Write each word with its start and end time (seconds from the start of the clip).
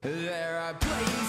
There 0.00 0.60
are 0.60 0.74
places 0.74 1.27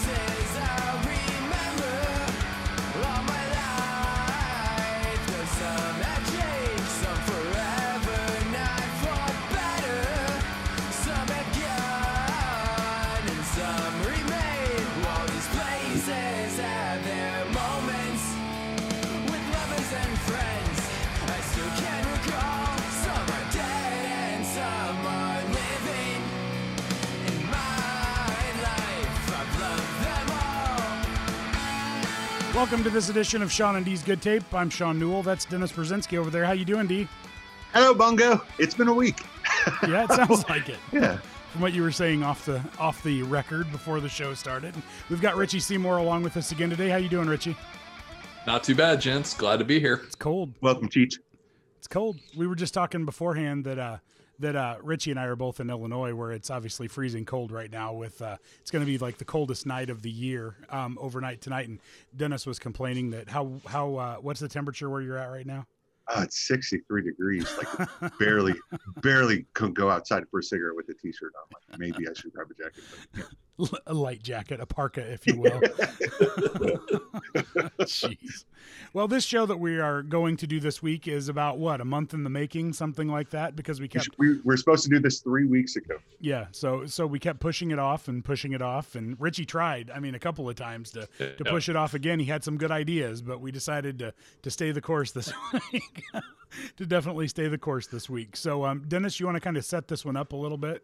Welcome 32.60 32.84
to 32.84 32.90
this 32.90 33.08
edition 33.08 33.42
of 33.42 33.50
Sean 33.50 33.78
and 33.78 33.86
D's 33.86 34.04
Good 34.04 34.22
Tape. 34.22 34.44
I'm 34.54 34.70
Sean 34.70 35.00
Newell. 35.00 35.24
That's 35.24 35.46
Dennis 35.46 35.72
Brzezinski 35.72 36.18
over 36.18 36.30
there. 36.30 36.44
How 36.44 36.52
you 36.52 36.66
doing, 36.66 36.88
D? 36.88 37.08
Hello, 37.72 37.94
Bungo. 37.94 38.42
It's 38.58 38.76
been 38.76 38.90
a 38.90 38.94
week. 38.94 39.24
Yeah, 39.88 40.04
it 40.04 40.12
sounds 40.12 40.44
like 40.50 40.68
it. 40.68 40.76
Yeah. 40.92 41.20
From 41.54 41.62
what 41.62 41.72
you 41.72 41.82
were 41.82 41.92
saying 41.94 42.22
off 42.22 42.46
the 42.46 42.62
off 42.78 43.02
the 43.02 43.24
record 43.24 43.72
before 43.72 44.02
the 44.02 44.10
show 44.10 44.34
started. 44.34 44.76
We've 45.10 45.22
got 45.22 45.38
Richie 45.38 45.62
Seymour 45.62 46.00
along 46.00 46.24
with 46.24 46.36
us 46.36 46.52
again 46.52 46.70
today. 46.70 46.90
How 46.90 46.98
you 46.98 47.08
doing, 47.08 47.30
Richie? 47.30 47.56
Not 48.46 48.66
too 48.66 48.76
bad, 48.76 49.00
gents. 49.00 49.34
Glad 49.34 49.60
to 49.60 49.66
be 49.66 49.80
here. 49.80 50.02
It's 50.06 50.16
cold. 50.16 50.54
Welcome, 50.60 50.90
Cheech. 50.90 51.14
It's 51.78 51.88
cold. 51.88 52.20
We 52.36 52.46
were 52.46 52.56
just 52.56 52.74
talking 52.74 53.06
beforehand 53.06 53.64
that 53.64 53.80
uh 53.80 53.98
that 54.40 54.56
uh 54.56 54.78
Richie 54.82 55.12
and 55.12 55.20
I 55.20 55.26
are 55.26 55.36
both 55.36 55.60
in 55.60 55.70
Illinois 55.70 56.14
where 56.14 56.32
it's 56.32 56.50
obviously 56.50 56.88
freezing 56.88 57.26
cold 57.26 57.52
right 57.52 57.72
now 57.72 57.94
with 57.94 58.22
uh 58.22 58.38
it's 58.62 58.72
going 58.72 58.84
to 58.84 58.92
be 58.92 58.98
like 58.98 59.18
the 59.18 59.26
coldest 59.26 59.66
night 59.66 59.90
of 59.90 60.02
the 60.02 60.10
year 60.10 60.56
um 60.70 60.98
overnight 61.00 61.42
tonight 61.42 61.68
and 61.68 61.80
Dennis 62.16 62.46
was 62.46 62.60
complaining 62.60 63.12
that 63.12 63.30
how 63.30 63.52
how 63.68 63.96
uh 63.96 64.16
what's 64.18 64.40
the 64.40 64.50
temperature 64.50 64.90
where 64.90 65.02
you're 65.02 65.18
at 65.18 65.30
right 65.30 65.46
now? 65.46 65.66
Oh, 66.12 66.24
it's 66.24 66.40
63 66.48 67.04
degrees. 67.04 67.48
Like 67.58 68.18
barely, 68.20 68.56
barely 69.02 69.46
can 69.54 69.74
go 69.74 69.92
outside 69.92 70.24
for 70.32 70.40
a 70.40 70.44
cigarette 70.44 70.76
with 70.76 70.90
a 70.90 70.96
t-shirt 70.96 71.34
on. 71.36 71.60
Like 71.70 71.80
maybe 71.80 72.08
I 72.10 72.14
should 72.20 72.34
grab 72.34 72.48
a 72.50 72.64
jacket. 72.64 72.84
But, 73.14 73.20
yeah. 73.20 73.24
A 73.88 73.94
light 73.94 74.22
jacket, 74.24 74.60
a 74.60 74.66
parka, 74.66 75.02
if 75.02 75.26
you 75.28 75.38
will. 75.40 75.60
Jeez. 77.80 78.46
Well, 78.94 79.08
this 79.08 79.24
show 79.24 79.46
that 79.46 79.58
we 79.58 79.80
are 79.80 80.02
going 80.02 80.38
to 80.38 80.48
do 80.48 80.60
this 80.60 80.82
week 80.82 81.08
is 81.08 81.30
about 81.30 81.58
what 81.58 81.82
a 81.82 81.86
month 81.86 82.14
in 82.14 82.24
the 82.24 82.30
making, 82.30 82.74
something 82.74 83.08
like 83.08 83.30
that, 83.32 83.56
because 83.56 83.80
we 83.80 83.86
We 83.86 83.88
kept 83.90 84.06
should- 84.06 84.16
We 84.18 84.40
were 84.44 84.58
supposed 84.58 84.84
to 84.84 84.90
do 84.90 85.00
this 85.00 85.20
three 85.20 85.46
weeks 85.46 85.76
ago. 85.76 85.98
yeah. 86.20 86.48
So 86.52 86.86
so 86.86 87.06
we 87.08 87.20
kept 87.20 87.40
pushing 87.40 87.72
it 87.72 87.80
off 87.80 88.08
and 88.08 88.24
pushing 88.24 88.54
it 88.54 88.62
off, 88.62 88.96
and 88.96 89.16
Richie 89.20 89.46
tried. 89.46 89.92
I 89.92 90.00
mean, 90.00 90.16
a 90.16 90.20
couple 90.20 90.50
of 90.50 90.56
times 90.56 90.92
to 90.92 91.08
to 91.18 91.36
Yeah. 91.46 91.52
push 91.52 91.70
it 91.70 91.76
off 91.76 91.94
again. 91.94 92.20
He 92.20 92.26
had 92.26 92.44
some 92.44 92.58
good 92.58 92.72
ideas, 92.72 93.22
but 93.22 93.42
we 93.42 93.52
decided 93.52 94.00
to 94.00 94.14
to 94.44 94.52
stay 94.52 94.72
the 94.72 94.82
course 94.82 95.12
this 95.12 95.32
week. 95.74 96.04
to 96.78 96.86
definitely 96.86 97.28
stay 97.28 97.48
the 97.48 97.58
course 97.58 97.88
this 97.88 98.10
week. 98.10 98.36
So, 98.36 98.66
um, 98.66 98.84
Dennis, 98.88 99.20
you 99.20 99.26
want 99.28 99.36
to 99.36 99.42
kind 99.42 99.56
of 99.58 99.64
set 99.66 99.88
this 99.88 100.04
one 100.04 100.16
up 100.18 100.34
a 100.34 100.36
little 100.36 100.58
bit? 100.58 100.84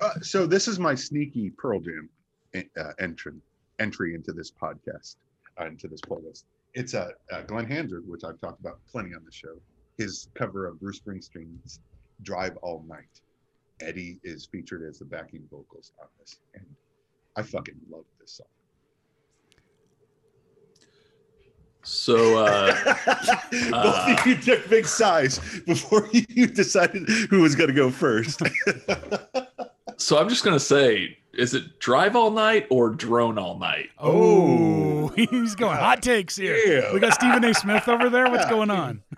Uh, 0.00 0.14
so 0.20 0.46
this 0.46 0.68
is 0.68 0.78
my 0.78 0.94
sneaky 0.94 1.50
Pearl 1.50 1.80
Jam 1.80 2.08
uh, 2.54 2.92
entry 2.98 3.34
entry 3.78 4.14
into 4.14 4.32
this 4.32 4.50
podcast, 4.50 5.16
uh, 5.60 5.66
into 5.66 5.88
this 5.88 6.00
playlist. 6.00 6.44
It's 6.74 6.94
a 6.94 7.02
uh, 7.02 7.36
uh, 7.36 7.42
Glen 7.42 7.66
Hansard, 7.66 8.06
which 8.06 8.24
I've 8.24 8.40
talked 8.40 8.60
about 8.60 8.78
plenty 8.90 9.14
on 9.14 9.24
the 9.24 9.32
show. 9.32 9.56
His 9.98 10.28
cover 10.34 10.66
of 10.66 10.80
Bruce 10.80 11.00
Springsteen's 11.00 11.80
"Drive 12.22 12.56
All 12.62 12.84
Night." 12.88 13.20
Eddie 13.80 14.20
is 14.22 14.46
featured 14.46 14.88
as 14.88 14.98
the 14.98 15.04
backing 15.04 15.42
vocals 15.50 15.92
on 16.00 16.06
this, 16.20 16.38
and 16.54 16.64
I 17.36 17.42
fucking 17.42 17.74
love 17.90 18.04
this 18.20 18.32
song. 18.32 18.46
So, 21.84 22.38
uh, 22.44 22.94
Both 23.70 24.20
of 24.20 24.26
you 24.26 24.36
took 24.36 24.68
big 24.70 24.86
sighs 24.86 25.40
before 25.66 26.08
you 26.12 26.46
decided 26.46 27.08
who 27.28 27.42
was 27.42 27.56
going 27.56 27.68
to 27.68 27.74
go 27.74 27.90
first. 27.90 28.40
so 30.02 30.18
I'm 30.18 30.28
just 30.28 30.44
gonna 30.44 30.60
say, 30.60 31.16
is 31.32 31.54
it 31.54 31.78
drive 31.78 32.14
all 32.16 32.30
night 32.30 32.66
or 32.70 32.90
drone 32.90 33.38
all 33.38 33.58
night? 33.58 33.90
Oh, 33.98 35.08
he's 35.16 35.54
going 35.54 35.76
hot 35.78 36.02
takes 36.02 36.36
here. 36.36 36.56
Yeah. 36.56 36.92
We 36.92 37.00
got 37.00 37.14
Stephen 37.14 37.44
A. 37.44 37.54
Smith 37.54 37.88
over 37.88 38.10
there. 38.10 38.30
What's 38.30 38.46
going 38.50 38.70
on? 38.70 39.02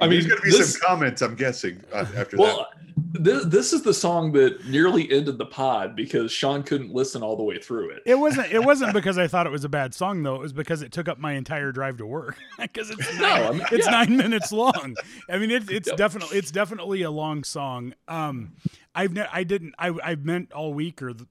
I 0.00 0.06
mean, 0.06 0.20
There's 0.20 0.26
going 0.28 0.38
to 0.38 0.42
be 0.44 0.50
this- 0.50 0.72
some 0.74 0.80
comments, 0.86 1.22
I'm 1.22 1.34
guessing, 1.34 1.82
uh, 1.92 2.06
after 2.16 2.36
Well, 2.36 2.68
this, 3.10 3.44
this 3.46 3.72
is 3.72 3.82
the 3.82 3.94
song 3.94 4.32
that 4.32 4.66
nearly 4.66 5.10
ended 5.10 5.38
the 5.38 5.46
pod 5.46 5.96
because 5.96 6.30
Sean 6.32 6.62
couldn't 6.62 6.92
listen 6.92 7.22
all 7.22 7.36
the 7.36 7.42
way 7.42 7.58
through 7.58 7.90
it. 7.90 8.02
It 8.04 8.16
wasn't. 8.16 8.52
It 8.52 8.64
wasn't 8.64 8.92
because 8.94 9.16
I 9.18 9.26
thought 9.26 9.46
it 9.46 9.50
was 9.52 9.64
a 9.64 9.68
bad 9.68 9.94
song, 9.94 10.22
though. 10.22 10.34
It 10.36 10.40
was 10.40 10.52
because 10.52 10.82
it 10.82 10.92
took 10.92 11.08
up 11.08 11.18
my 11.18 11.32
entire 11.32 11.72
drive 11.72 11.96
to 11.98 12.06
work. 12.06 12.36
Because 12.58 12.90
it's 12.90 13.18
No, 13.18 13.26
I 13.28 13.52
mean, 13.52 13.62
it's 13.72 13.86
yeah. 13.86 13.92
nine 13.92 14.16
minutes 14.16 14.50
long. 14.52 14.96
I 15.30 15.38
mean, 15.38 15.50
it, 15.50 15.70
it's 15.70 15.88
Yep. 15.88 15.96
definitely 15.96 16.38
it's 16.38 16.50
definitely 16.50 17.02
a 17.02 17.10
long 17.10 17.44
song. 17.44 17.94
Um, 18.08 18.54
I've 18.94 19.12
ne- 19.12 19.28
I 19.32 19.44
didn't 19.44 19.74
I 19.78 19.88
I 20.02 20.14
meant 20.16 20.52
all 20.52 20.74
week 20.74 21.00
or 21.00 21.12
the, 21.12 21.26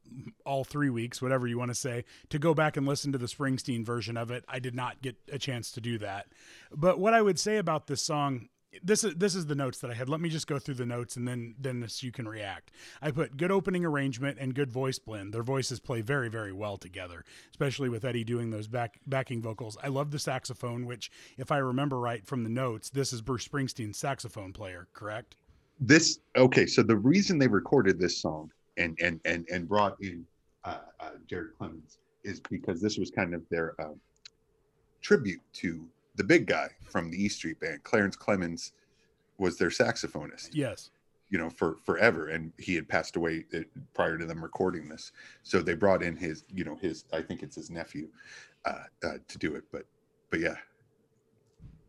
all 0.45 0.63
three 0.63 0.89
weeks, 0.89 1.21
whatever 1.21 1.47
you 1.47 1.59
want 1.59 1.69
to 1.71 1.75
say, 1.75 2.05
to 2.29 2.39
go 2.39 2.53
back 2.53 2.77
and 2.77 2.87
listen 2.87 3.11
to 3.11 3.17
the 3.17 3.25
Springsteen 3.27 3.85
version 3.85 4.15
of 4.17 4.31
it. 4.31 4.45
I 4.47 4.59
did 4.59 4.73
not 4.73 5.01
get 5.01 5.17
a 5.31 5.37
chance 5.37 5.71
to 5.73 5.81
do 5.81 5.97
that. 5.99 6.27
But 6.71 6.97
what 6.97 7.13
I 7.13 7.21
would 7.21 7.37
say 7.39 7.57
about 7.57 7.87
this 7.87 8.01
song 8.01 8.47
this 8.83 9.03
is 9.03 9.15
this 9.15 9.35
is 9.35 9.45
the 9.45 9.55
notes 9.55 9.79
that 9.79 9.91
I 9.91 9.93
had. 9.93 10.09
Let 10.09 10.21
me 10.21 10.29
just 10.29 10.47
go 10.47 10.59
through 10.59 10.75
the 10.75 10.85
notes 10.85 11.15
and 11.15 11.27
then 11.27 11.55
then 11.59 11.79
this 11.79 12.03
you 12.03 12.11
can 12.11 12.27
react. 12.27 12.71
I 13.01 13.11
put 13.11 13.37
good 13.37 13.51
opening 13.51 13.85
arrangement 13.85 14.37
and 14.39 14.53
good 14.53 14.71
voice 14.71 14.99
blend. 14.99 15.33
Their 15.33 15.43
voices 15.43 15.79
play 15.79 16.01
very 16.01 16.29
very 16.29 16.53
well 16.53 16.77
together, 16.77 17.23
especially 17.51 17.89
with 17.89 18.05
Eddie 18.05 18.23
doing 18.23 18.49
those 18.49 18.67
back 18.67 18.99
backing 19.07 19.41
vocals. 19.41 19.77
I 19.83 19.87
love 19.87 20.11
the 20.11 20.19
saxophone, 20.19 20.85
which 20.85 21.11
if 21.37 21.51
I 21.51 21.57
remember 21.57 21.99
right 21.99 22.25
from 22.25 22.43
the 22.43 22.49
notes, 22.49 22.89
this 22.89 23.13
is 23.13 23.21
Bruce 23.21 23.47
Springsteen's 23.47 23.97
saxophone 23.97 24.53
player, 24.53 24.87
correct? 24.93 25.35
this 25.79 26.19
okay 26.35 26.65
so 26.65 26.81
the 26.81 26.95
reason 26.95 27.37
they 27.37 27.47
recorded 27.47 27.99
this 27.99 28.17
song 28.17 28.51
and 28.77 28.97
and 29.01 29.19
and 29.25 29.47
and 29.51 29.67
brought 29.67 29.95
in 30.01 30.25
uh, 30.65 30.79
uh 30.99 31.11
jared 31.29 31.51
Clemons 31.59 31.97
is 32.23 32.39
because 32.49 32.81
this 32.81 32.97
was 32.97 33.11
kind 33.11 33.33
of 33.33 33.43
their 33.49 33.73
um, 33.79 33.99
tribute 35.01 35.41
to 35.53 35.87
the 36.17 36.23
big 36.23 36.45
guy 36.47 36.67
from 36.89 37.09
the 37.09 37.23
e 37.23 37.29
street 37.29 37.59
band 37.59 37.83
clarence 37.83 38.17
Clemons 38.17 38.71
was 39.37 39.57
their 39.57 39.69
saxophonist 39.69 40.49
Yes. 40.53 40.89
you 41.29 41.37
know 41.37 41.49
for 41.49 41.77
forever. 41.85 42.29
And 42.29 42.51
he 42.57 42.75
had 42.75 42.89
passed 42.89 43.15
away 43.15 43.45
uh, 43.53 43.59
prior 43.93 44.17
to 44.17 44.25
them 44.25 44.43
recording 44.43 44.89
this. 44.89 45.11
So 45.43 45.61
they 45.61 45.75
brought 45.75 46.03
in 46.03 46.15
his 46.15 46.43
you 46.53 46.63
know 46.63 46.75
his 46.75 47.05
i 47.13 47.21
think 47.21 47.43
it's 47.43 47.55
his 47.55 47.69
nephew 47.69 48.09
uh, 48.65 48.83
uh 49.03 49.17
to 49.27 49.37
do 49.37 49.55
it. 49.55 49.63
But 49.71 49.85
but 50.29 50.39
yeah 50.39 50.55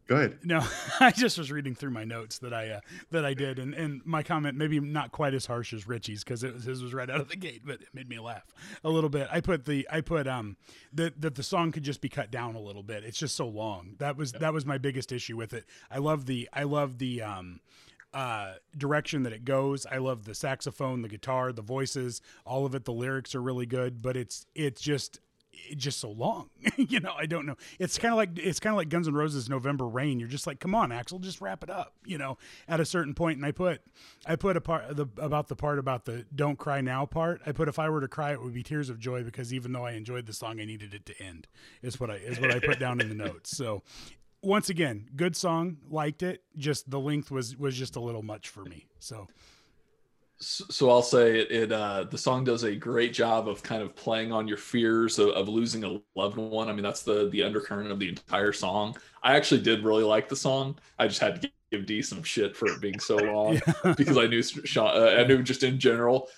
go 0.09 0.17
ahead 0.17 0.39
No, 0.43 0.67
I 1.01 1.13
just 1.13 1.39
was 1.39 1.53
reading 1.53 1.75
through 1.75 1.91
my 1.91 2.05
notes 2.05 2.39
that 2.39 2.53
I 2.53 2.71
uh, 2.71 2.81
that 3.11 3.25
I 3.25 3.35
did, 3.35 3.59
and, 3.59 3.75
and 3.75 4.01
my 4.05 4.23
comment 4.23 4.57
maybe 4.57 4.81
not 4.81 5.13
quite 5.13 5.35
as 5.35 5.47
harsh 5.47 5.73
as 5.73 5.87
Richie's 5.87 6.25
because 6.25 6.43
it 6.43 6.55
was 6.55 6.65
his 6.65 6.83
was 6.83 6.93
right 6.95 7.09
out 7.09 7.21
of 7.21 7.29
the 7.29 7.37
gate, 7.37 7.63
but 7.65 7.81
it 7.81 7.89
made 7.95 8.09
me 8.09 8.19
laugh 8.19 8.47
a 8.83 8.91
little 8.91 9.11
bit. 9.11 9.29
I 9.31 9.41
put 9.41 9.65
the 9.65 9.87
I 9.91 10.01
put 10.01 10.27
um 10.27 10.57
that 10.93 11.21
that 11.21 11.35
the 11.35 11.43
song 11.43 11.71
could 11.71 11.83
just 11.83 12.01
be 12.01 12.09
cut 12.09 12.31
down 12.31 12.55
a 12.57 12.61
little 12.61 12.83
bit. 12.83 13.05
It's 13.05 13.19
just 13.19 13.37
so 13.37 13.47
long. 13.47 13.95
That 13.99 14.17
was 14.17 14.33
that 14.33 14.53
was 14.53 14.67
my 14.67 14.79
biggest 14.79 15.13
issue 15.13 15.37
with 15.37 15.53
it. 15.53 15.65
I 15.91 15.99
love 15.99 16.27
the 16.27 16.49
I 16.53 16.65
love 16.65 16.99
the 16.99 17.23
um 17.23 17.61
uh 18.15 18.55
direction 18.77 19.23
that 19.25 19.33
it 19.35 19.45
goes. 19.45 19.87
I 19.87 19.99
love 19.99 20.25
the 20.25 20.35
saxophone, 20.35 21.03
the 21.03 21.09
guitar, 21.09 21.53
the 21.53 21.63
voices, 21.63 22.23
all 22.47 22.65
of 22.65 22.75
it. 22.75 22.85
The 22.85 22.93
lyrics 22.93 23.35
are 23.35 23.43
really 23.43 23.67
good, 23.67 24.01
but 24.03 24.17
it's 24.17 24.47
it's 24.55 24.81
just 24.81 25.21
just 25.77 25.99
so 26.01 26.11
long. 26.11 26.51
you 26.77 27.01
know, 27.01 27.15
I 27.17 27.27
don't 27.27 27.47
know. 27.47 27.57
It's 27.79 27.99
kind 27.99 28.13
of 28.13 28.17
like 28.17 28.39
it's 28.39 28.61
kind 28.61 28.73
of 28.73 28.77
like 28.77 28.89
Guns 28.89 29.09
N' 29.09 29.15
Roses 29.15 29.49
November 29.49 29.87
Rain. 29.87 30.19
You're 30.19 30.29
just 30.29 30.47
like, 30.47 30.61
come 30.61 30.75
on, 30.75 30.91
Axl, 30.91 31.21
just 31.21 31.41
wrap 31.41 31.63
it 31.63 31.71
up. 31.71 31.95
You 32.05 32.19
know, 32.19 32.39
at 32.67 32.81
a 32.81 32.85
certain. 32.85 33.15
And 33.19 33.45
I 33.45 33.53
put 33.53 33.83
I 34.27 34.37
put 34.37 34.57
a 34.57 34.61
part 34.61 34.97
the 34.97 35.07
about 35.19 35.49
the 35.49 35.57
part 35.57 35.79
about 35.79 36.05
the 36.05 36.25
don't 36.35 36.59
cry 36.59 36.81
now 36.81 37.05
part. 37.07 37.41
I 37.47 37.53
put 37.53 37.69
if 37.69 37.79
I 37.79 37.89
were 37.89 38.01
to 38.01 38.09
cry, 38.09 38.33
it 38.33 38.43
would 38.43 38.55
be 38.55 38.63
tears 38.63 38.91
of 38.91 38.99
joy 38.99 39.25
because 39.25 39.53
even 39.53 39.73
though 39.73 39.85
I 39.85 39.93
enjoyed 39.93 40.27
the 40.27 40.33
song, 40.33 40.61
I 40.61 40.65
needed 40.65 40.95
it 40.95 41.05
to 41.07 41.23
end. 41.23 41.49
Is 41.83 41.99
what 41.99 42.11
I 42.11 42.15
is 42.15 42.41
what 42.41 42.51
I 42.51 42.59
put 42.59 42.79
down 42.79 43.01
in 43.01 43.09
the 43.09 43.15
notes. 43.15 43.57
So. 43.57 43.83
Once 44.41 44.71
again, 44.71 45.09
good 45.17 45.35
song, 45.35 45.79
liked 45.91 46.23
it. 46.23 46.45
Just 46.57 46.89
the 46.89 47.01
length 47.01 47.29
was 47.29 47.57
was 47.57 47.77
just 47.77 47.97
a 47.97 48.01
little 48.01 48.23
much 48.23 48.51
for 48.51 48.65
me. 48.65 48.87
So 49.01 49.27
So 50.41 50.89
I'll 50.89 51.03
say 51.03 51.41
it, 51.41 51.51
it 51.51 51.73
uh, 51.73 52.05
the 52.05 52.19
song 52.19 52.45
does 52.45 52.63
a 52.63 52.75
great 52.75 53.13
job 53.13 53.49
of 53.49 53.63
kind 53.63 53.83
of 53.83 53.97
playing 53.97 54.31
on 54.31 54.47
your 54.47 54.57
fears 54.57 55.19
of, 55.19 55.31
of 55.31 55.49
losing 55.49 55.83
a 55.83 56.01
loved 56.15 56.37
one. 56.37 56.69
I 56.69 56.73
mean, 56.73 56.85
that's 56.85 57.03
the 57.03 57.29
the 57.31 57.43
undercurrent 57.43 57.91
of 57.91 57.99
the 57.99 58.09
entire 58.09 58.53
song. 58.53 58.97
I 59.23 59.37
actually 59.37 59.63
did 59.63 59.85
really 59.85 60.05
like 60.05 60.29
the 60.29 60.37
song. 60.37 60.79
I 60.99 61.09
just 61.09 61.21
had 61.21 61.43
to 61.43 61.51
give 61.73 61.87
D 61.87 62.03
some 62.03 62.23
shit 62.23 62.57
for 62.57 62.69
it 62.69 62.81
being 62.81 63.01
so 63.01 63.17
long 63.33 63.61
because 63.97 64.17
I 64.17 64.27
knew 64.29 64.43
Sean, 64.43 64.97
uh, 64.97 65.17
I 65.19 65.25
knew 65.27 65.43
just 65.43 65.65
in 65.65 65.79
general, 65.81 66.29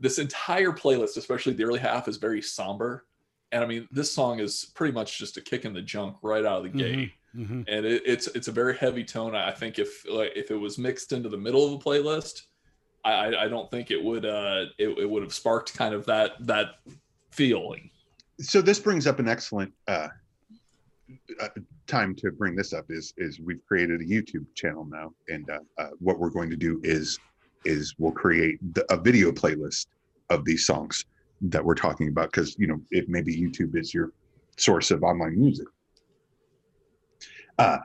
this 0.00 0.18
entire 0.18 0.72
playlist, 0.72 1.16
especially 1.16 1.54
the 1.54 1.64
early 1.64 1.80
half, 1.80 2.08
is 2.08 2.18
very 2.18 2.42
somber. 2.42 3.06
And 3.52 3.64
I 3.64 3.66
mean, 3.66 3.88
this 3.90 4.12
song 4.12 4.40
is 4.40 4.66
pretty 4.74 4.92
much 4.92 5.18
just 5.18 5.36
a 5.38 5.40
kick 5.40 5.64
in 5.64 5.72
the 5.72 5.82
junk 5.82 6.16
right 6.22 6.44
out 6.44 6.58
of 6.58 6.64
the 6.64 6.70
gate. 6.70 7.00
hmm 7.34 7.62
and 7.68 7.86
it, 7.86 8.02
it's 8.04 8.26
it's 8.28 8.48
a 8.48 8.52
very 8.52 8.76
heavy 8.76 9.04
tone. 9.04 9.34
I 9.34 9.50
think 9.52 9.78
if 9.78 10.04
like 10.10 10.32
if 10.36 10.50
it 10.50 10.56
was 10.56 10.78
mixed 10.78 11.12
into 11.12 11.28
the 11.30 11.38
middle 11.38 11.64
of 11.64 11.70
the 11.72 11.84
playlist, 11.84 12.42
I 13.04 13.44
I- 13.44 13.48
don't 13.48 13.70
think 13.70 13.90
it 13.90 14.02
would 14.02 14.24
uh 14.24 14.66
it, 14.78 14.88
it 14.98 15.08
would 15.08 15.22
have 15.22 15.34
sparked 15.34 15.76
kind 15.76 15.94
of 15.94 16.06
that 16.06 16.32
that 16.46 16.76
feeling. 17.30 17.90
so 18.40 18.62
this 18.62 18.78
brings 18.78 19.06
up 19.06 19.18
an 19.18 19.28
excellent 19.28 19.72
uh, 19.88 20.08
uh, 21.40 21.48
time 21.86 22.14
to 22.14 22.30
bring 22.30 22.54
this 22.56 22.72
up 22.72 22.86
is 22.88 23.12
is 23.16 23.40
we've 23.40 23.64
created 23.66 24.00
a 24.00 24.04
YouTube 24.04 24.46
channel 24.54 24.84
now, 24.86 25.12
and 25.28 25.48
uh, 25.50 25.58
uh, 25.78 25.88
what 25.98 26.18
we're 26.18 26.30
going 26.30 26.50
to 26.50 26.56
do 26.56 26.80
is 26.82 27.18
is 27.64 27.94
we'll 27.98 28.12
create 28.12 28.58
the, 28.74 28.84
a 28.92 28.96
video 28.96 29.30
playlist 29.32 29.86
of 30.30 30.44
these 30.44 30.66
songs 30.66 31.04
that 31.42 31.62
we're 31.64 31.74
talking 31.74 32.08
about 32.08 32.30
because 32.30 32.56
you 32.58 32.66
know 32.66 32.80
if 32.90 33.06
maybe 33.08 33.36
YouTube 33.36 33.76
is 33.76 33.92
your 33.92 34.12
source 34.56 34.90
of 34.90 35.02
online 35.02 35.38
music. 35.38 35.66
Uh, 37.58 37.78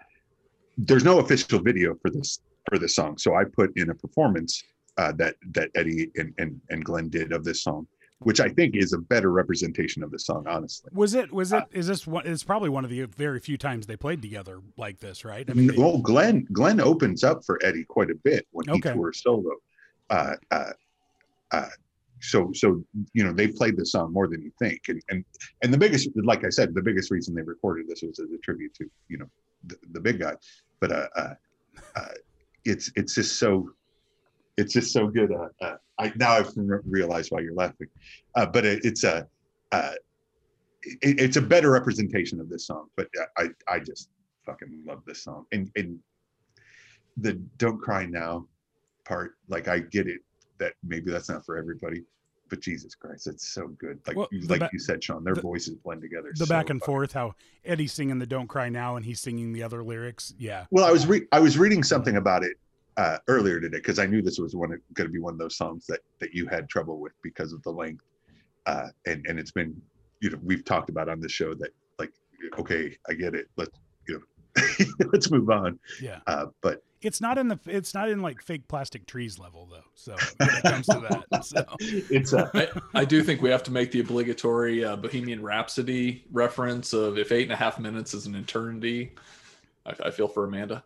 there's 0.77 1.03
no 1.03 1.19
official 1.19 1.59
video 1.59 1.95
for 2.01 2.09
this 2.09 2.39
for 2.69 2.77
this 2.79 2.95
song, 2.95 3.17
so 3.17 3.35
I 3.35 3.43
put 3.43 3.75
in 3.77 3.89
a 3.89 3.95
performance 3.95 4.63
uh, 4.99 5.13
that 5.13 5.35
that 5.53 5.69
Eddie 5.75 6.11
and, 6.17 6.33
and 6.37 6.59
and 6.69 6.83
Glen 6.83 7.09
did 7.09 7.31
of 7.31 7.43
this 7.43 7.63
song 7.63 7.87
which 8.23 8.41
I 8.41 8.49
think 8.49 8.75
is 8.75 8.91
a 8.91 8.97
better 8.97 9.31
representation 9.31 10.03
of 10.03 10.11
the 10.11 10.19
song, 10.19 10.45
honestly. 10.45 10.89
Was 10.93 11.13
it? 11.13 11.31
Was 11.31 11.53
Uh, 11.53 11.59
it? 11.71 11.77
Is 11.79 11.87
this 11.87 12.05
one? 12.05 12.27
It's 12.27 12.43
probably 12.43 12.67
one 12.67 12.83
of 12.83 12.89
the 12.89 13.03
very 13.05 13.39
few 13.39 13.57
times 13.57 13.87
they 13.87 13.95
played 13.95 14.21
together 14.21 14.59
like 14.75 14.99
this, 14.99 15.23
right? 15.23 15.49
I 15.49 15.53
mean, 15.53 15.71
well, 15.77 15.99
Glen 15.99 16.45
Glen 16.51 16.81
opens 16.81 17.23
up 17.23 17.45
for 17.45 17.57
Eddie 17.63 17.85
quite 17.85 18.09
a 18.09 18.15
bit 18.15 18.45
when 18.51 18.65
he 18.67 18.73
Okay. 18.73 18.91
tours 18.91 19.21
solo. 19.23 19.51
Uh, 20.09 20.35
uh, 20.51 20.71
uh, 21.51 21.69
so 22.19 22.51
so 22.53 22.83
you 23.13 23.23
know 23.23 23.31
they 23.31 23.47
played 23.47 23.77
this 23.77 23.93
song 23.93 24.11
more 24.11 24.27
than 24.27 24.41
you 24.41 24.51
think, 24.59 24.81
and 24.89 25.01
and 25.09 25.23
and 25.63 25.73
the 25.73 25.77
biggest, 25.77 26.09
like 26.15 26.43
I 26.43 26.49
said, 26.49 26.75
the 26.75 26.81
biggest 26.81 27.11
reason 27.11 27.33
they 27.33 27.41
recorded 27.41 27.87
this 27.87 28.01
was 28.01 28.19
as 28.19 28.29
a 28.31 28.37
tribute 28.39 28.73
to 28.75 28.91
you 29.07 29.19
know 29.19 29.29
the, 29.63 29.77
the 29.93 30.01
big 30.01 30.19
guy. 30.19 30.35
But 30.81 30.91
uh, 30.91 31.07
uh, 31.15 31.33
uh, 31.95 32.09
it's 32.65 32.91
it's 32.97 33.15
just 33.15 33.39
so 33.39 33.69
it's 34.59 34.73
just 34.73 34.91
so 34.91 35.07
good. 35.07 35.31
Uh, 35.31 35.47
uh, 35.61 35.75
I 35.97 36.11
now 36.17 36.31
I've 36.33 36.51
realized 36.85 37.31
why 37.31 37.39
you're 37.39 37.53
laughing, 37.53 37.87
uh, 38.35 38.45
but 38.45 38.65
it, 38.65 38.83
it's 38.83 39.03
a 39.03 39.27
uh, 39.71 39.91
it, 40.83 41.19
it's 41.19 41.37
a 41.37 41.41
better 41.41 41.71
representation 41.71 42.39
of 42.39 42.49
this 42.49 42.67
song. 42.67 42.87
But 42.97 43.07
I 43.37 43.49
I 43.67 43.79
just 43.79 44.09
fucking 44.45 44.83
love 44.85 45.01
this 45.05 45.23
song, 45.23 45.45
and 45.51 45.71
and 45.75 45.97
the 47.17 47.33
"Don't 47.57 47.79
Cry 47.81 48.05
Now" 48.05 48.47
part, 49.05 49.35
like 49.47 49.67
I 49.67 49.79
get 49.79 50.07
it 50.07 50.19
that 50.59 50.73
maybe 50.83 51.09
that's 51.11 51.29
not 51.29 51.45
for 51.45 51.57
everybody, 51.57 52.03
but 52.49 52.59
Jesus 52.59 52.93
Christ, 52.95 53.27
it's 53.27 53.47
so 53.47 53.69
good. 53.79 53.99
Like 54.05 54.17
Well, 54.17 54.27
you, 54.31 54.41
like 54.47 54.59
ba- 54.59 54.69
you 54.73 54.79
said, 54.79 55.01
Sean, 55.01 55.23
their 55.23 55.35
the- 55.35 55.41
voices 55.41 55.77
blend 55.77 56.01
together. 56.01 56.31
the 56.35 56.45
so 56.45 56.49
back 56.49 56.69
and 56.69 56.81
fucking 56.81 56.93
forth, 56.93 57.13
how 57.13 57.33
Eddie's 57.63 57.93
singing 57.93 58.19
the 58.19 58.27
"Don't 58.27 58.47
Cry 58.47 58.67
Now" 58.69 58.97
and 58.97 59.05
he's 59.05 59.19
singing 59.21 59.53
the 59.53 59.63
other 59.63 59.83
lyrics. 59.83 60.33
Yeah, 60.37 60.65
Well, 60.69 60.85
I 60.85 60.91
was 60.91 61.07
re- 61.07 61.27
I 61.31 61.39
was 61.39 61.57
reading 61.57 61.81
something 61.83 62.17
about 62.17 62.43
it 62.43 62.57
uh, 62.97 63.17
earlier 63.27 63.59
today 63.59 63.77
because 63.77 63.99
I 63.99 64.05
knew 64.05 64.21
this 64.21 64.39
was 64.39 64.55
one 64.55 64.69
going 64.93 65.07
to 65.07 65.13
be 65.13 65.19
one 65.19 65.33
of 65.33 65.39
those 65.39 65.55
songs 65.55 65.85
that 65.87 65.99
that 66.19 66.33
you 66.33 66.47
had 66.47 66.69
trouble 66.69 66.99
with 66.99 67.13
because 67.21 67.53
of 67.53 67.63
the 67.63 67.71
length, 67.71 68.03
uh, 68.65 68.87
and 69.05 69.25
and 69.27 69.39
it's 69.39 69.51
been 69.51 69.79
you 70.21 70.29
know 70.29 70.39
we've 70.43 70.65
talked 70.65 70.89
about 70.89 71.09
on 71.09 71.19
the 71.19 71.29
show 71.29 71.53
that 71.53 71.69
like 71.97 72.11
okay 72.57 72.95
I 73.09 73.13
get 73.13 73.35
it 73.35 73.47
let's 73.57 73.77
you 74.07 74.15
know 74.15 74.65
let's 75.13 75.31
move 75.31 75.49
on 75.49 75.79
yeah. 76.01 76.19
uh, 76.27 76.47
but 76.61 76.81
It's 77.01 77.21
not 77.21 77.37
in 77.37 77.47
the. 77.47 77.59
It's 77.65 77.93
not 77.93 78.09
in 78.09 78.21
like 78.21 78.41
fake 78.41 78.67
plastic 78.67 79.05
trees 79.05 79.39
level 79.39 79.67
though. 79.71 79.87
So 79.95 80.15
when 80.37 80.49
it 80.49 80.63
comes 80.63 80.85
to 80.87 80.99
that, 81.31 81.45
so 81.45 81.63
it's 81.79 82.33
uh, 82.33 82.49
I, 82.53 82.67
I 82.93 83.05
do 83.05 83.23
think 83.23 83.41
we 83.41 83.49
have 83.49 83.63
to 83.63 83.71
make 83.71 83.91
the 83.91 84.01
obligatory 84.01 84.83
uh, 84.83 84.97
Bohemian 84.97 85.41
Rhapsody 85.41 86.25
reference 86.31 86.91
of 86.91 87.17
if 87.17 87.31
eight 87.31 87.43
and 87.43 87.53
a 87.53 87.55
half 87.55 87.79
minutes 87.79 88.13
is 88.13 88.25
an 88.25 88.35
eternity. 88.35 89.13
I, 89.85 90.07
I 90.07 90.11
feel 90.11 90.27
for 90.27 90.43
Amanda. 90.43 90.83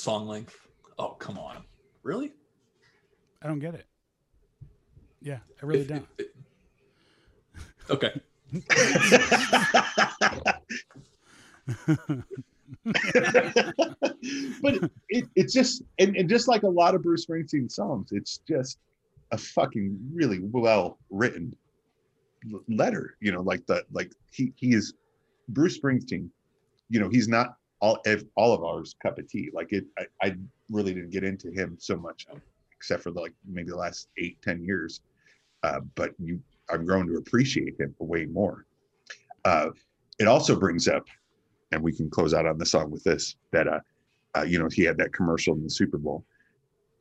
Song 0.00 0.26
length. 0.26 0.56
Oh 0.98 1.10
come 1.10 1.38
on, 1.38 1.62
really? 2.02 2.32
I 3.42 3.48
don't 3.48 3.58
get 3.58 3.74
it. 3.74 3.84
Yeah, 5.20 5.38
I 5.62 5.66
really 5.66 5.82
If- 5.82 5.88
don't. 5.88 6.06
if- 6.18 6.28
okay. 7.90 8.20
but 14.62 14.90
it, 15.08 15.28
it's 15.36 15.52
just 15.52 15.82
and, 15.98 16.16
and 16.16 16.28
just 16.28 16.48
like 16.48 16.62
a 16.62 16.68
lot 16.68 16.94
of 16.94 17.02
Bruce 17.02 17.26
Springsteen 17.26 17.70
songs, 17.70 18.10
it's 18.12 18.38
just 18.48 18.78
a 19.32 19.38
fucking 19.38 19.98
really 20.12 20.40
well 20.42 20.98
written 21.10 21.54
letter. 22.68 23.16
You 23.20 23.32
know, 23.32 23.42
like 23.42 23.66
the 23.66 23.84
like 23.92 24.12
he 24.32 24.52
he 24.56 24.74
is 24.74 24.94
Bruce 25.48 25.78
Springsteen. 25.78 26.28
You 26.88 27.00
know, 27.00 27.08
he's 27.08 27.28
not 27.28 27.56
all 27.80 27.98
ev- 28.06 28.26
all 28.36 28.52
of 28.52 28.62
ours 28.62 28.94
cup 29.02 29.18
of 29.18 29.28
tea. 29.28 29.50
Like 29.52 29.72
it, 29.72 29.84
I, 29.98 30.06
I 30.22 30.36
really 30.70 30.94
didn't 30.94 31.10
get 31.10 31.24
into 31.24 31.50
him 31.50 31.76
so 31.78 31.96
much, 31.96 32.26
except 32.76 33.02
for 33.02 33.10
like 33.10 33.32
maybe 33.46 33.70
the 33.70 33.76
last 33.76 34.08
eight 34.18 34.40
ten 34.42 34.62
years. 34.62 35.00
Uh, 35.62 35.80
but 35.94 36.12
you, 36.18 36.40
I'm 36.70 36.86
grown 36.86 37.06
to 37.08 37.16
appreciate 37.16 37.78
him 37.78 37.94
way 37.98 38.26
more. 38.26 38.64
Uh, 39.44 39.70
it 40.18 40.26
also 40.26 40.58
brings 40.58 40.86
up 40.86 41.06
and 41.72 41.82
we 41.82 41.92
can 41.92 42.10
close 42.10 42.34
out 42.34 42.46
on 42.46 42.58
the 42.58 42.66
song 42.66 42.90
with 42.90 43.02
this 43.04 43.36
that 43.52 43.66
uh, 43.66 43.80
uh 44.36 44.42
you 44.42 44.58
know 44.58 44.68
he 44.70 44.82
had 44.84 44.96
that 44.96 45.12
commercial 45.12 45.54
in 45.54 45.62
the 45.62 45.70
super 45.70 45.98
bowl 45.98 46.24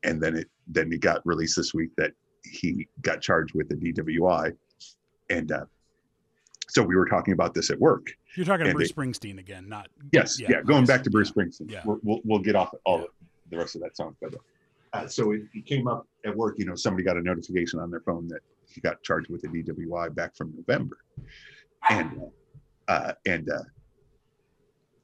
and 0.03 0.21
then 0.21 0.35
it 0.35 0.47
then 0.67 0.91
it 0.91 1.01
got 1.01 1.25
released 1.25 1.55
this 1.55 1.73
week 1.73 1.89
that 1.97 2.13
he 2.43 2.87
got 3.01 3.21
charged 3.21 3.53
with 3.53 3.69
a 3.71 3.75
dwi 3.75 4.55
and 5.29 5.51
uh 5.51 5.65
so 6.69 6.83
we 6.83 6.95
were 6.95 7.05
talking 7.05 7.33
about 7.33 7.53
this 7.53 7.69
at 7.69 7.79
work 7.79 8.07
You're 8.35 8.45
talking 8.45 8.65
to 8.67 8.73
Bruce 8.73 8.89
it- 8.91 8.95
Springsteen 8.95 9.39
again, 9.39 9.67
not 9.67 9.87
yes 10.11 10.39
Yeah, 10.39 10.47
yeah, 10.51 10.61
going 10.61 10.85
back 10.85 11.03
to 11.03 11.09
bruce 11.09 11.31
yeah, 11.35 11.43
springsteen 11.43 11.71
yeah. 11.71 11.81
We're, 11.85 11.97
we'll, 12.03 12.21
we'll 12.23 12.39
get 12.39 12.55
off 12.55 12.73
all 12.85 12.99
Yeah. 12.99 13.05
the 13.51 13.57
rest 13.57 13.75
of 13.75 13.81
that 13.81 13.97
song 13.97 14.15
but 14.21 14.35
uh, 14.93 15.07
so 15.07 15.31
it, 15.33 15.41
it 15.53 15.65
came 15.65 15.87
up 15.87 16.07
at 16.25 16.35
work 16.35 16.55
you 16.57 16.65
know 16.65 16.75
somebody 16.75 17.03
got 17.03 17.17
a 17.17 17.21
notification 17.21 17.79
on 17.79 17.91
their 17.91 18.01
phone 18.01 18.27
that 18.29 18.41
he 18.67 18.81
got 18.81 19.01
charged 19.03 19.29
with 19.29 19.43
a 19.43 19.47
dwi 19.47 20.13
back 20.15 20.35
from 20.35 20.53
november 20.55 20.97
and 21.89 22.21
uh, 22.87 22.91
uh 22.91 23.13
and 23.25 23.49
uh 23.49 23.59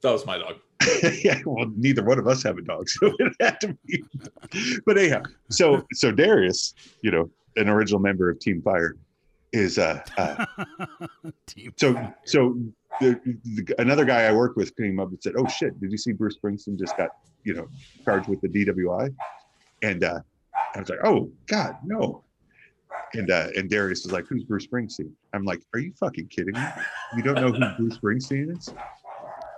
That 0.02 0.12
was 0.12 0.26
my 0.26 0.38
dog. 0.38 0.56
yeah, 1.24 1.40
well, 1.46 1.66
neither 1.76 2.04
one 2.04 2.18
of 2.18 2.28
us 2.28 2.42
have 2.42 2.58
a 2.58 2.62
dog, 2.62 2.88
so 2.96 3.12
it 3.18 3.32
had 3.40 3.58
to 3.62 3.76
be. 3.86 4.04
But 4.84 4.98
anyhow, 4.98 5.22
so 5.50 5.84
so 5.94 6.12
Darius, 6.12 6.74
you 7.00 7.10
know, 7.10 7.30
an 7.56 7.68
original 7.68 7.98
member 7.98 8.28
of 8.30 8.38
Team 8.38 8.60
Fire, 8.62 8.94
is 9.52 9.78
uh, 9.78 10.02
uh 10.16 10.44
so 11.76 12.12
so 12.24 12.58
the, 13.00 13.20
the, 13.44 13.74
another 13.78 14.04
guy 14.04 14.24
I 14.24 14.32
worked 14.32 14.56
with 14.56 14.74
came 14.76 14.98
up 15.00 15.08
and 15.10 15.22
said, 15.22 15.34
"Oh 15.36 15.46
shit, 15.46 15.78
did 15.80 15.90
you 15.92 15.98
see 15.98 16.12
Bruce 16.12 16.36
Springsteen 16.42 16.78
just 16.78 16.96
got 16.96 17.10
you 17.44 17.54
know 17.54 17.68
charged 18.04 18.28
with 18.28 18.40
the 18.40 18.48
DWI?" 18.48 19.14
And 19.82 20.04
uh, 20.04 20.20
I 20.74 20.80
was 20.80 20.88
like, 20.88 21.00
"Oh 21.04 21.30
God, 21.46 21.76
no." 21.84 22.22
And 23.14 23.30
uh, 23.30 23.48
and 23.56 23.68
Darius 23.70 24.04
was 24.04 24.12
like, 24.12 24.26
"Who's 24.26 24.44
Bruce 24.44 24.66
Springsteen?" 24.66 25.10
I'm 25.32 25.44
like, 25.44 25.60
"Are 25.74 25.80
you 25.80 25.92
fucking 25.98 26.28
kidding 26.28 26.54
me? 26.54 26.60
You 27.16 27.22
don't 27.22 27.36
know 27.36 27.52
who 27.52 27.88
Bruce 27.88 27.98
Springsteen 27.98 28.56
is?" 28.56 28.72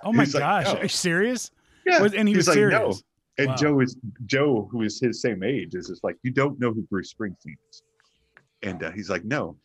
Oh 0.04 0.12
my 0.12 0.24
he's 0.24 0.34
like, 0.34 0.42
gosh, 0.42 0.66
no. 0.66 0.74
are 0.74 0.82
you 0.82 0.88
serious? 0.88 1.50
Yeah, 1.86 2.00
Was- 2.02 2.14
and 2.14 2.28
he 2.28 2.34
He's 2.34 2.46
was 2.46 2.56
like, 2.56 2.58
"No." 2.70 2.78
serious. 2.78 3.02
And 3.38 3.48
Wow. 3.50 3.56
Joe 3.56 3.80
is 3.80 3.96
Joe, 4.26 4.68
who 4.70 4.82
is 4.82 5.00
his 5.00 5.20
same 5.22 5.44
age, 5.44 5.76
is 5.76 5.86
just 5.86 6.02
like, 6.02 6.16
you 6.24 6.32
don't 6.32 6.58
know 6.58 6.72
who 6.72 6.82
Bruce 6.90 7.14
Springsteen 7.14 7.54
is. 7.70 7.82
And 8.64 8.82
uh, 8.82 8.90
he's 8.90 9.08
like, 9.08 9.24
no, 9.24 9.56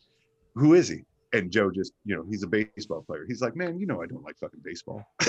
who 0.56 0.74
is 0.74 0.88
he? 0.88 1.04
And 1.34 1.52
Joe 1.52 1.72
just, 1.72 1.94
you 2.06 2.16
know, 2.16 2.24
he's 2.30 2.44
a 2.44 2.48
baseball 2.48 3.02
player. 3.02 3.26
He's 3.28 3.42
like, 3.42 3.56
man, 3.56 3.80
you 3.80 3.88
know, 3.88 4.04
I 4.04 4.06
don't 4.06 4.24
like 4.24 4.38
fucking 4.38 4.62
baseball. 4.64 5.04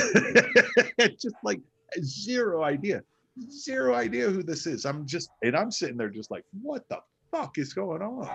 just 1.01 1.35
like 1.43 1.61
zero 2.03 2.63
idea, 2.63 3.03
zero 3.51 3.95
idea 3.95 4.29
who 4.29 4.43
this 4.43 4.67
is. 4.67 4.85
I'm 4.85 5.07
just, 5.07 5.31
and 5.43 5.57
I'm 5.57 5.71
sitting 5.71 5.97
there 5.97 6.11
just 6.11 6.31
like, 6.31 6.45
what 6.63 6.87
the 6.91 6.99
fuck 7.31 7.57
is 7.57 7.73
going 7.73 8.03
on? 8.03 8.29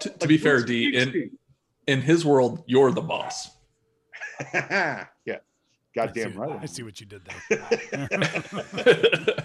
To, 0.00 0.10
to 0.10 0.28
be 0.28 0.38
fair, 0.38 0.56
Bruce 0.56 0.64
D, 0.64 0.96
in 0.96 1.30
in 1.86 2.02
his 2.02 2.24
world, 2.24 2.62
you're 2.66 2.92
the 2.92 3.00
boss. 3.00 3.50
yeah, 4.54 5.06
I 5.26 5.38
goddamn 5.94 6.32
see, 6.32 6.38
right. 6.38 6.58
I 6.62 6.66
see 6.66 6.82
what 6.84 7.00
you 7.00 7.06
did 7.06 7.22
there. 7.24 7.58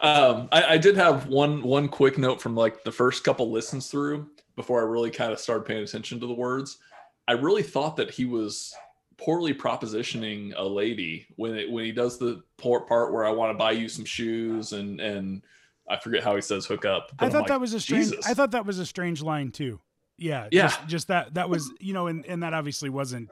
um, 0.00 0.48
I, 0.52 0.64
I 0.68 0.78
did 0.78 0.96
have 0.96 1.26
one 1.26 1.62
one 1.62 1.88
quick 1.88 2.16
note 2.16 2.40
from 2.40 2.54
like 2.54 2.84
the 2.84 2.92
first 2.92 3.24
couple 3.24 3.50
listens 3.50 3.90
through 3.90 4.30
before 4.60 4.80
I 4.80 4.84
really 4.84 5.10
kind 5.10 5.32
of 5.32 5.40
started 5.40 5.64
paying 5.64 5.82
attention 5.82 6.20
to 6.20 6.26
the 6.26 6.34
words. 6.34 6.78
I 7.26 7.32
really 7.32 7.62
thought 7.62 7.96
that 7.96 8.10
he 8.10 8.26
was 8.26 8.74
poorly 9.16 9.54
propositioning 9.54 10.52
a 10.56 10.62
lady 10.64 11.26
when 11.36 11.54
it 11.54 11.70
when 11.70 11.84
he 11.84 11.92
does 11.92 12.18
the 12.18 12.42
part 12.58 12.86
part 12.88 13.12
where 13.12 13.24
I 13.24 13.30
want 13.30 13.50
to 13.52 13.58
buy 13.58 13.72
you 13.72 13.88
some 13.88 14.04
shoes 14.04 14.72
and 14.72 15.00
and 15.00 15.42
I 15.88 15.98
forget 15.98 16.22
how 16.22 16.34
he 16.36 16.42
says 16.42 16.66
hook 16.66 16.84
up. 16.84 17.10
I 17.18 17.28
thought 17.30 17.40
like, 17.42 17.48
that 17.48 17.60
was 17.60 17.72
a 17.74 17.80
strange. 17.80 18.10
Jesus. 18.10 18.26
I 18.26 18.34
thought 18.34 18.50
that 18.52 18.66
was 18.66 18.78
a 18.78 18.86
strange 18.86 19.22
line 19.22 19.50
too. 19.50 19.80
Yeah, 20.18 20.48
Yeah. 20.52 20.68
Just, 20.68 20.86
just 20.86 21.08
that. 21.08 21.34
That 21.34 21.48
was 21.48 21.72
you 21.80 21.94
know, 21.94 22.06
and, 22.06 22.26
and 22.26 22.42
that 22.42 22.52
obviously 22.52 22.90
wasn't 22.90 23.30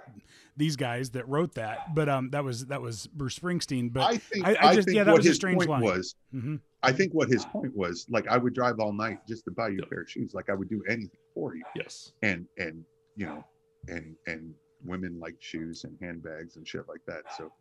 these 0.56 0.76
guys 0.76 1.10
that 1.10 1.28
wrote 1.28 1.54
that, 1.56 1.94
but 1.94 2.08
um, 2.08 2.30
that 2.30 2.42
was 2.44 2.66
that 2.66 2.80
was 2.80 3.06
Bruce 3.08 3.38
Springsteen. 3.38 3.92
But 3.92 4.04
I 4.04 4.16
think, 4.16 4.46
I- 4.46 4.54
I, 4.54 4.68
I 4.70 4.74
just- 4.74 4.88
think 4.88 4.96
yeah, 4.96 5.04
that 5.04 5.14
was 5.14 5.26
a 5.26 5.34
strange 5.34 5.66
line. 5.66 5.82
was 5.82 6.14
mhm. 6.34 6.60
I 6.82 6.92
think 6.92 7.12
what 7.12 7.28
his 7.28 7.44
point 7.44 7.76
was, 7.76 8.06
like 8.08 8.28
I 8.28 8.36
would 8.36 8.54
drive 8.54 8.78
all 8.78 8.92
night 8.92 9.26
just 9.26 9.44
to 9.46 9.50
buy 9.50 9.68
you 9.68 9.80
a 9.82 9.86
pair 9.86 10.02
of 10.02 10.10
shoes. 10.10 10.32
Like 10.34 10.48
I 10.48 10.54
would 10.54 10.68
do 10.68 10.82
anything 10.88 11.18
for 11.34 11.54
you. 11.56 11.64
yes. 11.74 12.12
And 12.22 12.46
and 12.56 12.84
you 13.16 13.26
know, 13.26 13.44
and 13.88 14.14
and 14.26 14.54
women 14.84 15.18
like 15.18 15.34
shoes 15.40 15.84
and 15.84 15.96
handbags 16.00 16.56
and 16.56 16.66
shit 16.66 16.88
like 16.88 17.00
that. 17.06 17.22
So 17.36 17.52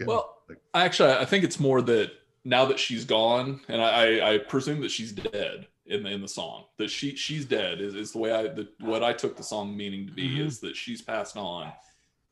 yeah, 0.00 0.06
Well, 0.06 0.38
like- 0.48 0.58
I 0.72 0.84
actually 0.84 1.12
I 1.12 1.24
think 1.26 1.44
it's 1.44 1.60
more 1.60 1.82
that 1.82 2.12
now 2.44 2.64
that 2.64 2.78
she's 2.78 3.04
gone, 3.04 3.60
and 3.68 3.80
I, 3.80 4.34
I 4.34 4.38
presume 4.38 4.80
that 4.80 4.90
she's 4.90 5.12
dead 5.12 5.68
in 5.86 6.02
the, 6.02 6.10
in 6.10 6.20
the 6.22 6.26
song. 6.28 6.64
That 6.78 6.90
she 6.90 7.14
she's 7.14 7.44
dead 7.44 7.80
is, 7.80 7.94
is 7.94 8.12
the 8.12 8.18
way 8.18 8.32
I 8.32 8.42
the, 8.44 8.68
what 8.80 9.04
I 9.04 9.12
took 9.12 9.36
the 9.36 9.42
song 9.44 9.76
meaning 9.76 10.06
to 10.06 10.12
be 10.12 10.28
Mhm. 10.30 10.46
is 10.46 10.60
that 10.60 10.74
she's 10.76 11.02
passed 11.02 11.36
on, 11.36 11.70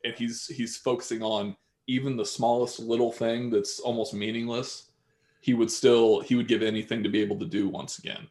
and 0.03 0.13
he's 0.15 0.47
he's 0.47 0.75
focusing 0.75 1.21
on 1.21 1.55
even 1.87 2.17
the 2.17 2.25
smallest 2.25 2.79
little 2.79 3.11
thing 3.11 3.49
that's 3.51 3.79
almost 3.79 4.13
meaningless. 4.13 4.90
He 5.41 5.53
would 5.53 5.71
still 5.71 6.21
he 6.21 6.35
would 6.35 6.47
give 6.47 6.61
anything 6.61 7.03
to 7.03 7.09
be 7.09 7.21
able 7.21 7.39
to 7.39 7.45
do 7.45 7.67
once 7.67 7.99
again. 7.99 8.27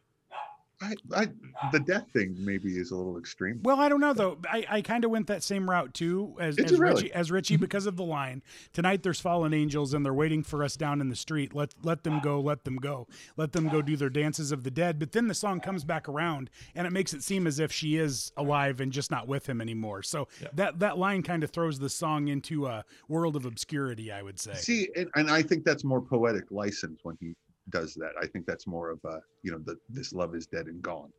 I, 0.82 0.94
I, 1.14 1.28
the 1.72 1.80
death 1.80 2.06
thing 2.12 2.34
maybe 2.38 2.78
is 2.78 2.90
a 2.90 2.96
little 2.96 3.18
extreme. 3.18 3.60
Well, 3.62 3.78
I 3.78 3.90
don't 3.90 4.00
know 4.00 4.14
though. 4.14 4.38
I, 4.49 4.64
I 4.68 4.80
kind 4.82 5.04
of 5.04 5.10
went 5.10 5.26
that 5.26 5.42
same 5.42 5.68
route 5.68 5.92
too 5.92 6.34
as, 6.40 6.56
as 6.58 6.78
really? 6.78 6.94
Richie 7.02 7.12
as 7.12 7.30
Richie 7.30 7.56
because 7.58 7.84
of 7.87 7.96
the 7.96 8.02
line. 8.04 8.42
Tonight 8.72 9.02
there's 9.02 9.20
fallen 9.20 9.52
angels 9.52 9.92
and 9.92 10.04
they're 10.04 10.14
waiting 10.14 10.42
for 10.42 10.64
us 10.64 10.76
down 10.76 11.02
in 11.02 11.10
the 11.10 11.16
street. 11.16 11.54
Let 11.54 11.75
let 11.82 12.02
them 12.04 12.20
go, 12.20 12.40
let 12.40 12.64
them 12.64 12.76
go. 12.76 13.08
Let 13.37 13.52
them 13.52 13.68
go 13.68 13.82
do 13.82 13.94
their 13.96 14.08
dances 14.08 14.52
of 14.52 14.64
the 14.64 14.70
dead. 14.70 14.99
But 14.99 15.12
then 15.12 15.28
the 15.28 15.34
song 15.34 15.60
comes 15.60 15.84
back 15.84 16.08
around 16.08 16.49
and 16.75 16.87
it 16.87 16.92
makes 16.92 17.12
it 17.12 17.22
seem 17.22 17.46
as 17.46 17.58
if 17.58 17.70
she 17.70 17.96
is 17.96 18.32
alive 18.38 18.80
and 18.80 18.90
just 18.90 19.10
not 19.10 19.28
with 19.28 19.46
him 19.49 19.60
anymore. 19.60 20.02
So 20.02 20.28
Yeah. 20.40 20.49
that 20.54 20.78
that 20.78 20.96
line 20.96 21.22
kind 21.22 21.44
of 21.44 21.50
throws 21.50 21.78
the 21.78 21.90
song 21.90 22.28
into 22.28 22.66
a 22.66 22.84
world 23.06 23.37
of 23.37 23.44
obscurity, 23.44 24.10
I 24.10 24.22
would 24.22 24.40
say. 24.40 24.54
See, 24.54 24.88
and, 24.96 25.10
and 25.14 25.30
I 25.30 25.42
think 25.42 25.64
that's 25.64 25.84
more 25.84 26.00
poetic 26.00 26.50
license 26.50 27.00
when 27.02 27.18
he 27.20 27.34
does 27.69 27.95
that. 27.95 28.12
I 28.21 28.26
think 28.26 28.47
that's 28.47 28.67
more 28.67 28.90
of 28.90 28.99
a, 29.05 29.21
you 29.43 29.52
know, 29.52 29.59
the 29.59 29.76
this 29.88 30.12
love 30.12 30.35
is 30.35 30.47
dead 30.47 30.67
and 30.67 30.81
gone. 30.83 31.12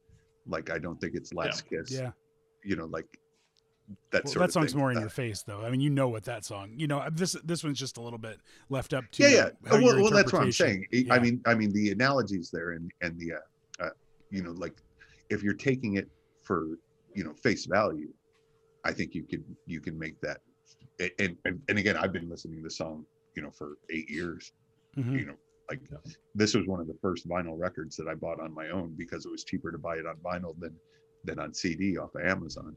Like 0.47 0.69
I 0.71 0.79
don't 0.79 0.99
think 0.99 1.13
it's 1.15 1.33
last 1.33 1.69
kiss. 1.69 1.91
yeah. 1.91 2.11
You 2.63 2.75
know, 2.75 2.85
like 2.85 3.05
that 4.11 4.23
Well, 4.25 4.33
sort 4.33 4.39
that 4.41 4.45
of 4.45 4.51
song's 4.53 4.71
thing. 4.71 4.79
more 4.79 4.91
in 4.91 4.97
Uh, 4.97 5.01
your 5.01 5.09
face 5.09 5.43
though. 5.43 5.61
I 5.61 5.69
mean, 5.69 5.81
you 5.81 5.89
know 5.89 6.09
what 6.09 6.23
that 6.25 6.43
song. 6.45 6.73
You 6.75 6.87
know, 6.87 7.07
this 7.11 7.33
this 7.43 7.63
one's 7.63 7.79
just 7.79 7.97
a 7.97 8.01
little 8.01 8.19
bit 8.19 8.39
left 8.69 8.93
up 8.93 9.03
to 9.11 9.23
yeah, 9.23 9.29
yeah. 9.29 9.49
how 9.69 9.81
well, 9.81 10.01
well, 10.01 10.11
that's 10.11 10.33
what 10.33 10.41
I'm 10.41 10.51
saying. 10.51 10.85
I- 10.93 11.05
I 11.15 11.19
mean, 11.19 11.41
I 11.45 11.53
mean 11.53 11.71
the 11.71 11.91
analogies 11.91 12.49
there, 12.51 12.71
and 12.71 12.91
and 13.01 13.19
the, 13.19 13.33
uh, 13.33 13.37
uh, 13.85 13.89
you 14.29 14.43
know, 14.43 14.51
like 14.51 14.81
if 15.29 15.43
you're 15.43 15.53
taking 15.53 15.95
it 15.95 16.09
for 16.43 16.77
you 17.13 17.23
know 17.23 17.33
face 17.33 17.65
value, 17.65 18.11
I 18.83 18.91
think 18.93 19.13
you 19.15 19.23
could 19.23 19.43
you 19.65 19.79
can 19.81 19.97
make 19.97 20.19
that. 20.21 20.39
And 21.19 21.35
and, 21.45 21.59
and 21.67 21.77
again, 21.79 21.97
I've 21.97 22.13
been 22.13 22.29
listening 22.29 22.57
to 22.57 22.63
the 22.63 22.69
song, 22.71 23.05
you 23.35 23.41
know, 23.41 23.51
for 23.51 23.77
eight 23.89 24.09
years. 24.09 24.51
Mhm. 24.97 25.19
You 25.19 25.25
know, 25.27 25.35
like 25.71 25.79
this 26.35 26.53
was 26.53 26.67
one 26.67 26.79
of 26.79 26.87
the 26.87 26.97
first 27.01 27.27
vinyl 27.27 27.57
records 27.57 27.95
that 27.97 28.07
I 28.07 28.13
bought 28.15 28.39
on 28.39 28.53
my 28.53 28.69
own 28.69 28.93
because 28.97 29.25
it 29.25 29.31
was 29.31 29.43
cheaper 29.43 29.71
to 29.71 29.77
buy 29.77 29.95
it 29.95 30.05
on 30.05 30.15
vinyl 30.17 30.53
than 30.59 30.75
than 31.23 31.39
on 31.39 31.53
CD 31.53 31.97
off 31.97 32.13
of 32.15 32.25
Amazon. 32.25 32.75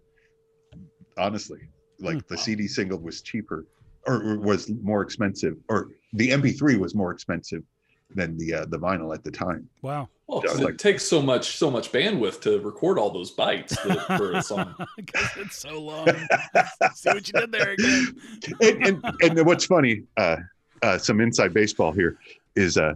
Honestly, 1.18 1.60
like 2.00 2.14
Hmm. 2.16 2.20
the 2.28 2.38
CD 2.38 2.66
single 2.68 2.98
was 2.98 3.22
cheaper 3.22 3.66
or, 4.06 4.22
or 4.22 4.38
was 4.38 4.70
more 4.82 5.02
expensive, 5.02 5.56
or 5.68 5.88
the 6.12 6.30
MP3 6.30 6.78
was 6.78 6.94
more 6.94 7.10
expensive 7.12 7.62
than 8.14 8.36
the 8.36 8.52
uh, 8.54 8.66
the 8.66 8.78
vinyl 8.78 9.14
at 9.14 9.24
the 9.24 9.30
time. 9.30 9.68
Wow. 9.82 10.08
Well, 10.26 10.42
Yeah, 10.44 10.50
'cause 10.50 10.60
like- 10.60 10.74
it 10.74 10.78
takes 10.78 11.04
so 11.04 11.20
much 11.22 11.56
so 11.56 11.70
much 11.70 11.90
bandwidth 11.90 12.40
to 12.42 12.60
record 12.60 12.98
all 12.98 13.10
those 13.10 13.34
bytes 13.34 13.70
that, 13.70 14.18
for 14.18 14.32
a 14.32 14.42
song. 14.42 14.74
Because 14.96 15.30
it's 15.36 15.56
so 15.58 15.80
long. 15.80 16.06
See 16.94 17.10
what 17.10 17.26
you 17.28 17.40
did 17.40 17.50
there 17.52 17.70
again. 17.72 18.16
and, 18.60 18.86
and, 18.86 19.22
and 19.38 19.46
what's 19.46 19.64
funny, 19.66 20.02
uh, 20.16 20.36
uh, 20.82 20.98
some 20.98 21.20
inside 21.20 21.54
baseball 21.54 21.92
here 21.92 22.18
is 22.56 22.76
uh, 22.78 22.94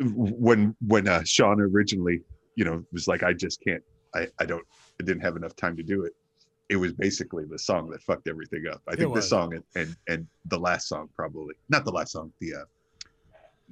when 0.00 0.74
when 0.86 1.08
uh, 1.08 1.22
Sean 1.24 1.60
originally, 1.60 2.22
you 2.56 2.64
know, 2.64 2.82
was 2.92 3.06
like, 3.08 3.22
I 3.22 3.32
just 3.32 3.62
can't, 3.62 3.82
I, 4.14 4.28
I 4.38 4.44
don't, 4.44 4.64
I 5.00 5.04
didn't 5.04 5.22
have 5.22 5.36
enough 5.36 5.56
time 5.56 5.76
to 5.76 5.82
do 5.82 6.04
it. 6.04 6.12
It 6.68 6.76
was 6.76 6.92
basically 6.92 7.44
the 7.50 7.58
song 7.58 7.90
that 7.90 8.02
fucked 8.02 8.28
everything 8.28 8.64
up. 8.70 8.80
I 8.86 8.92
think 8.92 9.08
the 9.08 9.08
was. 9.08 9.28
song 9.28 9.54
and, 9.54 9.64
and 9.74 9.96
and 10.08 10.26
the 10.46 10.58
last 10.58 10.88
song 10.88 11.08
probably 11.16 11.54
not 11.68 11.84
the 11.84 11.90
last 11.90 12.12
song, 12.12 12.32
the 12.40 12.54
uh, 12.54 12.64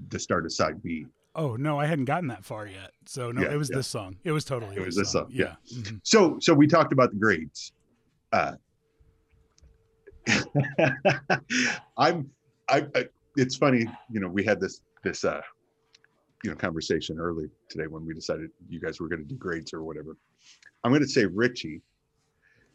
the 0.08 0.18
start 0.18 0.44
of 0.46 0.52
side 0.52 0.82
B. 0.82 1.06
Oh 1.36 1.54
no, 1.54 1.78
I 1.78 1.86
hadn't 1.86 2.06
gotten 2.06 2.28
that 2.28 2.44
far 2.44 2.66
yet. 2.66 2.90
So 3.06 3.30
no, 3.30 3.42
Yeah, 3.42 3.52
it 3.52 3.56
was 3.56 3.70
yeah. 3.70 3.76
this 3.76 3.86
song. 3.86 4.16
It 4.24 4.32
was 4.32 4.44
totally 4.44 4.74
It 4.76 4.84
was 4.84 4.96
this 4.96 5.12
song, 5.12 5.28
yeah. 5.30 5.54
Mhm. 5.72 6.00
So 6.02 6.38
so 6.40 6.52
we 6.54 6.66
talked 6.66 6.92
about 6.92 7.10
the 7.10 7.16
grades. 7.18 7.72
Uh, 8.32 8.54
I'm 11.96 12.28
I, 12.68 12.86
I 12.94 13.08
it's 13.38 13.56
funny, 13.56 13.86
you 14.10 14.20
know, 14.20 14.28
we 14.28 14.44
had 14.44 14.60
this 14.60 14.80
this 15.04 15.24
uh 15.24 15.40
you 16.42 16.50
know 16.50 16.56
conversation 16.56 17.18
early 17.18 17.48
today 17.68 17.86
when 17.86 18.04
we 18.04 18.12
decided 18.12 18.50
you 18.68 18.80
guys 18.80 19.00
were 19.00 19.08
going 19.08 19.22
to 19.22 19.28
do 19.28 19.36
grades 19.36 19.72
or 19.72 19.82
whatever. 19.82 20.16
I'm 20.84 20.90
going 20.90 21.02
to 21.02 21.08
say 21.08 21.24
Richie 21.24 21.80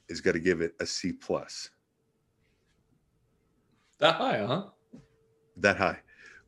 is 0.09 0.21
going 0.21 0.35
to 0.35 0.39
give 0.39 0.61
it 0.61 0.73
a 0.79 0.85
C 0.85 1.11
plus. 1.11 1.69
That 3.99 4.15
high, 4.15 4.45
huh? 4.45 4.63
That 5.57 5.77
high. 5.77 5.99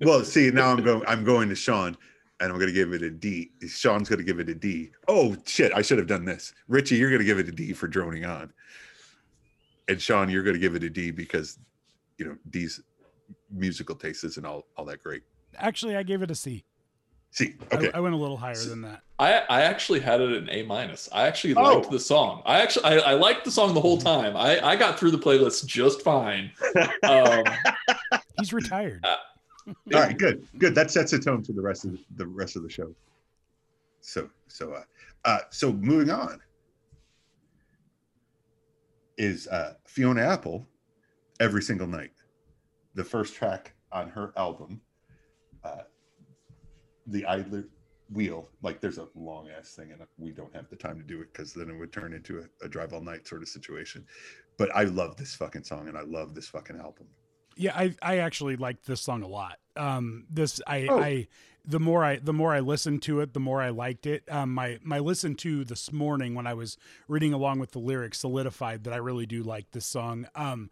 Well, 0.01 0.23
see, 0.23 0.49
now 0.49 0.71
I'm 0.71 0.83
going 0.83 1.03
I'm 1.07 1.23
going 1.23 1.49
to 1.49 1.55
Sean 1.55 1.97
and 2.39 2.51
I'm 2.51 2.57
going 2.57 2.67
to 2.67 2.73
give 2.73 2.93
it 2.93 3.01
a 3.01 3.09
D. 3.09 3.51
Sean's 3.67 4.09
going 4.09 4.19
to 4.19 4.25
give 4.25 4.39
it 4.39 4.49
a 4.49 4.55
D. 4.55 4.91
Oh 5.07 5.35
shit, 5.45 5.73
I 5.73 5.81
should 5.81 5.97
have 5.97 6.07
done 6.07 6.25
this. 6.25 6.53
Richie, 6.67 6.95
you're 6.95 7.09
going 7.09 7.21
to 7.21 7.25
give 7.25 7.39
it 7.39 7.49
a 7.49 7.51
D 7.51 7.73
for 7.73 7.87
droning 7.87 8.25
on. 8.25 8.51
And 9.87 10.01
Sean, 10.01 10.29
you're 10.29 10.43
going 10.43 10.55
to 10.55 10.59
give 10.59 10.75
it 10.75 10.83
a 10.83 10.89
D 10.89 11.11
because 11.11 11.59
you 12.17 12.25
know, 12.25 12.35
D's 12.49 12.81
musical 13.55 13.95
taste 13.95 14.23
isn't 14.23 14.45
all 14.45 14.65
all 14.77 14.85
that 14.85 15.01
great. 15.03 15.23
Actually, 15.57 15.95
I 15.95 16.03
gave 16.03 16.21
it 16.21 16.29
a 16.31 16.35
C. 16.35 16.63
See, 17.31 17.55
I- 17.71 17.75
okay. 17.75 17.91
I, 17.93 17.99
went 17.99 18.13
a 18.15 18.17
little 18.17 18.37
higher 18.37 18.55
than 18.55 18.81
that. 18.83 19.01
I 19.19 19.39
I 19.49 19.61
actually 19.63 19.99
had 19.99 20.21
it 20.21 20.31
an 20.31 20.49
A 20.51 20.63
minus. 20.63 21.09
I 21.11 21.27
actually 21.27 21.55
Oh. 21.55 21.63
liked 21.63 21.91
the 21.91 21.99
song. 21.99 22.41
I 22.45 22.61
actually 22.61 22.85
I, 22.85 23.11
I 23.11 23.13
liked 23.13 23.43
the 23.45 23.51
song 23.51 23.73
the 23.73 23.81
whole 23.81 23.97
time. 23.97 24.37
I 24.37 24.59
I 24.65 24.75
got 24.75 24.97
through 24.99 25.11
the 25.11 25.17
playlist 25.17 25.65
just 25.65 26.01
fine. 26.01 26.51
Um, 27.03 27.43
He's 28.39 28.53
retired. 28.53 29.05
All 29.67 29.75
right, 29.91 30.17
good, 30.17 30.47
good. 30.59 30.75
That 30.75 30.91
sets 30.91 31.11
a 31.13 31.19
tone 31.19 31.43
for 31.43 31.53
the 31.53 31.61
rest 31.61 31.85
of 31.85 31.91
the, 31.93 31.99
the 32.17 32.27
rest 32.27 32.55
of 32.55 32.61
the 32.63 32.69
show. 32.69 32.93
So, 34.01 34.29
so, 34.47 34.73
uh, 34.73 34.83
uh, 35.25 35.39
so 35.49 35.73
moving 35.73 36.11
on 36.11 36.39
is 39.17 39.47
uh, 39.47 39.73
Fiona 39.87 40.21
Apple, 40.21 40.67
"Every 41.39 41.61
Single 41.63 41.87
Night," 41.87 42.11
the 42.95 43.03
first 43.03 43.35
track 43.35 43.73
on 43.91 44.09
her 44.09 44.33
album, 44.35 44.81
uh, 45.63 45.83
"The 47.07 47.25
Idler 47.25 47.65
Wheel." 48.11 48.49
Like, 48.61 48.81
there's 48.81 48.97
a 48.97 49.07
long 49.15 49.49
ass 49.49 49.75
thing, 49.75 49.91
and 49.91 50.01
we 50.17 50.31
don't 50.31 50.55
have 50.55 50.69
the 50.69 50.75
time 50.75 50.97
to 50.97 51.05
do 51.05 51.21
it 51.21 51.31
because 51.31 51.53
then 51.53 51.69
it 51.69 51.77
would 51.77 51.93
turn 51.93 52.13
into 52.13 52.39
a, 52.39 52.65
a 52.65 52.69
drive 52.69 52.93
all 52.93 53.01
night 53.01 53.27
sort 53.27 53.41
of 53.41 53.47
situation. 53.47 54.05
But 54.57 54.73
I 54.75 54.85
love 54.85 55.17
this 55.17 55.35
fucking 55.35 55.63
song, 55.63 55.87
and 55.87 55.97
I 55.97 56.01
love 56.01 56.33
this 56.33 56.47
fucking 56.47 56.77
album. 56.77 57.07
Yeah, 57.57 57.73
I 57.75 57.95
I 58.01 58.17
actually 58.17 58.55
liked 58.57 58.85
this 58.85 59.01
song 59.01 59.23
a 59.23 59.27
lot. 59.27 59.59
Um, 59.75 60.25
this 60.29 60.61
I 60.67 60.87
Oh. 60.89 60.99
I 60.99 61.27
the 61.67 61.79
more 61.79 62.03
I 62.03 62.17
the 62.17 62.33
more 62.33 62.53
I 62.53 62.59
listened 62.59 63.01
to 63.03 63.21
it, 63.21 63.33
the 63.33 63.39
more 63.39 63.61
I 63.61 63.69
liked 63.69 64.05
it. 64.05 64.23
Um, 64.29 64.53
my 64.53 64.79
my 64.83 64.99
listen 64.99 65.35
to 65.35 65.63
this 65.63 65.91
morning 65.91 66.35
when 66.35 66.47
I 66.47 66.53
was 66.53 66.77
reading 67.07 67.33
along 67.33 67.59
with 67.59 67.71
the 67.71 67.79
lyrics 67.79 68.19
solidified 68.19 68.83
that 68.83 68.93
I 68.93 68.97
really 68.97 69.25
do 69.25 69.41
like 69.41 69.71
this 69.71 69.85
song. 69.85 70.27
Um, 70.35 70.69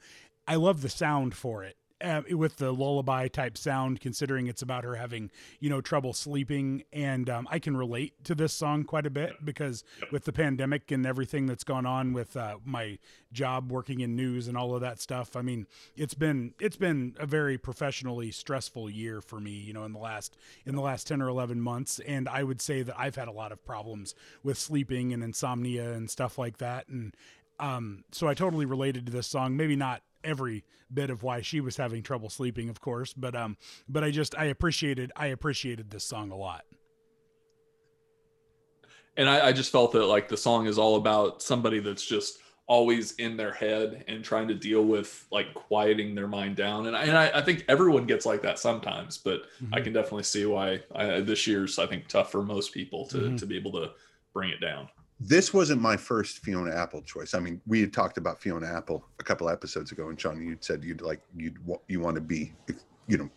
I 0.47 0.55
love 0.55 0.81
the 0.81 0.89
sound 0.89 1.35
for 1.35 1.63
it. 1.63 1.77
Uh, 2.03 2.22
with 2.31 2.57
the 2.57 2.72
lullaby 2.74 3.29
type 3.29 3.57
sound, 3.57 4.01
considering 4.01 4.48
it's 4.48 4.62
about 4.62 4.83
her 4.83 4.95
having, 4.95 5.31
you 5.62 5.69
know, 5.69 5.79
trouble 5.79 6.12
sleeping, 6.12 6.83
and 6.91 7.29
um, 7.29 7.48
I 7.50 7.60
can 7.60 7.77
relate 7.77 8.24
to 8.25 8.36
this 8.36 8.51
song 8.51 8.83
quite 8.83 9.05
a 9.05 9.10
bit 9.10 9.45
because 9.45 9.86
with 10.12 10.25
the 10.25 10.33
pandemic 10.33 10.91
and 10.91 11.05
everything 11.05 11.45
that's 11.45 11.63
gone 11.63 11.86
on 11.86 12.12
with 12.12 12.36
uh, 12.36 12.57
my 12.65 12.98
job 13.33 13.72
working 13.72 14.00
in 14.00 14.15
news 14.15 14.48
and 14.48 14.57
all 14.57 14.75
of 14.75 14.81
that 14.81 15.00
stuff. 15.00 15.36
I 15.36 15.41
mean, 15.41 15.67
it's 15.95 16.13
been 16.13 16.53
it's 16.60 16.77
been 16.77 17.15
a 17.19 17.25
very 17.25 17.57
professionally 17.57 18.31
stressful 18.31 18.89
year 18.89 19.22
for 19.22 19.39
me, 19.39 19.51
you 19.51 19.74
know, 19.74 19.83
in 19.83 19.91
the 19.91 20.00
last 20.00 20.38
in 20.65 20.75
the 20.75 20.81
last 20.81 21.07
10 21.07 21.22
or 21.22 21.27
11 21.27 21.60
months. 21.60 22.00
And 22.00 22.29
I 22.29 22.43
would 22.43 22.62
say 22.62 22.83
that 22.83 22.95
I've 22.98 23.15
had 23.15 23.27
a 23.27 23.31
lot 23.31 23.51
of 23.51 23.65
problems 23.65 24.15
with 24.43 24.57
sleeping 24.57 25.13
and 25.13 25.24
insomnia 25.24 25.93
and 25.93 26.10
stuff 26.10 26.38
like 26.38 26.57
that. 26.60 26.88
And 26.88 27.15
um 27.60 28.03
so 28.12 28.27
I 28.27 28.33
totally 28.33 28.65
related 28.65 29.05
to 29.07 29.12
this 29.12 29.27
song, 29.27 29.57
maybe 29.57 29.75
not 29.75 30.01
every 30.23 30.63
bit 30.93 31.09
of 31.09 31.23
why 31.23 31.41
she 31.41 31.59
was 31.59 31.77
having 31.77 32.03
trouble 32.03 32.29
sleeping 32.29 32.69
of 32.69 32.79
course, 32.81 33.13
but 33.13 33.35
um 33.35 33.57
but 33.87 34.03
I 34.03 34.11
just 34.11 34.35
I 34.37 34.45
appreciated 34.45 35.11
I 35.15 35.27
appreciated 35.27 35.89
this 35.91 36.03
song 36.03 36.31
a 36.31 36.35
lot. 36.37 36.65
and 39.15 39.29
I, 39.29 39.47
I 39.47 39.51
just 39.53 39.71
felt 39.71 39.91
that 39.93 40.05
like 40.05 40.27
the 40.27 40.37
song 40.37 40.65
is 40.67 40.77
all 40.77 40.95
about 40.95 41.41
somebody 41.41 41.79
that's 41.79 42.05
just 42.05 42.39
always 42.65 43.11
in 43.13 43.35
their 43.35 43.51
head 43.51 44.05
and 44.07 44.23
trying 44.23 44.47
to 44.47 44.53
deal 44.55 44.83
with 44.85 45.27
like 45.31 45.53
quieting 45.53 46.15
their 46.15 46.27
mind 46.29 46.55
down 46.55 46.87
and 46.87 46.95
I, 46.95 47.03
and 47.03 47.17
I, 47.17 47.29
I 47.35 47.41
think 47.41 47.65
everyone 47.67 48.05
gets 48.07 48.25
like 48.25 48.41
that 48.43 48.57
sometimes 48.57 49.17
but 49.17 49.43
I 49.73 49.79
Mhm. 49.79 49.83
can 49.83 49.93
definitely 49.93 50.23
see 50.23 50.45
why 50.45 50.79
I, 50.95 51.19
this 51.19 51.45
year's 51.45 51.77
I 51.77 51.85
think 51.87 52.07
tough 52.07 52.31
for 52.31 52.41
most 52.41 52.73
people 52.73 53.05
to 53.07 53.17
Mhm. 53.17 53.37
to 53.37 53.45
be 53.45 53.57
able 53.57 53.73
to 53.73 53.91
bring 54.33 54.49
it 54.49 54.61
down. 54.61 54.89
This 55.20 55.53
wasn't 55.53 55.82
my 55.82 55.96
first 55.96 56.39
Fiona 56.39 56.75
Apple 56.75 57.01
choice. 57.01 57.34
I 57.34 57.39
mean, 57.39 57.62
we 57.65 57.82
had 57.82 57.93
talked 57.93 58.17
about 58.17 58.41
Fiona 58.41 58.67
Apple 58.67 59.05
a 59.20 59.24
couple 59.24 59.50
episodes 59.50 59.91
ago, 59.91 60.10
and 60.10 60.20
Sean, 60.20 60.41
you'd 60.41 60.63
said 60.63 60.84
you'd 60.84 61.01
like 61.01 61.22
you'd 61.36 61.58
you 61.88 62.00
want 62.00 62.15
to 62.15 62.22
be, 62.22 62.53
you 63.08 63.17
know, 63.17 63.29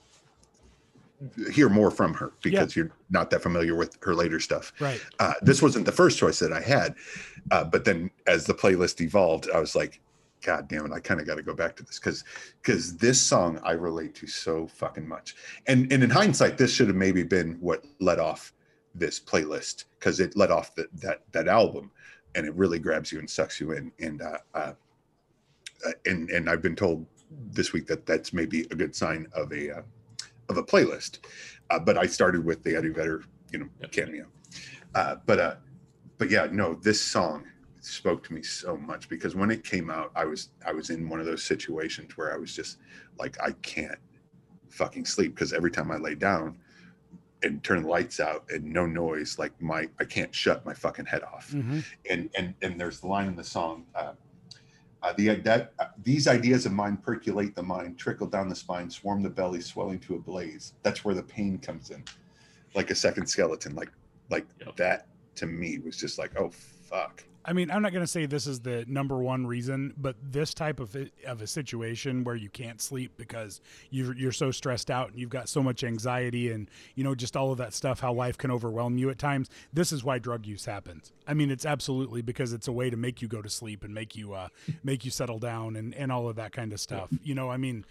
hear 1.50 1.68
more 1.68 1.90
from 1.90 2.12
her 2.14 2.32
because 2.42 2.76
you're 2.76 2.90
not 3.10 3.30
that 3.30 3.42
familiar 3.42 3.74
with 3.74 3.96
her 4.02 4.14
later 4.14 4.40
stuff. 4.40 4.72
Right. 4.80 5.00
Uh, 5.18 5.34
this 5.42 5.62
wasn't 5.62 5.86
the 5.86 5.92
first 5.92 6.18
choice 6.18 6.38
that 6.40 6.52
I 6.52 6.60
had, 6.60 6.94
uh, 7.50 7.64
but 7.64 7.84
then 7.84 8.10
as 8.26 8.46
the 8.46 8.54
playlist 8.54 9.00
evolved, 9.00 9.48
I 9.54 9.60
was 9.60 9.74
like, 9.74 10.00
God 10.42 10.68
damn 10.68 10.86
it, 10.86 10.92
I 10.92 11.00
kind 11.00 11.20
of 11.20 11.26
got 11.26 11.36
to 11.36 11.42
go 11.42 11.54
back 11.54 11.76
to 11.76 11.82
this 11.82 11.98
because 11.98 12.24
because 12.62 12.96
this 12.96 13.20
song 13.20 13.60
I 13.64 13.72
relate 13.72 14.14
to 14.16 14.26
so 14.26 14.66
fucking 14.66 15.06
much. 15.06 15.36
And 15.66 15.90
and 15.92 16.02
in 16.02 16.10
hindsight, 16.10 16.58
this 16.58 16.72
should 16.72 16.88
have 16.88 16.96
maybe 16.96 17.22
been 17.22 17.56
what 17.60 17.84
led 18.00 18.18
off 18.18 18.52
this 18.98 19.20
playlist 19.20 19.84
because 19.98 20.20
it 20.20 20.36
led 20.36 20.50
off 20.50 20.74
the, 20.74 20.86
that 20.94 21.22
that 21.32 21.48
album, 21.48 21.90
and 22.34 22.46
it 22.46 22.54
really 22.54 22.78
grabs 22.78 23.12
you 23.12 23.18
and 23.18 23.28
sucks 23.28 23.60
you 23.60 23.72
in. 23.72 23.92
And 24.00 24.22
uh, 24.22 24.38
uh, 24.54 24.72
uh, 25.86 25.90
and 26.06 26.30
and 26.30 26.48
I've 26.48 26.62
been 26.62 26.76
told 26.76 27.06
this 27.50 27.72
week 27.72 27.86
that 27.86 28.06
that's 28.06 28.32
maybe 28.32 28.62
a 28.70 28.74
good 28.74 28.94
sign 28.94 29.26
of 29.34 29.52
a 29.52 29.78
uh, 29.78 29.82
of 30.48 30.56
a 30.56 30.62
playlist. 30.62 31.18
Uh, 31.70 31.78
but 31.78 31.98
I 31.98 32.06
started 32.06 32.44
with 32.44 32.62
the 32.62 32.76
Eddie 32.76 32.90
Vedder, 32.90 33.24
you 33.52 33.58
know, 33.58 33.68
Yep. 33.80 33.92
cameo. 33.92 34.26
Uh, 34.94 35.16
but 35.26 35.38
uh, 35.38 35.54
but 36.18 36.30
yeah, 36.30 36.46
no, 36.50 36.74
this 36.74 37.00
song 37.00 37.44
spoke 37.80 38.24
to 38.24 38.34
me 38.34 38.42
so 38.42 38.76
much 38.76 39.08
because 39.08 39.36
when 39.36 39.50
it 39.50 39.62
came 39.62 39.90
out, 39.90 40.10
I 40.16 40.24
was 40.24 40.50
I 40.66 40.72
was 40.72 40.90
in 40.90 41.08
one 41.08 41.20
of 41.20 41.26
those 41.26 41.44
situations 41.44 42.16
where 42.16 42.32
I 42.32 42.36
was 42.36 42.54
just 42.54 42.78
like, 43.18 43.36
I 43.42 43.52
can't 43.62 43.98
fucking 44.70 45.04
sleep 45.04 45.34
because 45.34 45.52
every 45.52 45.70
time 45.70 45.90
I 45.90 45.96
lay 45.96 46.14
down 46.14 46.58
and 47.46 47.62
turn 47.64 47.82
the 47.84 47.88
lights 47.88 48.20
out 48.20 48.44
and 48.50 48.64
no 48.64 48.84
noise, 48.86 49.38
like 49.38 49.52
my 49.62 49.88
I 49.98 50.04
can't 50.04 50.34
shut 50.34 50.66
my 50.66 50.74
fucking 50.74 51.06
head 51.06 51.22
off 51.22 51.50
Mhm. 51.52 51.84
and 52.10 52.28
and 52.36 52.54
and 52.62 52.78
there's 52.80 53.00
the 53.00 53.06
line 53.06 53.28
in 53.28 53.36
the 53.36 53.44
song 53.44 53.86
uh, 53.94 54.12
uh, 55.02 55.12
the 55.16 55.34
that 55.36 55.72
uh, 55.78 55.86
these 56.02 56.26
ideas 56.26 56.66
of 56.66 56.72
mine 56.72 56.96
percolate 56.96 57.54
the 57.54 57.62
mind 57.62 57.96
trickle 57.98 58.26
down 58.26 58.48
the 58.48 58.54
spine 58.56 58.90
swarm 58.90 59.22
the 59.22 59.30
belly 59.30 59.60
swelling 59.60 59.98
to 60.00 60.14
a 60.16 60.18
blaze 60.18 60.74
that's 60.82 61.04
where 61.04 61.14
the 61.14 61.22
pain 61.22 61.58
comes 61.58 61.90
in 61.90 62.02
like 62.74 62.90
a 62.90 62.94
second 62.94 63.26
skeleton 63.26 63.74
like 63.74 63.90
like 64.30 64.46
Yep. 64.64 64.76
that 64.76 65.06
to 65.36 65.46
me 65.46 65.78
was 65.78 65.96
just 65.96 66.18
like 66.18 66.32
oh 66.40 66.50
fuck 66.90 67.22
I 67.46 67.52
mean, 67.52 67.70
I'm 67.70 67.80
not 67.80 67.92
going 67.92 68.02
to 68.02 68.10
say 68.10 68.26
this 68.26 68.48
is 68.48 68.60
the 68.60 68.84
number 68.88 69.18
one 69.18 69.46
reason, 69.46 69.94
but 69.96 70.16
this 70.20 70.52
type 70.52 70.80
of 70.80 70.96
a, 70.96 71.08
of 71.24 71.40
a 71.40 71.46
situation 71.46 72.24
where 72.24 72.34
you 72.34 72.50
can't 72.50 72.80
sleep 72.80 73.12
because 73.16 73.60
you're 73.90 74.16
you're 74.16 74.32
so 74.32 74.50
stressed 74.50 74.90
out 74.90 75.10
and 75.10 75.18
you've 75.18 75.30
got 75.30 75.48
so 75.48 75.62
much 75.62 75.84
anxiety 75.84 76.50
and 76.50 76.68
you 76.96 77.04
know 77.04 77.14
just 77.14 77.36
all 77.36 77.52
of 77.52 77.58
that 77.58 77.72
stuff, 77.72 78.00
how 78.00 78.12
life 78.12 78.36
can 78.36 78.50
overwhelm 78.50 78.98
you 78.98 79.10
at 79.10 79.18
times. 79.18 79.48
This 79.72 79.92
is 79.92 80.02
why 80.02 80.18
drug 80.18 80.44
use 80.44 80.64
happens. 80.64 81.12
I 81.26 81.34
mean, 81.34 81.52
it's 81.52 81.64
absolutely 81.64 82.20
because 82.20 82.52
it's 82.52 82.66
a 82.66 82.72
way 82.72 82.90
to 82.90 82.96
make 82.96 83.22
you 83.22 83.28
go 83.28 83.40
to 83.40 83.48
sleep 83.48 83.84
and 83.84 83.94
make 83.94 84.16
you 84.16 84.34
uh, 84.34 84.48
make 84.82 85.04
you 85.04 85.12
settle 85.12 85.38
down 85.38 85.76
and 85.76 85.94
and 85.94 86.10
all 86.10 86.28
of 86.28 86.34
that 86.36 86.50
kind 86.52 86.72
of 86.72 86.80
stuff. 86.80 87.08
You 87.22 87.34
know, 87.34 87.48
I 87.50 87.56
mean. 87.56 87.84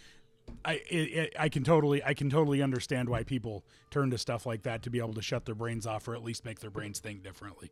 I 0.63 0.73
it, 0.73 0.95
it, 0.95 1.35
I 1.39 1.49
can 1.49 1.63
totally 1.63 2.03
I 2.03 2.13
can 2.13 2.29
totally 2.29 2.61
understand 2.61 3.09
why 3.09 3.23
people 3.23 3.63
turn 3.89 4.11
to 4.11 4.17
stuff 4.19 4.45
like 4.45 4.61
that 4.61 4.83
to 4.83 4.91
be 4.91 4.99
able 4.99 5.15
to 5.15 5.21
shut 5.23 5.45
their 5.45 5.55
brains 5.55 5.87
off 5.87 6.07
or 6.07 6.13
at 6.13 6.23
least 6.23 6.45
make 6.45 6.59
their 6.59 6.69
brains 6.69 6.99
think 6.99 7.23
differently. 7.23 7.71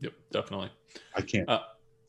Yep, 0.00 0.12
definitely. 0.30 0.70
i 1.14 1.20
can't 1.22 1.48
Uh, 1.48 1.60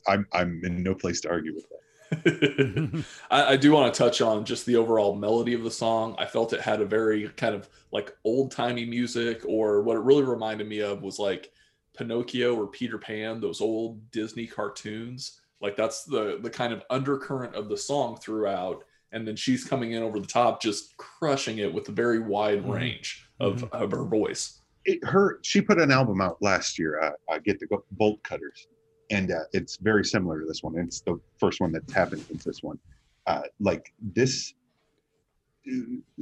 i'm 0.08 0.28
i'm 0.34 0.62
in 0.66 0.84
no 0.84 0.94
place 0.96 1.22
to 1.22 1.30
argue 1.30 1.54
with 1.56 1.66
that 1.70 1.78
I, 3.30 3.54
I 3.54 3.58
do 3.58 3.74
want 3.74 3.94
to 3.94 3.98
touch 3.98 4.22
on 4.22 4.46
just 4.46 4.66
the 4.66 4.78
overall 4.78 5.14
melody 5.14 5.54
of 5.54 5.64
the 5.64 5.72
song. 5.72 6.16
I 6.18 6.26
felt 6.26 6.54
it 6.54 6.62
had 6.62 6.80
a 6.80 6.86
very 6.86 7.28
kind 7.36 7.54
of 7.54 7.68
like 7.92 8.16
old 8.24 8.52
timey 8.52 8.86
music, 8.86 9.42
or 9.46 9.82
what 9.82 9.98
it 9.98 10.04
really 10.04 10.24
reminded 10.24 10.70
me 10.70 10.80
of 10.80 11.02
was 11.02 11.20
like 11.20 11.52
Pinocchio 11.98 12.56
or 12.56 12.68
Peter 12.68 12.98
Pan, 12.98 13.42
those 13.42 13.60
old 13.60 14.10
Disney 14.12 14.48
cartoons. 14.48 15.42
Like 15.60 15.76
that's 15.76 16.06
the 16.06 16.40
the 16.42 16.50
kind 16.50 16.72
of 16.72 16.82
undercurrent 16.90 17.56
of 17.56 17.68
the 17.68 17.76
song 17.76 18.16
throughout, 18.18 18.86
and 19.12 19.28
then 19.28 19.36
she's 19.36 19.66
coming 19.66 19.92
in 19.92 20.02
over 20.02 20.22
the 20.22 20.28
top, 20.28 20.62
just 20.62 20.96
crushing 20.96 21.58
it 21.58 21.74
with 21.74 21.90
a 21.90 21.92
very 21.92 22.20
wide 22.20 22.64
Mhm. 22.64 22.74
range 22.74 23.28
of, 23.42 23.66
of 23.74 23.92
her 23.92 24.06
voice. 24.06 24.62
It, 24.88 25.04
her 25.04 25.40
she 25.44 25.62
put 25.62 25.80
an 25.80 25.92
album 25.92 26.22
out 26.22 26.42
last 26.42 26.80
year 26.80 27.00
uh, 27.00 27.12
i 27.30 27.38
get 27.40 27.60
the 27.60 27.68
bolt 27.92 28.22
cutters. 28.24 28.68
And 29.10 29.32
uh, 29.32 29.46
it's 29.54 29.78
very 29.78 30.04
similar 30.04 30.42
to 30.42 30.46
this 30.46 30.62
one. 30.62 30.78
It's 30.78 31.00
the 31.00 31.18
first 31.40 31.62
one 31.62 31.72
that's 31.72 31.94
happened 31.94 32.26
since 32.28 32.44
this 32.44 32.62
one. 32.62 32.78
Uh, 33.26 33.44
like 33.62 33.94
this 34.02 34.54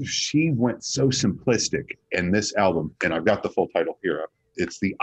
she 0.04 0.52
went 0.52 0.84
so 0.84 1.08
simplistic 1.08 1.98
in 2.14 2.32
this 2.32 2.56
album 2.56 2.92
and 3.04 3.14
i've 3.14 3.26
got 3.26 3.44
the 3.44 3.50
full 3.50 3.68
title 3.68 4.00
here 4.02 4.26
it's 4.56 4.80
the 4.80 4.96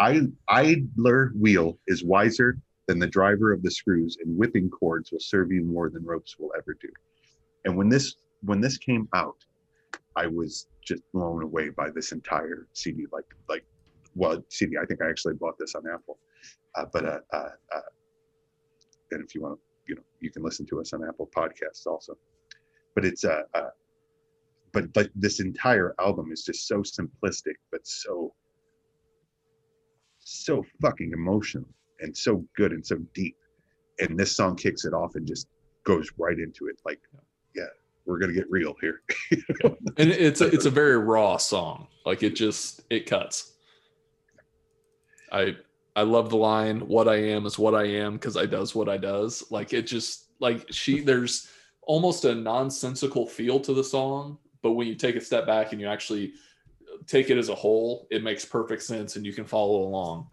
idler 0.49 1.33
wheel 1.39 1.79
is 1.87 2.03
wiser 2.03 2.59
than 2.87 2.99
the 2.99 3.07
driver 3.07 3.53
of 3.53 3.63
the 3.63 3.71
screws 3.71 4.17
and 4.23 4.37
whipping 4.37 4.71
cords 4.71 5.13
will 5.13 5.21
serve 5.21 5.53
you 5.53 5.63
more 5.63 5.91
than 5.91 6.05
ropes 6.05 6.39
will 6.39 6.53
ever 6.57 6.77
do. 6.81 6.89
And 7.65 7.77
when 7.77 7.89
this 7.89 8.17
when 8.43 8.61
this 8.61 8.77
came 8.77 9.09
out 9.15 9.37
I 10.17 10.27
was 10.27 10.69
just 10.85 11.03
blown 11.13 11.43
away 11.43 11.71
by 11.71 11.91
this 11.91 12.13
entire 12.13 12.67
CD. 12.73 13.07
Like, 13.13 13.25
like, 13.49 13.65
well, 14.15 14.43
CD. 14.49 14.77
I 14.77 14.85
think 14.85 15.01
I 15.03 15.09
actually 15.09 15.35
bought 15.35 15.59
this 15.59 15.75
on 15.75 15.83
Apple. 15.93 16.19
Uh, 16.75 16.85
but 16.93 17.05
uh, 17.05 17.19
uh, 17.33 17.49
uh, 17.75 17.81
and 19.11 19.25
if 19.25 19.35
you 19.35 19.43
want 19.43 19.55
to, 19.55 19.61
you 19.87 19.95
know, 19.97 20.03
you 20.21 20.31
can 20.31 20.43
listen 20.43 20.67
to 20.67 20.81
us 20.81 20.93
on 20.93 21.07
Apple 21.07 21.31
Podcasts 21.35 21.87
also. 21.87 22.17
But 22.95 23.05
it's 23.05 23.25
uh, 23.25 23.43
uh 23.55 23.71
but 24.73 24.93
but 24.93 25.11
this 25.15 25.41
entire 25.41 25.95
album 25.99 26.33
is 26.33 26.45
just 26.45 26.67
so 26.67 26.83
simplistic, 26.83 27.55
but 27.71 27.87
so 27.87 28.35
so 30.19 30.65
fucking 30.81 31.13
emotional 31.13 31.69
and 32.01 32.17
so 32.17 32.45
good 32.57 32.73
and 32.73 32.85
so 32.85 32.97
deep. 33.15 33.37
And 34.01 34.19
this 34.19 34.37
song 34.37 34.57
kicks 34.57 34.85
it 34.85 34.95
off 34.95 35.15
and 35.15 35.27
just 35.27 35.49
goes 35.85 36.11
right 36.17 36.39
into 36.39 36.69
it. 36.69 36.77
Like, 36.85 37.01
yeah, 37.55 37.65
we're 38.05 38.19
gonna 38.19 38.33
get 38.33 38.51
real 38.51 38.75
here. 38.81 39.03
and 39.65 40.11
it's 40.11 40.41
a, 40.41 40.47
it's 40.47 40.67
a 40.67 40.71
very 40.71 40.99
raw 40.99 41.37
song 41.37 41.87
like 42.05 42.23
it 42.23 42.35
just 42.35 42.83
it 42.91 43.07
cuts 43.07 43.53
i 45.31 45.57
i 45.97 46.03
love 46.03 46.31
the 46.31 46.37
line 46.37 46.81
what 46.81 47.09
i 47.09 47.17
am 47.17 47.47
is 47.47 47.59
what 47.59 47.75
i 47.75 47.85
am 47.85 48.15
because 48.15 48.37
i 48.37 48.45
does 48.47 48.75
what 48.75 48.89
i 48.89 48.97
does 48.97 49.45
like 49.51 49.73
it 49.73 49.83
just 49.83 50.27
like 50.41 50.67
she 50.71 51.01
there's 51.01 51.49
almost 51.83 52.25
a 52.25 52.35
nonsensical 52.35 53.27
feel 53.27 53.61
to 53.61 53.73
the 53.73 53.85
song 53.85 54.39
but 54.63 54.73
when 54.73 54.87
you 54.87 54.95
take 54.95 55.17
a 55.17 55.21
step 55.21 55.47
back 55.47 55.73
and 55.73 55.81
you 55.81 55.87
actually 55.87 56.33
take 57.07 57.31
it 57.31 57.39
as 57.39 57.49
a 57.49 57.55
whole 57.55 58.07
it 58.11 58.23
makes 58.23 58.45
perfect 58.45 58.83
sense 58.83 59.17
and 59.17 59.25
you 59.25 59.33
can 59.33 59.45
follow 59.45 59.83
along 59.83 60.27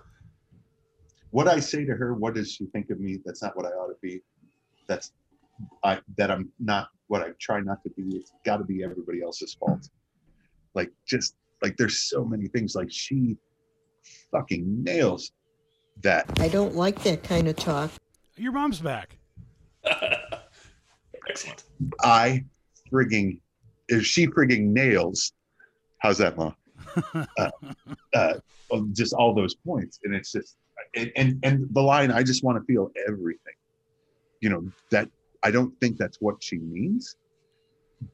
what 1.32 1.48
I 1.48 1.60
say 1.60 1.86
to 1.86 1.94
her, 1.94 2.14
what 2.14 2.34
does 2.36 2.52
she 2.52 2.66
think 2.68 2.90
of 2.90 3.00
me? 3.00 3.20
That's 3.24 3.42
not 3.42 3.56
what 3.56 3.66
I 3.66 3.70
ought 3.70 3.88
to 3.88 3.98
be. 4.02 4.22
That's 4.88 5.12
I 5.84 6.00
that 6.18 6.32
I'm 6.32 6.50
not 6.60 6.90
what 7.10 7.22
I 7.22 7.32
try 7.40 7.60
not 7.60 7.84
to 7.84 7.90
be. 7.90 8.18
It's 8.18 8.32
got 8.46 8.58
to 8.58 8.64
be 8.64 8.84
everybody 8.84 9.22
else's 9.22 9.54
fault. 9.54 9.90
Like 10.74 10.92
just 11.06 11.36
like 11.62 11.76
there's 11.76 12.00
so 12.10 12.24
many 12.24 12.48
things. 12.48 12.76
Like 12.76 12.90
she 12.90 13.36
fucking 14.32 14.84
nails 14.84 15.32
that. 16.02 16.26
I 16.40 16.48
don't 16.48 16.76
like 16.76 17.04
that 17.04 17.24
kind 17.24 17.48
of 17.48 17.58
talk. 17.58 17.92
Your 18.38 18.54
mom's 18.54 18.80
back. 18.80 19.18
excellent 21.30 21.64
I 22.02 22.44
frigging 22.92 23.42
if 23.88 24.06
she 24.06 24.28
frigging 24.28 24.68
nails. 24.68 25.34
How's 26.00 26.20
that, 26.20 26.38
ma? 26.38 26.54
uh, 27.38 27.50
uh, 28.14 28.34
just 28.94 29.14
all 29.14 29.34
those 29.34 29.56
points, 29.56 30.00
and 30.04 30.16
it's 30.16 30.32
just 30.32 30.58
and 30.96 31.12
and, 31.16 31.40
and 31.44 31.68
the 31.74 31.82
line. 31.82 32.12
I 32.12 32.24
just 32.24 32.44
want 32.44 32.58
to 32.58 32.64
feel 32.66 32.92
everything. 33.08 33.54
You 34.42 34.50
know 34.50 34.72
that 34.92 35.10
I 35.44 35.52
don't 35.52 35.74
think 35.80 35.98
that's 35.98 36.18
what 36.20 36.36
she 36.42 36.58
means, 36.58 37.16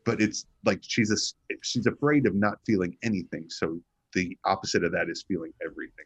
but 0.05 0.21
it's 0.21 0.45
like 0.63 0.79
she's 0.81 1.11
a 1.11 1.17
she's 1.63 1.87
afraid 1.87 2.25
of 2.27 2.35
not 2.35 2.57
feeling 2.65 2.97
anything. 3.03 3.45
So 3.49 3.79
the 4.13 4.37
opposite 4.45 4.83
of 4.83 4.91
that 4.91 5.09
is 5.09 5.23
feeling 5.27 5.51
everything. 5.63 6.05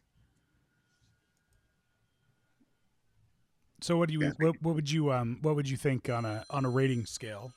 So 3.82 3.96
what 3.96 4.08
do 4.08 4.14
you 4.14 4.22
Yeah. 4.24 4.32
what, 4.38 4.62
what 4.62 4.74
would 4.74 4.90
you 4.90 5.12
um 5.12 5.38
what 5.42 5.56
would 5.56 5.68
you 5.68 5.76
think 5.76 6.08
on 6.08 6.24
a 6.24 6.44
on 6.50 6.64
a 6.64 6.70
rating 6.70 7.06
scale? 7.06 7.52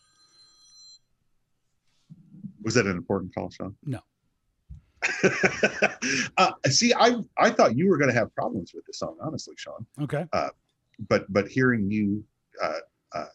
Was 2.63 2.75
that 2.75 2.85
an 2.85 2.95
important 2.95 3.35
call, 3.35 3.49
Sean? 3.49 3.75
No. 3.83 3.99
uh, 6.37 6.53
see, 6.69 6.93
I 6.93 7.15
I 7.37 7.49
thought 7.49 7.75
you 7.75 7.89
were 7.89 7.97
going 7.97 8.09
to 8.09 8.15
have 8.15 8.33
problems 8.35 8.71
with 8.73 8.85
this 8.85 8.99
song, 8.99 9.17
honestly, 9.21 9.55
Sean. 9.57 9.85
Okay. 10.01 10.25
But 11.09 11.31
but 11.33 11.47
hearing 11.49 11.91
you, 11.91 12.23
uh, 12.61 12.79
uh, 13.13 13.25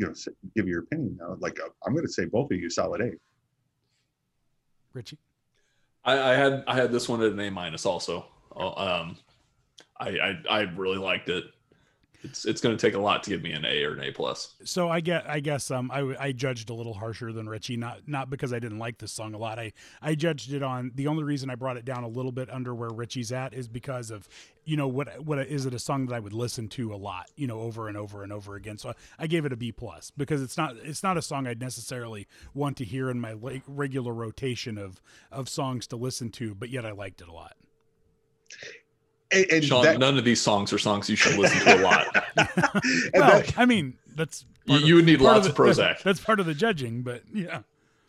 you 0.00 0.06
know, 0.06 0.12
s- 0.12 0.28
give 0.56 0.66
your 0.66 0.80
opinion 0.80 1.18
now, 1.20 1.36
like 1.40 1.60
uh, 1.60 1.68
I'm 1.86 1.92
going 1.92 2.06
to 2.06 2.12
say 2.12 2.24
both 2.24 2.50
of 2.50 2.58
you 2.58 2.70
solid 2.70 3.02
A. 3.02 3.10
Richie. 4.94 5.18
I, 6.04 6.32
I 6.32 6.34
had 6.34 6.64
I 6.66 6.74
had 6.74 6.90
this 6.90 7.06
one 7.08 7.22
at 7.22 7.32
an 7.32 7.38
A 7.40 7.50
minus 7.50 7.84
also. 7.84 8.24
Uh, 8.56 8.70
Um, 8.70 9.16
I, 9.98 10.08
I 10.08 10.34
I 10.48 10.60
really 10.62 10.96
liked 10.96 11.28
it. 11.28 11.44
It's 12.22 12.44
it's 12.44 12.60
going 12.60 12.76
to 12.76 12.80
take 12.80 12.94
a 12.94 13.00
lot 13.00 13.22
to 13.24 13.30
give 13.30 13.42
me 13.42 13.52
an 13.52 13.64
A 13.64 13.82
or 13.84 13.94
an 13.94 14.02
A 14.02 14.12
plus. 14.12 14.54
So 14.64 14.88
I 14.88 15.00
get 15.00 15.28
I 15.28 15.40
guess 15.40 15.70
um 15.70 15.90
I, 15.90 16.14
I 16.18 16.32
judged 16.32 16.68
a 16.68 16.74
little 16.74 16.92
harsher 16.92 17.32
than 17.32 17.48
Richie 17.48 17.76
not 17.76 18.00
not 18.06 18.28
because 18.28 18.52
I 18.52 18.58
didn't 18.58 18.78
like 18.78 18.98
this 18.98 19.12
song 19.12 19.32
a 19.32 19.38
lot. 19.38 19.58
I 19.58 19.72
I 20.02 20.14
judged 20.14 20.52
it 20.52 20.62
on 20.62 20.92
the 20.94 21.06
only 21.06 21.24
reason 21.24 21.48
I 21.48 21.54
brought 21.54 21.78
it 21.78 21.84
down 21.84 22.04
a 22.04 22.08
little 22.08 22.32
bit 22.32 22.50
under 22.50 22.74
where 22.74 22.90
Richie's 22.90 23.32
at 23.32 23.54
is 23.54 23.68
because 23.68 24.10
of 24.10 24.28
you 24.64 24.76
know 24.76 24.86
what 24.86 25.24
what 25.24 25.38
is 25.38 25.64
it 25.64 25.72
a 25.72 25.78
song 25.78 26.06
that 26.06 26.14
I 26.14 26.20
would 26.20 26.34
listen 26.34 26.68
to 26.70 26.94
a 26.94 26.96
lot, 26.96 27.30
you 27.36 27.46
know, 27.46 27.60
over 27.60 27.88
and 27.88 27.96
over 27.96 28.22
and 28.22 28.32
over 28.32 28.54
again. 28.54 28.76
So 28.76 28.90
I, 28.90 28.94
I 29.20 29.26
gave 29.26 29.46
it 29.46 29.52
a 29.52 29.56
B 29.56 29.72
plus 29.72 30.10
because 30.14 30.42
it's 30.42 30.58
not 30.58 30.76
it's 30.76 31.02
not 31.02 31.16
a 31.16 31.22
song 31.22 31.46
I'd 31.46 31.60
necessarily 31.60 32.26
want 32.52 32.76
to 32.78 32.84
hear 32.84 33.08
in 33.08 33.18
my 33.18 33.34
regular 33.66 34.12
rotation 34.12 34.76
of 34.76 35.00
of 35.32 35.48
songs 35.48 35.86
to 35.88 35.96
listen 35.96 36.30
to, 36.32 36.54
but 36.54 36.68
yet 36.68 36.84
I 36.84 36.92
liked 36.92 37.22
it 37.22 37.28
a 37.28 37.32
lot. 37.32 37.56
And, 39.32 39.46
and 39.50 39.64
Sean, 39.64 39.84
that, 39.84 39.98
none 39.98 40.18
of 40.18 40.24
these 40.24 40.40
songs 40.40 40.72
are 40.72 40.78
songs 40.78 41.08
you 41.08 41.16
should 41.16 41.36
listen 41.38 41.60
to 41.60 41.80
a 41.80 41.82
lot. 41.82 42.06
and 42.36 42.48
well, 43.14 43.40
that- 43.40 43.58
I 43.58 43.64
mean, 43.64 43.96
that's 44.16 44.44
You, 44.66 44.76
of- 44.76 44.82
you 44.82 44.94
would 44.96 45.06
need 45.06 45.20
lots 45.20 45.46
of, 45.46 45.54
the- 45.54 45.62
Prozac. 45.62 46.02
That's 46.02 46.20
part 46.20 46.40
of 46.40 46.46
the 46.46 46.54
judging, 46.54 47.02
but 47.02 47.22
yeah. 47.32 47.60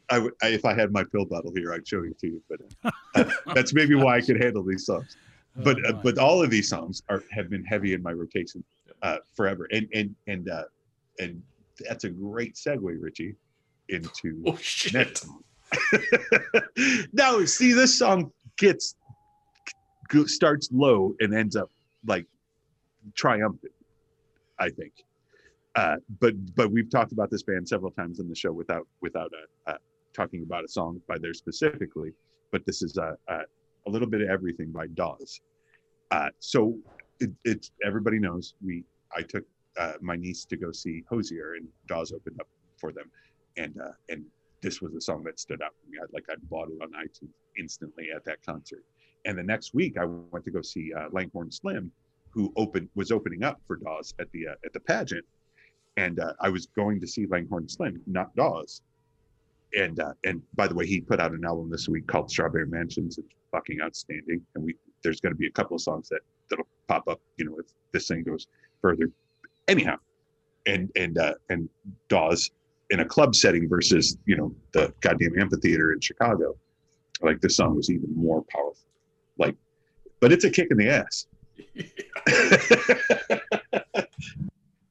I 0.09 0.19
would, 0.19 0.33
I, 0.41 0.47
if 0.49 0.65
I 0.65 0.73
had 0.73 0.91
my 0.91 1.03
pill 1.05 1.25
bottle 1.25 1.53
here, 1.55 1.73
I'd 1.73 1.87
show 1.87 2.03
it 2.03 2.19
to 2.19 2.27
you. 2.27 2.41
But 2.49 2.59
uh, 3.15 3.31
that's 3.55 3.73
maybe 3.73 3.95
why 3.95 4.17
I 4.17 4.21
could 4.21 4.41
handle 4.43 4.63
these 4.63 4.85
songs. 4.85 5.15
But 5.55 5.77
Oh, 5.85 5.89
uh, 5.89 5.93
but 6.03 6.17
all 6.17 6.41
of 6.43 6.49
these 6.49 6.67
songs 6.67 7.01
are 7.09 7.23
have 7.31 7.49
been 7.49 7.63
heavy 7.63 7.93
in 7.93 8.01
my 8.03 8.11
rotation 8.11 8.63
uh, 9.01 9.17
forever, 9.35 9.67
and 9.71 9.87
and 9.93 10.15
and 10.27 10.49
uh, 10.49 10.63
and 11.19 11.41
that's 11.87 12.03
a 12.05 12.09
great 12.09 12.55
segue, 12.55 12.97
Richie, 13.01 13.35
into 13.89 14.41
Oh 14.45 14.57
shit! 14.61 15.23
now, 17.13 17.43
see, 17.45 17.73
this 17.73 17.97
song 17.97 18.31
gets 18.57 18.93
go- 18.93 19.00
starts 20.27 20.69
low 20.71 21.15
and 21.19 21.33
ends 21.33 21.55
up 21.55 21.69
like 22.05 22.25
triumphant. 23.15 23.73
I 24.59 24.69
think, 24.69 24.93
uh, 25.75 25.95
but 26.19 26.33
but 26.55 26.71
we've 26.71 26.89
talked 26.89 27.11
about 27.11 27.31
this 27.31 27.43
band 27.43 27.67
several 27.67 27.91
times 27.91 28.19
in 28.19 28.29
the 28.29 28.35
show 28.35 28.51
without 28.51 28.87
without 29.01 29.31
uh, 29.67 29.71
uh, 29.71 29.77
talking 30.13 30.43
about 30.43 30.63
a 30.63 30.67
song 30.67 31.01
by 31.07 31.17
there 31.17 31.33
specifically. 31.33 32.13
But 32.51 32.65
this 32.65 32.81
is 32.81 32.97
a 32.97 33.17
a, 33.27 33.89
little 33.89 34.07
bit 34.07 34.21
of 34.21 34.29
everything 34.29 34.71
by 34.71 34.87
Dawes. 34.87 35.41
Uh, 36.11 36.29
so 36.39 36.77
it, 37.19 37.31
it's 37.43 37.71
everybody 37.83 38.19
knows 38.19 38.53
we. 38.63 38.83
I 39.15 39.23
took 39.23 39.43
my 40.01 40.15
niece 40.15 40.45
to 40.45 40.57
go 40.57 40.71
see 40.71 41.03
Hozier, 41.09 41.55
and 41.55 41.67
Dawes 41.87 42.11
opened 42.11 42.39
up 42.39 42.47
for 42.77 42.91
them, 42.91 43.09
and 43.57 43.75
and 44.09 44.23
this 44.61 44.81
was 44.81 44.93
a 44.93 45.01
song 45.01 45.23
that 45.23 45.39
stood 45.39 45.61
out 45.61 45.73
for 45.81 45.89
me. 45.89 45.97
I 45.99 46.05
like 46.13 46.25
I 46.29 46.35
bought 46.49 46.69
it 46.69 46.81
on 46.81 46.91
iTunes 46.91 47.33
instantly 47.57 48.09
at 48.15 48.23
that 48.25 48.45
concert. 48.45 48.83
And 49.25 49.37
the 49.37 49.43
next 49.43 49.73
week, 49.73 49.97
I 49.97 50.05
went 50.05 50.45
to 50.45 50.51
go 50.51 50.61
see 50.61 50.93
uh, 50.93 51.07
Langhorne 51.11 51.51
Slim, 51.51 51.91
who 52.31 52.51
opened 52.55 52.89
was 52.95 53.11
opening 53.11 53.43
up 53.43 53.61
for 53.67 53.75
Dawes 53.75 54.13
at 54.19 54.31
the 54.31 54.47
uh, 54.47 54.55
at 54.65 54.73
the 54.73 54.79
pageant, 54.79 55.25
and 55.97 56.19
uh, 56.19 56.33
I 56.39 56.49
was 56.49 56.67
going 56.67 56.99
to 57.01 57.07
see 57.07 57.25
Langhorne 57.27 57.69
Slim, 57.69 58.01
not 58.07 58.35
Dawes. 58.35 58.81
And 59.77 59.99
uh, 59.99 60.13
and 60.23 60.41
by 60.55 60.67
the 60.67 60.75
way, 60.75 60.85
he 60.85 61.01
put 61.01 61.19
out 61.19 61.31
an 61.31 61.45
album 61.45 61.69
this 61.69 61.87
week 61.87 62.07
called 62.07 62.29
Strawberry 62.29 62.67
Mansions. 62.67 63.17
It's 63.17 63.27
fucking 63.51 63.79
outstanding. 63.81 64.41
And 64.55 64.63
we 64.63 64.75
there's 65.03 65.19
going 65.19 65.33
to 65.33 65.37
be 65.37 65.47
a 65.47 65.51
couple 65.51 65.75
of 65.75 65.81
songs 65.81 66.09
that 66.09 66.21
that'll 66.49 66.67
pop 66.87 67.07
up, 67.07 67.21
you 67.37 67.45
know, 67.45 67.57
if 67.59 67.67
this 67.91 68.07
thing 68.07 68.23
goes 68.23 68.47
further. 68.81 69.09
Anyhow, 69.67 69.97
and 70.65 70.91
and 70.95 71.17
uh, 71.17 71.35
and 71.49 71.69
Dawes 72.09 72.51
in 72.89 72.99
a 72.99 73.05
club 73.05 73.35
setting 73.35 73.69
versus 73.69 74.17
you 74.25 74.35
know 74.35 74.53
the 74.73 74.93
goddamn 75.01 75.39
amphitheater 75.39 75.93
in 75.93 75.99
Chicago. 75.99 76.55
Like 77.21 77.39
this 77.39 77.55
song 77.55 77.75
was 77.75 77.89
even 77.89 78.13
more 78.15 78.43
powerful. 78.49 78.90
Like, 79.37 79.55
but 80.19 80.31
it's 80.31 80.45
a 80.45 80.49
kick 80.49 80.67
in 80.71 80.77
the 80.77 80.89
ass. 80.89 81.25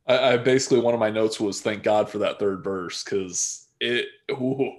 I, 0.07 0.33
I 0.33 0.37
basically 0.37 0.81
one 0.81 0.95
of 0.95 1.01
my 1.01 1.11
notes 1.11 1.39
was 1.39 1.61
thank 1.61 1.83
God 1.83 2.09
for 2.09 2.19
that 2.19 2.39
third 2.39 2.65
verse 2.65 3.05
because 3.05 3.69
it. 3.81 4.07
Ooh, 4.33 4.73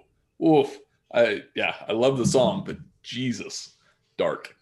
oof. 0.45 0.77
I 1.13 1.43
yeah, 1.55 1.75
I 1.87 1.91
love 1.93 2.17
the 2.17 2.25
song, 2.25 2.63
but 2.65 2.77
Jesus, 3.03 3.75
dark. 4.17 4.55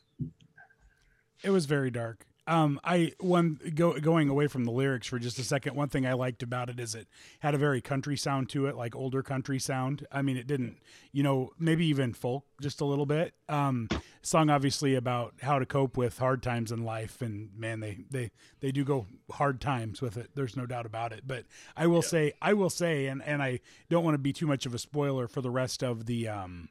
It 1.43 1.51
was 1.51 1.65
very 1.65 1.91
dark. 1.91 2.25
Um, 2.49 2.79
I 2.83 3.13
one 3.19 3.59
go 3.75 3.99
going 3.99 4.27
away 4.27 4.47
from 4.47 4.65
the 4.65 4.71
lyrics 4.71 5.05
for 5.05 5.19
just 5.19 5.37
a 5.37 5.43
second. 5.43 5.75
One 5.75 5.87
thing 5.87 6.07
I 6.07 6.13
liked 6.13 6.41
about 6.41 6.67
it 6.67 6.79
is 6.79 6.95
it 6.95 7.07
had 7.41 7.53
a 7.53 7.59
very 7.59 7.79
country 7.79 8.17
sound 8.17 8.49
to 8.49 8.65
it, 8.65 8.75
like 8.75 8.95
older 8.95 9.21
country 9.21 9.59
sound. 9.59 10.07
I 10.11 10.23
mean, 10.23 10.35
it 10.35 10.47
didn't, 10.47 10.77
you 11.11 11.21
know, 11.21 11.51
maybe 11.59 11.85
even 11.85 12.11
folk 12.11 12.45
just 12.59 12.81
a 12.81 12.85
little 12.85 13.05
bit. 13.05 13.35
Um, 13.47 13.87
song 14.23 14.49
obviously 14.49 14.95
about 14.95 15.35
how 15.43 15.59
to 15.59 15.65
cope 15.67 15.95
with 15.95 16.17
hard 16.17 16.41
times 16.41 16.71
in 16.71 16.83
life, 16.83 17.21
and 17.21 17.51
man, 17.55 17.81
they 17.81 17.99
they 18.09 18.31
they 18.61 18.71
do 18.71 18.83
go 18.83 19.05
hard 19.31 19.61
times 19.61 20.01
with 20.01 20.17
it. 20.17 20.31
There's 20.33 20.57
no 20.57 20.65
doubt 20.65 20.87
about 20.87 21.13
it. 21.13 21.27
But 21.27 21.45
I 21.77 21.85
will 21.85 22.01
say, 22.01 22.33
I 22.41 22.53
will 22.53 22.71
say, 22.71 23.05
and 23.05 23.21
and 23.21 23.43
I 23.43 23.59
don't 23.91 24.03
want 24.03 24.15
to 24.15 24.19
be 24.19 24.33
too 24.33 24.47
much 24.47 24.65
of 24.65 24.73
a 24.73 24.79
spoiler 24.79 25.27
for 25.27 25.41
the 25.41 25.51
rest 25.51 25.83
of 25.83 26.07
the 26.07 26.27
um 26.27 26.69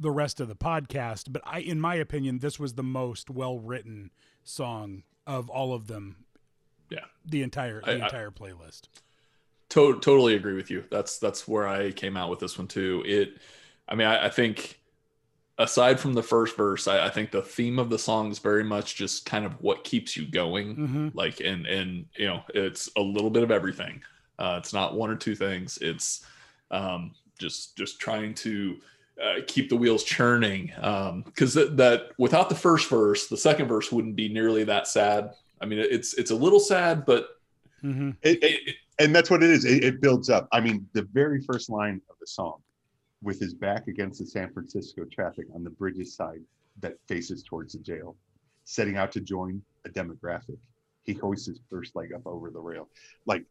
the 0.00 0.10
rest 0.10 0.40
of 0.40 0.48
the 0.48 0.56
podcast, 0.56 1.26
but 1.30 1.42
I, 1.46 1.60
in 1.60 1.80
my 1.80 1.94
opinion, 1.94 2.40
this 2.40 2.58
was 2.58 2.74
the 2.74 2.82
most 2.82 3.30
well 3.30 3.60
written 3.60 4.10
song 4.42 5.04
of 5.26 5.48
all 5.50 5.72
of 5.74 5.86
them. 5.86 6.16
Yeah. 6.90 7.04
the 7.24 7.42
entire 7.42 7.80
the 7.80 7.90
I- 7.90 7.92
I- 7.92 8.04
entire 8.04 8.30
playlist. 8.30 8.82
To- 9.70 9.98
totally 10.00 10.34
agree 10.34 10.52
with 10.54 10.70
you. 10.70 10.84
That's 10.90 11.18
that's 11.18 11.48
where 11.48 11.66
I 11.66 11.92
came 11.92 12.16
out 12.18 12.28
with 12.28 12.38
this 12.40 12.58
one 12.58 12.68
too. 12.68 13.02
It, 13.06 13.38
I 13.88 13.94
mean, 13.94 14.06
I, 14.06 14.26
I 14.26 14.28
think 14.28 14.78
aside 15.58 15.98
from 15.98 16.12
the 16.12 16.22
first 16.22 16.56
verse, 16.56 16.86
I, 16.86 17.06
I 17.06 17.08
think 17.10 17.30
the 17.30 17.40
theme 17.42 17.78
of 17.78 17.88
the 17.88 17.98
song 17.98 18.30
is 18.30 18.38
very 18.38 18.64
much 18.64 18.96
just 18.96 19.24
kind 19.24 19.46
of 19.46 19.52
what 19.62 19.84
keeps 19.84 20.16
you 20.16 20.26
going. 20.30 20.74
hmm 20.74 21.08
Like, 21.14 21.40
and 21.40 21.66
and 21.66 22.04
you 22.16 22.26
know, 22.26 22.42
it's 22.54 22.90
a 22.96 23.00
little 23.00 23.30
bit 23.30 23.42
of 23.42 23.50
everything. 23.50 24.02
Uh, 24.38 24.56
it's 24.58 24.72
not 24.74 24.94
one 24.94 25.08
or 25.10 25.16
two 25.16 25.34
things. 25.34 25.78
It's 25.80 26.26
um, 26.70 27.12
just 27.38 27.74
just 27.76 27.98
trying 27.98 28.34
to 28.34 28.76
uh, 29.20 29.40
keep 29.46 29.68
the 29.68 29.76
wheels 29.76 30.04
churning. 30.04 30.72
Because 31.24 31.54
that, 31.54 31.76
that 31.76 32.10
without 32.18 32.48
the 32.48 32.54
first 32.54 32.88
verse, 32.88 33.26
the 33.28 33.36
second 33.36 33.68
verse 33.68 33.90
wouldn't 33.90 34.16
be 34.16 34.28
nearly 34.28 34.64
that 34.64 34.86
sad. 34.86 35.32
I 35.60 35.66
mean, 35.66 35.78
it's 35.78 36.14
it's 36.14 36.30
a 36.30 36.36
little 36.36 36.60
sad, 36.60 37.04
but 37.06 37.28
hmm 37.80 38.10
It- 38.22 38.42
it- 38.42 38.44
it, 38.44 38.68
it- 38.68 38.76
and 38.98 39.14
that's 39.14 39.30
what 39.30 39.42
it 39.42 39.50
is. 39.50 39.64
It, 39.64 39.82
it 39.82 40.00
builds 40.00 40.28
up. 40.30 40.46
I 40.52 40.60
mean, 40.60 40.86
the 40.92 41.02
very 41.12 41.40
first 41.40 41.70
line 41.70 42.00
of 42.10 42.16
the 42.20 42.26
song, 42.26 42.58
with 43.22 43.40
his 43.40 43.54
back 43.54 43.88
against 43.88 44.18
the 44.20 44.26
San 44.26 44.52
Francisco 44.52 45.04
traffic 45.10 45.46
on 45.54 45.64
the 45.64 45.70
bridge's 45.70 46.14
side 46.14 46.40
that 46.80 46.94
faces 47.08 47.42
towards 47.42 47.72
the 47.72 47.78
jail, 47.80 48.14
setting 48.64 48.96
out 48.96 49.10
to 49.12 49.20
join 49.20 49.62
a 49.86 49.88
demographic. 49.88 50.58
He 51.04 51.14
hoists 51.14 51.46
his 51.46 51.60
first 51.70 51.96
leg 51.96 52.12
up 52.12 52.22
over 52.26 52.50
the 52.50 52.60
rail. 52.60 52.88
Like, 53.26 53.44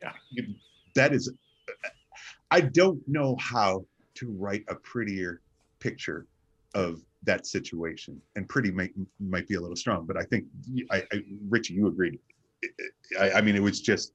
Yeah. 0.00 0.12
you- 0.30 0.54
that 0.94 1.12
is. 1.12 1.30
I 2.52 2.60
don't 2.60 3.00
know 3.08 3.34
how 3.40 3.86
to 4.16 4.30
write 4.30 4.64
a 4.68 4.74
prettier 4.74 5.40
picture 5.80 6.26
of 6.74 7.00
that 7.22 7.46
situation. 7.46 8.20
And 8.36 8.46
pretty 8.46 8.70
might 8.70 8.92
might 9.18 9.48
be 9.48 9.54
a 9.54 9.60
little 9.60 9.76
strong, 9.76 10.04
but 10.04 10.18
I 10.18 10.24
think 10.24 10.44
I, 10.90 11.02
I 11.12 11.22
Richie, 11.48 11.74
you 11.74 11.86
agreed. 11.86 12.18
I, 13.18 13.32
I 13.32 13.40
mean, 13.40 13.56
it 13.56 13.62
was 13.62 13.80
just, 13.80 14.12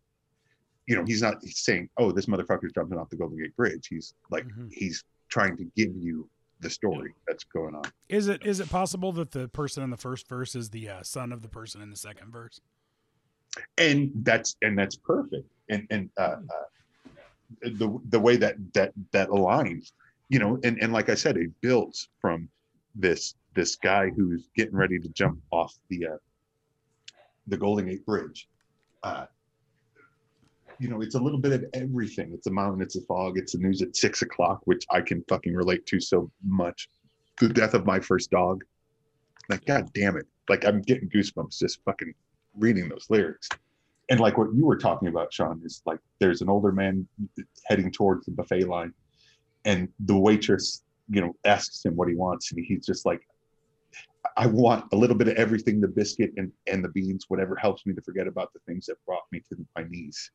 you 0.85 0.95
know, 0.95 1.03
he's 1.03 1.23
not 1.23 1.37
he's 1.41 1.59
saying, 1.59 1.89
"Oh, 1.97 2.11
this 2.11 2.27
motherfucker's 2.27 2.73
jumping 2.73 2.99
off 2.99 3.09
the 3.09 3.15
Golden 3.15 3.39
Gate 3.39 3.55
Bridge." 3.55 3.87
He's 3.89 4.13
like, 4.29 4.45
Mhm. 4.45 4.69
he's 4.71 5.03
trying 5.29 5.57
to 5.57 5.65
give 5.75 5.95
you 5.95 6.29
the 6.59 6.69
story 6.69 7.13
that's 7.27 7.43
going 7.43 7.73
on. 7.73 7.83
Is 8.07 8.27
it 8.27 8.45
is 8.45 8.59
it 8.59 8.69
possible 8.69 9.11
that 9.13 9.31
the 9.31 9.47
person 9.47 9.81
in 9.83 9.89
the 9.89 9.97
first 9.97 10.29
verse 10.29 10.55
is 10.55 10.69
the 10.69 10.87
uh, 10.89 11.03
son 11.03 11.31
of 11.31 11.41
the 11.41 11.49
person 11.49 11.81
in 11.81 11.89
the 11.89 11.97
second 11.97 12.31
verse? 12.31 12.61
and 13.79 14.11
that's 14.17 14.55
and 14.61 14.77
that's 14.77 14.95
perfect 14.97 15.49
and 15.69 15.87
and 15.89 16.11
uh, 16.17 16.35
uh 16.47 16.63
the 17.61 17.99
the 18.09 18.19
way 18.19 18.35
that 18.35 18.55
that 18.73 18.91
that 19.11 19.29
aligns 19.29 19.91
you 20.29 20.39
know 20.39 20.59
and 20.63 20.77
and 20.81 20.91
like 20.91 21.09
i 21.09 21.15
said 21.15 21.37
it 21.37 21.49
builds 21.61 22.09
from 22.19 22.49
this 22.97 23.35
this 23.53 23.75
guy 23.75 24.09
who's 24.09 24.49
getting 24.55 24.75
ready 24.75 24.99
to 24.99 25.09
jump 25.09 25.39
off 25.51 25.73
the 25.89 26.05
uh 26.05 26.17
the 27.47 27.57
golden 27.57 27.87
gate 27.87 28.05
bridge. 28.05 28.47
Uh 29.03 29.25
you 30.79 30.89
know 30.89 31.01
it's 31.01 31.15
a 31.15 31.19
little 31.19 31.39
bit 31.39 31.53
of 31.53 31.65
everything. 31.73 32.31
It's 32.33 32.47
a 32.47 32.51
mountain 32.51 32.81
it's 32.81 32.95
a 32.95 33.01
fog 33.01 33.37
it's 33.37 33.53
the 33.53 33.59
news 33.59 33.81
at 33.81 33.95
six 33.95 34.21
o'clock 34.21 34.61
which 34.65 34.85
i 34.91 35.01
can 35.01 35.23
fucking 35.27 35.53
relate 35.53 35.85
to 35.87 35.99
so 35.99 36.29
much. 36.45 36.89
The 37.39 37.49
death 37.49 37.73
of 37.73 37.85
my 37.85 37.99
first 37.99 38.31
dog. 38.31 38.63
Like 39.49 39.65
god 39.65 39.91
damn 39.93 40.17
it. 40.17 40.27
Like 40.49 40.65
i'm 40.65 40.81
getting 40.81 41.09
goosebumps 41.09 41.57
just 41.59 41.83
fucking 41.85 42.13
reading 42.55 42.89
those 42.89 43.07
lyrics. 43.09 43.49
And 44.09 44.19
like 44.19 44.37
what 44.37 44.53
you 44.53 44.65
were 44.65 44.77
talking 44.77 45.09
about, 45.09 45.33
Sean, 45.33 45.61
is 45.65 45.81
like 45.85 45.99
there's 46.19 46.41
an 46.41 46.49
older 46.49 46.71
man 46.71 47.07
heading 47.65 47.91
towards 47.91 48.25
the 48.25 48.31
buffet 48.31 48.63
line, 48.65 48.93
and 49.65 49.89
the 49.99 50.17
waitress, 50.17 50.83
you 51.09 51.19
know, 51.19 51.35
asks 51.43 51.83
him 51.83 51.95
what 51.95 52.07
he 52.07 52.15
wants, 52.15 52.51
and 52.51 52.63
he's 52.65 52.85
just 52.85 53.05
like, 53.05 53.21
"I 54.37 54.47
want 54.47 54.85
a 54.93 54.95
little 54.95 55.15
bit 55.15 55.27
of 55.27 55.35
everything: 55.35 55.81
the 55.81 55.89
biscuit 55.89 56.31
and 56.37 56.51
and 56.67 56.83
the 56.83 56.89
beans, 56.89 57.25
whatever 57.27 57.55
helps 57.55 57.85
me 57.85 57.93
to 57.95 58.01
forget 58.01 58.27
about 58.27 58.53
the 58.53 58.59
things 58.59 58.85
that 58.85 58.95
brought 59.05 59.23
me 59.31 59.41
to 59.49 59.57
my 59.75 59.83
knees." 59.89 60.31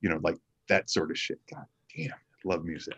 You 0.00 0.08
know, 0.08 0.18
like 0.22 0.36
that 0.68 0.90
sort 0.90 1.12
of 1.12 1.18
shit. 1.18 1.38
God 1.52 1.66
damn, 1.96 2.10
love 2.44 2.64
music. 2.64 2.94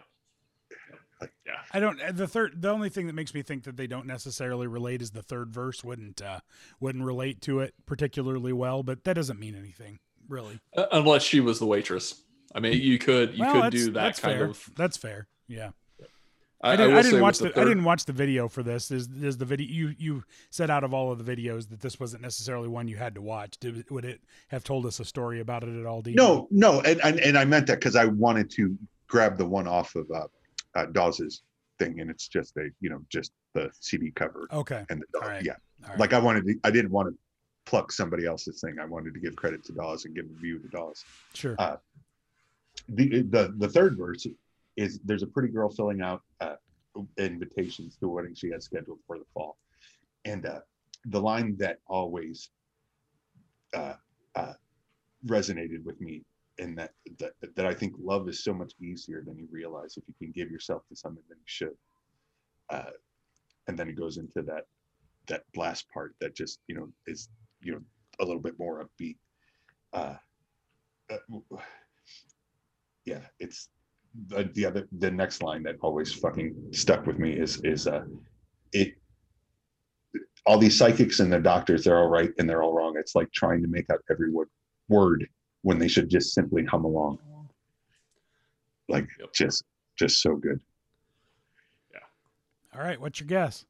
Yeah. 1.46 1.54
I 1.72 1.80
don't. 1.80 2.00
uh, 2.00 2.12
The 2.12 2.28
third, 2.28 2.60
the 2.60 2.70
only 2.70 2.88
thing 2.90 3.06
that 3.06 3.14
makes 3.14 3.32
me 3.32 3.42
think 3.42 3.64
that 3.64 3.76
they 3.76 3.86
don't 3.86 4.06
necessarily 4.06 4.66
relate 4.66 5.00
is 5.00 5.12
the 5.12 5.22
third 5.22 5.50
verse 5.50 5.82
wouldn't 5.82 6.20
uh, 6.20 6.40
wouldn't 6.80 7.04
relate 7.04 7.40
to 7.42 7.60
it 7.60 7.74
particularly 7.86 8.52
well, 8.52 8.82
but 8.82 9.04
that 9.04 9.14
doesn't 9.14 9.38
mean 9.38 9.54
anything 9.54 9.98
really. 10.28 10.58
uh, 10.76 10.86
unless 10.92 11.22
she 11.22 11.40
was 11.40 11.58
the 11.58 11.66
waitress. 11.66 12.22
I 12.54 12.60
mean, 12.60 12.80
you 12.80 12.98
could 12.98 13.34
you 13.34 13.40
well, 13.40 13.52
could 13.54 13.62
that's, 13.64 13.74
do 13.76 13.84
that 13.86 13.92
that's 13.92 14.20
kind 14.20 14.38
fair. 14.38 14.44
of. 14.46 14.70
That's 14.76 14.96
fair. 14.96 15.28
Yeah. 15.48 15.70
I, 16.62 16.72
I 16.72 16.76
didn't, 16.76 16.96
I 16.96 17.02
didn't 17.02 17.20
watch 17.20 17.38
the, 17.38 17.48
I 17.48 17.52
third- 17.52 17.64
didn't 17.68 17.84
watch 17.84 18.04
the 18.06 18.12
video 18.14 18.48
for 18.48 18.62
this. 18.62 18.90
Is 18.90 19.08
is 19.08 19.36
the 19.36 19.44
video 19.44 19.66
you 19.68 19.94
you 19.98 20.24
said 20.50 20.70
out 20.70 20.84
of 20.84 20.94
all 20.94 21.12
of 21.12 21.22
the 21.24 21.36
videos 21.36 21.68
that 21.68 21.80
this 21.80 22.00
wasn't 22.00 22.22
necessarily 22.22 22.66
one 22.68 22.88
you 22.88 22.96
had 22.96 23.14
to 23.16 23.20
watch? 23.22 23.58
Did 23.58 23.84
would 23.90 24.06
it 24.06 24.22
have 24.48 24.64
told 24.64 24.86
us 24.86 24.98
a 24.98 25.04
story 25.04 25.40
about 25.40 25.64
it 25.64 25.78
at 25.78 25.84
all? 25.84 26.00
Do 26.00 26.10
you 26.10 26.16
No, 26.16 26.48
no, 26.50 26.80
and 26.80 26.98
and, 27.04 27.20
and 27.20 27.36
I 27.36 27.44
meant 27.44 27.66
that 27.66 27.78
because 27.78 27.94
I 27.94 28.06
wanted 28.06 28.50
to 28.52 28.76
grab 29.06 29.36
the 29.36 29.44
one 29.46 29.68
off 29.68 29.94
of 29.94 30.10
uh, 30.10 30.26
uh, 30.74 30.86
Dawes's 30.86 31.42
thing, 31.78 32.00
and 32.00 32.10
it's 32.10 32.26
just 32.26 32.56
a 32.56 32.70
you 32.80 32.88
know 32.88 33.00
just 33.10 33.32
the 33.52 33.70
CD 33.80 34.10
cover 34.10 34.48
Okay. 34.50 34.82
and 34.88 35.02
the 35.02 35.06
dog. 35.12 35.22
All 35.24 35.28
right. 35.28 35.44
yeah. 35.44 35.52
All 35.84 35.90
right. 35.90 35.98
Like 35.98 36.12
I 36.14 36.18
wanted, 36.18 36.46
to, 36.46 36.54
I 36.64 36.70
didn't 36.70 36.90
want 36.90 37.10
to 37.10 37.14
pluck 37.66 37.92
somebody 37.92 38.26
else's 38.26 38.60
thing. 38.60 38.76
I 38.80 38.86
wanted 38.86 39.12
to 39.14 39.20
give 39.20 39.36
credit 39.36 39.64
to 39.64 39.72
Dawes 39.72 40.04
and 40.04 40.14
give 40.14 40.24
a 40.24 40.40
view 40.40 40.58
to 40.58 40.68
Dawes. 40.68 41.04
Sure. 41.34 41.56
Uh, 41.58 41.76
the 42.88 43.22
the 43.22 43.54
the 43.58 43.68
third 43.68 43.98
verse 43.98 44.26
is 44.76 45.00
there's 45.04 45.22
a 45.22 45.26
pretty 45.26 45.48
girl 45.48 45.68
filling 45.68 46.00
out 46.00 46.22
uh, 46.40 46.54
invitations 47.18 47.96
to 47.96 48.06
a 48.06 48.08
wedding 48.08 48.34
she 48.34 48.50
has 48.50 48.64
scheduled 48.64 48.98
for 49.06 49.18
the 49.18 49.24
fall, 49.34 49.58
and 50.24 50.46
uh, 50.46 50.60
the 51.06 51.20
line 51.20 51.56
that 51.58 51.78
always 51.86 52.50
uh, 53.74 53.94
uh, 54.34 54.52
resonated 55.26 55.84
with 55.84 56.00
me, 56.00 56.22
and 56.58 56.78
that, 56.78 56.92
that 57.18 57.32
that 57.56 57.66
I 57.66 57.74
think 57.74 57.94
love 57.98 58.28
is 58.28 58.44
so 58.44 58.52
much 58.54 58.72
easier 58.80 59.22
than 59.26 59.36
you 59.36 59.48
realize 59.50 59.96
if 59.96 60.04
you 60.06 60.14
can 60.18 60.32
give 60.32 60.50
yourself 60.50 60.82
to 60.88 60.96
someone 60.96 61.24
than 61.28 61.38
you 61.38 61.44
should. 61.46 61.76
Uh, 62.68 62.90
and 63.68 63.78
then 63.78 63.88
it 63.88 63.96
goes 63.96 64.16
into 64.18 64.42
that 64.42 64.64
that 65.28 65.42
last 65.56 65.86
part 65.92 66.14
that 66.20 66.34
just 66.34 66.60
you 66.68 66.74
know 66.74 66.88
is 67.06 67.28
you 67.60 67.72
know 67.72 67.80
a 68.20 68.24
little 68.24 68.40
bit 68.42 68.58
more 68.58 68.84
upbeat. 68.84 69.16
Uh, 69.92 70.16
uh, 71.10 71.16
yeah, 73.04 73.20
it's 73.38 73.68
the, 74.28 74.48
the 74.54 74.64
other 74.66 74.88
the 74.98 75.10
next 75.10 75.42
line 75.42 75.62
that 75.64 75.76
always 75.80 76.12
fucking 76.12 76.54
stuck 76.72 77.06
with 77.06 77.18
me 77.18 77.32
is 77.32 77.60
is 77.64 77.86
uh 77.86 78.04
it 78.72 78.94
all 80.46 80.58
these 80.58 80.76
psychics 80.78 81.20
and 81.20 81.30
the 81.32 81.38
doctors 81.38 81.84
they're 81.84 81.98
all 81.98 82.08
right 82.08 82.30
and 82.38 82.48
they're 82.48 82.62
all 82.62 82.72
wrong 82.72 82.94
it's 82.98 83.14
like 83.14 83.30
trying 83.32 83.60
to 83.60 83.68
make 83.68 83.84
out 83.90 84.00
every 84.10 84.30
word 84.30 84.48
word 84.88 85.26
when 85.62 85.78
they 85.78 85.88
should 85.88 86.08
just 86.08 86.32
simply 86.32 86.64
hum 86.64 86.84
along 86.84 87.18
like 88.88 89.06
Yep. 89.20 89.32
just 89.34 89.64
just 89.98 90.22
so 90.22 90.36
good 90.36 90.60
Yeah. 91.92 92.00
All 92.74 92.86
right. 92.86 93.00
What's 93.00 93.20
your 93.20 93.26
guess? 93.26 93.66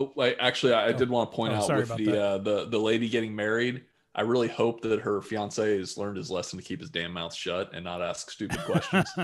Oh, 0.00 0.12
wait, 0.14 0.36
actually, 0.40 0.72
I, 0.74 0.88
I 0.88 0.92
did 0.92 1.10
want 1.10 1.30
to 1.30 1.36
point 1.36 1.52
Oh, 1.54 1.56
out 1.56 1.76
with 1.76 1.96
the 1.96 2.22
uh, 2.22 2.38
the 2.38 2.66
the 2.66 2.78
lady 2.78 3.08
getting 3.08 3.34
married. 3.34 3.84
I 4.14 4.22
really 4.22 4.48
hope 4.48 4.80
that 4.82 5.00
her 5.00 5.20
fiance 5.22 5.78
has 5.78 5.96
learned 5.96 6.16
his 6.16 6.30
lesson 6.30 6.58
to 6.58 6.64
keep 6.64 6.80
his 6.80 6.90
damn 6.90 7.12
mouth 7.12 7.32
shut 7.34 7.70
and 7.72 7.84
not 7.84 8.02
ask 8.02 8.30
stupid 8.30 8.58
questions. 8.64 9.08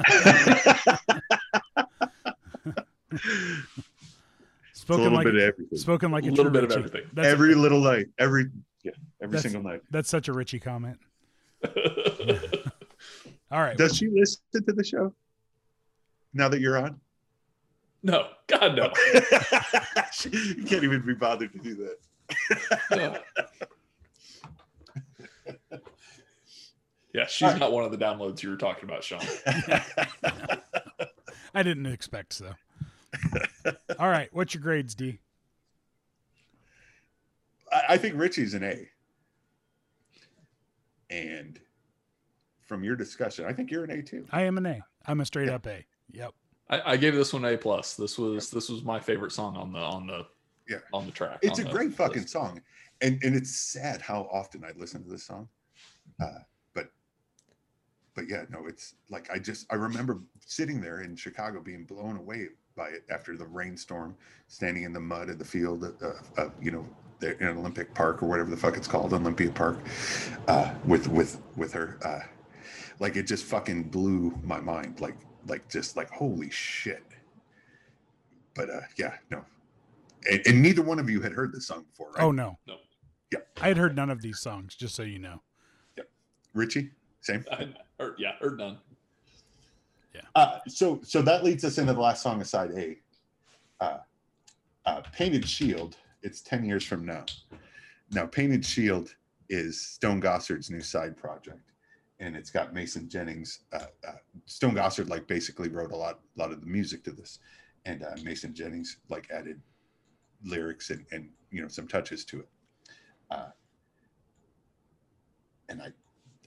It's 4.70 4.80
a 4.80 4.80
spoken 4.80 5.04
little 5.04 5.16
like 5.18 5.24
bit 5.26 5.34
of 5.36 5.40
everything 5.42 5.78
spoken 5.78 6.10
like 6.10 6.24
a 6.24 6.28
A 6.28 6.30
little 6.30 6.44
true 6.46 6.52
bit 6.52 6.64
of 6.64 6.70
Richie. 6.70 6.78
everything. 6.84 7.10
That's, 7.12 7.28
every 7.28 7.54
little 7.54 7.80
night 7.80 8.06
every 8.18 8.46
yeah 8.82 8.92
every 9.22 9.38
single 9.38 9.62
night 9.62 9.82
that's 9.90 10.08
such 10.08 10.28
a 10.28 10.32
Richie 10.32 10.58
comment. 10.60 10.98
All 13.50 13.60
right. 13.60 13.76
does 13.76 13.96
she 13.96 14.08
listen 14.08 14.40
to 14.52 14.60
the 14.72 14.84
show 14.84 15.14
now 16.32 16.48
that 16.48 16.60
you're 16.60 16.76
on 16.76 17.00
no, 18.04 18.28
God 18.46 18.76
no. 18.76 18.92
you 20.30 20.64
can't 20.64 20.84
even 20.84 21.04
be 21.04 21.14
bothered 21.14 21.52
to 21.52 21.58
do 21.58 21.74
that 21.74 21.98
yeah, 27.14 27.26
she's 27.28 27.56
not 27.56 27.72
one 27.72 27.84
of 27.84 27.90
the 27.90 27.98
downloads 27.98 28.42
you 28.42 28.50
were 28.50 28.56
talking 28.56 28.84
about, 28.84 29.04
Sean. 29.04 29.20
I 31.54 31.62
didn't 31.62 31.86
expect 31.86 32.32
so. 32.32 32.54
All 33.98 34.08
right. 34.08 34.28
What's 34.32 34.54
your 34.54 34.62
grades, 34.62 34.94
D? 34.94 35.20
I, 37.72 37.82
I 37.90 37.96
think 37.98 38.16
Richie's 38.16 38.54
an 38.54 38.64
A. 38.64 38.88
And 41.10 41.60
from 42.62 42.82
your 42.82 42.96
discussion, 42.96 43.44
I 43.44 43.52
think 43.52 43.70
you're 43.70 43.84
an 43.84 43.90
A 43.90 44.02
too. 44.02 44.26
I 44.32 44.42
am 44.42 44.58
an 44.58 44.66
A. 44.66 44.80
I'm 45.06 45.20
a 45.20 45.24
straight 45.24 45.48
up 45.48 45.66
A. 45.66 45.86
Yep. 46.10 46.34
I, 46.70 46.92
I 46.92 46.96
gave 46.96 47.14
this 47.14 47.32
one 47.32 47.44
A 47.44 47.56
plus. 47.56 47.94
This 47.94 48.18
was 48.18 48.50
this 48.50 48.68
was 48.68 48.82
my 48.82 48.98
favorite 49.00 49.32
song 49.32 49.56
on 49.56 49.72
the 49.72 49.78
on 49.78 50.06
the 50.06 50.26
Yeah. 50.68 50.78
on 50.92 51.06
the 51.06 51.12
track. 51.12 51.38
It's 51.42 51.58
a 51.58 51.64
great 51.64 51.92
fucking 51.92 52.22
list. 52.22 52.32
song, 52.32 52.60
and 53.00 53.22
and 53.22 53.36
it's 53.36 53.54
sad 53.54 54.00
how 54.00 54.28
often 54.32 54.64
I 54.64 54.72
listen 54.78 55.02
to 55.04 55.10
this 55.10 55.24
song, 55.24 55.48
uh, 56.20 56.38
but 56.74 56.90
but 58.14 58.24
yeah, 58.28 58.44
no, 58.50 58.66
it's 58.66 58.94
like 59.10 59.30
I 59.30 59.38
just 59.38 59.66
I 59.70 59.74
remember 59.76 60.20
sitting 60.46 60.80
there 60.80 61.02
in 61.02 61.16
Chicago 61.16 61.60
being 61.60 61.84
blown 61.84 62.16
away 62.16 62.48
by 62.76 62.88
it 62.88 63.04
after 63.10 63.36
the 63.36 63.46
rainstorm, 63.46 64.16
standing 64.48 64.82
in 64.84 64.92
the 64.92 65.00
mud 65.00 65.28
of 65.28 65.38
the 65.38 65.44
field, 65.44 65.84
uh, 66.02 66.40
uh, 66.40 66.48
you 66.60 66.70
know, 66.72 66.84
in 67.22 67.46
Olympic 67.46 67.94
Park 67.94 68.22
or 68.22 68.26
whatever 68.26 68.50
the 68.50 68.56
fuck 68.56 68.76
it's 68.76 68.88
called, 68.88 69.12
Olympia 69.12 69.50
Park, 69.50 69.78
uh, 70.48 70.74
with 70.86 71.08
with 71.08 71.40
with 71.56 71.72
her, 71.74 71.98
uh, 72.04 72.20
like 73.00 73.16
it 73.16 73.24
just 73.24 73.44
fucking 73.44 73.84
blew 73.84 74.36
my 74.42 74.60
mind, 74.60 75.00
like 75.00 75.16
like 75.46 75.68
just 75.68 75.96
like 75.96 76.10
holy 76.10 76.50
shit. 76.50 77.04
But 78.54 78.70
uh, 78.70 78.80
yeah, 78.96 79.14
no, 79.30 79.44
and, 80.30 80.42
and 80.46 80.62
neither 80.62 80.82
one 80.82 80.98
of 80.98 81.10
you 81.10 81.20
had 81.20 81.32
heard 81.32 81.52
this 81.52 81.66
song 81.66 81.84
before, 81.90 82.12
right? 82.12 82.22
Oh 82.22 82.30
no. 82.30 82.58
No. 82.66 82.76
Yeah. 83.32 83.40
I 83.60 83.68
had 83.68 83.76
heard 83.76 83.96
none 83.96 84.10
of 84.10 84.22
these 84.22 84.38
songs, 84.38 84.76
just 84.76 84.94
so 84.94 85.02
you 85.02 85.18
know. 85.18 85.42
Yeah. 85.96 86.04
Richie, 86.52 86.90
same. 87.20 87.44
I, 87.50 87.68
or, 87.98 88.14
yeah, 88.18 88.32
heard 88.40 88.58
none. 88.58 88.78
Yeah. 90.14 90.20
Uh, 90.36 90.58
so 90.68 91.00
so 91.02 91.20
that 91.22 91.42
leads 91.42 91.64
us 91.64 91.78
into 91.78 91.92
the 91.92 92.00
last 92.00 92.22
song 92.22 92.40
aside 92.40 92.70
A. 92.76 92.98
Uh, 93.80 93.98
uh, 94.86 95.02
Painted 95.12 95.48
Shield. 95.48 95.96
It's 96.22 96.40
ten 96.40 96.64
years 96.64 96.84
from 96.84 97.04
now. 97.04 97.24
Now, 98.10 98.26
Painted 98.26 98.64
Shield 98.64 99.14
is 99.48 99.80
Stone 99.80 100.20
Gossard's 100.20 100.70
new 100.70 100.80
side 100.80 101.16
project, 101.16 101.72
and 102.20 102.36
it's 102.36 102.50
got 102.50 102.74
Mason 102.74 103.08
Jennings. 103.08 103.60
Uh, 103.72 103.86
uh, 104.06 104.12
Stone 104.46 104.74
Gossard 104.74 105.08
like 105.08 105.26
basically 105.26 105.68
wrote 105.68 105.92
a 105.92 105.96
lot 105.96 106.20
lot 106.36 106.52
of 106.52 106.60
the 106.60 106.66
music 106.66 107.04
to 107.04 107.10
this, 107.10 107.38
and 107.84 108.02
uh, 108.02 108.16
Mason 108.22 108.54
Jennings 108.54 108.98
like 109.08 109.28
added 109.30 109.60
lyrics 110.44 110.90
and 110.90 111.04
and 111.12 111.28
you 111.50 111.62
know 111.62 111.68
some 111.68 111.88
touches 111.88 112.24
to 112.26 112.40
it. 112.40 112.48
Uh, 113.30 113.50
and 115.68 115.82
I 115.82 115.88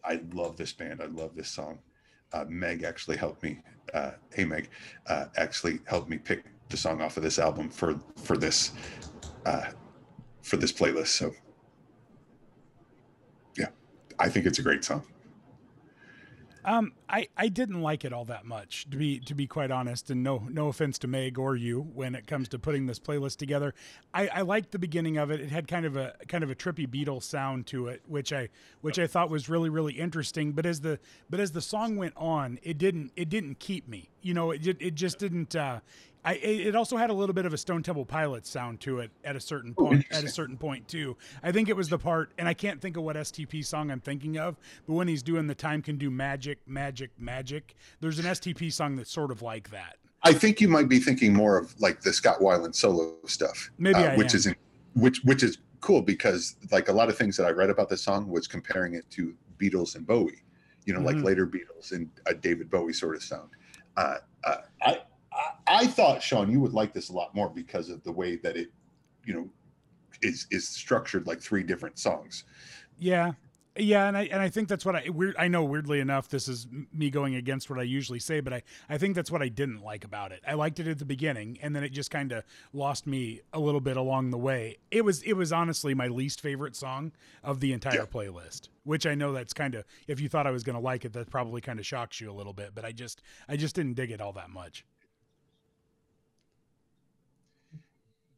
I 0.03 0.21
love 0.34 0.58
this 0.58 0.73
band. 0.73 1.01
I 1.01 1.08
love 1.08 1.36
this 1.36 1.49
song 1.49 1.80
uh, 2.34 2.45
Meg 2.47 2.84
actually 2.84 3.17
helped 3.17 3.43
me. 3.43 3.60
Uh, 3.93 4.12
hey 4.34 4.45
Meg, 4.45 4.69
uh, 5.08 5.25
actually 5.38 5.80
helped 5.86 6.10
me 6.10 6.17
pick 6.17 6.43
the 6.69 6.77
song 6.77 7.01
off 7.01 7.17
of 7.17 7.23
this 7.23 7.39
album 7.39 7.69
for 7.69 7.99
for 8.17 8.38
this 8.38 8.71
uh, 9.45 9.65
for 10.41 10.58
this 10.58 10.71
playlist. 10.71 11.08
So 11.08 11.32
yeah, 13.58 13.69
I 14.19 14.30
think 14.30 14.45
it's 14.45 14.60
a 14.60 14.63
great 14.63 14.84
song. 14.84 15.03
Um, 16.67 16.91
I, 17.08 17.30
I 17.38 17.47
didn't 17.47 17.82
like 17.82 18.03
it 18.03 18.12
all 18.12 18.25
that 18.25 18.43
much 18.43 18.89
to 18.89 18.97
be 18.97 19.21
to 19.21 19.34
be 19.34 19.47
quite 19.47 19.71
honest, 19.71 20.10
and 20.10 20.21
no 20.21 20.43
no 20.49 20.67
offense 20.67 20.99
to 20.99 21.08
Meg 21.08 21.39
or 21.39 21.56
you 21.56 21.80
when 21.93 22.13
it 22.13 22.27
comes 22.27 22.49
to 22.49 22.60
putting 22.60 22.88
this 22.88 22.99
playlist 22.99 23.38
together. 23.38 23.73
I, 24.13 24.27
I 24.27 24.41
liked 24.41 24.71
the 24.71 24.80
beginning 24.80 25.17
of 25.17 25.32
it. 25.32 25.39
It 25.39 25.49
had 25.49 25.69
kind 25.69 25.86
of 25.86 25.95
a 25.95 26.15
kind 26.27 26.43
of 26.43 26.49
a 26.49 26.56
trippy 26.56 26.86
Beatles 26.86 27.23
sound 27.23 27.67
to 27.67 27.88
it, 27.88 28.01
which 28.06 28.34
I 28.34 28.49
which 28.82 28.99
I 28.99 29.08
thought 29.08 29.30
was 29.30 29.47
really 29.47 29.69
really 29.69 29.93
interesting. 29.93 30.51
But 30.51 30.65
as 30.65 30.82
the 30.82 30.99
but 31.30 31.39
as 31.39 31.53
the 31.53 31.62
song 31.62 31.95
went 31.95 32.15
on, 32.17 32.60
it 32.62 32.77
didn't 32.77 33.13
it 33.15 33.30
didn't 33.30 33.60
keep 33.60 33.88
me. 33.88 34.10
You 34.21 34.34
know, 34.34 34.51
it 34.51 34.67
it 34.67 34.93
just 34.95 35.19
didn't. 35.19 35.56
Uh, 35.56 35.80
I, 36.27 36.33
it 36.33 36.67
it 36.67 36.75
also 36.75 36.97
had 36.97 37.09
a 37.09 37.13
little 37.13 37.33
bit 37.33 37.45
of 37.45 37.53
a 37.53 37.57
Stone 37.57 37.83
Temple 37.83 38.03
Pilots 38.05 38.49
sound 38.49 38.81
to 38.81 38.99
it 38.99 39.11
at 39.23 39.37
a 39.37 39.39
certain 39.39 39.73
Oh, 39.77 39.85
point. 39.85 40.05
at 40.11 40.25
a 40.25 40.27
certain 40.27 40.57
point 40.57 40.85
too. 40.85 41.15
I 41.41 41.53
think 41.53 41.69
it 41.69 41.75
was 41.75 41.87
the 41.87 41.97
part, 41.97 42.33
and 42.37 42.49
I 42.49 42.53
can't 42.53 42.81
think 42.81 42.97
of 42.97 43.03
what 43.03 43.15
STP 43.15 43.63
song 43.65 43.89
I'm 43.89 44.01
thinking 44.01 44.37
of, 44.37 44.57
but 44.85 44.93
when 44.95 45.07
he's 45.07 45.23
doing 45.23 45.47
the 45.47 45.55
time 45.55 45.81
can 45.81 45.97
do 45.97 46.09
magic, 46.11 46.59
magic, 46.67 47.11
magic. 47.17 47.75
There's 48.01 48.19
an 48.19 48.25
STP 48.25 48.73
song 48.73 48.97
that's 48.97 49.09
sort 49.11 49.31
of 49.31 49.41
like 49.41 49.69
that. 49.69 49.95
I 50.23 50.33
think 50.33 50.59
you 50.59 50.67
might 50.67 50.89
be 50.89 50.99
thinking 50.99 51.33
more 51.33 51.57
of 51.57 51.79
like 51.79 52.01
the 52.01 52.11
Scott 52.11 52.39
Weiland 52.41 52.75
solo 52.75 53.15
stuff, 53.25 53.69
Maybe 53.77 53.95
uh, 53.99 54.11
I 54.13 54.17
which 54.17 54.33
am. 54.33 54.37
is 54.37 54.47
in, 54.47 54.55
which 54.95 55.21
which 55.23 55.43
is 55.43 55.59
cool 55.79 56.01
because 56.01 56.57
like 56.73 56.89
a 56.89 56.93
lot 56.93 57.07
of 57.07 57.17
things 57.17 57.37
that 57.37 57.45
I 57.45 57.51
read 57.51 57.69
about 57.69 57.87
this 57.87 58.01
song 58.01 58.27
was 58.27 58.47
comparing 58.47 58.95
it 58.95 59.09
to 59.11 59.33
Beatles 59.59 59.95
and 59.95 60.05
Bowie, 60.05 60.43
you 60.83 60.93
know, 60.93 60.99
like 60.99 61.15
Mhm. 61.15 61.23
later 61.23 61.47
Beatles 61.47 61.93
and 61.93 62.09
a 62.25 62.33
David 62.33 62.69
Bowie 62.69 62.91
sort 62.91 63.15
of 63.15 63.23
sound. 63.23 63.49
Uh, 63.95 64.15
uh, 64.43 64.57
I, 64.81 65.01
I 65.67 65.88
thought 65.88 66.21
Sean 66.23 66.51
you 66.51 66.60
would 66.62 66.73
like 66.73 66.93
this 66.93 67.10
a 67.10 67.13
lot 67.13 67.36
more 67.36 67.49
because 67.49 67.89
of 67.89 68.03
the 68.03 68.12
way 68.12 68.38
that 68.38 68.56
it, 68.58 68.69
you 69.25 69.34
know, 69.34 69.49
is 70.21 70.47
is 70.51 70.67
structured 70.67 71.27
like 71.27 71.41
three 71.41 71.63
different 71.63 71.99
songs. 71.99 72.43
Yeah. 72.97 73.34
Yeah, 73.80 74.08
and 74.08 74.17
I 74.17 74.23
and 74.23 74.41
I 74.41 74.49
think 74.49 74.69
that's 74.69 74.86
what 74.88 74.95
I 74.95 75.08
weird. 75.10 75.36
I 75.38 75.47
know 75.47 75.63
weirdly 75.63 75.99
enough, 75.99 76.30
this 76.30 76.47
is 76.47 76.65
me 76.91 77.12
going 77.12 77.36
against 77.36 77.69
what 77.69 77.77
I 77.77 77.84
usually 77.84 78.17
say, 78.17 78.39
but 78.39 78.51
I 78.51 78.63
I 78.89 78.97
think 78.97 79.13
that's 79.13 79.30
what 79.30 79.43
I 79.43 79.49
didn't 79.49 79.82
like 79.84 80.03
about 80.03 80.32
it. 80.32 80.41
I 80.47 80.56
liked 80.56 80.80
it 80.80 80.88
at 80.88 80.97
the 80.97 81.06
beginning, 81.06 81.60
and 81.62 81.75
then 81.75 81.84
it 81.84 81.89
just 81.89 82.10
kind 82.10 82.32
of 82.32 82.43
lost 82.73 83.06
me 83.06 83.41
a 83.53 83.60
little 83.60 83.80
bit 83.80 83.95
along 83.95 84.32
the 84.32 84.38
way. 84.39 84.77
It 84.89 85.06
was 85.06 85.21
it 85.21 85.34
was 85.34 85.53
honestly 85.53 85.93
my 85.93 86.08
least 86.08 86.41
favorite 86.41 86.75
song 86.75 87.12
of 87.43 87.60
the 87.60 87.71
entire 87.71 87.97
Yeah. 87.97 88.06
playlist, 88.06 88.69
which 88.84 89.06
I 89.06 89.13
know 89.13 89.32
that's 89.32 89.53
kind 89.53 89.75
of 89.75 89.86
if 90.08 90.19
you 90.19 90.27
thought 90.27 90.47
I 90.47 90.51
was 90.51 90.63
going 90.63 90.75
to 90.75 90.82
like 90.82 91.06
it, 91.06 91.13
that 91.13 91.30
probably 91.30 91.62
kind 91.62 91.77
of 91.77 91.86
shocks 91.86 92.19
you 92.19 92.32
a 92.32 92.34
little 92.34 92.53
bit. 92.53 92.73
But 92.73 92.84
I 92.84 92.91
just 92.91 93.21
I 93.47 93.58
just 93.58 93.75
didn't 93.75 93.93
dig 93.93 94.10
it 94.10 94.21
all 94.21 94.34
that 94.34 94.49
much. 94.49 94.86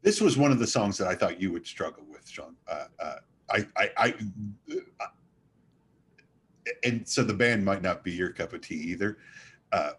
This 0.01 0.21
was 0.21 0.37
one 0.37 0.51
of 0.51 0.59
the 0.59 0.67
songs 0.67 0.97
that 0.97 1.07
I 1.07 1.15
thought 1.15 1.41
you 1.41 1.51
would 1.51 1.65
struggle 1.65 2.03
with, 2.09 2.27
Sean. 2.27 2.55
Uh, 2.67 2.85
uh, 2.99 3.15
I, 3.49 3.65
I, 3.75 3.89
I, 3.97 4.13
uh, 5.01 5.05
and 6.83 7.07
so 7.07 7.23
the 7.23 7.33
band 7.33 7.65
might 7.65 7.81
not 7.81 8.03
be 8.03 8.11
your 8.11 8.29
cup 8.29 8.53
of 8.53 8.61
tea 8.61 8.75
either. 8.75 9.17
Uh, 9.71 9.91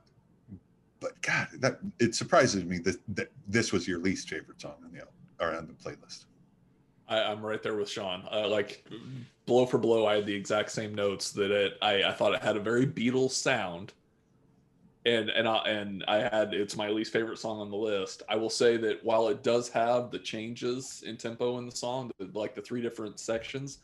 but 1.01 1.21
God, 1.23 1.49
that 1.59 1.81
it 1.99 2.15
surprises 2.15 2.65
me 2.65 2.79
that, 2.79 2.97
that 3.15 3.31
this 3.49 3.73
was 3.73 3.89
your 3.89 3.99
least 3.99 4.29
favorite 4.29 4.61
song 4.61 4.75
on 4.85 4.93
the 4.93 5.03
or 5.45 5.55
on 5.55 5.67
the 5.67 5.73
playlist. 5.73 6.27
I, 7.09 7.23
I'm 7.23 7.43
right 7.43 7.63
there 7.63 7.75
with 7.75 7.89
Sean. 7.89 8.23
Uh, 8.31 8.47
like 8.49 8.87
blow 9.47 9.67
for 9.67 9.79
blow, 9.79 10.07
I 10.07 10.17
had 10.17 10.27
the 10.27 10.35
exact 10.35 10.71
same 10.71 10.95
notes 10.95 11.33
that 11.33 11.51
it. 11.51 11.79
I, 11.83 12.05
I 12.05 12.13
thought 12.13 12.35
it 12.35 12.43
had 12.43 12.57
a 12.57 12.61
very 12.61 12.87
Beatles 12.87 13.33
sound, 13.33 13.93
and 15.07 15.31
and 15.31 15.49
I 15.49 15.57
and 15.69 16.05
I 16.09 16.17
had 16.19 16.53
it's 16.53 16.77
my 16.77 16.89
least 16.89 17.13
favorite 17.13 17.39
song 17.39 17.61
on 17.61 17.71
the 17.71 17.77
list. 17.77 18.23
I 18.29 18.37
will 18.37 18.51
say 18.51 18.77
that 18.79 19.03
while 19.05 19.29
it 19.29 19.43
does 19.43 19.69
have 19.71 20.11
the 20.11 20.19
changes 20.19 21.03
in 21.07 21.17
tempo 21.17 21.59
in 21.59 21.67
the 21.67 21.75
song, 21.75 22.11
the- 22.19 22.31
like 22.39 22.55
the 22.55 22.61
three 22.63 22.83
different 22.83 23.19
sections, 23.19 23.79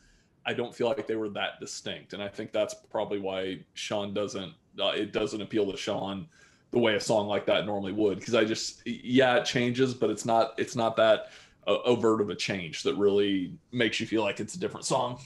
I 0.45 0.53
don't 0.53 0.73
feel 0.75 0.87
like 0.87 1.07
they 1.07 1.15
were 1.15 1.29
that 1.29 1.59
distinct, 1.59 2.13
and 2.13 2.21
I 2.21 2.27
think 2.27 2.51
that's 2.51 2.73
probably 2.73 3.19
why 3.19 3.59
Sean 3.73 4.13
doesn't. 4.13 4.53
Uh, 4.79 4.89
it 4.89 5.11
doesn't 5.11 5.41
appeal 5.41 5.69
to 5.71 5.77
Sean 5.77 6.27
the 6.71 6.79
way 6.79 6.95
a 6.95 6.99
song 6.99 7.27
like 7.27 7.45
that 7.47 7.65
normally 7.65 7.93
would, 7.93 8.19
because 8.19 8.35
I 8.35 8.45
just 8.45 8.85
yeah, 8.85 9.37
it 9.37 9.45
changes, 9.45 9.93
but 9.93 10.09
it's 10.09 10.25
not 10.25 10.53
it's 10.59 10.75
not 10.75 10.95
that 10.97 11.29
uh, 11.65 11.77
overt 11.83 12.21
of 12.21 12.29
a 12.29 12.35
change 12.35 12.83
that 12.83 12.95
really 12.95 13.53
makes 13.71 13.99
you 13.99 14.05
feel 14.05 14.21
like 14.21 14.39
it's 14.39 14.53
a 14.55 14.59
different 14.59 14.85
song. 14.85 15.19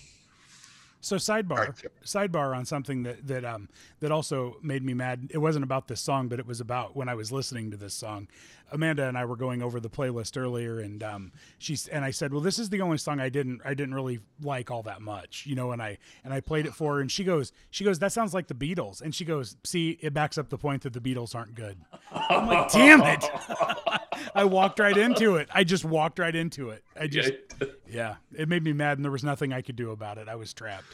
So 1.02 1.16
sidebar, 1.16 1.58
right. 1.58 1.76
sidebar 2.06 2.56
on 2.56 2.64
something 2.66 3.04
that 3.04 3.28
that 3.28 3.44
um 3.44 3.70
that 4.00 4.12
also 4.12 4.58
made 4.62 4.84
me 4.84 4.94
mad. 4.94 5.30
It 5.32 5.40
wasn't 5.40 5.64
about 5.64 5.88
this 5.88 6.00
song, 6.00 6.28
but 6.28 6.40
it 6.40 6.46
was 6.46 6.62
about 6.62 6.96
when 6.96 7.10
I 7.10 7.16
was 7.16 7.32
listening 7.32 7.72
to 7.72 7.78
this 7.78 7.94
song. 7.94 8.28
Amanda 8.72 9.08
and 9.08 9.18
I 9.18 9.26
were 9.26 9.36
going 9.36 9.62
over 9.62 9.80
the 9.80 9.90
playlist 9.90 10.38
earlier, 10.38 10.80
and 10.80 11.04
um 11.04 11.32
she's 11.58 11.88
and 11.88 12.06
I 12.06 12.12
said, 12.12 12.32
"Well, 12.32 12.42
this 12.42 12.60
is 12.60 12.70
the 12.70 12.82
only 12.82 12.98
song 12.98 13.20
I 13.20 13.30
didn't 13.30 13.62
I 13.66 13.74
didn't 13.74 13.94
really 13.94 14.20
like 14.42 14.72
all 14.72 14.84
that 14.84 15.02
much, 15.02 15.46
you 15.46 15.56
know." 15.56 15.72
And 15.72 15.82
I 15.82 15.98
and 16.24 16.34
I 16.34 16.40
played 16.40 16.66
it 16.66 16.74
for 16.74 16.96
her, 16.96 17.02
and 17.02 17.12
she 17.12 17.24
goes 17.24 17.52
she 17.70 17.84
goes 17.84 18.00
that 18.00 18.12
sounds 18.12 18.34
like 18.34 18.48
the 18.48 18.54
Beatles, 18.56 19.02
and 19.02 19.14
she 19.14 19.26
goes, 19.26 19.56
"See, 19.64 19.98
it 20.02 20.14
backs 20.14 20.38
up 20.38 20.50
the 20.50 20.58
point 20.58 20.84
that 20.84 20.94
the 20.94 21.02
Beatles 21.02 21.36
aren't 21.36 21.56
good." 21.56 21.78
I'm 22.12 22.48
like, 22.48 22.72
"Damn 22.72 23.02
it!" 23.02 23.24
I 24.36 24.46
walked 24.46 24.80
right 24.80 24.96
into 24.96 25.36
it. 25.36 25.50
I 25.54 25.64
just 25.64 25.84
walked 25.86 26.20
right 26.20 26.36
into 26.36 26.70
it. 26.70 26.84
I 27.00 27.08
just 27.08 27.34
yeah, 27.90 28.16
it 28.36 28.48
made 28.48 28.64
me 28.64 28.74
mad, 28.74 28.98
and 28.98 29.06
there 29.06 29.12
was 29.12 29.24
nothing 29.24 29.54
I 29.54 29.62
could 29.62 29.76
do 29.76 29.92
about 29.92 30.18
it. 30.18 30.28
I 30.28 30.36
was 30.36 30.54
trapped. 30.54 30.86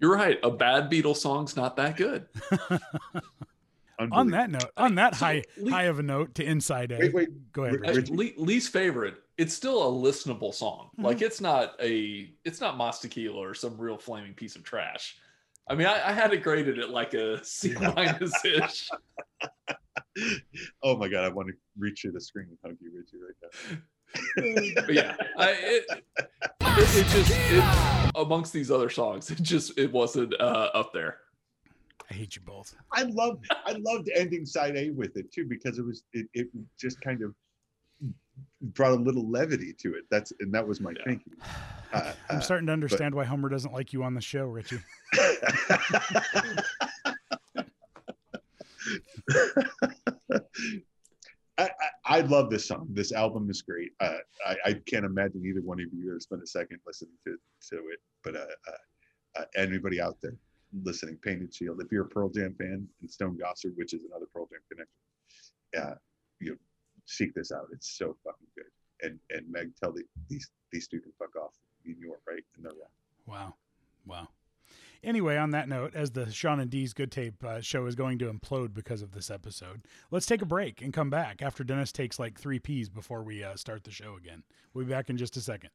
You're 0.00 0.14
right. 0.14 0.38
A 0.42 0.50
bad 0.50 0.90
Beatles 0.90 1.16
song's 1.16 1.56
not 1.56 1.76
that 1.76 1.96
good. 1.96 2.26
on 3.98 4.28
that 4.30 4.50
note, 4.50 4.70
on 4.76 4.94
that 4.96 5.14
So, 5.16 5.26
high 5.26 5.42
le- 5.56 5.70
high 5.70 5.82
of 5.84 5.98
a 5.98 6.02
note 6.02 6.34
to 6.36 6.44
Inside 6.44 6.92
A. 6.92 6.98
Wait, 6.98 7.14
wait. 7.14 7.52
Go 7.52 7.64
ahead, 7.64 7.80
Ri- 7.80 7.88
Richie. 7.88 8.12
Richie. 8.12 8.34
le- 8.38 8.44
least 8.44 8.72
favorite. 8.72 9.14
It's 9.36 9.54
still 9.54 9.82
a 9.82 9.90
listenable 9.90 10.52
song. 10.54 10.90
Mm-hmm. 10.92 11.04
Like 11.04 11.22
it's 11.22 11.40
not 11.40 11.74
a. 11.80 12.30
It's 12.44 12.60
not 12.60 12.76
Mastakila 12.78 13.34
or 13.36 13.54
some 13.54 13.76
real 13.78 13.98
flaming 13.98 14.34
piece 14.34 14.56
of 14.56 14.64
trash. 14.64 15.16
I 15.70 15.74
mean, 15.74 15.86
I, 15.86 16.08
I 16.08 16.12
had 16.12 16.32
it 16.32 16.42
graded 16.42 16.78
at 16.78 16.90
like 16.90 17.14
a 17.14 17.44
C 17.44 17.74
minus 17.74 18.44
ish. 18.44 18.88
Oh 20.82 20.96
my 20.96 21.08
god, 21.08 21.24
I 21.24 21.28
want 21.28 21.48
to 21.48 21.54
reach 21.78 22.02
through 22.02 22.12
the 22.12 22.20
screen 22.20 22.46
and 22.48 22.58
hug 22.64 22.76
you, 22.80 22.90
Richie, 22.96 23.18
right 23.22 23.36
now. 24.76 24.82
but 24.86 24.94
yeah, 24.94 25.14
I, 25.36 25.50
it, 25.50 25.84
it, 25.90 26.00
it 26.60 27.06
just 27.08 27.30
it, 27.30 28.10
amongst 28.16 28.52
these 28.52 28.70
other 28.70 28.88
songs, 28.88 29.30
it 29.30 29.40
just 29.42 29.78
it 29.78 29.92
wasn't 29.92 30.34
uh, 30.40 30.70
up 30.74 30.92
there. 30.92 31.18
I 32.10 32.14
hate 32.14 32.36
you 32.36 32.42
both. 32.42 32.74
I 32.92 33.02
loved 33.02 33.46
I 33.66 33.72
loved 33.72 34.08
ending 34.14 34.46
side 34.46 34.76
A 34.76 34.90
with 34.90 35.16
it 35.16 35.32
too 35.32 35.46
because 35.46 35.78
it 35.78 35.84
was 35.84 36.04
it, 36.12 36.26
it 36.32 36.48
just 36.78 37.00
kind 37.00 37.22
of 37.22 37.34
brought 38.60 38.92
a 38.92 39.02
little 39.02 39.28
levity 39.30 39.74
to 39.80 39.94
it. 39.94 40.04
That's 40.10 40.32
and 40.40 40.52
that 40.54 40.66
was 40.66 40.80
my 40.80 40.92
Yeah. 40.96 41.04
thinking. 41.04 41.32
Uh, 41.90 42.12
I'm 42.28 42.36
uh, 42.36 42.40
starting 42.40 42.66
to 42.66 42.72
understand 42.74 43.14
why 43.14 43.24
Homer 43.24 43.48
doesn't 43.48 43.72
like 43.72 43.94
you 43.94 44.02
on 44.02 44.12
the 44.12 44.20
show, 44.20 44.44
Richie. 44.44 44.78
I, 51.56 51.64
I, 51.64 51.68
I 52.04 52.20
love 52.20 52.50
this 52.50 52.68
song. 52.68 52.88
This 52.92 53.12
album 53.12 53.48
is 53.50 53.62
great. 53.62 53.92
Uh, 54.00 54.18
I, 54.46 54.56
I 54.66 54.72
can't 54.86 55.04
imagine 55.04 55.42
either 55.44 55.62
one 55.62 55.80
of 55.80 55.86
you 55.92 56.10
ever 56.10 56.20
spent 56.20 56.42
a 56.42 56.46
second 56.46 56.78
listening 56.86 57.14
to, 57.26 57.36
to 57.70 57.76
it. 57.90 58.00
But 58.22 58.36
uh, 58.36 58.44
uh, 58.68 59.40
uh, 59.40 59.44
anybody 59.56 60.00
out 60.00 60.16
there 60.22 60.36
listening, 60.82 61.18
Painted 61.22 61.54
Shield, 61.54 61.80
if 61.80 61.90
you're 61.90 62.04
a 62.04 62.08
Pearl 62.08 62.28
Jam 62.28 62.54
fan 62.58 62.86
and 63.00 63.10
Stone 63.10 63.38
Gossard, 63.38 63.76
which 63.76 63.94
is 63.94 64.00
another 64.04 64.26
Pearl 64.32 64.48
Jam 64.50 64.60
connection, 64.70 64.94
uh, 65.78 65.94
you 66.40 66.50
know, 66.50 66.56
seek 67.06 67.34
this 67.34 67.52
out. 67.52 67.68
It's 67.72 67.96
so 67.96 68.16
fucking 68.24 68.46
good. 68.54 68.66
And 69.02 69.18
and 69.30 69.50
Meg, 69.50 69.72
tell 69.80 69.92
the, 69.92 70.02
these 70.28 70.50
these 70.72 70.88
two 70.88 71.00
can 71.00 71.12
fuck 71.18 71.36
off. 71.36 71.52
You 71.84 71.94
knew 71.98 72.14
right? 72.26 72.42
And 72.56 72.64
they're 72.64 72.72
wrong. 72.72 72.90
Wow. 73.26 73.54
Wow. 74.06 74.28
Anyway, 75.04 75.36
on 75.36 75.50
that 75.50 75.68
note, 75.68 75.94
as 75.94 76.10
the 76.10 76.30
Sean 76.30 76.58
and 76.58 76.70
D's 76.70 76.92
Good 76.92 77.12
Tape 77.12 77.42
uh, 77.44 77.60
show 77.60 77.86
is 77.86 77.94
going 77.94 78.18
to 78.18 78.32
implode 78.32 78.74
because 78.74 79.00
of 79.00 79.12
this 79.12 79.30
episode, 79.30 79.82
let's 80.10 80.26
take 80.26 80.42
a 80.42 80.46
break 80.46 80.82
and 80.82 80.92
come 80.92 81.08
back 81.08 81.40
after 81.40 81.62
Dennis 81.62 81.92
takes 81.92 82.18
like 82.18 82.38
three 82.38 82.58
P's 82.58 82.88
before 82.88 83.22
we 83.22 83.44
uh, 83.44 83.54
start 83.54 83.84
the 83.84 83.92
show 83.92 84.16
again. 84.16 84.42
We'll 84.74 84.86
be 84.86 84.90
back 84.90 85.08
in 85.08 85.16
just 85.16 85.36
a 85.36 85.40
second. 85.40 85.70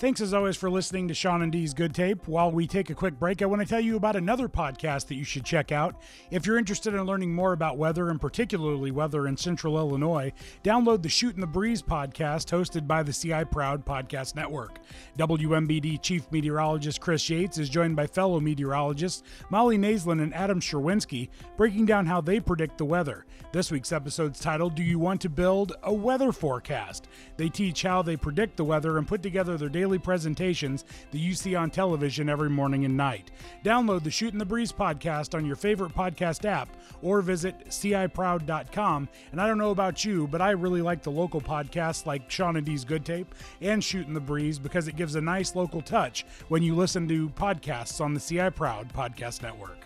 Thanks 0.00 0.22
as 0.22 0.32
always 0.32 0.56
for 0.56 0.70
listening 0.70 1.08
to 1.08 1.14
Sean 1.14 1.42
and 1.42 1.52
D's 1.52 1.74
Good 1.74 1.94
Tape. 1.94 2.26
While 2.26 2.50
we 2.50 2.66
take 2.66 2.88
a 2.88 2.94
quick 2.94 3.18
break, 3.18 3.42
I 3.42 3.44
want 3.44 3.60
to 3.60 3.68
tell 3.68 3.82
you 3.82 3.96
about 3.96 4.16
another 4.16 4.48
podcast 4.48 5.08
that 5.08 5.16
you 5.16 5.24
should 5.24 5.44
check 5.44 5.72
out. 5.72 6.00
If 6.30 6.46
you're 6.46 6.56
interested 6.56 6.94
in 6.94 7.02
learning 7.02 7.34
more 7.34 7.52
about 7.52 7.76
weather 7.76 8.08
and 8.08 8.18
particularly 8.18 8.92
weather 8.92 9.28
in 9.28 9.36
central 9.36 9.76
Illinois, 9.76 10.32
download 10.64 11.02
the 11.02 11.10
Shoot 11.10 11.34
in 11.34 11.42
the 11.42 11.46
Breeze 11.46 11.82
podcast 11.82 12.46
hosted 12.48 12.86
by 12.86 13.02
the 13.02 13.12
CI 13.12 13.44
Proud 13.44 13.84
Podcast 13.84 14.34
Network. 14.34 14.78
WMBD 15.18 16.00
Chief 16.00 16.32
Meteorologist 16.32 16.98
Chris 16.98 17.28
Yates 17.28 17.58
is 17.58 17.68
joined 17.68 17.94
by 17.94 18.06
fellow 18.06 18.40
meteorologists 18.40 19.22
Molly 19.50 19.76
Naslin 19.76 20.22
and 20.22 20.34
Adam 20.34 20.60
Sherwinski, 20.60 21.28
breaking 21.58 21.84
down 21.84 22.06
how 22.06 22.22
they 22.22 22.40
predict 22.40 22.78
the 22.78 22.86
weather. 22.86 23.26
This 23.52 23.70
week's 23.70 23.92
episode's 23.92 24.40
titled 24.40 24.76
Do 24.76 24.82
You 24.82 24.98
Want 24.98 25.20
to 25.20 25.28
Build 25.28 25.74
a 25.82 25.92
Weather 25.92 26.32
Forecast? 26.32 27.08
They 27.36 27.50
teach 27.50 27.82
how 27.82 28.00
they 28.00 28.16
predict 28.16 28.56
the 28.56 28.64
weather 28.64 28.96
and 28.96 29.06
put 29.06 29.22
together 29.22 29.58
their 29.58 29.68
daily 29.68 29.89
presentations 29.98 30.84
that 31.10 31.18
you 31.18 31.34
see 31.34 31.54
on 31.54 31.70
television 31.70 32.28
every 32.28 32.50
morning 32.50 32.84
and 32.84 32.96
night. 32.96 33.30
Download 33.64 34.02
the 34.02 34.10
Shoot 34.10 34.32
in 34.32 34.38
the 34.38 34.44
Breeze 34.44 34.72
podcast 34.72 35.34
on 35.34 35.44
your 35.44 35.56
favorite 35.56 35.94
podcast 35.94 36.44
app 36.44 36.76
or 37.02 37.22
visit 37.22 37.66
ciproud.com. 37.68 39.08
And 39.32 39.40
I 39.40 39.46
don't 39.46 39.58
know 39.58 39.70
about 39.70 40.04
you, 40.04 40.26
but 40.28 40.40
I 40.40 40.50
really 40.50 40.82
like 40.82 41.02
the 41.02 41.10
local 41.10 41.40
podcasts 41.40 42.06
like 42.06 42.30
Sean 42.30 42.56
and 42.56 42.66
D's 42.66 42.84
Good 42.84 43.04
Tape 43.04 43.34
and 43.60 43.82
Shoot 43.82 44.06
in 44.06 44.14
the 44.14 44.20
Breeze 44.20 44.58
because 44.58 44.88
it 44.88 44.96
gives 44.96 45.14
a 45.14 45.20
nice 45.20 45.54
local 45.54 45.82
touch 45.82 46.24
when 46.48 46.62
you 46.62 46.74
listen 46.74 47.08
to 47.08 47.28
podcasts 47.30 48.00
on 48.00 48.14
the 48.14 48.20
CI 48.20 48.50
Proud 48.50 48.92
Podcast 48.92 49.42
Network. 49.42 49.78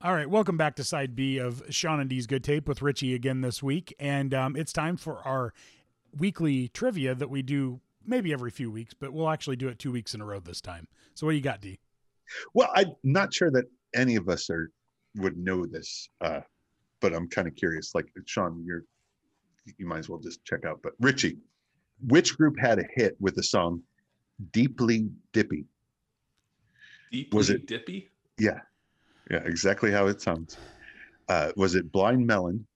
All 0.00 0.14
right, 0.14 0.30
welcome 0.30 0.56
back 0.56 0.76
to 0.76 0.84
side 0.84 1.16
B 1.16 1.38
of 1.38 1.60
Sean 1.70 1.98
and 1.98 2.08
D's 2.08 2.28
Good 2.28 2.44
Tape 2.44 2.68
with 2.68 2.82
Richie 2.82 3.14
again 3.14 3.40
this 3.40 3.64
week, 3.64 3.92
and 3.98 4.32
um, 4.32 4.54
it's 4.54 4.72
time 4.72 4.96
for 4.96 5.18
our 5.26 5.52
weekly 6.16 6.68
trivia 6.68 7.14
that 7.14 7.30
we 7.30 7.42
do 7.42 7.80
maybe 8.06 8.32
every 8.32 8.50
few 8.50 8.70
weeks, 8.70 8.94
but 8.94 9.12
we'll 9.12 9.28
actually 9.28 9.56
do 9.56 9.68
it 9.68 9.78
two 9.78 9.92
weeks 9.92 10.14
in 10.14 10.20
a 10.20 10.24
row 10.24 10.40
this 10.40 10.60
time. 10.60 10.86
So, 11.14 11.26
what 11.26 11.32
do 11.32 11.36
you 11.36 11.42
got, 11.42 11.60
D? 11.60 11.78
Well, 12.54 12.70
I'm 12.74 12.92
not 13.04 13.32
sure 13.34 13.50
that 13.50 13.64
any 13.94 14.16
of 14.16 14.28
us 14.28 14.50
are 14.50 14.70
would 15.16 15.36
know 15.36 15.66
this, 15.66 16.08
uh, 16.20 16.40
but 17.00 17.14
I'm 17.14 17.28
kind 17.28 17.48
of 17.48 17.54
curious. 17.56 17.94
Like 17.94 18.06
Sean, 18.26 18.62
you're 18.64 18.84
you 19.76 19.86
might 19.86 19.98
as 19.98 20.08
well 20.08 20.18
just 20.18 20.44
check 20.44 20.64
out. 20.64 20.80
But 20.82 20.92
Richie, 21.00 21.38
which 22.06 22.36
group 22.36 22.58
had 22.58 22.78
a 22.78 22.84
hit 22.94 23.16
with 23.20 23.34
the 23.34 23.42
song 23.42 23.82
"Deeply 24.52 25.08
Dippy"? 25.32 25.64
Deeply 27.10 27.36
Was 27.36 27.50
it- 27.50 27.66
dippy? 27.66 28.08
Yeah, 28.38 28.60
yeah, 29.30 29.42
exactly 29.44 29.90
how 29.90 30.06
it 30.06 30.20
sounds. 30.20 30.56
Uh, 31.28 31.52
was 31.56 31.74
it 31.74 31.90
Blind 31.90 32.26
Melon? 32.26 32.66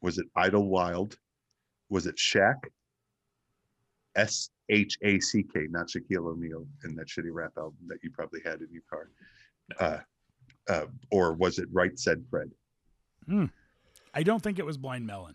Was 0.00 0.18
it 0.18 0.26
Idlewild? 0.36 1.16
Was 1.92 2.06
it 2.06 2.18
Shack? 2.18 2.70
S 4.16 4.48
H 4.70 4.96
A 5.02 5.20
C 5.20 5.42
K, 5.42 5.66
not 5.68 5.88
Shaquille 5.88 6.26
O'Neal 6.26 6.66
in 6.84 6.94
that 6.96 7.06
shitty 7.06 7.30
rap 7.30 7.52
album 7.58 7.80
that 7.86 7.98
you 8.02 8.10
probably 8.10 8.40
had 8.42 8.62
in 8.62 8.68
your 8.72 8.82
car. 8.88 9.10
Uh, 9.78 9.98
uh, 10.72 10.86
or 11.10 11.34
was 11.34 11.58
it 11.58 11.68
Right 11.70 11.98
Said 11.98 12.24
Fred? 12.30 12.50
I 14.14 14.22
don't 14.22 14.42
think 14.42 14.58
it 14.58 14.64
was 14.64 14.78
Blind 14.78 15.06
Melon. 15.06 15.34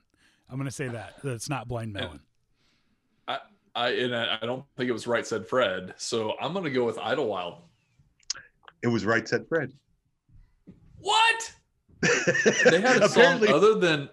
I'm 0.49 0.57
going 0.57 0.65
to 0.65 0.71
say 0.71 0.87
that 0.87 1.21
that 1.21 1.33
it's 1.33 1.47
not 1.47 1.67
Blind 1.67 1.93
Melon. 1.93 2.21
I, 3.27 3.39
I 3.75 3.89
and 3.89 4.15
I 4.15 4.39
I 4.41 4.45
don't 4.45 4.65
think 4.77 4.89
it 4.89 4.93
was 4.93 5.05
right 5.05 5.27
said 5.27 5.47
Fred. 5.47 5.93
So 5.97 6.33
I'm 6.41 6.53
gonna 6.53 6.71
go 6.71 6.85
with 6.85 6.97
Idlewild. 6.97 7.61
It 8.81 8.87
was 8.87 9.05
Right 9.05 9.27
Said 9.27 9.47
Fred. 9.47 9.73
What? 10.97 11.53
They 12.65 12.81
had 12.81 13.03
a 13.03 13.09
song 13.09 13.23
apparently, 13.23 13.49
other 13.49 13.75
than 13.75 14.09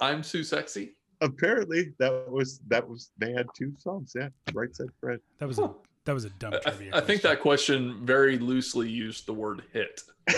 "I'm 0.00 0.22
Too 0.22 0.44
Sexy." 0.44 0.94
Apparently 1.22 1.92
that 1.98 2.30
was 2.30 2.60
that 2.68 2.86
was 2.86 3.10
they 3.18 3.32
had 3.32 3.46
two 3.56 3.72
songs. 3.78 4.12
Yeah, 4.14 4.28
Right 4.52 4.74
Said 4.74 4.88
Fred. 5.00 5.20
That 5.38 5.46
was 5.48 5.58
a 5.58 5.70
that 6.04 6.12
was 6.12 6.24
a 6.24 6.30
dumb 6.30 6.54
trivia. 6.62 6.90
I 6.92 7.00
think 7.00 7.22
question. 7.22 7.30
that 7.30 7.40
question 7.40 8.06
very 8.06 8.38
loosely 8.38 8.90
used 8.90 9.26
the 9.26 9.32
word 9.32 9.62
"hit." 9.72 10.00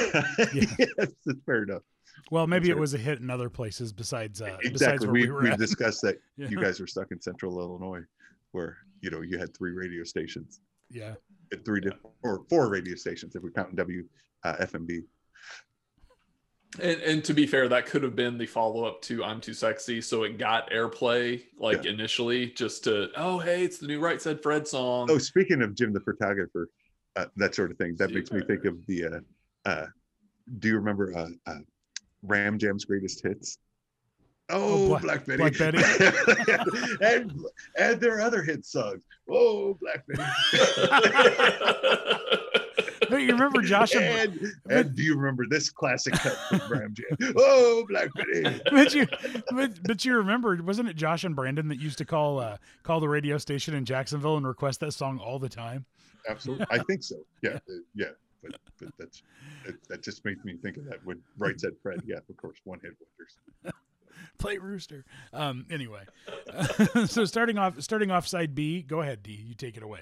yes, 0.55 0.74
that's 0.97 1.14
fair 1.47 1.64
enough. 1.64 1.82
Well, 2.30 2.47
maybe 2.47 2.68
That's 2.68 2.70
it 2.70 2.74
right. 2.74 2.80
was 2.80 2.95
a 2.95 2.99
hit 2.99 3.20
in 3.20 3.28
other 3.30 3.51
places 3.51 3.93
besides 3.93 4.41
uh, 4.41 4.57
besides 4.62 4.70
exactly. 4.70 5.07
where 5.09 5.12
We, 5.12 5.22
we 5.22 5.30
were 5.30 5.43
we 5.43 5.57
discussed 5.57 6.03
that 6.03 6.20
Yeah. 6.37 6.49
you 6.49 6.61
guys 6.61 6.80
were 6.80 6.87
stuck 6.87 7.11
in 7.11 7.20
central 7.20 7.59
Illinois 7.59 8.03
where 8.53 8.78
you 9.01 9.11
know 9.11 9.20
you 9.20 9.39
had 9.39 9.55
three 9.57 9.72
radio 9.72 10.05
stations 10.05 10.61
yeah. 10.91 11.14
three 11.64 11.80
different 11.80 12.07
or 12.22 12.45
four 12.49 12.68
radio 12.68 12.95
stations 12.95 13.35
if 13.35 13.43
we 13.43 13.51
count 13.51 13.76
counting 13.76 13.76
W 13.76 14.05
uh, 14.45 14.57
FMB 14.66 15.03
And, 16.83 17.01
and 17.03 17.25
to 17.25 17.35
be 17.35 17.47
fair, 17.47 17.68
that 17.68 17.87
could 17.87 18.03
have 18.03 18.16
been 18.16 18.37
the 18.37 18.47
follow 18.47 18.85
up 18.85 19.01
to 19.03 19.22
"I'm 19.22 19.41
Too 19.41 19.55
Sexy," 19.55 20.01
so 20.01 20.25
it 20.25 20.39
got 20.39 20.70
airplay 20.70 21.43
like 21.59 21.85
Yeah. 21.85 21.93
initially, 21.93 22.47
just 22.51 22.85
to 22.85 23.11
oh 23.16 23.39
hey, 23.39 23.62
it's 23.64 23.79
the 23.79 23.87
new 23.87 24.01
Right 24.01 24.20
Said 24.20 24.43
Fred 24.43 24.66
song. 24.66 25.09
Oh, 25.11 25.18
speaking 25.18 25.62
of 25.62 25.75
Jim 25.75 25.93
the 25.93 26.01
photographer, 26.01 26.68
uh, 27.16 27.27
that 27.37 27.55
sort 27.55 27.70
of 27.70 27.79
thing, 27.79 27.95
that 27.99 28.11
makes 28.11 28.33
me 28.33 28.41
think 28.43 28.64
of 28.64 28.85
the. 28.87 29.05
Uh, 29.05 29.20
uh, 29.68 29.87
do 30.59 30.68
you 30.68 30.75
remember 30.77 31.16
uh, 31.16 31.29
uh, 31.47 31.59
Ram 32.22 32.59
Jam's 32.59 32.85
greatest 32.85 33.22
hits? 33.22 33.59
Oh, 34.51 34.89
Bla- 34.89 35.01
Black 35.01 35.25
Betty. 35.25 35.39
Black 35.39 35.57
Betty. 35.57 35.79
and 37.03 37.33
and 37.79 38.01
their 38.01 38.20
other 38.20 38.43
hit 38.43 38.66
songs. 38.66 39.05
Oh, 39.31 39.79
Black 39.81 40.05
Betty. 40.07 40.22
But 43.15 43.23
you 43.23 43.31
remember 43.31 43.62
Josh 43.62 43.95
and, 43.95 44.05
and, 44.05 44.53
and 44.69 44.97
do 44.97 45.05
you 45.05 45.17
remember 45.17 45.45
this 45.49 45.71
classic 45.71 46.15
cut 46.15 46.37
from 46.49 46.61
Ram 46.69 46.95
Jam? 46.95 47.33
Oh, 47.37 47.85
Black 47.89 48.09
Betty. 48.12 48.61
but 48.73 48.93
you 48.93 49.07
but, 49.53 49.81
but 49.85 50.05
you 50.05 50.17
remember 50.17 50.61
wasn't 50.61 50.89
it 50.89 50.97
Josh 50.97 51.23
and 51.23 51.37
Brandon 51.37 51.69
that 51.69 51.79
used 51.79 51.99
to 51.99 52.05
call 52.05 52.41
uh 52.41 52.57
call 52.83 52.99
the 52.99 53.09
radio 53.09 53.39
station 53.39 53.73
in 53.73 53.85
Jacksonville 53.85 54.37
and 54.37 54.45
request 54.45 54.81
that 54.81 54.91
song 54.95 55.21
all 55.21 55.39
the 55.39 55.49
time? 55.49 55.85
Absolutely, 56.29 56.67
I 56.71 56.79
think 56.79 57.05
so. 57.05 57.15
Yeah, 57.41 57.61
uh, 57.71 57.75
yeah. 57.95 58.07
But 58.43 58.57
but 58.81 58.89
that's 58.99 59.23
that, 59.65 59.77
that 59.89 60.03
just 60.03 60.25
makes 60.25 60.45
me 60.45 60.57
think 60.57 60.77
of 60.77 60.85
that 60.87 60.99
when 61.05 61.23
Right 61.39 61.61
Said 61.61 61.75
Fred. 61.85 62.03
Yeah, 62.05 62.17
of 62.29 62.37
course, 62.37 62.59
one 62.65 62.81
hit 62.81 62.95
wonders. 62.99 63.75
Play 64.39 64.59
Rooster. 64.59 65.05
Um 65.33 65.67
anyway. 65.71 66.03
so 67.07 67.25
starting 67.27 67.59
off 67.59 67.81
starting 67.81 68.11
off 68.11 68.27
side 68.27 68.57
B, 68.57 68.83
go 68.83 69.03
ahead 69.03 69.23
D, 69.23 69.31
you 69.31 69.55
take 69.55 69.77
it 69.77 69.85
away. 69.85 70.01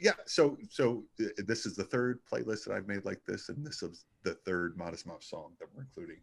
Yeah 0.00 0.12
so 0.26 0.56
so 0.70 1.04
this 1.46 1.66
is 1.66 1.76
the 1.76 1.84
third 1.84 2.18
playlist 2.30 2.64
that 2.64 2.74
i've 2.74 2.88
made 2.88 3.04
like 3.04 3.20
this 3.26 3.48
and 3.48 3.64
this 3.64 3.82
is 3.82 4.04
the 4.24 4.34
third 4.46 4.76
modest 4.76 5.06
mouse 5.06 5.26
song 5.28 5.52
that 5.60 5.68
we're 5.74 5.82
including 5.82 6.16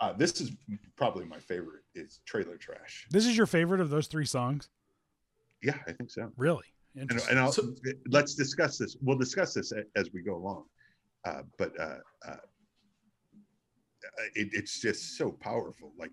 uh 0.00 0.12
this 0.12 0.40
is 0.40 0.52
probably 0.96 1.24
my 1.24 1.38
favorite 1.38 1.82
is 1.94 2.20
trailer 2.26 2.56
trash 2.56 3.06
This 3.10 3.26
is 3.26 3.36
your 3.36 3.46
favorite 3.46 3.80
of 3.80 3.90
those 3.90 4.06
three 4.06 4.26
songs? 4.26 4.68
yeah 5.62 5.76
i 5.88 5.92
think 5.92 6.10
so 6.10 6.30
Really? 6.36 6.64
and, 6.94 7.02
Interesting. 7.02 7.30
and 7.32 7.40
I'll, 7.40 7.52
So- 7.52 7.74
let's 8.10 8.34
discuss 8.34 8.76
this 8.78 8.96
we'll 9.00 9.18
discuss 9.18 9.54
this 9.54 9.72
as 9.96 10.10
we 10.12 10.22
go 10.22 10.34
along 10.36 10.64
uh 11.24 11.42
but 11.58 11.78
uh, 11.80 11.98
uh 12.28 12.36
it, 14.34 14.48
it's 14.52 14.80
just 14.80 15.16
so 15.16 15.32
powerful 15.32 15.92
like 15.98 16.12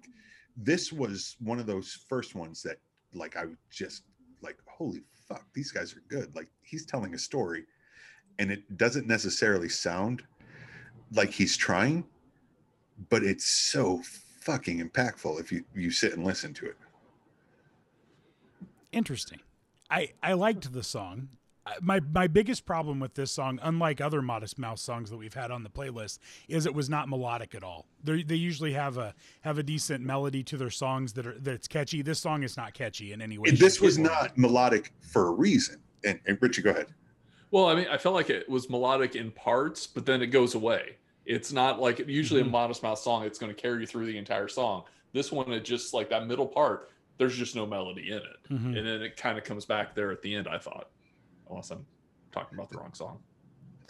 this 0.56 0.92
was 0.94 1.36
one 1.40 1.60
of 1.60 1.66
those 1.66 2.06
first 2.08 2.34
ones 2.36 2.62
that 2.64 2.78
like 3.14 3.36
i 3.36 3.46
was 3.46 3.58
just 3.70 4.04
like 4.42 4.58
holy 4.68 5.04
fuck 5.34 5.46
these 5.54 5.72
guys 5.72 5.94
are 5.94 6.04
good 6.08 6.34
like 6.36 6.48
he's 6.62 6.86
telling 6.86 7.14
a 7.14 7.18
story 7.18 7.64
and 8.40 8.52
it 8.52 8.78
doesn't 8.78 9.08
necessarily 9.08 9.70
sound 9.70 10.24
like 11.14 11.32
he's 11.32 11.58
trying 11.58 12.04
but 13.10 13.24
it's 13.24 13.46
so 13.46 14.02
fucking 14.42 14.88
impactful 14.88 15.40
if 15.40 15.52
you 15.52 15.64
you 15.74 15.92
sit 15.92 16.14
and 16.14 16.26
listen 16.26 16.54
to 16.54 16.66
it 16.66 16.78
Interesting. 18.94 19.40
I 19.90 20.12
I 20.22 20.34
liked 20.34 20.72
the 20.72 20.84
song. 20.84 21.30
I- 21.66 21.76
My 21.82 22.00
my 22.14 22.28
biggest 22.28 22.66
problem 22.66 23.00
with 23.00 23.14
this 23.16 23.32
song, 23.32 23.60
unlike 23.64 24.02
other 24.02 24.22
Modest 24.22 24.60
Mouse 24.60 24.82
songs 24.82 25.10
that 25.10 25.18
we've 25.18 25.34
had 25.34 25.50
on 25.50 25.64
the 25.64 25.70
playlist, 25.70 26.20
is 26.50 26.66
it 26.66 26.74
was 26.74 26.90
not 26.90 27.08
melodic 27.08 27.56
at 27.56 27.64
all. 27.64 27.86
They 28.04 28.24
they 28.24 28.36
usually 28.36 28.74
have 28.74 28.98
a 28.98 29.14
have 29.42 29.58
a 29.58 29.64
decent 29.64 30.04
melody 30.04 30.44
to 30.44 30.58
their 30.58 30.70
songs 30.70 31.14
that 31.14 31.26
are 31.26 31.38
that's 31.40 31.68
catchy. 31.68 32.02
This 32.02 32.20
song 32.20 32.44
is 32.44 32.58
not 32.58 32.74
catchy 32.74 33.14
in 33.14 33.22
any 33.22 33.38
way. 33.38 33.52
this 33.52 33.80
was 33.80 33.98
or 33.98 34.06
form. 34.06 34.14
not 34.14 34.38
melodic 34.38 34.92
for 35.00 35.28
a 35.28 35.32
reason 35.32 35.80
and, 36.04 36.20
and 36.26 36.38
richie 36.42 36.62
go 36.62 36.72
ahead 36.72 36.88
Well, 37.52 37.68
I 37.68 37.76
mean, 37.76 37.88
I 37.90 37.98
felt 37.98 38.16
like 38.16 38.30
it 38.30 38.50
was 38.50 38.70
melodic 38.70 39.16
in 39.16 39.32
parts, 39.32 39.88
but 39.88 40.06
then 40.06 40.22
it 40.22 40.28
goes 40.28 40.56
away. 40.56 40.98
It's 41.26 41.54
not 41.54 41.80
like 41.80 42.00
usually 42.08 42.42
Mhm. 42.44 42.48
a 42.48 42.50
Modest 42.50 42.84
Mouse 42.84 43.02
song, 43.04 43.24
it's 43.24 43.40
going 43.40 43.54
to 43.56 43.62
carry 43.62 43.80
you 43.82 43.88
through 43.88 44.08
the 44.08 44.18
entire 44.18 44.50
song. 44.50 44.84
This 45.14 45.32
one, 45.32 45.50
it 45.54 45.64
just 45.64 45.94
like 45.94 46.10
that 46.10 46.28
middle 46.28 46.48
part, 46.48 46.90
there's 47.18 47.38
just 47.38 47.56
no 47.56 47.66
melody 47.66 48.10
in 48.12 48.18
it. 48.18 48.38
Mhm. 48.52 48.78
And 48.78 48.86
then 48.88 49.02
it 49.02 49.16
kind 49.16 49.38
of 49.38 49.46
comes 49.46 49.64
back 49.66 49.96
there 49.96 50.12
at 50.12 50.22
the 50.22 50.36
end, 50.36 50.48
I 50.50 50.58
thought. 50.58 50.90
Unless 51.50 51.72
I'm 51.72 51.86
talking 52.32 52.58
about 52.58 52.70
the 52.72 52.78
wrong 52.78 52.94
song. 52.94 53.20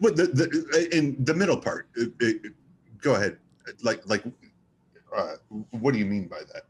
but 0.00 0.16
the, 0.16 0.26
the 0.26 0.88
in 0.96 1.16
the 1.24 1.34
middle 1.34 1.56
part. 1.56 1.88
uh, 2.00 2.04
uh, 2.24 2.30
go 3.00 3.14
ahead. 3.14 3.38
Like 3.82 4.02
like, 4.06 4.24
uh, 5.16 5.34
what 5.70 5.92
do 5.92 5.98
you 5.98 6.04
mean 6.06 6.26
by 6.28 6.40
that? 6.52 6.62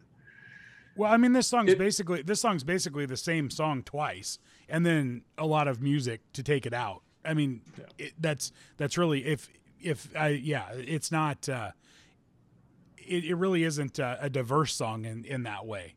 Well, 0.95 1.11
I 1.11 1.17
mean, 1.17 1.33
this 1.33 1.47
song's 1.47 1.73
It- 1.73 1.79
basically 1.79 2.23
this 2.23 2.41
song's 2.41 2.65
basically 2.65 3.07
the 3.07 3.17
same 3.17 3.51
song 3.51 3.83
twice, 3.83 4.39
and 4.69 4.85
then 4.85 5.23
a 5.39 5.47
lot 5.47 5.67
of 5.69 5.81
music 5.81 6.21
to 6.35 6.43
take 6.43 6.67
it 6.67 6.75
out. 6.75 7.03
I 7.25 7.35
mean, 7.35 7.63
Yeah. 7.79 7.85
it, 7.99 8.13
that's 8.21 8.53
that's 8.77 8.99
really 8.99 9.25
if 9.25 9.49
if 9.81 10.09
I 10.17 10.29
yeah, 10.29 10.69
it's 10.75 11.11
not. 11.11 11.49
Uh, 11.49 11.71
it, 13.05 13.25
it 13.25 13.35
really 13.35 13.65
isn't 13.65 13.99
uh, 13.99 14.17
a 14.21 14.31
diverse 14.31 14.75
song 14.75 15.05
in 15.05 15.25
in 15.25 15.43
that 15.45 15.67
way. 15.67 15.95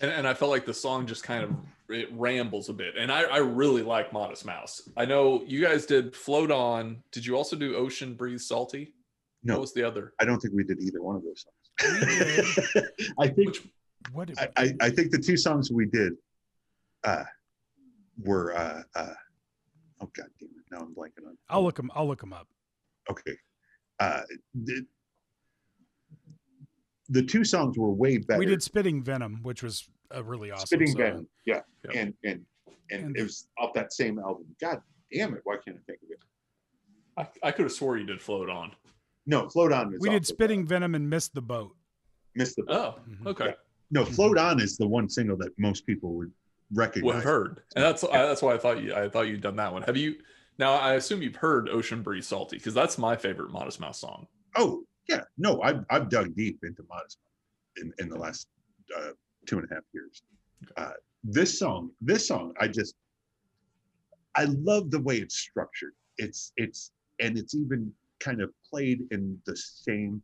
And, 0.00 0.10
and 0.10 0.26
I 0.28 0.34
felt 0.34 0.50
like 0.50 0.66
the 0.66 0.74
song 0.74 1.06
just 1.06 1.22
kind 1.22 1.44
of 1.44 1.50
it 1.88 2.08
rambles 2.12 2.68
a 2.68 2.72
bit. 2.72 2.94
And 2.98 3.12
I, 3.12 3.22
I 3.22 3.36
really 3.38 3.82
like 3.82 4.12
Modest 4.12 4.46
Mouse. 4.46 4.88
I 4.96 5.04
know 5.04 5.44
you 5.46 5.60
guys 5.60 5.86
did 5.86 6.14
Float 6.16 6.50
On. 6.50 7.02
Did 7.12 7.26
you 7.26 7.36
also 7.36 7.56
do 7.56 7.76
Ocean 7.76 8.14
Breeze 8.14 8.46
Salty? 8.48 8.92
No. 9.42 9.54
What 9.54 9.60
was 9.62 9.74
the 9.74 9.82
other? 9.86 10.14
I 10.18 10.24
don't 10.24 10.40
think 10.40 10.54
we 10.54 10.64
did 10.64 10.80
either 10.80 11.02
one 11.02 11.16
of 11.16 11.22
those 11.22 11.44
songs. 11.44 11.54
I 13.18 13.28
think 13.28 13.48
Which 13.48 13.62
what? 14.12 14.28
did- 14.28 14.38
I, 14.38 14.48
I, 14.56 14.74
I 14.80 14.90
think 14.90 15.10
the 15.10 15.18
two 15.18 15.36
songs 15.36 15.70
we 15.70 15.86
did 15.86 16.14
uh, 17.04 17.24
were 18.22 18.56
uh, 18.56 18.82
uh, 18.94 19.12
oh 20.00 20.10
god 20.16 20.26
damn 20.40 20.48
it 20.48 20.64
now 20.70 20.78
I'm 20.78 20.94
blanking 20.94 21.26
on. 21.26 21.36
I'll 21.50 21.62
look 21.62 21.76
them. 21.76 21.90
I'll 21.94 22.06
look 22.06 22.20
them 22.20 22.32
up. 22.32 22.48
Okay, 23.10 23.36
uh, 24.00 24.22
the, 27.08 27.20
the 27.20 27.26
two 27.26 27.44
songs 27.44 27.76
were 27.78 27.90
way 27.90 28.18
better. 28.18 28.38
We 28.38 28.46
did 28.46 28.62
Spitting 28.62 29.02
Venom, 29.02 29.40
which 29.42 29.62
was 29.62 29.88
a 30.10 30.22
really 30.22 30.50
awesome. 30.50 30.66
Spitting 30.66 30.88
song. 30.88 30.96
Venom, 30.98 31.28
yeah, 31.46 31.60
Yeah. 31.84 32.00
and 32.00 32.14
and 32.24 32.44
and 32.90 33.04
And- 33.06 33.16
it 33.16 33.22
was 33.22 33.48
off 33.58 33.72
that 33.74 33.92
same 33.92 34.18
album. 34.18 34.44
God 34.60 34.80
damn 35.12 35.34
it! 35.34 35.40
Why 35.44 35.56
can't 35.56 35.76
I 35.76 35.80
think 35.86 36.00
of 36.02 36.10
it? 36.10 36.18
I, 37.16 37.48
I 37.48 37.52
could 37.52 37.64
have 37.64 37.72
swore 37.72 37.96
you 37.96 38.04
did 38.06 38.20
Float 38.20 38.50
On. 38.50 38.72
No, 39.26 39.48
Float 39.48 39.72
On. 39.72 39.92
Is 39.94 40.00
We 40.00 40.10
did 40.10 40.26
Spitting 40.26 40.66
Venom 40.66 40.94
and 40.94 41.08
Missed 41.08 41.34
the 41.34 41.40
Boat. 41.42 41.74
Missed 42.34 42.56
the. 42.56 42.64
Oh, 42.68 42.96
Mhm. 43.08 43.26
okay. 43.28 43.54
No, 43.90 44.04
Float 44.04 44.36
On 44.38 44.60
is 44.60 44.76
the 44.76 44.86
one 44.86 45.08
single 45.08 45.36
that 45.38 45.56
most 45.58 45.86
people 45.86 46.14
would 46.14 46.32
recognize. 46.72 47.04
Would 47.06 47.14
have 47.16 47.24
heard. 47.24 47.62
And 47.76 47.84
that's 47.84 48.02
I, 48.04 48.22
that's 48.26 48.42
why 48.42 48.54
I 48.54 48.58
thought 48.58 48.82
you 48.82 48.94
I 48.94 49.08
thought 49.08 49.28
you'd 49.28 49.40
done 49.40 49.56
that 49.56 49.72
one. 49.72 49.82
Have 49.82 49.96
you 49.96 50.16
now 50.58 50.72
I 50.74 50.94
assume 50.94 51.22
you've 51.22 51.36
heard 51.36 51.68
Ocean 51.68 52.02
Breeze 52.02 52.26
Salty, 52.26 52.56
because 52.58 52.74
that's 52.74 52.98
my 52.98 53.14
favorite 53.16 53.50
Modest 53.52 53.78
Mouse 53.80 54.00
song. 54.00 54.26
Oh 54.56 54.84
yeah, 55.08 55.22
no, 55.38 55.60
I've 55.62 55.84
I've 55.90 56.08
dug 56.08 56.34
deep 56.34 56.60
into 56.62 56.84
Modest 56.88 57.18
in 57.76 57.92
in 57.98 58.08
the 58.08 58.18
last 58.18 58.48
uh, 58.96 59.10
two 59.46 59.58
and 59.58 59.68
a 59.70 59.74
half 59.74 59.84
years. 59.92 60.22
Uh, 60.76 60.92
this 61.22 61.58
song, 61.58 61.90
this 62.00 62.28
song, 62.28 62.54
I 62.60 62.68
just 62.68 62.94
I 64.34 64.44
love 64.44 64.90
the 64.90 65.00
way 65.00 65.16
it's 65.16 65.38
structured. 65.38 65.92
It's 66.18 66.52
it's 66.56 66.92
and 67.20 67.38
it's 67.38 67.54
even 67.54 67.92
kind 68.20 68.40
of 68.40 68.50
played 68.68 69.00
in 69.10 69.38
the 69.46 69.56
same 69.56 70.22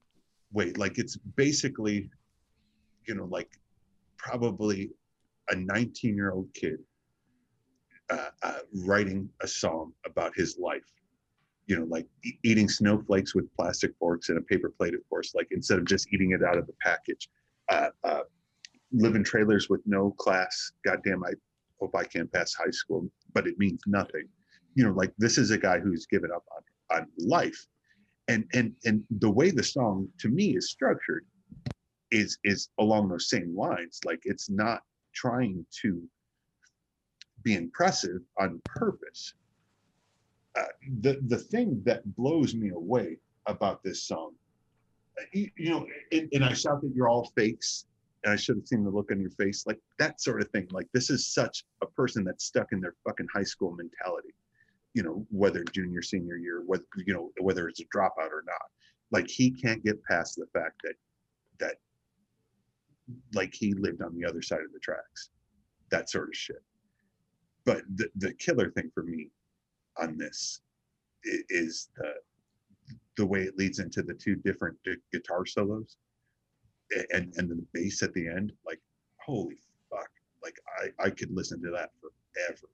way. 0.53 0.73
Like 0.73 0.99
it's 0.99 1.17
basically, 1.17 2.11
you 3.07 3.15
know, 3.15 3.27
like 3.27 3.59
probably 4.17 4.91
a 5.51 5.57
19 5.57 6.17
year 6.17 6.33
old 6.33 6.49
kid 6.55 6.79
uh, 8.11 8.31
uh, 8.43 8.59
writing 8.85 9.29
a 9.43 9.49
song 9.49 9.93
about 10.05 10.33
his 10.35 10.59
life 10.59 10.85
you 11.71 11.79
know, 11.79 11.87
like 11.89 12.07
e- 12.25 12.39
eating 12.43 12.69
snowflakes 12.69 13.35
with 13.35 13.51
plastic 13.55 13.93
forks 13.97 14.29
and 14.29 14.37
a 14.37 14.43
paper 14.43 14.71
plate, 14.77 14.93
of 14.93 15.09
course, 15.09 15.35
like 15.37 15.47
instead 15.53 15.79
of 15.79 15.85
just 15.85 16.13
eating 16.13 16.33
it 16.33 16.43
out 16.43 16.59
of 16.59 16.67
the 16.67 16.75
package. 16.83 17.31
Uh, 17.71 17.91
uh, 18.03 18.21
live 18.93 19.15
in 19.15 19.23
trailers 19.23 19.69
with 19.71 19.81
no 19.87 20.11
class. 20.19 20.73
Goddamn, 20.85 21.23
I 21.23 21.31
hope 21.81 21.95
I 21.95 22.03
can't 22.03 22.31
pass 22.33 22.53
high 22.53 22.73
school, 22.73 23.09
but 23.33 23.47
it 23.47 23.57
means 23.57 23.81
nothing. 23.87 24.29
You 24.75 24.85
know, 24.85 24.93
like 24.93 25.13
this 25.17 25.39
is 25.39 25.53
a 25.53 25.59
guy 25.59 25.79
who's 25.79 26.07
given 26.07 26.33
up 26.35 26.45
on, 26.57 26.99
on 26.99 27.07
life. 27.19 27.67
And 28.27 28.45
and 28.53 28.73
and 28.85 29.05
the 29.19 29.31
way 29.31 29.51
the 29.51 29.63
song 29.63 30.09
to 30.19 30.29
me 30.29 30.57
is 30.57 30.71
structured 30.71 31.25
is 32.11 32.39
is 32.43 32.69
along 32.81 33.09
those 33.09 33.29
same 33.29 33.57
lines. 33.57 34.01
Like 34.05 34.21
it's 34.25 34.51
not 34.51 34.83
trying 35.15 35.65
to 35.83 36.03
be 37.45 37.55
impressive 37.55 38.21
on 38.39 38.61
purpose 38.67 39.35
the 41.01 41.21
the 41.27 41.39
thing 41.39 41.83
that 41.85 42.03
blows 42.17 42.55
me 42.55 42.71
away 42.71 43.19
about 43.47 43.83
this 43.83 44.03
song, 44.03 44.33
uh, 45.21 45.25
you, 45.33 45.51
you 45.57 45.71
know, 45.71 45.87
and, 46.13 46.29
and 46.33 46.45
I 46.45 46.53
shout 46.53 46.81
that 46.83 46.93
you're 46.95 47.09
all 47.09 47.31
fakes, 47.37 47.87
and 48.25 48.33
I 48.33 48.37
should 48.37 48.57
have 48.57 48.67
seen 48.67 48.85
the 48.85 48.91
look 48.91 49.11
on 49.11 49.21
your 49.21 49.31
face, 49.31 49.67
like 49.67 49.79
that 49.99 50.21
sort 50.21 50.41
of 50.41 50.51
thing. 50.51 50.69
Like 50.71 50.89
this 50.93 51.11
is 51.11 51.27
such 51.27 51.65
a 51.83 51.87
person 51.87 52.25
that's 52.25 52.45
stuck 52.45 52.73
in 52.73 52.81
their 52.81 52.95
fucking 53.07 53.29
high 53.35 53.45
school 53.45 53.73
mentality, 53.73 54.35
you 54.95 55.03
know, 55.03 55.27
whether 55.31 55.65
junior 55.65 56.03
senior 56.03 56.37
year, 56.37 56.63
whether 56.67 56.85
you 57.05 57.15
know 57.15 57.31
whether 57.41 57.69
it's 57.69 57.81
a 57.81 57.85
dropout 57.85 58.31
or 58.31 58.45
not. 58.47 58.69
Like 59.11 59.29
he 59.29 59.51
can't 59.51 59.85
get 59.85 60.03
past 60.05 60.37
the 60.37 60.47
fact 60.53 60.83
that 60.85 60.95
that 61.59 61.77
like 63.35 63.55
he 63.55 63.75
lived 63.75 64.03
on 64.03 64.15
the 64.17 64.25
other 64.25 64.43
side 64.43 64.61
of 64.61 64.73
the 64.73 64.79
tracks, 64.79 65.31
that 65.91 66.11
sort 66.11 66.29
of 66.29 66.37
shit. 66.37 66.63
But 67.65 67.83
the 67.97 68.09
the 68.17 68.33
killer 68.35 68.71
thing 68.71 68.91
for 68.95 69.03
me 69.03 69.31
on 70.01 70.17
this 70.19 70.61
is 71.25 71.89
the 71.97 72.13
the 73.17 73.27
way 73.27 73.43
it 73.43 73.59
leads 73.59 73.79
into 73.79 74.03
the 74.03 74.15
two 74.15 74.35
different 74.37 74.77
gu- 74.85 74.97
guitar 75.13 75.45
solos 75.45 75.97
and 77.13 77.33
and 77.37 77.51
the 77.51 77.67
bass 77.73 78.03
at 78.03 78.13
the 78.15 78.27
end 78.27 78.53
like 78.67 78.81
holy 79.25 79.59
fuck 79.91 80.09
like 80.43 80.57
i 80.81 81.07
i 81.07 81.11
could 81.11 81.31
listen 81.31 81.61
to 81.61 81.71
that 81.71 81.91
forever 82.01 82.69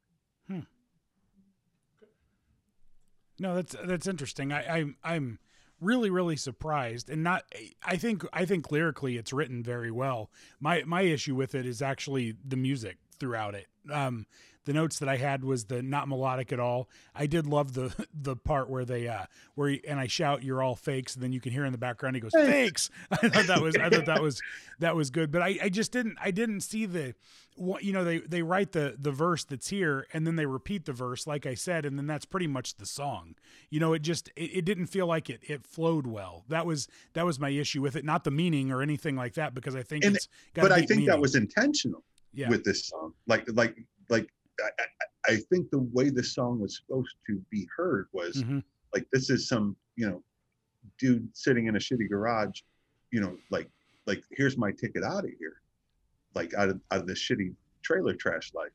No, 3.39 3.55
that's 3.55 3.77
that's 3.85 4.07
interesting. 4.07 4.53
I, 4.53 4.79
I'm 4.79 4.97
I'm 5.05 5.39
really 5.81 6.11
really 6.11 6.37
surprised, 6.37 7.11
and 7.11 7.23
not. 7.23 7.45
I 7.85 7.97
think 7.97 8.25
I 8.33 8.45
think 8.45 8.71
lyrically 8.73 9.17
it's 9.17 9.33
written 9.33 9.63
very 9.63 9.91
well. 9.91 10.31
My 10.59 10.83
my 10.85 11.03
issue 11.03 11.35
with 11.35 11.55
it 11.55 11.67
is 11.67 11.83
actually 11.83 12.35
the 12.45 12.57
music 12.57 12.97
throughout 13.19 13.55
it. 13.55 13.67
Um, 13.93 14.27
the 14.67 14.73
notes 14.73 14.99
that 14.99 15.09
I 15.09 15.17
had 15.17 15.45
was 15.45 15.65
the 15.65 15.83
not 15.83 16.09
melodic 16.09 16.53
at 16.53 16.61
all. 16.61 16.91
I 17.15 17.27
did 17.27 17.47
love 17.47 17.73
the 17.73 17.95
the 18.15 18.37
part 18.37 18.69
where 18.69 18.85
they 18.85 19.09
uh 19.09 19.25
where 19.55 19.71
he, 19.71 19.83
and 19.89 19.99
I 19.99 20.07
shout 20.07 20.43
you're 20.43 20.63
all 20.63 20.77
fakes, 20.77 21.15
and 21.15 21.23
then 21.23 21.33
you 21.33 21.41
can 21.41 21.53
hear 21.53 21.65
in 21.65 21.73
the 21.73 21.79
background 21.79 22.17
he 22.17 22.21
goes 22.21 22.33
fakes. 22.33 22.91
I 23.11 23.29
thought 23.29 23.47
that 23.47 23.63
was 23.63 23.77
I 23.77 23.89
thought 23.89 24.07
that 24.07 24.23
was 24.23 24.43
that 24.81 24.95
was 24.95 25.11
good, 25.11 25.33
but 25.33 25.41
I 25.41 25.59
I 25.63 25.69
just 25.71 25.93
didn't 25.93 26.19
I 26.21 26.31
didn't 26.31 26.61
see 26.61 26.85
the 26.85 27.15
what 27.55 27.83
you 27.83 27.93
know 27.93 28.05
they 28.05 28.19
they 28.19 28.43
write 28.43 28.73
the 28.73 28.97
the 28.99 29.11
verse 29.13 29.45
that's 29.45 29.69
here 29.69 30.07
and 30.13 30.27
then 30.27 30.37
they 30.37 30.45
repeat 30.45 30.85
the 30.85 30.93
verse 30.93 31.27
like 31.27 31.47
I 31.47 31.55
said 31.55 31.87
and 31.87 31.97
then 31.97 32.07
that's 32.07 32.27
pretty 32.27 32.47
much 32.47 32.77
the 32.77 32.87
song. 32.87 33.35
You 33.71 33.81
know, 33.81 33.95
it 33.95 34.03
just 34.03 34.29
it, 34.37 34.59
it 34.59 34.65
didn't 34.67 34.87
feel 34.87 35.07
like 35.07 35.31
it 35.31 35.41
it 35.43 35.65
flowed 35.65 36.07
well. 36.07 36.45
That 36.49 36.67
was 36.67 36.89
that 37.15 37.25
was 37.25 37.41
my 37.41 37.49
issue 37.49 37.81
with 37.81 37.97
it, 37.97 38.05
not 38.05 38.25
the 38.25 38.31
meaning 38.31 38.71
or 38.71 38.83
anything 38.83 39.17
like 39.17 39.35
that 39.35 39.55
because 39.55 39.75
I 39.75 39.83
think 39.83 40.05
And- 40.05 40.17
it's 40.17 40.29
got 40.55 40.63
but 40.63 40.73
i 40.73 40.83
think 40.83 41.07
that 41.07 41.21
was 41.21 41.35
intentional 41.35 42.03
yeah. 42.33 42.49
with 42.49 42.65
this 42.65 42.87
song 42.89 43.13
like 43.27 43.45
like 43.53 43.77
like 44.09 44.29
I, 44.63 45.33
I, 45.33 45.37
think 45.37 45.71
the 45.71 45.81
way 45.93 46.11
the 46.11 46.23
song 46.23 46.61
was 46.61 46.77
supposed 46.77 47.15
to 47.27 47.43
be 47.51 47.69
heard 47.77 48.09
was 48.13 48.43
Mhm. 48.43 48.63
like 48.95 49.07
this 49.13 49.31
is 49.31 49.49
some 49.49 49.77
you 49.97 50.09
know 50.09 50.23
dude 50.99 51.29
sitting 51.37 51.67
in 51.67 51.77
a 51.77 51.79
shitty 51.79 52.09
garage 52.09 52.61
you 53.11 53.21
know 53.21 53.37
like 53.51 53.69
like 54.07 54.23
here's 54.31 54.57
my 54.57 54.73
ticket 54.73 55.03
out 55.03 55.25
of 55.25 55.31
here 55.39 55.61
like 56.35 56.55
out 56.55 56.69
of 56.69 56.81
out 56.91 57.01
of 57.01 57.07
this 57.07 57.19
shitty 57.21 57.55
trailer 57.83 58.15
trash 58.15 58.53
life 58.55 58.73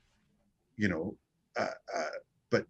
you 0.77 0.87
know 0.89 1.15
uh, 1.57 1.67
uh 1.95 2.09
but 2.49 2.65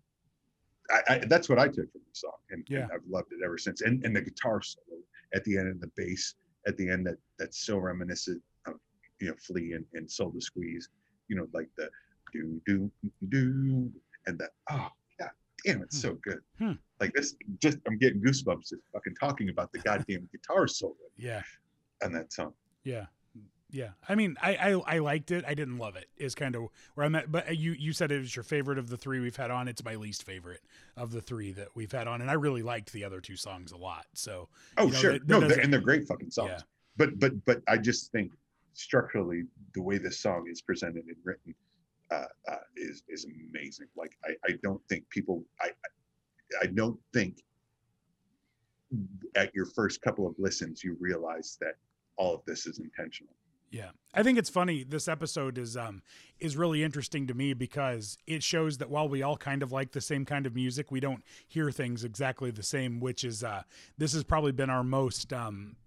I, 0.90 1.02
I 1.10 1.18
that's 1.28 1.50
what 1.50 1.60
i 1.60 1.68
took 1.68 1.92
from 1.92 2.02
the 2.08 2.14
song 2.14 2.38
and, 2.52 2.64
Yeah. 2.70 2.84
and 2.84 2.92
i've 2.94 3.06
loved 3.10 3.32
it 3.34 3.40
ever 3.44 3.58
since 3.58 3.82
and 3.82 4.04
and 4.06 4.16
the 4.16 4.22
guitar 4.22 4.62
solo 4.62 5.00
at 5.34 5.44
the 5.44 5.58
end 5.58 5.68
and 5.68 5.82
the 5.82 5.92
bass 5.96 6.36
at 6.68 6.78
the 6.78 6.90
end 6.90 7.06
that 7.08 7.18
that's 7.40 7.66
so 7.66 7.78
reminiscent 7.78 8.42
of 8.68 8.76
you 9.20 9.28
know 9.30 9.36
flea 9.40 9.74
and, 9.74 9.86
and 9.94 10.10
soul 10.10 10.32
to 10.32 10.42
squeeze 10.42 10.90
you 11.28 11.36
know 11.36 11.48
like 11.54 11.70
the 11.78 11.90
do 12.32 12.62
do 12.66 12.92
do 13.30 13.92
and 14.28 14.38
that 14.40 14.52
oh 14.70 14.88
yeah 15.20 15.28
damn 15.66 15.82
it's 15.82 16.00
so 16.02 16.18
good 16.24 16.40
Hmm. 16.58 16.74
like 17.00 17.14
this 17.14 17.36
just 17.60 17.78
i'm 17.88 17.98
getting 17.98 18.22
goosebumps 18.22 18.70
just 18.70 18.82
fucking 18.94 19.16
talking 19.20 19.50
about 19.50 19.72
the 19.72 19.80
goddamn 19.80 20.28
guitar 20.32 20.68
solo 20.68 20.96
yeah. 21.18 21.42
and 22.02 22.14
that 22.16 22.32
song 22.34 22.54
Yeah. 22.84 23.06
Yeah. 23.74 23.92
I 24.10 24.16
mean, 24.16 24.36
I, 24.42 24.56
I 24.58 24.96
I 24.96 24.98
liked 24.98 25.32
it. 25.32 25.46
I 25.48 25.54
didn't 25.54 25.78
love 25.78 25.96
it. 25.96 26.08
Is 26.18 26.36
kind 26.36 26.58
of 26.58 26.64
where 26.96 27.06
I'm 27.06 27.16
at. 27.16 27.32
But 27.32 27.56
you 27.56 27.72
you 27.72 27.94
said 27.94 28.12
it 28.12 28.20
was 28.20 28.36
your 28.36 28.44
favorite 28.44 28.78
of 28.78 28.90
the 28.90 28.98
three 28.98 29.22
we've 29.22 29.38
had 29.38 29.50
on. 29.50 29.70
It's 29.70 29.82
my 29.82 29.96
least 29.96 30.24
favorite 30.24 30.60
of 30.98 31.12
the 31.14 31.22
three 31.22 31.54
that 31.54 31.70
we've 31.74 31.92
had 31.92 32.06
on, 32.06 32.20
and 32.20 32.30
I 32.30 32.34
really 32.34 32.64
liked 32.64 32.92
the 32.92 33.06
other 33.06 33.22
two 33.22 33.38
songs 33.38 33.72
a 33.72 33.78
lot. 33.78 34.08
So 34.14 34.50
oh 34.78 34.88
You 34.88 34.92
know, 34.92 34.98
sure 34.98 35.12
that- 35.14 35.26
that 35.26 35.40
no 35.40 35.48
they're- 35.48 35.60
and 35.62 35.72
they're 35.72 35.80
great 35.80 36.06
fucking 36.06 36.32
songs 36.32 36.50
yeah, 36.52 36.62
but 36.98 37.18
but 37.18 37.46
but 37.46 37.62
i 37.70 37.78
just 37.78 38.12
think 38.12 38.34
structurally 38.74 39.44
the 39.74 39.82
way 39.82 39.98
this 39.98 40.20
song 40.20 40.48
is 40.52 40.62
presented 40.62 41.06
and 41.06 41.16
written 41.24 41.56
uh, 42.12 42.26
uh 42.50 42.56
is 42.76 43.04
is 43.08 43.26
amazing 43.50 43.88
like 43.96 44.18
i 44.26 44.32
i 44.48 44.54
don't 44.64 44.82
think 44.90 45.08
people 45.10 45.44
i 45.62 45.70
i 46.62 46.66
don't 46.66 47.00
think 47.14 47.38
at 49.36 49.54
your 49.56 49.66
first 49.66 50.02
couple 50.02 50.28
of 50.28 50.36
listens 50.38 50.84
you 50.84 50.98
realize 51.00 51.58
that 51.62 51.76
all 52.18 52.36
of 52.36 52.42
this 52.46 52.66
is 52.66 52.80
intentional 52.80 53.34
yeah. 53.72 53.92
I 54.14 54.22
think 54.22 54.38
it's 54.38 54.50
funny. 54.50 54.84
This 54.84 55.08
episode 55.08 55.58
is 55.58 55.78
um 55.78 56.02
is 56.40 56.58
really 56.58 56.84
interesting 56.84 57.26
to 57.28 57.34
me 57.34 57.54
because 57.54 58.18
it 58.28 58.44
shows 58.44 58.78
that 58.80 58.90
while 58.90 59.08
we 59.08 59.24
all 59.24 59.38
kind 59.38 59.64
of 59.64 59.72
like 59.72 59.94
the 59.94 60.02
same 60.02 60.26
kind 60.26 60.46
of 60.46 60.54
music, 60.54 60.92
we 60.92 61.00
don't 61.00 61.24
hear 61.48 61.72
things 61.72 62.04
exactly 62.04 62.52
the 62.52 62.64
same. 62.64 63.00
Which 63.00 63.24
is 63.24 63.46
uh 63.46 63.64
this 63.98 64.12
has 64.12 64.26
probably 64.26 64.52
been 64.52 64.70
our 64.70 64.84
most 64.84 65.32
um 65.32 65.78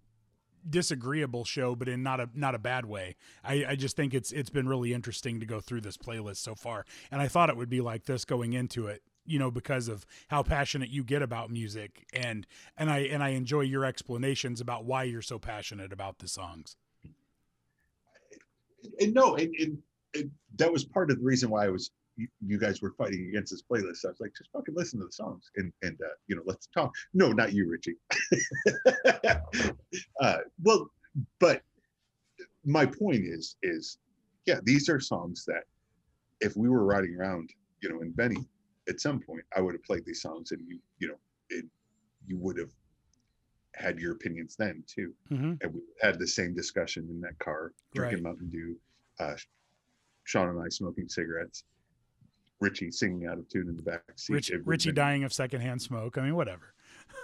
disagreeable 0.69 1.45
show, 1.45 1.75
but 1.75 1.89
in 1.89 2.03
not 2.03 2.21
a 2.21 2.29
not 2.35 2.55
a 2.55 2.59
bad 2.59 2.87
way. 2.87 3.17
I, 3.43 3.65
I 3.71 3.77
just 3.77 3.97
think 3.97 4.15
it's 4.15 4.33
it's 4.33 4.51
been 4.51 4.69
really 4.69 4.93
interesting 4.93 5.41
to 5.41 5.47
go 5.47 5.61
through 5.61 5.83
this 5.83 5.97
playlist 5.97 6.37
so 6.37 6.55
far, 6.55 6.85
and 7.11 7.21
I 7.21 7.29
thought 7.29 7.51
it 7.51 7.57
would 7.57 7.71
be 7.71 7.81
like 7.81 8.05
this 8.05 8.25
going 8.25 8.53
into 8.53 8.87
it. 8.87 9.03
You 9.27 9.39
know, 9.39 9.51
because 9.51 9.89
of 9.89 10.05
how 10.29 10.43
passionate 10.43 10.91
you 10.91 11.03
get 11.03 11.23
about 11.23 11.51
music, 11.51 12.07
and 12.13 12.47
and 12.77 12.91
I 12.91 12.99
and 13.01 13.23
I 13.23 13.31
enjoy 13.31 13.63
your 13.63 13.85
explanations 13.85 14.61
about 14.61 14.85
why 14.85 15.05
you're 15.05 15.23
so 15.23 15.39
passionate 15.39 15.93
about 15.93 16.19
the 16.19 16.29
songs. 16.29 16.77
and 19.01 19.15
no 19.15 19.35
and, 19.37 19.55
and, 19.59 19.79
and 20.15 20.31
that 20.57 20.73
was 20.73 20.85
part 20.85 21.11
of 21.11 21.19
the 21.19 21.25
reason 21.25 21.51
why 21.51 21.65
i 21.65 21.69
was 21.69 21.91
you, 22.17 22.59
guys 22.59 22.81
were 22.81 22.93
fighting 22.97 23.27
against 23.29 23.51
this 23.53 23.63
playlist. 23.63 24.05
I 24.05 24.09
was 24.09 24.21
like 24.21 24.33
just 24.37 24.51
fucking 24.53 24.75
listen 24.77 25.01
to 25.01 25.07
the 25.07 25.13
songs 25.13 25.51
and 25.57 25.73
and 25.83 25.99
uh, 26.01 26.15
you 26.29 26.37
know 26.37 26.43
let's 26.47 26.67
talk. 26.69 26.95
No 27.13 27.33
not 27.33 27.53
you 27.53 27.69
richie. 27.69 27.97
Uh, 30.21 30.39
well 30.63 30.91
but 31.39 31.63
my 32.65 32.85
point 32.87 33.23
is 33.25 33.57
is 33.63 33.99
yeah 34.47 34.59
these 34.65 34.89
are 34.89 34.99
songs 35.01 35.45
that 35.45 35.65
if 36.41 36.57
we 36.57 36.69
were 36.69 36.85
riding 36.85 37.15
around 37.19 37.51
you 37.81 37.89
know 37.89 38.01
in 38.01 38.11
benny 38.13 38.45
at 38.89 39.01
some 39.01 39.21
point 39.21 39.43
i 39.57 39.61
would 39.61 39.75
have 39.75 39.83
played 39.85 40.05
these 40.05 40.21
songs 40.23 40.51
and 40.53 40.61
you 40.67 40.79
you 40.99 41.09
know 41.09 41.15
it, 41.51 41.65
you 42.27 42.37
would 42.39 42.59
have 42.59 42.71
had 43.77 43.99
your 43.99 44.13
opinions 44.13 44.57
then 44.57 44.83
too. 44.87 45.13
Mm-hmm. 45.31 45.55
and 45.61 45.75
we 45.75 45.81
had 46.01 46.19
the 46.19 46.27
same 46.27 46.55
discussion 46.55 47.07
in 47.11 47.21
that 47.23 47.39
car, 47.39 47.73
drinking 47.95 48.19
Right. 48.19 48.23
Mountain 48.25 48.51
Dew, 48.51 48.77
uh, 49.19 49.35
Sean 50.25 50.49
and 50.49 50.61
I 50.61 50.69
smoking 50.69 51.09
cigarettes, 51.09 51.65
Richie 52.61 52.91
singing 52.91 53.27
out 53.27 53.39
of 53.39 53.49
tune 53.49 53.69
in 53.69 53.77
the 53.77 53.83
back 53.83 54.03
seat. 54.17 54.33
Rich, 54.35 54.53
Richie 54.65 54.89
been- 54.91 54.95
dying 54.97 55.25
of 55.25 55.33
secondhand 55.33 55.81
smoke. 55.83 56.19
I 56.19 56.23
mean, 56.23 56.35
whatever. 56.37 56.75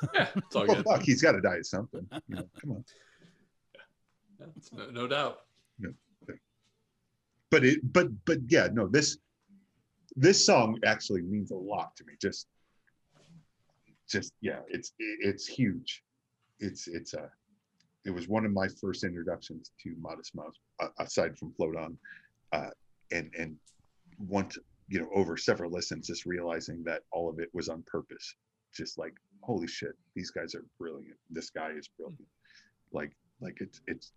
Yeah, 0.14 0.28
it's 0.37 0.57
all 0.57 0.66
Well, 0.66 0.76
good. 0.76 0.85
fuck, 0.85 1.03
he's 1.03 1.20
got 1.20 1.33
to 1.33 1.41
die 1.43 1.57
of 1.57 1.66
something. 1.66 2.07
You 2.28 2.37
know, 2.37 2.49
come 2.61 2.70
on. 2.72 2.85
Yeah, 4.39 4.47
it's 4.57 4.72
no, 4.72 4.91
no 4.91 5.07
doubt. 5.07 5.41
But 7.51 7.64
it, 7.64 7.81
but 7.93 8.09
but 8.24 8.39
yeah, 8.49 8.68
no, 8.72 8.87
this 8.87 9.18
this 10.16 10.43
song 10.45 10.78
actually 10.85 11.22
means 11.22 11.51
a 11.51 11.57
lot 11.57 11.97
to 11.97 12.05
me. 12.05 12.12
Just, 12.22 12.47
just 14.09 14.33
yeah, 14.41 14.61
it's 14.68 14.93
it's 14.99 15.47
huge. 15.47 16.03
It's 16.61 16.87
it's 16.87 17.14
a. 17.14 17.28
It 18.07 18.11
was 18.11 18.28
one 18.28 18.47
of 18.47 18.53
my 18.53 18.68
first 18.81 19.03
introductions 19.05 19.72
to 19.83 19.95
Modest 20.01 20.35
Mouse, 20.35 20.55
uh, 20.81 20.89
aside 21.01 21.37
from 21.39 21.53
Float 21.55 21.76
On, 21.76 21.99
uh, 22.53 22.70
and 23.11 23.31
and 23.37 23.57
once 24.28 24.57
you 24.91 24.99
know 25.01 25.09
over 25.14 25.36
several 25.36 25.70
listens, 25.70 26.09
just 26.09 26.26
realizing 26.26 26.82
that 26.84 27.03
all 27.12 27.30
of 27.30 27.38
it 27.38 27.49
was 27.55 27.68
on 27.68 27.82
purpose. 27.86 28.34
Just 28.74 28.99
like 28.99 29.14
holy 29.43 29.66
shit, 29.68 29.93
these 30.14 30.30
guys 30.30 30.55
are 30.55 30.64
brilliant. 30.78 31.16
This 31.30 31.49
guy 31.51 31.70
is 31.70 31.88
brilliant. 31.97 32.26
Like 32.93 33.12
like 33.41 33.57
it's 33.61 33.80
it's 33.86 34.12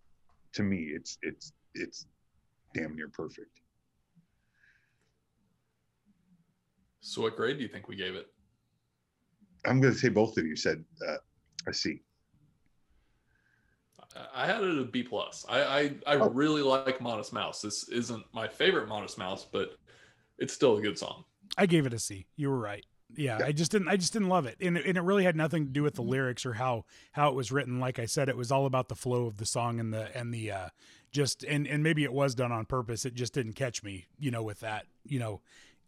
to 0.54 0.62
me 0.62 0.90
it's 0.94 1.16
it's 1.22 1.52
it's 1.74 2.06
damn 2.74 2.94
near 2.96 3.08
perfect. 3.08 3.60
So, 7.00 7.22
what 7.22 7.36
grade 7.36 7.56
do 7.58 7.62
you 7.62 7.68
think 7.68 7.86
we 7.88 7.96
gave 7.96 8.14
it? 8.14 8.26
I'm 9.66 9.80
going 9.80 9.92
to 9.92 9.98
say 9.98 10.08
both 10.08 10.36
of 10.38 10.46
you 10.46 10.56
said 10.56 10.84
uh, 11.06 11.16
a 11.68 11.74
C. 11.74 12.00
I- 14.16 14.42
I 14.42 14.46
had 14.46 14.62
it 14.62 14.78
a 14.78 14.84
B 14.84 15.02
plus. 15.02 15.44
I 15.48 15.62
I, 15.62 15.80
I 16.06 16.14
Oh. 16.16 16.30
really 16.30 16.62
like 16.62 17.00
Modest 17.00 17.32
Mouse. 17.32 17.60
This 17.60 17.88
isn't 17.88 18.24
my 18.32 18.48
favorite 18.48 18.88
Modest 18.88 19.18
Mouse, 19.18 19.44
but 19.50 19.76
it's 20.38 20.52
still 20.52 20.76
a 20.76 20.82
good 20.82 20.98
song. 20.98 21.24
I 21.58 21.66
gave 21.66 21.86
it 21.86 21.92
a 21.92 21.98
C. 21.98 22.26
You 22.36 22.50
were 22.50 22.58
right. 22.58 22.84
Yeah, 23.16 23.38
Yeah. 23.38 23.46
I 23.46 23.52
just 23.52 23.70
didn't. 23.70 23.88
I 23.88 23.96
just 23.96 24.12
didn't 24.12 24.28
love 24.28 24.46
it, 24.46 24.56
and 24.60 24.76
it, 24.76 24.86
and 24.86 24.96
it 24.98 25.02
really 25.02 25.24
had 25.24 25.36
nothing 25.36 25.66
to 25.66 25.70
do 25.70 25.82
with 25.82 25.94
the 25.94 26.02
lyrics 26.02 26.44
or 26.44 26.54
how 26.54 26.84
how 27.12 27.28
it 27.28 27.34
was 27.34 27.52
written. 27.52 27.78
Like 27.78 27.98
I 27.98 28.06
said, 28.06 28.28
it 28.28 28.36
was 28.36 28.50
all 28.50 28.66
about 28.66 28.88
the 28.88 28.96
flow 28.96 29.26
of 29.26 29.36
the 29.36 29.46
song 29.46 29.78
and 29.78 29.92
the 29.92 30.16
and 30.16 30.32
the 30.34 30.50
uh, 30.50 30.68
just 31.12 31.44
and 31.44 31.66
and 31.68 31.82
maybe 31.82 32.02
it 32.02 32.12
was 32.12 32.34
done 32.34 32.50
on 32.50 32.64
purpose. 32.64 33.04
It 33.04 33.14
just 33.14 33.32
didn't 33.34 33.52
catch 33.52 33.82
me, 33.84 34.06
you 34.18 34.30
know, 34.32 34.42
with 34.42 34.60
that. 34.60 34.86
You 35.04 35.20
know, 35.20 35.42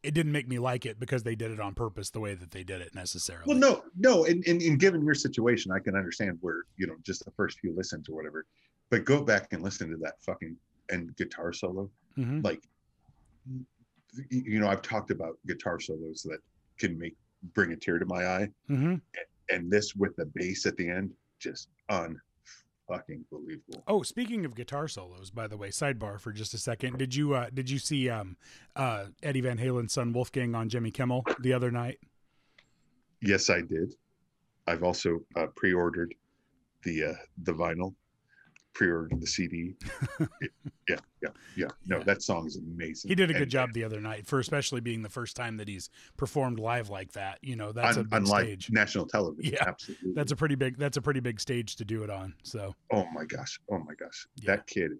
it 0.05 0.13
didn't 0.15 0.31
make 0.33 0.47
me 0.47 0.59
like 0.61 0.87
it 0.87 1.01
because 1.01 1.25
they 1.25 1.35
did 1.35 1.51
it 1.51 1.59
on 1.59 1.75
purpose 1.75 2.11
the 2.11 2.21
way 2.21 2.35
that 2.35 2.53
they 2.53 2.63
did 2.63 2.81
it 2.81 2.95
necessarily. 2.95 3.45
Well, 3.49 3.59
no, 3.59 3.83
no, 3.99 4.25
and, 4.27 4.47
and, 4.47 4.63
and 4.63 4.79
given 4.79 5.03
your 5.05 5.15
situation, 5.15 5.73
I 5.73 5.81
can 5.81 5.97
understand 5.97 6.39
where 6.43 6.63
you 6.77 6.87
know 6.87 6.95
just 7.03 7.25
the 7.25 7.33
first 7.33 7.59
few 7.59 7.75
listens 7.75 8.09
or 8.09 8.15
whatever, 8.15 8.47
but 8.91 9.05
go 9.05 9.21
back 9.23 9.49
and 9.53 9.63
listen 9.63 9.91
to 9.91 9.97
that 9.97 10.15
fucking 10.21 10.55
and 10.91 11.17
guitar 11.17 11.53
solo. 11.53 11.91
Mhm. 12.17 12.45
Like, 12.45 12.63
y- 13.51 13.63
you 14.31 14.61
know, 14.61 14.69
I've 14.69 14.83
talked 14.83 15.11
about 15.11 15.39
guitar 15.47 15.81
solos 15.81 16.23
that 16.23 16.39
can 16.79 16.99
make 16.99 17.17
bring 17.55 17.73
a 17.73 17.77
tear 17.77 17.99
to 17.99 18.07
my 18.07 18.27
eye, 18.27 18.49
Mhm. 18.69 19.01
and 19.51 19.71
this 19.71 19.95
with 19.95 20.17
the 20.17 20.27
bass 20.27 20.67
at 20.67 20.77
the 20.77 20.89
end, 20.89 21.15
just 21.39 21.69
un 21.89 22.21
fucking 22.89 23.25
believable. 23.31 23.83
Oh, 23.89 24.03
speaking 24.03 24.45
of 24.45 24.55
guitar 24.55 24.89
solos, 24.89 25.31
by 25.31 25.47
the 25.49 25.57
way, 25.57 25.69
sidebar 25.71 26.21
for 26.21 26.33
just 26.33 26.55
a 26.55 26.59
second. 26.59 26.99
Did 26.99 27.15
you 27.15 27.35
uh, 27.35 27.51
did 27.51 27.69
you 27.69 27.79
see 27.79 28.09
um, 28.09 28.37
uh, 28.75 29.07
Eddie 29.23 29.41
Van 29.43 29.59
Halen's 29.59 29.93
son 29.93 30.13
Wolfgang 30.13 30.55
on 30.55 30.69
Jimmy 30.69 30.91
Kimmel 30.91 31.25
the 31.41 31.53
other 31.53 31.71
night? 31.71 31.99
Yes, 33.21 33.51
I 33.51 33.61
did. 33.63 33.95
I've 34.67 34.83
also 34.83 35.21
uh, 35.37 35.47
pre-ordered 35.57 36.15
the 36.83 37.05
uh, 37.05 37.15
the 37.43 37.53
vinyl, 37.53 37.95
pre-ordered 38.77 39.19
the 39.21 39.27
CD. 39.27 39.75
yeah, 40.21 40.97
yeah, 41.23 41.29
yeah. 41.57 41.67
No, 41.87 41.97
Yeah. 41.99 42.05
that 42.05 42.23
song 42.23 42.47
is 42.47 42.57
amazing. 42.57 43.09
He 43.09 43.15
did 43.15 43.31
a 43.31 43.33
good 43.33 43.43
And- 43.43 43.51
job 43.51 43.73
the 43.73 43.85
other 43.85 44.01
night 44.03 44.27
for 44.27 44.39
especially 44.39 44.83
being 44.83 45.03
the 45.03 45.09
first 45.09 45.35
time 45.35 45.57
that 45.57 45.67
he's 45.69 45.89
performed 46.19 46.59
live 46.61 46.91
like 46.91 47.13
that. 47.13 47.39
You 47.43 47.57
know, 47.57 47.73
that's 47.73 47.97
a 47.97 48.05
big 48.05 48.27
stage. 48.27 48.71
national 48.71 49.07
television. 49.07 49.55
Yeah, 49.55 49.65
absolutely. 49.69 50.13
That's 50.15 50.33
a 50.33 50.37
pretty 50.37 50.57
big 50.57 50.77
that's 50.77 50.99
a 50.99 51.03
pretty 51.03 51.21
big 51.21 51.41
stage 51.41 51.77
to 51.77 51.85
do 51.87 52.03
it 52.05 52.11
on. 52.11 52.35
So 52.43 52.75
oh 52.93 53.07
my 53.15 53.25
gosh, 53.25 53.59
oh 53.71 53.79
my 53.79 53.95
gosh, 53.95 54.27
Yeah. 54.37 54.57
that 54.57 54.67
kid, 54.67 54.93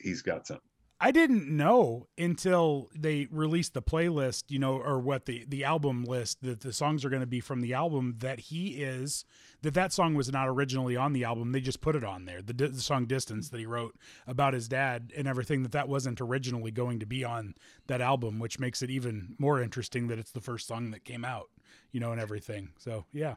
he's 0.00 0.22
got 0.22 0.46
something. 0.46 0.62
I 1.00 1.12
didn't 1.12 1.48
know 1.48 2.08
until 2.18 2.90
they 2.92 3.28
released 3.30 3.72
the 3.72 3.82
playlist, 3.82 4.44
you 4.48 4.58
know, 4.58 4.76
or 4.78 4.98
what 4.98 5.26
the 5.26 5.44
the 5.46 5.62
album 5.62 6.04
list 6.04 6.42
that 6.42 6.60
the 6.60 6.72
songs 6.72 7.04
are 7.04 7.08
going 7.10 7.20
to 7.20 7.26
be 7.26 7.38
from 7.38 7.60
the 7.60 7.72
album 7.72 8.16
that 8.18 8.40
he 8.40 8.82
is 8.82 9.24
that 9.62 9.74
that 9.74 9.92
song 9.92 10.14
was 10.14 10.32
not 10.32 10.48
originally 10.48 10.96
on 10.96 11.12
the 11.12 11.22
album. 11.22 11.52
They 11.52 11.60
just 11.60 11.80
put 11.80 11.94
it 11.94 12.02
on 12.02 12.24
there. 12.24 12.42
The, 12.42 12.52
the 12.52 12.80
song 12.80 13.06
"Distance" 13.06 13.48
that 13.50 13.58
he 13.60 13.66
wrote 13.66 13.94
about 14.26 14.54
his 14.54 14.66
dad 14.66 15.12
and 15.16 15.28
everything 15.28 15.62
that 15.62 15.70
that 15.72 15.88
wasn't 15.88 16.20
originally 16.20 16.72
going 16.72 16.98
to 16.98 17.06
be 17.06 17.22
on 17.22 17.54
that 17.86 18.00
album, 18.00 18.40
which 18.40 18.58
makes 18.58 18.82
it 18.82 18.90
even 18.90 19.36
more 19.38 19.62
interesting 19.62 20.08
that 20.08 20.18
it's 20.18 20.32
the 20.32 20.40
first 20.40 20.66
song 20.66 20.90
that 20.90 21.04
came 21.04 21.24
out, 21.24 21.48
you 21.92 22.00
know, 22.00 22.10
and 22.10 22.20
everything. 22.20 22.70
So 22.76 23.04
yeah, 23.12 23.36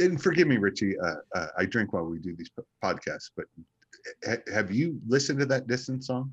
And- 0.00 0.22
forgive 0.22 0.46
me, 0.46 0.56
Richie. 0.58 0.96
Uh, 1.00 1.16
uh, 1.34 1.46
I 1.58 1.64
drink 1.66 1.92
while 1.92 2.04
we 2.04 2.20
do 2.20 2.36
these 2.36 2.50
podcasts, 2.82 3.30
but 3.36 3.46
ha- 4.24 4.52
have 4.54 4.70
you 4.70 5.00
listened 5.08 5.40
to 5.40 5.46
that 5.46 5.66
distance 5.66 6.06
song? 6.06 6.32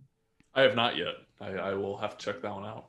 I 0.58 0.62
have 0.64 0.76
not 0.76 0.98
yet. 0.98 1.14
I, 1.40 1.52
I 1.52 1.74
will 1.76 1.96
have 1.98 2.18
to 2.18 2.26
check 2.26 2.42
that 2.42 2.52
one 2.54 2.66
out. 2.66 2.88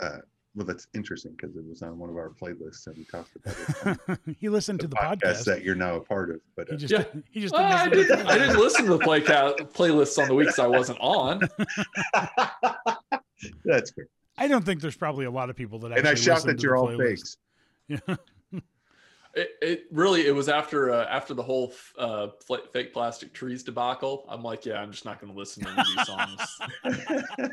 Yeah. 0.00 0.16
Well, 0.54 0.66
that's 0.66 0.86
interesting 0.94 1.32
because 1.32 1.56
it 1.56 1.64
was 1.66 1.80
on 1.82 1.98
one 1.98 2.10
of 2.10 2.16
our 2.16 2.30
playlists 2.30 2.86
and 2.86 2.96
we 2.96 3.04
talked 3.04 3.30
about 3.36 3.98
it. 4.26 4.36
he 4.38 4.48
listened 4.50 4.80
to 4.80 4.86
the, 4.86 4.96
podcast. 4.96 5.44
that 5.44 5.62
you're 5.62 5.74
now 5.74 5.96
a 5.96 6.00
part 6.00 6.30
of. 6.30 6.40
But 6.56 6.68
he 6.68 6.74
uh, 6.74 6.78
just 6.78 6.92
Yeah. 6.92 7.04
he 7.30 7.40
just 7.40 7.54
Well, 7.54 7.62
I, 7.64 7.88
didn't 7.88 7.98
listen 7.98 8.08
to 8.08 8.16
didn't, 8.16 8.26
the 8.26 8.32
I 8.32 8.38
didn't 8.38 8.58
listen 8.58 8.84
to 8.86 8.90
the 8.92 8.98
play 8.98 9.20
ca- 9.20 9.54
playlists 9.72 10.20
on 10.20 10.28
the 10.28 10.34
weeks 10.34 10.58
I 10.58 10.66
wasn't 10.66 10.98
on. 11.00 11.40
that's 13.64 13.90
fair. 13.92 14.08
I 14.36 14.48
don't 14.48 14.64
think 14.64 14.80
there's 14.80 14.96
probably 14.96 15.24
a 15.26 15.30
lot 15.30 15.48
of 15.50 15.56
people 15.56 15.78
that 15.80 15.92
And 15.92 16.06
I 16.06 16.10
actually 16.10 16.24
shout 16.24 16.36
listen 16.36 16.48
that 16.50 16.58
to 16.58 16.62
you're 16.62 16.76
the 16.76 16.82
all 16.82 16.98
fakes. 16.98 17.36
Yeah. 17.88 17.98
It, 19.34 19.50
it 19.62 19.84
really 19.90 20.26
it 20.26 20.34
was 20.34 20.48
after 20.50 20.90
uh, 20.92 21.06
after 21.06 21.32
the 21.32 21.42
whole 21.42 21.72
uh, 21.98 22.28
fake 22.72 22.92
plastic 22.92 23.32
trees 23.32 23.62
debacle. 23.62 24.26
I'm 24.28 24.42
like, 24.42 24.66
yeah, 24.66 24.74
I'm 24.74 24.90
just 24.90 25.06
not 25.06 25.20
going 25.20 25.32
to 25.32 25.38
listen 25.38 25.64
to 25.64 25.70
any 25.70 25.80
of 25.80 25.86
these 25.86 26.06
songs. 26.06 27.52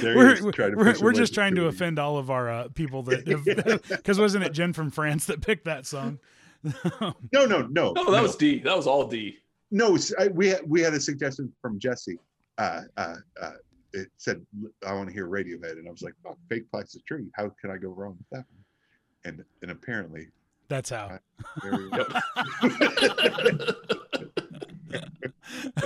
There 0.00 0.16
we're 0.16 0.32
is, 0.34 0.42
we're, 0.42 0.52
we're, 0.76 0.84
push 0.92 1.00
we're 1.00 1.10
away 1.10 1.18
just 1.18 1.34
trying 1.34 1.54
to 1.56 1.62
two. 1.62 1.66
offend 1.66 1.98
all 1.98 2.16
of 2.16 2.30
our 2.30 2.50
uh, 2.50 2.68
people 2.68 3.02
that 3.04 3.24
because 3.88 4.18
wasn't 4.18 4.44
it 4.44 4.52
Jen 4.52 4.72
from 4.72 4.90
France 4.90 5.26
that 5.26 5.40
picked 5.40 5.64
that 5.64 5.86
song? 5.86 6.18
No, 7.32 7.44
no, 7.46 7.62
no. 7.66 7.92
No, 7.92 8.10
that 8.10 8.22
was 8.22 8.36
D. 8.36 8.60
That 8.60 8.76
was 8.76 8.86
all 8.86 9.06
D. 9.06 9.38
no. 9.70 9.94
s- 9.96 10.14
I- 10.18 10.28
we 10.28 10.48
had 10.48 10.60
we 10.68 10.80
had 10.80 10.94
a 10.94 11.00
suggestion 11.00 11.52
from 11.60 11.78
Jesse. 11.78 12.18
Uh, 12.58 12.82
uh, 12.96 13.16
uh, 13.40 13.50
it 13.92 14.08
said, 14.16 14.44
"I 14.86 14.94
want 14.94 15.08
to 15.08 15.12
hear 15.14 15.26
Radiohead," 15.28 15.72
and 15.72 15.86
I 15.86 15.90
was 15.90 16.02
like, 16.02 16.14
oh, 16.26 16.36
"Fake 16.48 16.70
plastic 16.70 17.04
tree. 17.06 17.26
How 17.34 17.50
can 17.60 17.70
I 17.70 17.76
go 17.76 17.88
wrong 17.90 18.16
with 18.18 18.28
that?" 18.30 18.46
one? 18.50 18.64
And 19.24 19.44
and 19.62 19.70
apparently, 19.70 20.28
That's 20.68 20.90
how. 20.90 21.18
there 21.62 21.72
we 21.72 21.90
go. 21.90 22.06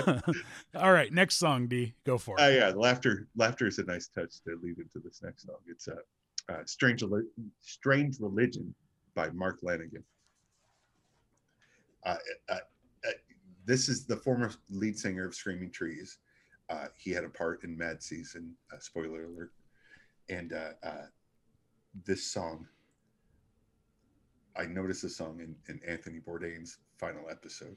all 0.77 0.93
right, 0.93 1.13
next 1.13 1.37
song, 1.37 1.67
D, 1.67 1.95
go 2.05 2.19
for 2.19 2.39
it. 2.39 2.43
Uh, 2.43 2.49
yeah, 2.49 2.73
laughter. 2.75 3.27
Laughter 3.37 3.67
is 3.67 3.79
a 3.79 3.85
nice 3.85 4.09
touch 4.09 4.41
to 4.45 4.59
lead 4.63 4.79
into 4.79 5.01
this 5.03 5.21
next 5.23 5.47
song. 5.47 5.57
It's 5.67 5.89
uh, 5.89 5.97
uh, 6.53 6.63
"Strange 6.65 7.03
Strange 7.61 8.21
Religion" 8.21 8.75
by 9.15 9.31
Mark 9.31 9.61
Lanegan. 9.63 10.03
Uh, 12.05 12.17
uh, 12.49 12.55
uh, 12.55 13.11
this 13.67 13.89
is 13.89 14.05
the 14.05 14.17
former 14.17 14.51
lead 14.71 14.99
singer 14.99 15.27
of 15.27 15.35
Screaming 15.35 15.71
Trees. 15.71 16.19
Uh, 16.71 16.87
he 16.97 17.11
had 17.11 17.25
a 17.25 17.29
part 17.29 17.65
in 17.65 17.77
Mad 17.77 18.03
Season. 18.03 18.55
Uh, 18.73 18.79
spoiler 18.79 19.25
alert! 19.25 19.53
And 20.29 20.53
uh, 20.53 20.71
uh, 20.83 21.07
this 22.05 22.31
song, 22.31 22.67
I 24.59 24.67
noticed 24.67 25.03
the 25.03 25.09
song 25.09 25.41
in, 25.41 25.55
in 25.69 25.81
Anthony 25.89 26.19
Bourdain's 26.19 26.79
final 26.99 27.23
episode, 27.31 27.77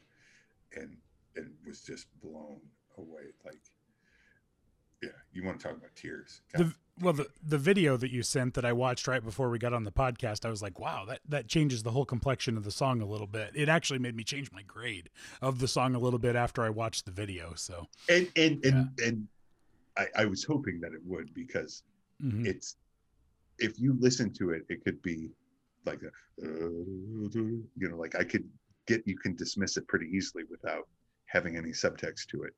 and 0.76 0.98
and 1.36 1.52
was 1.66 1.82
just 1.82 2.08
blown 2.22 2.60
away. 2.98 3.22
Like, 3.46 3.62
yeah, 5.02 5.10
you 5.32 5.44
want 5.44 5.60
to 5.60 5.68
talk 5.68 5.78
about 5.78 5.96
tears? 5.96 6.42
The, 6.54 6.74
well, 7.00 7.14
the 7.14 7.28
the 7.46 7.60
video 7.60 7.98
that 7.98 8.12
you 8.12 8.24
sent 8.24 8.56
that 8.56 8.66
I 8.66 8.74
watched 8.74 9.08
right 9.08 9.24
before 9.24 9.50
we 9.50 9.60
got 9.60 9.74
on 9.74 9.84
the 9.84 9.92
podcast, 9.92 10.46
I 10.46 10.50
was 10.50 10.62
like, 10.62 10.80
wow, 10.80 11.06
that 11.06 11.20
that 11.30 11.48
changes 11.48 11.84
the 11.84 11.92
whole 11.92 12.06
complexion 12.06 12.58
of 12.58 12.64
the 12.64 12.72
song 12.72 13.02
a 13.02 13.06
little 13.06 13.28
bit. 13.28 13.52
It 13.54 13.70
actually 13.70 14.00
made 14.00 14.16
me 14.16 14.24
change 14.24 14.52
my 14.52 14.64
grade 14.64 15.10
of 15.42 15.60
the 15.60 15.68
song 15.68 15.94
a 15.94 16.00
little 16.00 16.20
bit 16.20 16.36
after 16.36 16.64
I 16.64 16.70
watched 16.70 17.06
the 17.06 17.12
video. 17.12 17.54
So, 17.56 17.88
and 18.10 18.28
and 18.36 18.66
and, 18.66 18.90
and 19.06 19.28
I, 19.98 20.08
I 20.16 20.26
was 20.26 20.44
hoping 20.44 20.80
that 20.82 20.94
it 20.94 21.02
would 21.06 21.34
because 21.34 21.84
mhm. 22.24 22.46
it's 22.46 22.76
if 23.60 23.80
you 23.80 23.96
listen 24.00 24.34
to 24.34 24.50
it, 24.50 24.66
it 24.70 24.84
could 24.84 25.02
be 25.04 25.30
like 25.86 26.00
uh, 26.04 26.08
you 26.42 27.64
know, 27.78 27.98
like 27.98 28.16
I 28.16 28.24
could 28.24 28.48
get 28.88 29.04
you 29.06 29.18
can 29.18 29.36
dismiss 29.36 29.78
it 29.78 29.88
pretty 29.88 30.08
easily 30.08 30.44
without 30.50 30.88
having 31.26 31.58
any 31.58 31.70
subtext 31.70 32.28
to 32.28 32.44
it. 32.44 32.54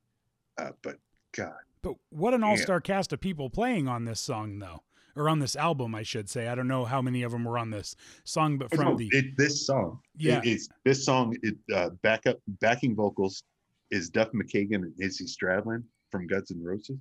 Uh, 0.58 0.70
but 0.82 0.96
God, 1.36 1.52
But 1.82 1.94
what 2.10 2.32
an 2.34 2.44
all-star 2.44 2.80
cast 2.80 3.12
of 3.12 3.20
people 3.20 3.50
playing 3.50 3.88
on 3.88 4.04
this 4.04 4.20
song, 4.20 4.58
though, 4.60 4.82
or 5.16 5.28
on 5.28 5.40
this 5.40 5.56
album, 5.56 5.94
I 5.94 6.04
should 6.04 6.30
say. 6.30 6.46
I 6.46 6.54
don't 6.54 6.68
know 6.68 6.84
how 6.84 7.02
many 7.02 7.22
of 7.22 7.32
them 7.32 7.44
were 7.44 7.58
on 7.58 7.70
this 7.70 7.96
song, 8.22 8.56
but 8.56 8.72
from 8.72 8.84
no, 8.84 8.96
the 8.96 9.08
it, 9.12 9.36
this 9.36 9.66
song, 9.66 10.00
Yeah. 10.16 10.38
it, 10.38 10.46
it's 10.46 10.68
this 10.84 11.04
song. 11.04 11.36
It 11.42 11.56
uh, 11.74 11.90
backup 12.02 12.38
backing 12.60 12.94
vocals 12.94 13.42
is 13.90 14.10
Duff 14.10 14.30
McKagan 14.32 14.76
and 14.76 14.92
Izzy 15.00 15.24
Stradlin 15.24 15.82
from 16.10 16.26
Guns 16.28 16.52
N' 16.52 16.62
Roses. 16.62 16.98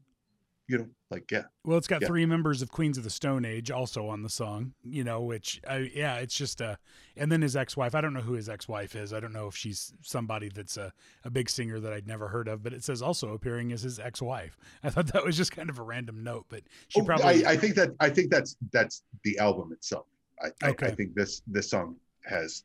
You 0.69 0.77
know, 0.77 0.87
like 1.11 1.29
yeah, 1.29 1.43
well, 1.65 1.77
it's 1.77 1.87
got 1.89 2.01
yeah. 2.01 2.07
three 2.07 2.25
members 2.25 2.61
of 2.61 2.71
Queens 2.71 2.97
of 2.97 3.03
the 3.03 3.09
Stone 3.09 3.43
Age 3.43 3.69
also 3.69 4.07
on 4.07 4.23
the 4.23 4.29
song. 4.29 4.73
You 4.81 5.03
know, 5.03 5.21
which 5.21 5.59
I, 5.69 5.91
yeah, 5.93 6.15
it's 6.19 6.33
just 6.35 6.61
a, 6.61 6.77
and 7.17 7.29
then 7.29 7.41
his 7.41 7.57
ex-wife. 7.57 7.93
I 7.93 7.99
don't 7.99 8.13
know 8.13 8.21
who 8.21 8.33
his 8.33 8.47
ex-wife 8.47 8.95
is. 8.95 9.11
I 9.11 9.19
don't 9.19 9.33
know 9.33 9.47
if 9.47 9.57
she's 9.57 9.93
somebody 10.01 10.47
that's 10.47 10.77
a 10.77 10.93
a 11.25 11.29
big 11.29 11.49
singer 11.49 11.81
that 11.81 11.91
I'd 11.91 12.07
never 12.07 12.29
heard 12.29 12.47
of. 12.47 12.63
But 12.63 12.71
it 12.71 12.81
says 12.81 13.01
also 13.01 13.33
appearing 13.33 13.73
as 13.73 13.81
his 13.81 13.99
ex-wife. 13.99 14.57
I 14.83 14.89
thought 14.89 15.07
that 15.07 15.25
was 15.25 15.35
just 15.35 15.51
kind 15.51 15.69
of 15.69 15.79
a 15.79 15.83
random 15.83 16.23
note, 16.23 16.45
but 16.47 16.61
she 16.87 17.01
Oh, 17.01 17.03
probably. 17.03 17.45
I, 17.45 17.51
I 17.51 17.57
think 17.57 17.75
that 17.75 17.89
I 17.99 18.09
think 18.09 18.31
that's 18.31 18.55
that's 18.71 19.03
the 19.25 19.37
album 19.39 19.73
itself. 19.73 20.05
I, 20.41 20.47
I, 20.65 20.69
I 20.69 20.91
think 20.91 21.13
this 21.13 21.41
this 21.45 21.69
song 21.69 21.97
has 22.25 22.63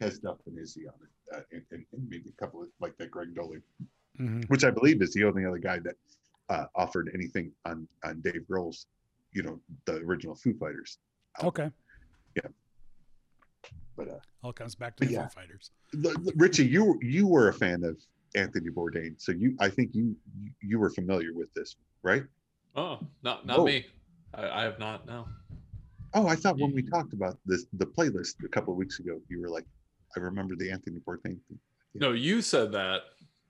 has 0.00 0.20
Duff 0.20 0.38
and 0.46 0.56
Izzy 0.56 0.86
on 0.86 0.94
it, 1.02 1.36
uh, 1.36 1.40
and, 1.50 1.62
and, 1.72 1.84
and 1.92 2.08
maybe 2.08 2.30
a 2.30 2.40
couple 2.40 2.62
of 2.62 2.68
like 2.78 2.96
that 2.98 3.10
Greg 3.10 3.34
Dulli, 3.34 3.60
Mhm. 4.20 4.48
which 4.48 4.62
I 4.62 4.70
believe 4.70 5.02
is 5.02 5.12
the 5.14 5.24
only 5.24 5.44
other 5.44 5.58
guy 5.58 5.80
that 5.80 5.96
uh, 6.48 6.64
offered 6.74 7.10
anything 7.14 7.52
on 7.64 7.86
on 8.04 8.20
Dave 8.20 8.44
Grohl's, 8.50 8.86
you 9.32 9.42
know, 9.42 9.60
the 9.84 9.96
original 9.96 10.34
Foo 10.34 10.54
Fighters. 10.58 10.98
Okay, 11.42 11.70
Yeah. 12.34 12.42
But 13.96 14.08
uh, 14.08 14.18
all 14.42 14.52
comes 14.52 14.74
back 14.74 14.96
to 14.96 15.04
the 15.04 15.12
Yeah. 15.12 15.28
Foo 15.28 15.40
Fighters. 15.40 15.70
the, 15.92 16.10
the- 16.22 16.32
Richie, 16.36 16.66
you 16.66 16.98
you 17.02 17.26
were 17.26 17.48
a 17.48 17.52
fan 17.52 17.84
of 17.84 17.96
Anthony 18.34 18.70
Bourdain, 18.70 19.14
so 19.20 19.32
you 19.32 19.56
I 19.60 19.68
think 19.68 19.94
you 19.94 20.16
you 20.60 20.78
were 20.78 20.90
familiar 20.90 21.32
with 21.34 21.52
this, 21.54 21.76
right? 22.02 22.24
Oh, 22.76 22.98
not 23.22 23.46
not 23.46 23.58
Oh. 23.60 23.64
me. 23.64 23.86
I, 24.34 24.48
I 24.60 24.62
have 24.62 24.78
not. 24.78 25.06
No. 25.06 25.26
Oh, 26.14 26.26
I 26.26 26.36
thought 26.36 26.56
when 26.58 26.72
we 26.74 26.82
talked 26.82 27.12
about 27.12 27.38
this 27.46 27.66
the 27.74 27.86
playlist 27.86 28.34
a 28.44 28.48
couple 28.48 28.72
of 28.72 28.78
weeks 28.78 28.98
ago, 29.00 29.20
you 29.28 29.40
were 29.40 29.48
like, 29.50 29.64
I 30.16 30.20
remember 30.20 30.54
the 30.56 30.70
Anthony 30.70 30.98
Bourdain 31.00 31.22
thing. 31.48 31.58
No, 31.94 32.12
you 32.12 32.40
said 32.42 32.72
that. 32.72 33.02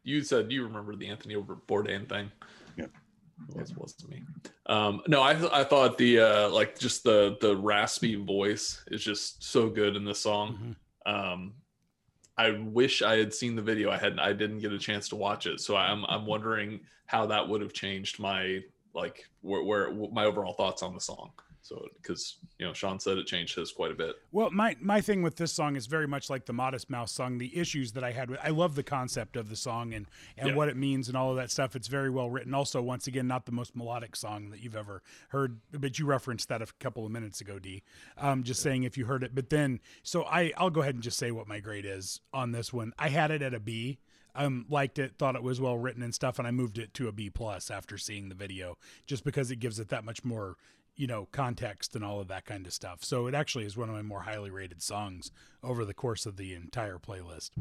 You 0.04 0.22
said 0.22 0.50
you 0.50 0.64
remember 0.64 0.96
the 0.96 1.08
Anthony 1.08 1.34
Bourdain 1.36 2.08
thing. 2.08 2.30
It 3.48 3.56
was 3.56 3.74
wasn't 3.76 4.10
me. 4.10 4.22
Um, 4.66 5.00
no, 5.06 5.22
I 5.22 5.60
I 5.60 5.64
thought 5.64 5.96
the 5.98 6.20
uh, 6.20 6.50
like 6.50 6.78
just 6.78 7.04
the 7.04 7.36
the 7.40 7.56
raspy 7.56 8.14
voice 8.16 8.82
is 8.88 9.02
just 9.02 9.42
so 9.42 9.68
good 9.68 9.96
in 9.96 10.04
this 10.04 10.20
song. 10.20 10.76
Mhm. 11.06 11.32
Um, 11.32 11.54
I 12.36 12.50
wish 12.50 13.02
I 13.02 13.16
had 13.16 13.34
seen 13.34 13.56
the 13.56 13.62
video. 13.62 13.90
I 13.90 13.96
hadn't. 13.96 14.20
I 14.20 14.32
didn't 14.32 14.58
get 14.58 14.72
a 14.72 14.78
chance 14.78 15.08
to 15.10 15.16
watch 15.16 15.46
it, 15.46 15.60
so 15.60 15.76
I'm 15.76 16.04
I'm 16.06 16.26
wondering 16.26 16.80
how 17.06 17.26
that 17.26 17.48
would 17.48 17.62
have 17.62 17.72
changed 17.72 18.20
my 18.20 18.60
like 18.94 19.24
where, 19.40 19.62
where 19.62 19.92
my 20.12 20.24
overall 20.24 20.52
thoughts 20.52 20.82
on 20.82 20.94
the 20.94 21.00
song. 21.00 21.30
So 21.68 21.86
because 22.00 22.38
you 22.58 22.66
know 22.66 22.72
Sean 22.72 22.98
said 22.98 23.18
it 23.18 23.26
changed 23.26 23.54
his 23.54 23.72
quite 23.72 23.90
a 23.90 23.94
bit. 23.94 24.16
Well, 24.32 24.50
my 24.50 24.74
my 24.80 25.02
thing 25.02 25.20
with 25.22 25.36
this 25.36 25.52
song 25.52 25.76
is 25.76 25.86
very 25.86 26.08
much 26.08 26.30
like 26.30 26.46
the 26.46 26.52
Modest 26.54 26.88
Mouse 26.88 27.12
song. 27.12 27.36
The 27.36 27.54
issues 27.58 27.92
that 27.92 28.02
I 28.02 28.12
had 28.12 28.30
with 28.30 28.40
I 28.42 28.48
love 28.48 28.74
the 28.74 28.82
concept 28.82 29.36
of 29.36 29.50
the 29.50 29.56
song 29.56 29.92
and 29.92 30.06
and 30.38 30.48
Yeah. 30.50 30.54
what 30.54 30.68
it 30.68 30.76
means 30.76 31.08
and 31.08 31.16
all 31.16 31.30
of 31.30 31.36
that 31.36 31.50
stuff. 31.50 31.76
It's 31.76 31.88
very 31.88 32.08
well 32.08 32.30
written. 32.30 32.54
Also, 32.54 32.80
once 32.80 33.06
again, 33.06 33.26
not 33.26 33.44
the 33.44 33.52
most 33.52 33.76
melodic 33.76 34.16
song 34.16 34.48
that 34.50 34.60
you've 34.60 34.76
ever 34.76 35.02
heard, 35.28 35.60
but 35.72 35.98
you 35.98 36.06
referenced 36.06 36.48
that 36.48 36.62
a 36.62 36.66
couple 36.80 37.04
of 37.04 37.12
minutes 37.12 37.40
ago, 37.42 37.58
D. 37.58 37.82
Um, 38.16 38.44
just 38.44 38.62
saying 38.62 38.84
if 38.84 38.96
you 38.96 39.04
heard 39.04 39.22
it. 39.22 39.34
But 39.34 39.50
then, 39.50 39.80
so 40.02 40.24
I 40.24 40.52
I'll 40.56 40.70
go 40.70 40.80
ahead 40.80 40.94
and 40.94 41.02
just 41.02 41.18
say 41.18 41.30
what 41.30 41.46
my 41.46 41.60
grade 41.60 41.84
is 41.86 42.20
on 42.32 42.52
this 42.52 42.72
one. 42.72 42.94
I 42.98 43.10
had 43.10 43.30
it 43.30 43.42
at 43.42 43.52
a 43.52 43.60
B. 43.60 43.98
Um, 44.34 44.66
liked 44.68 45.00
it, 45.00 45.14
thought 45.18 45.34
it 45.34 45.42
was 45.42 45.60
well 45.60 45.76
written 45.76 46.00
and 46.00 46.14
stuff, 46.14 46.38
and 46.38 46.46
I 46.46 46.52
moved 46.52 46.78
it 46.78 46.94
to 46.94 47.08
a 47.08 47.12
B 47.12 47.28
plus 47.28 47.72
after 47.72 47.98
seeing 47.98 48.28
the 48.28 48.36
video, 48.36 48.78
just 49.04 49.24
because 49.24 49.50
it 49.50 49.56
gives 49.56 49.80
it 49.80 49.88
that 49.88 50.04
much 50.04 50.24
more 50.24 50.56
you 50.98 51.06
know, 51.06 51.28
context 51.32 51.94
and 51.94 52.04
all 52.04 52.20
of 52.20 52.28
that 52.28 52.44
kind 52.44 52.66
of 52.66 52.72
stuff. 52.74 53.04
So 53.04 53.26
it 53.28 53.34
actually 53.34 53.64
is 53.64 53.76
one 53.76 53.88
of 53.88 53.94
my 53.94 54.02
more 54.02 54.22
highly 54.22 54.50
rated 54.50 54.82
songs 54.82 55.30
over 55.62 55.84
the 55.84 55.94
course 55.94 56.26
of 56.26 56.36
the 56.36 56.52
entire 56.52 56.98
playlist. 56.98 57.52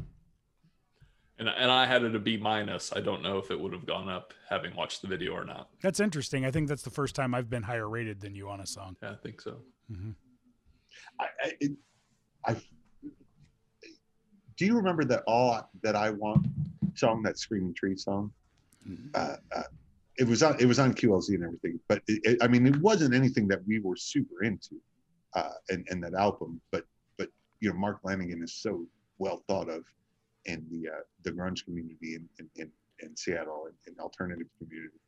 And 1.39 1.47
and 1.47 1.69
I 1.69 1.85
had 1.85 2.03
it 2.03 2.15
a 2.15 2.19
B 2.19 2.35
minus. 2.35 2.91
I 2.91 2.99
don't 2.99 3.21
know 3.21 3.37
if 3.37 3.51
it 3.51 3.59
would 3.59 3.71
have 3.71 3.85
gone 3.85 4.09
up 4.09 4.33
having 4.49 4.75
watched 4.75 5.03
the 5.03 5.07
video 5.07 5.33
or 5.33 5.45
not. 5.45 5.69
That's 5.83 5.99
interesting. 5.99 6.45
I 6.45 6.51
think 6.51 6.67
that's 6.67 6.81
the 6.81 6.89
first 6.89 7.15
time 7.15 7.35
I've 7.35 7.47
been 7.47 7.61
higher 7.61 7.87
rated 7.87 8.19
than 8.19 8.33
you 8.33 8.49
on 8.49 8.59
a 8.59 8.65
song. 8.65 8.97
Yeah, 9.03 9.11
I 9.11 9.15
think 9.15 9.39
so. 9.39 9.57
I, 11.19 11.25
I, 11.43 11.53
it, 11.59 11.71
I 12.43 12.55
do 14.57 14.65
you 14.65 14.75
remember 14.75 15.05
that 15.05 15.21
all 15.27 15.69
that 15.83 15.95
I 15.95 16.09
want 16.09 16.47
song, 16.95 17.21
that 17.21 17.37
Screaming 17.37 17.75
Tree 17.75 17.95
song? 17.95 18.31
Uh, 19.13 19.35
uh, 19.55 19.63
it 20.17 20.27
was 20.27 20.43
on 20.43 20.59
it 20.59 20.65
was 20.65 20.79
on 20.79 20.93
QLZ 20.93 21.29
and 21.35 21.43
everything, 21.43 21.79
but 21.87 22.01
it, 22.07 22.21
it, 22.23 22.37
I 22.41 22.47
mean, 22.47 22.65
it 22.65 22.77
wasn't 22.77 23.13
anything 23.13 23.47
that 23.49 23.65
we 23.67 23.79
were 23.79 23.95
super 23.95 24.43
into, 24.43 24.75
uh, 25.35 25.53
and 25.69 25.85
and 25.89 26.03
that 26.03 26.13
album. 26.13 26.59
But 26.71 26.85
but 27.17 27.29
you 27.59 27.69
know, 27.69 27.75
Mark 27.75 28.01
Lanegan 28.03 28.43
is 28.43 28.55
so 28.55 28.85
well 29.19 29.43
thought 29.47 29.69
of 29.69 29.83
in 30.45 30.65
the 30.71 30.89
uh, 30.89 31.01
the 31.23 31.31
grunge 31.31 31.63
community 31.65 32.15
in 32.15 32.27
in, 32.39 32.49
in, 32.55 32.71
in 32.99 33.15
Seattle 33.15 33.67
and, 33.85 33.99
alternative 33.99 34.47
community, 34.57 34.99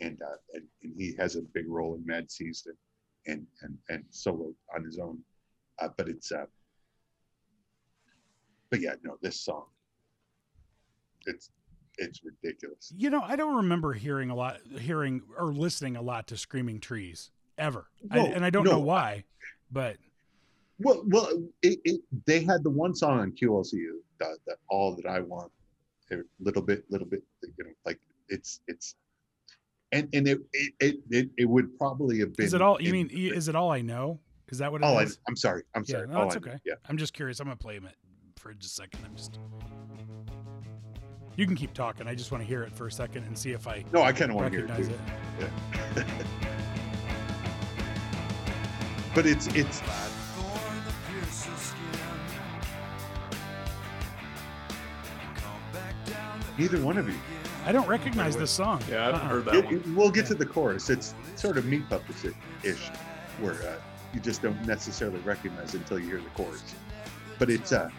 and, 0.00 0.20
uh, 0.22 0.36
and 0.54 0.64
and 0.82 0.92
he 0.96 1.14
has 1.18 1.36
a 1.36 1.42
big 1.42 1.68
role 1.68 1.94
in 1.94 2.04
Mad 2.04 2.30
Season 2.30 2.74
and 3.26 3.46
and 3.62 3.78
and 3.88 4.04
solo 4.10 4.52
on 4.74 4.84
his 4.84 4.98
own. 4.98 5.18
Uh, 5.80 5.88
but 5.96 6.08
it's 6.08 6.32
uh, 6.32 6.46
but 8.70 8.80
yeah, 8.80 8.94
no, 9.04 9.16
this 9.22 9.40
song, 9.40 9.66
it's 11.26 11.50
it's 11.98 12.20
ridiculous. 12.24 12.92
You 12.96 13.10
know, 13.10 13.20
I 13.22 13.36
don't 13.36 13.56
remember 13.56 13.92
hearing 13.92 14.30
a 14.30 14.34
lot, 14.34 14.58
hearing 14.78 15.22
or 15.36 15.52
listening 15.52 15.96
a 15.96 16.02
lot 16.02 16.26
to 16.28 16.36
Screaming 16.36 16.80
Trees 16.80 17.30
ever, 17.58 17.86
I, 18.10 18.18
and 18.20 18.44
I 18.44 18.50
don't 18.50 18.64
no. 18.64 18.72
know 18.72 18.78
why, 18.80 19.24
but 19.70 19.96
Well, 20.78 21.02
well, 21.06 21.28
it, 21.62 21.78
it, 21.84 22.00
they 22.26 22.42
had 22.44 22.62
the 22.62 22.70
one 22.70 22.94
song 22.94 23.18
on 23.20 23.32
QLC, 23.32 23.72
that, 24.20 24.38
the 24.46 24.56
"All 24.70 24.94
That 24.96 25.06
I 25.06 25.20
Want," 25.20 25.50
a 26.12 26.16
little 26.40 26.62
bit, 26.62 26.84
little 26.90 27.06
bit, 27.06 27.22
you 27.42 27.64
know, 27.64 27.70
like 27.84 27.98
it's 28.28 28.60
it's, 28.68 28.94
and 29.92 30.08
and 30.12 30.28
it 30.28 30.38
it 30.54 30.96
it, 31.10 31.28
it, 31.36 31.44
would 31.46 31.76
probably 31.78 32.18
have 32.20 32.34
been. 32.36 32.46
is 32.46 32.54
it 32.54 32.62
all? 32.62 32.80
You 32.80 32.92
mean 32.92 33.08
the- 33.08 33.28
is 33.30 33.48
it 33.48 33.56
all 33.56 33.70
I 33.72 33.80
know? 33.80 34.20
Is 34.50 34.58
that 34.58 34.70
what 34.72 34.80
it 34.82 34.84
Oh, 34.86 34.94
I, 34.94 35.02
is? 35.02 35.18
I'm 35.28 35.36
sorry. 35.36 35.62
I'm 35.74 35.84
Yeah, 35.86 35.96
sorry. 35.96 36.08
no, 36.08 36.14
All 36.14 36.22
that's 36.28 36.36
I 36.36 36.38
Know, 36.40 36.52
okay. 36.52 36.60
Yeah. 36.64 36.74
I'm 36.88 36.96
just 36.96 37.12
curious. 37.12 37.38
I'm 37.40 37.46
gonna 37.46 37.56
play 37.56 37.76
it 37.76 37.82
for 38.36 38.54
just 38.54 38.78
a 38.78 38.82
second. 38.82 39.00
I'm 39.04 39.14
just. 39.16 39.38
You 41.38 41.46
can 41.46 41.54
keep 41.54 41.72
talking. 41.72 42.08
I 42.08 42.16
just 42.16 42.32
want 42.32 42.42
to 42.42 42.48
hear 42.48 42.64
it 42.64 42.72
for 42.72 42.88
a 42.88 42.90
second 42.92 43.22
and 43.22 43.38
see 43.38 43.52
if 43.52 43.68
I 43.68 43.84
No, 43.92 44.02
I 44.02 44.10
kind 44.10 44.32
of 44.32 44.36
want 44.36 44.50
to 44.52 44.58
hear 44.58 44.66
it 44.66 44.70
recognize 44.70 44.88
too. 44.88 45.46
it. 46.00 46.06
But 49.14 49.24
it's 49.26 49.46
it's 49.48 49.80
Fight 49.80 50.10
for 50.36 50.74
the 50.84 50.92
piercing 51.10 51.56
skin. 51.56 51.80
Come 55.36 55.52
back 55.72 55.94
down 56.06 56.40
to 56.40 56.60
neither 56.60 56.80
one 56.84 56.98
of 56.98 57.08
you. 57.08 57.14
I 57.66 57.72
don't 57.72 57.88
recognize 57.88 58.36
this 58.36 58.50
song. 58.50 58.80
Yeah, 58.88 59.02
I 59.02 59.04
haven't 59.06 59.20
Uh-uh. 59.20 59.28
heard 59.28 59.44
that 59.46 59.54
It- 59.54 59.64
one. 59.64 59.74
it- 59.76 59.86
we'll 59.88 60.10
get 60.10 60.26
to 60.26 60.34
the 60.34 60.46
chorus. 60.46 60.90
It's 60.90 61.14
sort 61.36 61.56
of 61.56 61.64
meat 61.66 61.88
puppets 61.88 62.24
ish, 62.64 62.88
where 63.40 63.54
uh, 63.54 63.76
you 64.12 64.20
just 64.20 64.42
don't 64.42 64.60
necessarily 64.66 65.18
recognize 65.20 65.74
it 65.74 65.78
until 65.78 65.98
you 66.00 66.06
hear 66.06 66.18
the 66.20 66.30
chorus. 66.30 66.62
But 67.38 67.48
it's 67.50 67.72
uh, 67.72 67.90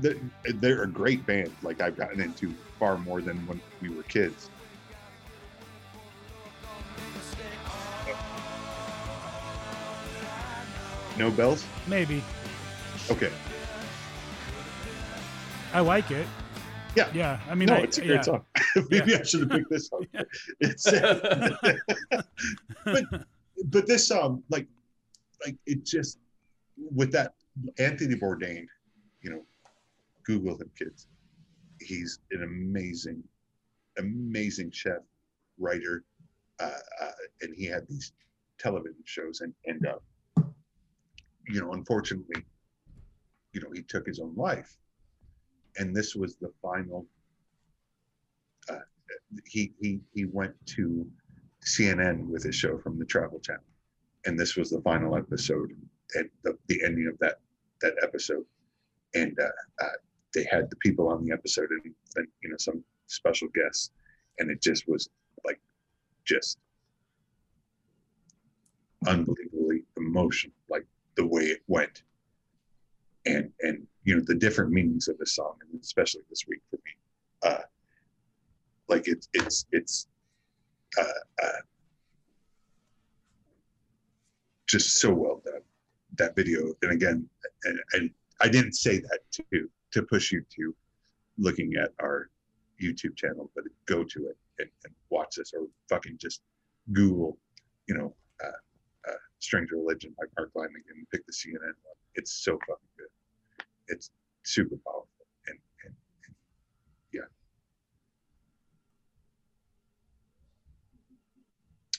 they're, 0.00 0.16
they're 0.54 0.82
a 0.82 0.88
great 0.88 1.24
band. 1.26 1.54
Like 1.62 1.80
I've 1.80 1.96
gotten 1.96 2.20
into 2.20 2.52
far 2.78 2.98
more 2.98 3.20
than 3.20 3.36
when 3.46 3.60
we 3.80 3.90
were 3.90 4.02
kids. 4.04 4.50
No 11.18 11.30
bells. 11.32 11.64
Maybe 11.88 12.22
Okay. 13.10 13.30
I 15.72 15.80
like 15.80 16.10
it. 16.10 16.26
Yeah. 16.94 17.08
Yeah. 17.14 17.40
I 17.48 17.54
mean, 17.54 17.68
no, 17.68 17.76
I, 17.76 17.78
it's 17.78 17.98
a 17.98 18.02
great 18.02 18.10
yeah. 18.16 18.20
song. 18.22 18.44
Maybe 18.90 19.14
I 19.14 19.22
should 19.22 19.40
have 19.40 19.50
picked 19.50 19.70
this 19.70 19.88
song. 19.88 20.06
It's 20.60 20.86
uh, 20.86 21.54
but 22.84 23.04
but 23.66 23.86
this 23.86 24.06
song, 24.08 24.42
like, 24.50 24.66
like 25.44 25.56
it 25.66 25.84
just 25.84 26.18
with 26.94 27.12
that 27.12 27.34
Anthony 27.78 28.14
Bourdain, 28.14 28.66
you 29.22 29.30
know, 29.30 29.42
Google 30.28 30.56
him, 30.58 30.70
kids. 30.78 31.06
He's 31.80 32.18
an 32.32 32.42
amazing, 32.42 33.24
amazing 33.96 34.70
chef, 34.72 35.00
writer, 35.58 36.04
uh, 36.60 36.70
uh, 37.02 37.10
and 37.40 37.54
he 37.56 37.64
had 37.64 37.88
these 37.88 38.12
television 38.58 39.02
shows, 39.04 39.40
and 39.40 39.54
and 39.64 39.86
uh, 39.86 40.42
you 41.48 41.62
know, 41.62 41.72
unfortunately, 41.72 42.44
you 43.54 43.62
know, 43.62 43.70
he 43.72 43.82
took 43.82 44.06
his 44.06 44.20
own 44.20 44.34
life, 44.36 44.76
and 45.78 45.96
this 45.96 46.14
was 46.14 46.36
the 46.36 46.52
final. 46.60 47.06
Uh, 48.70 48.80
he 49.46 49.72
he 49.80 50.00
he 50.12 50.26
went 50.26 50.54
to 50.66 51.06
CNN 51.64 52.26
with 52.26 52.42
his 52.42 52.54
show 52.54 52.76
from 52.76 52.98
the 52.98 53.06
Travel 53.06 53.40
Channel, 53.40 53.64
and 54.26 54.38
this 54.38 54.56
was 54.56 54.68
the 54.68 54.82
final 54.82 55.16
episode 55.16 55.70
and 56.16 56.28
the, 56.42 56.58
the 56.66 56.82
ending 56.84 57.08
of 57.10 57.18
that 57.20 57.40
that 57.80 57.94
episode, 58.02 58.44
and 59.14 59.34
uh, 59.40 59.84
uh, 59.84 59.88
they 60.38 60.46
had 60.50 60.70
the 60.70 60.76
people 60.76 61.08
on 61.08 61.24
the 61.24 61.32
episode 61.32 61.68
and, 61.70 61.94
and 62.14 62.28
you 62.42 62.48
know 62.48 62.56
some 62.58 62.84
special 63.06 63.48
guests, 63.54 63.90
and 64.38 64.50
it 64.50 64.62
just 64.62 64.86
was 64.86 65.08
like 65.44 65.60
just 66.24 66.58
unbelievably 69.06 69.82
emotional, 69.96 70.54
like 70.68 70.86
the 71.16 71.26
way 71.26 71.42
it 71.42 71.62
went, 71.66 72.02
and 73.26 73.50
and 73.62 73.84
you 74.04 74.14
know 74.14 74.22
the 74.26 74.34
different 74.34 74.70
meanings 74.70 75.08
of 75.08 75.18
the 75.18 75.26
song, 75.26 75.54
and 75.72 75.80
especially 75.80 76.22
this 76.30 76.44
week 76.46 76.62
for 76.70 76.76
me, 76.76 76.92
uh, 77.42 77.62
like 78.88 79.08
it's 79.08 79.28
it's 79.32 79.66
it's 79.72 80.06
uh, 81.00 81.20
uh, 81.42 81.62
just 84.68 85.00
so 85.00 85.12
well 85.12 85.42
done 85.44 85.62
that 86.16 86.36
video. 86.36 86.74
And 86.82 86.92
again 86.92 87.28
and, 87.64 87.78
and 87.92 88.10
i 88.40 88.48
didn't 88.48 88.74
say 88.74 88.98
that 89.00 89.20
to 89.32 89.68
to 89.92 90.02
push 90.02 90.32
you 90.32 90.44
to 90.50 90.74
looking 91.38 91.74
at 91.82 91.92
our 92.00 92.28
youtube 92.82 93.16
channel 93.16 93.50
but 93.54 93.64
go 93.86 94.04
to 94.04 94.26
it 94.26 94.36
and, 94.58 94.68
and 94.84 94.94
watch 95.10 95.36
this 95.36 95.52
or 95.54 95.66
fucking 95.88 96.16
just 96.20 96.42
google 96.92 97.38
you 97.86 97.94
know 97.94 98.14
uh, 98.44 99.10
uh, 99.10 99.16
stranger 99.38 99.76
religion 99.76 100.14
by 100.18 100.24
mark 100.36 100.50
Lanegan 100.54 100.96
and 100.96 101.10
pick 101.10 101.24
the 101.26 101.32
cnn 101.32 101.60
one. 101.60 101.96
It's 102.14 102.32
so 102.32 102.58
fucking 102.66 102.88
good. 102.96 103.64
It's 103.88 104.10
super 104.42 104.76
powerful 104.84 105.08
and, 105.46 105.58
and, 105.84 105.94
and 106.26 106.34
yeah. 107.12 107.20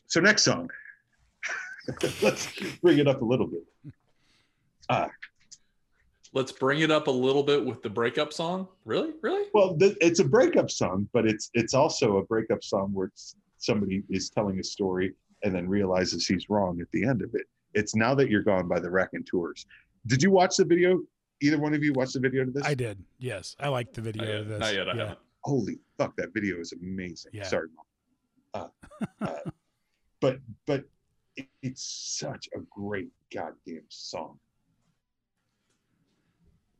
So 0.07 0.19
next 0.19 0.43
song. 0.43 0.69
Let's 2.21 2.47
bring 2.81 2.99
it 2.99 3.07
up 3.07 3.21
a 3.21 3.25
little 3.25 3.47
bit 3.47 3.63
Let's 6.31 6.51
bring 6.51 6.81
it 6.81 6.91
up 6.91 7.07
a 7.07 7.11
little 7.11 7.41
bit 7.41 7.65
with 7.65 7.81
the 7.81 7.89
breakup 7.89 8.33
song. 8.33 8.67
Really? 8.85 9.13
Really? 9.21 9.49
Well, 9.53 9.75
th- 9.75 9.97
it's 9.99 10.19
a 10.19 10.23
breakup 10.23 10.69
song, 10.69 11.09
but 11.11 11.25
it's 11.25 11.49
it's 11.53 11.73
also 11.73 12.17
a 12.17 12.23
breakup 12.25 12.63
song 12.63 12.93
where 12.93 13.07
it's, 13.07 13.35
somebody 13.57 14.03
is 14.09 14.29
telling 14.29 14.59
a 14.59 14.63
story 14.63 15.13
and 15.43 15.53
then 15.53 15.67
realizes 15.67 16.27
he's 16.27 16.49
wrong 16.49 16.79
at 16.81 16.87
the 16.91 17.03
end 17.03 17.21
of 17.21 17.33
it. 17.33 17.47
It's 17.73 17.95
now 17.95 18.13
that 18.15 18.29
you're 18.29 18.43
gone 18.43 18.67
by 18.67 18.79
the 18.79 18.89
Raconteurs. 18.89 19.65
Did 20.07 20.21
you 20.21 20.31
watch 20.31 20.57
the 20.57 20.65
video? 20.65 21.01
Either 21.41 21.57
one 21.57 21.73
of 21.73 21.83
you 21.83 21.93
watched 21.93 22.13
the 22.13 22.19
video 22.19 22.45
to 22.45 22.51
this? 22.51 22.63
I 22.63 22.73
did. 22.73 23.03
Yes, 23.17 23.55
I 23.59 23.69
liked 23.69 23.93
the 23.93 24.01
video 24.01 24.23
Not 24.23 24.31
yet. 24.31 24.39
of 24.41 24.47
this. 24.47 24.59
Not 24.59 24.73
yet. 24.73 24.89
I 24.89 24.93
yeah. 24.93 24.99
haven't. 24.99 25.19
Holy 25.43 25.79
fuck, 25.97 26.15
that 26.17 26.33
video 26.33 26.59
is 26.59 26.73
amazing. 26.73 27.31
Yeah. 27.33 27.43
Sorry, 27.43 27.69
mom. 28.53 28.69
Uh, 28.91 29.05
uh, 29.25 29.49
but 30.19 30.39
but 30.67 30.83
it, 31.37 31.47
it's 31.63 32.17
such 32.19 32.49
a 32.55 32.59
great 32.69 33.09
goddamn 33.33 33.83
song. 33.89 34.37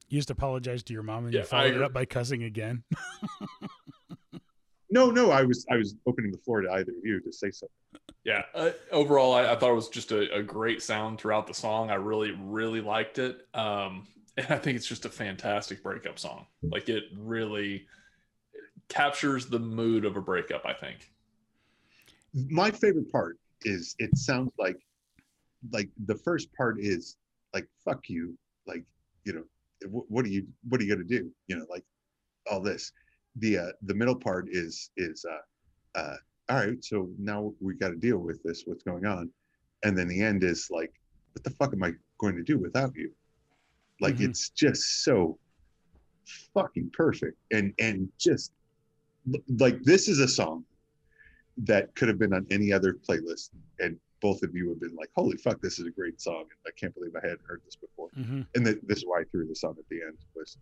You 0.09 0.17
just 0.19 0.29
apologize 0.31 0.83
to 0.83 0.93
your 0.93 1.03
mom 1.03 1.25
and 1.25 1.33
Yeah, 1.33 1.41
you 1.41 1.45
I 1.45 1.47
followed 1.47 1.75
it 1.75 1.81
up 1.81 1.93
by 1.93 2.05
cussing 2.05 2.43
again. 2.43 2.83
No, 4.91 5.11
no, 5.11 5.29
I 5.29 5.43
was 5.43 5.65
I 5.69 5.77
was 5.77 5.95
opening 6.07 6.31
the 6.31 6.37
floor 6.39 6.61
to 6.61 6.71
either 6.71 6.91
of 6.91 6.97
you 7.03 7.21
to 7.21 7.31
say 7.31 7.51
something. 7.51 7.69
Yeah. 8.23 8.41
Uh, 8.55 8.71
overall, 8.91 9.33
I, 9.33 9.51
I 9.51 9.55
thought 9.55 9.69
it 9.69 9.75
was 9.75 9.87
just 9.87 10.11
a, 10.11 10.33
a 10.35 10.41
great 10.41 10.81
sound 10.81 11.19
throughout 11.19 11.45
the 11.45 11.53
song. 11.53 11.91
I 11.91 11.95
really, 11.95 12.31
really 12.31 12.81
liked 12.81 13.19
it. 13.19 13.47
Um, 13.53 14.07
and 14.37 14.47
I 14.49 14.57
think 14.57 14.77
it's 14.77 14.87
just 14.87 15.05
a 15.05 15.09
fantastic 15.09 15.83
breakup 15.83 16.17
song. 16.17 16.47
Like 16.63 16.89
it 16.89 17.03
really 17.15 17.85
captures 18.87 19.45
the 19.45 19.59
mood 19.59 20.05
of 20.05 20.17
a 20.17 20.21
breakup. 20.21 20.65
I 20.65 20.73
think. 20.73 21.11
my 22.33 22.71
favorite 22.71 23.11
part 23.11 23.37
is 23.63 23.95
it 23.99 24.17
sounds 24.17 24.51
like 24.57 24.77
like 25.71 25.89
the 26.05 26.15
first 26.15 26.51
part 26.55 26.79
is 26.79 27.17
like 27.53 27.67
fuck 27.85 28.09
you 28.09 28.35
like 28.65 28.83
you 29.25 29.33
know 29.33 29.43
wh- 29.43 29.58
what 29.87 30.25
are 30.25 30.29
you 30.29 30.45
what 30.67 30.79
are 30.79 30.83
you 30.83 30.93
gonna 30.93 31.07
do 31.07 31.31
you 31.47 31.55
know 31.57 31.65
like 31.69 31.83
all 32.51 32.61
this 32.61 32.91
the 33.37 33.57
uh 33.57 33.71
the 33.83 33.93
middle 33.93 34.15
part 34.15 34.47
is 34.51 34.89
is 34.97 35.25
uh 35.25 35.99
uh 35.99 36.15
all 36.49 36.57
right, 36.57 36.83
so 36.83 37.07
now 37.19 37.53
we 37.59 37.75
got 37.75 37.89
to 37.89 37.95
deal 37.95 38.17
with 38.17 38.41
this. 38.41 38.63
What's 38.65 38.81
going 38.81 39.05
on? 39.05 39.29
And 39.83 39.95
then 39.95 40.07
the 40.07 40.19
end 40.19 40.43
is 40.43 40.69
like, 40.71 40.91
what 41.33 41.43
the 41.43 41.51
fuck 41.51 41.73
am 41.73 41.83
I 41.83 41.91
going 42.19 42.35
to 42.37 42.41
do 42.41 42.57
without 42.57 42.95
you? 42.95 43.11
Like 44.01 44.15
Mhm. 44.15 44.29
it's 44.29 44.49
just 44.49 45.03
so 45.03 45.37
fucking 46.55 46.89
perfect, 46.91 47.37
and 47.51 47.71
and 47.77 48.09
just 48.17 48.51
like 49.59 49.83
this 49.83 50.07
is 50.07 50.19
a 50.19 50.27
song 50.27 50.65
that 51.57 51.93
could 51.93 52.07
have 52.07 52.17
been 52.17 52.33
on 52.33 52.47
any 52.49 52.73
other 52.73 52.93
playlist, 52.95 53.49
and 53.77 53.99
both 54.19 54.41
of 54.41 54.55
you 54.55 54.69
have 54.69 54.79
been 54.79 54.95
like, 54.95 55.09
holy 55.15 55.37
fuck, 55.37 55.61
this 55.61 55.77
is 55.77 55.85
a 55.85 55.91
great 55.91 56.19
song. 56.19 56.45
I 56.65 56.71
can't 56.79 56.95
believe 56.95 57.15
I 57.15 57.19
hadn't 57.21 57.45
heard 57.45 57.61
this 57.63 57.75
before. 57.75 57.98
Mhm. 58.17 58.47
And 58.55 58.65
th- 58.65 58.79
this 58.83 58.99
is 58.99 59.05
why 59.05 59.21
I 59.21 59.23
threw 59.25 59.47
this 59.47 59.63
on 59.63 59.71
at 59.77 59.85
the 59.89 60.01
end 60.01 60.17
was 60.35 60.57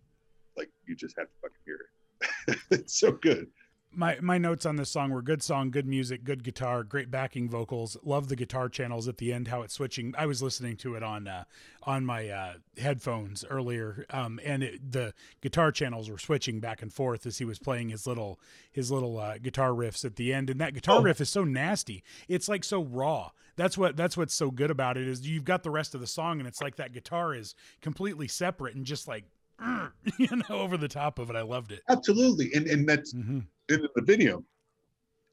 like, 0.56 0.70
you 0.86 0.94
just 0.96 1.16
have 1.18 1.28
to 1.28 1.34
fucking 1.42 1.56
hear 1.64 1.78
it. 1.80 2.58
it's 2.70 2.98
so 2.98 3.12
good. 3.12 3.46
My 3.92 4.18
my 4.20 4.38
notes 4.38 4.66
on 4.66 4.76
this 4.76 4.90
song 4.90 5.10
were 5.10 5.22
good 5.22 5.42
song, 5.42 5.70
good 5.70 5.86
music, 5.86 6.22
good 6.24 6.44
guitar, 6.44 6.84
great 6.84 7.10
backing 7.10 7.48
vocals. 7.48 7.96
Love 8.04 8.28
the 8.28 8.36
guitar 8.36 8.68
channels 8.68 9.08
at 9.08 9.16
the 9.18 9.32
end, 9.32 9.48
how 9.48 9.62
it's 9.62 9.74
switching. 9.74 10.14
I 10.16 10.26
was 10.26 10.42
listening 10.42 10.76
to 10.78 10.94
it 10.94 11.02
on 11.02 11.26
uh, 11.26 11.44
on 11.84 12.04
my 12.04 12.28
uh, 12.28 12.52
headphones 12.76 13.44
earlier, 13.48 14.04
um, 14.10 14.38
and 14.44 14.62
it, 14.62 14.92
the 14.92 15.14
guitar 15.40 15.72
channels 15.72 16.10
were 16.10 16.18
switching 16.18 16.60
back 16.60 16.82
and 16.82 16.92
forth 16.92 17.24
as 17.26 17.38
he 17.38 17.44
was 17.44 17.58
playing 17.58 17.88
his 17.88 18.06
little 18.06 18.38
his 18.70 18.90
little 18.90 19.18
uh, 19.18 19.38
guitar 19.38 19.70
riffs 19.70 20.04
at 20.04 20.16
the 20.16 20.32
end. 20.32 20.50
And 20.50 20.60
that 20.60 20.74
guitar 20.74 20.98
Oh. 20.98 21.02
riff 21.02 21.20
is 21.20 21.30
so 21.30 21.44
nasty. 21.44 22.04
It's 22.28 22.48
like 22.48 22.64
so 22.64 22.82
raw. 22.82 23.30
That's 23.56 23.76
what 23.76 23.96
that's 23.96 24.16
what's 24.16 24.34
so 24.34 24.50
good 24.50 24.70
about 24.70 24.96
it 24.96 25.08
is 25.08 25.26
you've 25.26 25.44
got 25.44 25.62
the 25.62 25.70
rest 25.70 25.94
of 25.94 26.00
the 26.00 26.06
song, 26.06 26.38
and 26.38 26.46
it's 26.46 26.60
like 26.60 26.76
that 26.76 26.92
guitar 26.92 27.34
is 27.34 27.54
completely 27.80 28.28
separate 28.28 28.74
and 28.76 28.84
just 28.84 29.08
like 29.08 29.24
you 30.18 30.28
know 30.30 30.56
over 30.56 30.76
the 30.76 30.88
top 30.88 31.18
of 31.18 31.30
it. 31.30 31.36
I 31.36 31.42
loved 31.42 31.72
it. 31.72 31.82
Absolutely. 31.88 32.50
And 32.54 32.66
and 32.66 32.88
that's 32.88 33.12
hmm 33.12 33.40
in 33.68 33.86
the 33.94 34.02
video. 34.02 34.44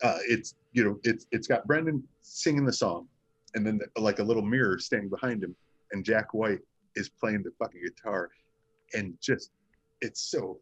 Uh, 0.04 0.18
it's 0.28 0.56
you 0.74 0.84
know 0.84 1.00
it's 1.04 1.26
it's 1.32 1.48
got 1.48 1.66
Brendan 1.66 2.04
singing 2.22 2.66
the 2.66 2.74
song, 2.74 3.08
and 3.54 3.66
then 3.66 3.80
like 3.98 4.20
a 4.20 4.24
little 4.24 4.44
mirror 4.44 4.78
standing 4.78 5.10
behind 5.10 5.44
him, 5.44 5.56
and 5.92 6.04
Jack 6.04 6.34
White 6.34 6.60
is 6.96 7.10
playing 7.10 7.44
the 7.44 7.52
fucking 7.60 7.82
guitar, 7.82 8.30
and 8.94 9.14
just 9.22 9.52
it's 10.02 10.22
so 10.22 10.60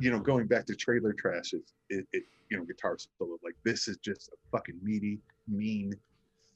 you 0.00 0.10
know 0.10 0.18
going 0.18 0.46
back 0.46 0.64
to 0.66 0.74
trailer 0.74 1.12
trash 1.12 1.52
it's 1.52 1.72
it, 1.90 2.06
it 2.12 2.22
you 2.48 2.56
know 2.56 2.64
guitar 2.64 2.96
solo 3.18 3.36
like 3.42 3.56
this 3.64 3.88
is 3.88 3.96
just 3.98 4.28
a 4.28 4.36
fucking 4.52 4.78
meaty 4.82 5.18
mean 5.48 5.92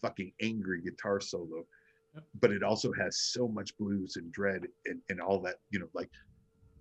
fucking 0.02 0.32
angry 0.42 0.82
guitar 0.82 1.20
solo. 1.20 1.64
But 2.40 2.50
it 2.50 2.62
also 2.62 2.92
has 2.92 3.20
so 3.20 3.48
much 3.48 3.76
blues 3.78 4.16
and 4.16 4.32
dread 4.32 4.62
and, 4.86 5.00
and 5.08 5.20
all 5.20 5.40
that 5.40 5.56
you 5.70 5.78
know 5.78 5.88
like 5.94 6.10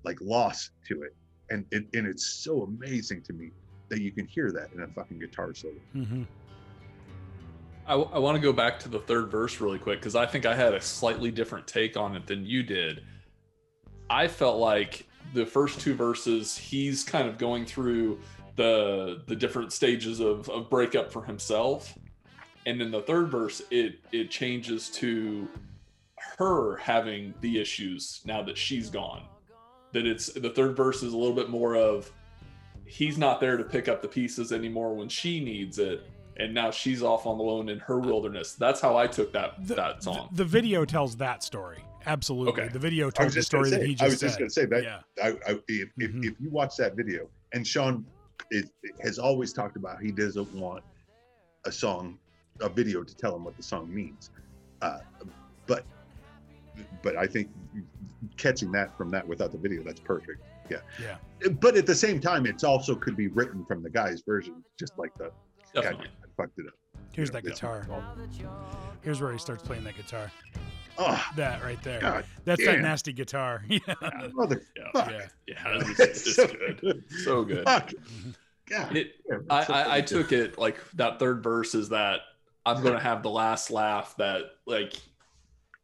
like 0.04 0.18
loss 0.22 0.72
to 0.88 1.04
it 1.04 1.16
and, 1.50 1.66
and 1.72 1.88
and 1.94 2.08
it's 2.08 2.44
so 2.44 2.64
amazing 2.64 3.22
to 3.22 3.34
me 3.34 3.52
that 3.90 4.02
you 4.02 4.12
can 4.12 4.26
hear 4.26 4.52
that 4.52 4.70
in 4.74 4.82
a 4.82 4.88
fucking 4.88 5.20
guitar 5.20 5.54
solo 5.54 5.74
mm-hmm. 5.96 6.24
I, 7.88 7.96
want 7.96 8.36
to 8.36 8.42
go 8.42 8.54
back 8.54 8.80
to 8.82 8.90
the 8.90 9.00
third 9.00 9.30
verse 9.30 9.60
really 9.60 9.80
quick 9.80 10.00
because 10.00 10.16
I 10.16 10.26
think 10.26 10.46
I 10.46 10.56
had 10.56 10.74
a 10.74 10.80
slightly 10.80 11.32
different 11.32 11.68
take 11.68 11.98
on 11.98 12.16
it 12.16 12.26
than 12.26 12.46
you 12.46 12.64
did. 12.64 13.04
I 14.10 14.28
felt 14.28 14.60
like 14.60 15.08
the 15.34 15.46
first 15.46 15.82
two 15.82 15.94
verses, 15.94 16.58
he's 16.58 17.04
kind 17.04 17.28
of 17.28 17.38
going 17.38 17.66
through 17.66 18.20
the 18.56 19.24
the 19.28 19.36
different 19.36 19.74
stages 19.74 20.20
of, 20.20 20.50
of 20.50 20.70
breakup 20.70 21.12
for 21.12 21.24
himself, 21.24 21.98
and 22.66 22.80
then 22.80 22.92
the 22.92 23.02
third 23.02 23.30
verse, 23.30 23.62
it 23.72 24.00
it 24.12 24.30
changes 24.30 24.90
to 24.92 25.48
her 26.38 26.78
having 26.78 27.34
the 27.42 27.60
issues 27.60 28.22
now 28.26 28.42
that 28.44 28.58
she's 28.58 28.90
gone. 28.90 29.24
That 29.94 30.06
it's 30.06 30.28
the 30.34 30.50
third 30.50 30.76
verse 30.76 31.04
is 31.04 31.14
a 31.14 31.18
little 31.18 31.36
bit 31.36 31.50
more 31.50 31.76
of 31.76 32.12
he's 32.86 33.18
not 33.18 33.40
there 33.40 33.58
to 33.58 33.64
pick 33.64 33.88
up 33.88 34.02
the 34.02 34.08
pieces 34.08 34.52
anymore 34.52 34.94
when 34.96 35.08
she 35.10 35.44
needs 35.44 35.80
it 35.80 36.04
and 36.38 36.54
now 36.54 36.72
she's 36.72 37.04
off 37.04 37.26
on 37.26 37.38
the 37.38 37.44
lone 37.44 37.70
in 37.70 37.80
her 37.80 38.00
wilderness. 38.00 38.54
That's 38.54 38.80
how 38.82 38.98
I 38.98 39.06
took 39.08 39.32
that 39.34 39.66
the, 39.68 39.76
that 39.76 40.04
song. 40.04 40.30
The, 40.32 40.38
the 40.44 40.46
video 40.50 40.86
tells 40.86 41.16
that 41.18 41.44
story. 41.44 41.84
Absolutely. 42.06 42.64
Okay. 42.64 42.74
The 42.74 42.80
video 42.80 43.10
tells 43.12 43.34
the 43.34 43.40
just 43.42 43.52
gonna 43.52 43.66
story 43.66 43.80
that 43.80 43.86
he 43.88 43.94
just 43.94 44.04
I 44.04 44.08
was 44.08 44.20
said. 44.20 44.28
just 44.28 44.40
gonna 44.40 44.50
say 44.50 44.66
that 44.66 44.84
Yeah. 44.84 45.00
I, 45.24 45.28
I, 45.48 45.52
if, 45.68 45.90
if, 45.98 46.12
Mhm. 46.12 46.26
if 46.26 46.34
you 46.40 46.50
watch 46.50 46.76
that 46.78 46.96
video, 46.96 47.28
and 47.54 47.68
Sean 47.68 48.06
is, 48.50 48.72
has 49.04 49.20
always 49.20 49.54
talked 49.54 49.76
about 49.76 50.02
he 50.02 50.12
doesn't 50.12 50.52
want 50.54 50.84
a 51.66 51.72
song, 51.72 52.18
a 52.62 52.70
video 52.70 53.04
to 53.04 53.16
tell 53.16 53.36
him 53.36 53.44
what 53.44 53.58
the 53.58 53.64
song 53.64 53.94
means, 53.94 54.30
uh, 54.82 55.00
but 55.68 55.84
but 57.04 57.16
I 57.18 57.28
think 57.28 57.50
catching 58.38 58.72
that 58.74 58.96
from 58.98 59.10
that 59.12 59.28
without 59.28 59.52
the 59.52 59.58
video, 59.58 59.84
that's 59.84 60.00
perfect. 60.00 60.42
Yeah. 60.70 60.78
Yeah. 61.02 61.50
But 61.60 61.76
at 61.76 61.86
the 61.86 61.96
same 61.96 62.20
time, 62.20 62.46
it's 62.46 62.64
also 62.64 62.96
could 62.96 63.18
be 63.18 63.28
written 63.28 63.66
from 63.66 63.84
the 63.84 63.90
guy's 63.90 64.22
version, 64.22 64.64
just 64.80 64.98
like 64.98 65.12
the 65.18 65.32
guy 65.74 65.82
Definitely. 65.82 66.08
fucked 66.38 66.58
it 66.60 66.68
up. 66.68 66.74
Here's 67.14 67.28
You 67.30 67.34
know, 67.34 67.40
that 67.42 67.46
it's- 67.48 67.60
guitar. 67.60 67.86
Here's 69.02 69.20
where 69.22 69.32
he 69.34 69.38
starts 69.40 69.64
playing 69.64 69.84
that 69.84 69.98
guitar. 69.98 70.32
Oh 70.98 71.22
That 71.36 71.64
right 71.64 71.82
there. 71.84 72.00
God, 72.00 72.26
That's 72.46 72.64
that 72.66 72.80
nasty 72.80 73.12
guitar. 73.14 73.64
Yeah. 73.68 73.80
mother. 74.34 74.62
Yeah. 74.78 74.84
Fuck. 74.94 75.12
Yeah. 75.12 75.28
Yeah, 75.48 75.64
it's, 75.88 76.00
It's 76.00 76.28
it's 76.28 76.36
so 76.36 76.48
good. 76.48 77.04
So 77.24 77.44
good. 77.44 77.64
Fuck. 77.66 77.92
God. 78.70 78.96
It, 78.96 79.14
damn, 79.30 79.46
I, 79.50 79.64
so 79.66 79.74
I, 79.74 79.98
I 79.98 80.02
took 80.02 80.32
it 80.32 80.58
like 80.58 80.78
that 80.94 81.20
third 81.20 81.44
verse 81.44 81.76
is 81.76 81.90
that 81.90 82.20
I'm 82.66 82.84
gonna 82.84 83.00
have 83.00 83.24
the 83.24 83.30
last 83.30 83.72
laugh 83.72 84.16
that 84.18 84.44
like 84.66 84.94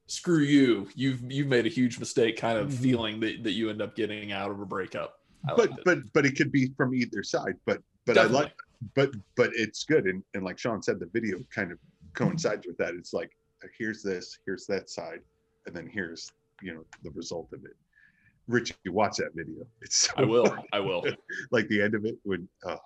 screw 0.08 0.40
you. 0.40 0.88
You've 0.96 1.22
you've 1.32 1.48
made 1.48 1.66
a 1.66 1.70
huge 1.70 2.00
mistake 2.00 2.38
kind 2.38 2.58
of 2.58 2.70
Mhm. 2.70 2.78
feeling 2.82 3.20
that, 3.22 3.44
that 3.44 3.52
you 3.52 3.70
end 3.70 3.82
up 3.82 3.96
getting 3.96 4.32
out 4.32 4.52
of 4.52 4.60
a 4.60 4.66
breakup. 4.66 5.16
I 5.48 5.54
but 5.56 5.84
but 5.86 6.00
but 6.14 6.26
it 6.26 6.36
could 6.36 6.52
be 6.52 6.72
from 6.76 6.94
either 6.94 7.24
side 7.24 7.54
but 7.66 7.82
but 8.06 8.18
i 8.18 8.24
like 8.24 8.54
but 8.96 9.12
but 9.36 9.52
it's 9.54 9.84
good 9.84 10.06
and, 10.06 10.22
and 10.34 10.44
like 10.44 10.58
sean 10.58 10.82
said 10.82 11.00
the 11.00 11.06
video 11.14 11.38
kind 11.54 11.72
of 11.72 11.78
coincides 12.16 12.66
with 12.68 12.76
that 12.78 12.96
it's 12.96 13.14
like 13.14 13.32
here's 13.78 14.02
this 14.02 14.40
here's 14.46 14.66
that 14.66 14.90
side 14.90 15.20
and 15.66 15.76
then 15.76 15.88
here's 15.88 16.32
you 16.62 16.74
know 16.74 16.84
the 17.04 17.12
result 17.12 17.48
of 17.54 17.64
it 17.66 17.76
richie 18.48 18.74
watch 18.88 19.18
that 19.18 19.30
video 19.36 19.66
it's 19.82 19.96
so 19.98 20.14
I 20.18 20.24
will. 20.26 20.48
funny. 20.48 20.64
I 20.74 20.80
will. 20.80 21.06
like 21.52 21.68
the 21.70 21.82
end 21.82 21.94
of 21.96 22.04
it 22.06 22.18
would 22.26 22.48
uh 22.66 22.78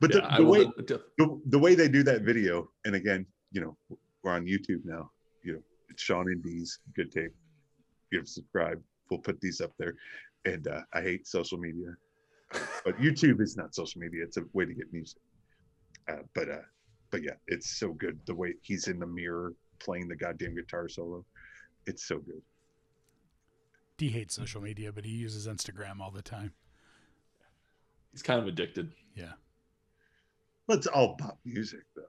but 0.00 0.14
Yeah, 0.14 0.36
the, 0.36 0.42
the 0.42 0.48
way 0.48 0.64
the, 0.64 1.40
the 1.46 1.58
way 1.58 1.74
they 1.74 1.88
do 1.88 2.02
that 2.02 2.22
video 2.22 2.70
and 2.84 2.94
again 2.94 3.26
you 3.52 3.60
know 3.60 3.76
we're 4.22 4.32
on 4.32 4.44
youtube 4.46 4.84
now 4.84 5.10
you 5.42 5.54
know 5.54 5.62
it's 5.88 6.02
sean 6.02 6.26
and 6.26 6.42
D's 6.42 6.80
good 6.94 7.10
tape 7.12 7.32
you 8.10 8.18
have 8.18 8.28
subscribe 8.28 8.80
we'll 9.10 9.20
put 9.20 9.40
these 9.40 9.60
up 9.60 9.72
there 9.78 9.94
and 10.44 10.66
uh, 10.68 10.82
i 10.92 11.00
hate 11.00 11.26
social 11.26 11.58
media 11.58 11.88
but 12.84 12.98
youtube 12.98 13.40
is 13.40 13.56
not 13.56 13.74
social 13.74 14.00
media 14.00 14.22
it's 14.22 14.36
a 14.36 14.44
way 14.52 14.64
to 14.64 14.74
get 14.74 14.92
music 14.92 15.20
uh, 16.08 16.22
but 16.34 16.48
uh 16.48 16.66
but 17.10 17.22
yeah 17.22 17.32
it's 17.46 17.78
so 17.78 17.92
good 17.92 18.18
the 18.26 18.34
way 18.34 18.54
he's 18.62 18.88
in 18.88 18.98
the 18.98 19.06
mirror 19.06 19.54
playing 19.78 20.08
the 20.08 20.16
goddamn 20.16 20.54
guitar 20.54 20.88
solo 20.88 21.24
it's 21.86 22.06
so 22.06 22.18
good 22.18 22.42
D 23.98 24.10
hates 24.10 24.36
social 24.36 24.60
media, 24.60 24.92
but 24.92 25.04
he 25.04 25.10
uses 25.10 25.48
Instagram 25.48 26.00
all 26.00 26.12
the 26.12 26.22
time. 26.22 26.52
He's 28.12 28.22
kind 28.22 28.40
of 28.40 28.46
addicted. 28.46 28.92
Yeah. 29.14 29.32
But 30.68 30.78
it's 30.78 30.86
all 30.86 31.16
pop 31.16 31.38
music 31.44 31.80
though 31.96 32.02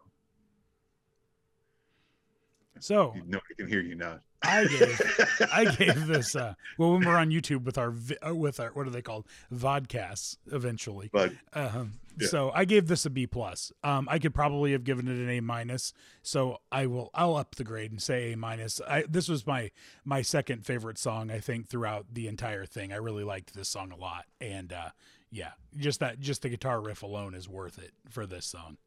So 2.79 3.13
you 3.15 3.23
know 3.25 3.39
i 3.39 3.53
can 3.57 3.67
hear 3.67 3.81
you 3.81 3.95
now 3.95 4.19
I 4.41 4.65
gave 4.67 5.01
I 5.53 5.65
gave 5.65 6.07
this 6.07 6.33
uh 6.35 6.53
well 6.77 6.93
when 6.93 7.05
we're 7.05 7.17
on 7.17 7.29
YouTube 7.29 7.63
with 7.65 7.77
our 7.77 7.93
uh, 8.25 8.33
with 8.33 8.59
our 8.61 8.69
what 8.69 8.87
are 8.87 8.89
they 8.89 9.01
called 9.01 9.27
vodcasts 9.53 10.37
eventually. 10.51 11.09
but 11.11 11.33
Um, 11.53 11.99
Yeah. 12.17 12.27
So 12.27 12.51
I 12.53 12.63
gave 12.65 12.87
this 12.87 13.05
a 13.05 13.09
B 13.09 13.27
plus. 13.27 13.71
Um, 13.83 14.07
I 14.09 14.17
could 14.17 14.33
probably 14.33 14.71
have 14.71 14.83
given 14.85 15.07
it 15.09 15.17
an 15.17 15.29
A 15.29 15.41
minus. 15.41 15.91
So 16.21 16.59
I 16.71 16.85
will 16.85 17.09
I'll 17.13 17.35
up 17.35 17.55
the 17.55 17.65
grade 17.65 17.91
and 17.91 18.01
say 18.01 18.31
A 18.31 18.37
minus. 18.37 18.79
I 18.87 19.03
this 19.09 19.27
was 19.27 19.45
my 19.45 19.71
my 20.05 20.21
second 20.21 20.65
favorite 20.65 20.97
song 20.97 21.29
I 21.29 21.39
think 21.39 21.67
throughout 21.67 22.05
the 22.13 22.27
entire 22.29 22.65
thing. 22.65 22.93
I 22.93 22.97
really 22.97 23.25
liked 23.25 23.53
this 23.53 23.67
song 23.67 23.91
a 23.91 23.97
lot, 23.97 24.23
and 24.39 24.71
uh, 24.71 24.89
yeah, 25.31 25.51
just 25.77 25.99
that 25.99 26.19
just 26.19 26.41
the 26.41 26.49
guitar 26.49 26.81
riff 26.81 27.03
alone 27.03 27.33
is 27.35 27.47
worth 27.47 27.77
it 27.79 27.91
for 28.09 28.25
this 28.25 28.45
song. 28.45 28.77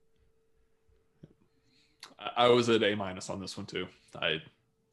I, 2.19 2.45
I 2.45 2.49
was 2.49 2.69
at 2.69 2.83
A 2.83 2.95
minus 2.95 3.31
on 3.31 3.41
this 3.41 3.57
one 3.57 3.67
too. 3.67 3.87
I 4.21 4.41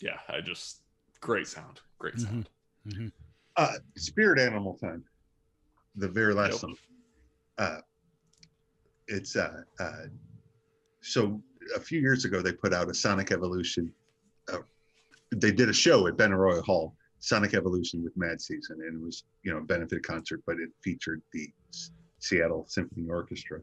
yeah, 0.01 0.19
I 0.27 0.41
just 0.41 0.81
great 1.19 1.47
sound. 1.47 1.81
Great 1.97 2.15
Mhm. 2.15 2.45
sound. 2.87 3.11
uh 3.57 3.73
spirit 3.97 4.39
animal 4.39 4.75
time 4.75 5.03
the 5.95 6.07
very 6.07 6.33
last 6.33 6.51
Yep. 6.53 6.59
song 6.61 6.75
uh 7.57 7.77
it's 9.07 9.35
uh 9.35 9.61
uh 9.79 10.03
so 11.01 11.41
a 11.75 11.79
few 11.79 11.99
years 11.99 12.23
ago 12.25 12.41
they 12.41 12.53
put 12.53 12.73
out 12.73 12.89
a 12.89 12.93
sonic 12.93 13.31
evolution 13.31 13.91
uh, 14.51 14.59
they 15.35 15.51
did 15.51 15.67
a 15.69 15.73
show 15.73 16.07
at 16.07 16.15
benaroya 16.15 16.63
hall 16.63 16.95
sonic 17.19 17.53
evolution 17.53 18.03
with 18.03 18.15
mad 18.15 18.41
season 18.41 18.77
and 18.85 19.01
it 19.01 19.03
was 19.03 19.23
you 19.43 19.51
know 19.51 19.59
a 19.59 19.63
benefit 19.63 20.03
concert 20.03 20.41
but 20.45 20.59
it 20.59 20.69
featured 20.83 21.21
the 21.33 21.49
S- 21.69 21.91
seattle 22.19 22.65
symphony 22.67 23.07
orchestra. 23.09 23.59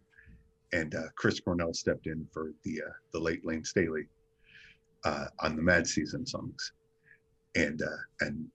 And 0.73 0.95
uh, 0.95 1.09
chris 1.17 1.41
cornell 1.41 1.73
stepped 1.73 2.07
in 2.07 2.27
for 2.33 2.53
the 2.65 2.83
uh, 2.87 2.93
the 3.13 3.21
late 3.21 3.47
Layne 3.47 3.65
Staley 3.65 4.09
uh, 5.05 5.27
on 5.41 5.57
the 5.57 5.63
mad 5.63 5.87
season 5.87 6.27
songs. 6.27 6.73
And 7.55 7.81
uh 7.83 8.03
and 8.21 8.47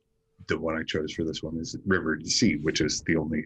the 0.47 0.59
one 0.59 0.77
I 0.77 0.83
chose 0.83 1.13
for 1.13 1.23
this 1.23 1.41
one 1.41 1.57
is 1.57 1.77
River 1.85 2.17
to 2.17 2.29
Sea, 2.29 2.57
which 2.57 2.81
is 2.81 3.01
the 3.03 3.15
only 3.15 3.45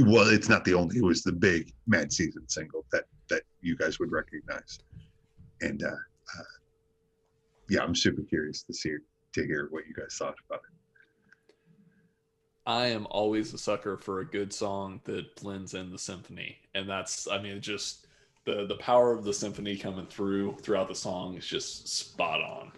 well, 0.00 0.28
it's 0.28 0.48
not 0.48 0.64
the 0.64 0.74
only, 0.74 0.98
it 0.98 1.04
was 1.04 1.22
the 1.22 1.32
big 1.32 1.72
Mad 1.86 2.12
Season 2.12 2.48
single 2.48 2.84
that 2.92 3.04
that 3.28 3.42
you 3.60 3.76
guys 3.76 3.98
would 3.98 4.10
recognize. 4.10 4.78
And 5.60 5.82
uh, 5.82 5.88
uh, 5.88 6.52
yeah, 7.68 7.82
I'm 7.82 7.94
super 7.94 8.22
curious 8.22 8.62
to 8.64 8.74
see 8.74 8.90
to 9.36 9.46
hear 9.46 9.68
what 9.70 9.86
you 9.86 9.94
guys 9.94 10.16
thought 10.18 10.34
about 10.48 10.60
it. 10.60 10.76
I 12.66 12.86
am 12.86 13.06
always 13.10 13.54
a 13.54 13.58
sucker 13.58 13.96
for 13.96 14.20
a 14.20 14.24
good 14.24 14.52
song 14.52 15.00
that 15.04 15.36
blends 15.36 15.74
in 15.74 15.90
the 15.90 15.98
symphony, 15.98 16.56
and 16.74 16.88
that's 16.88 17.28
I 17.28 17.40
mean 17.40 17.60
just 17.60 18.08
the 18.44 18.66
the 18.66 18.76
power 18.76 19.12
of 19.12 19.24
the 19.24 19.32
symphony 19.32 19.76
coming 19.76 20.06
through 20.06 20.56
throughout 20.62 20.88
the 20.88 20.94
song 20.94 21.36
is 21.36 21.46
just 21.46 21.86
spot 21.86 22.40
on. 22.40 22.72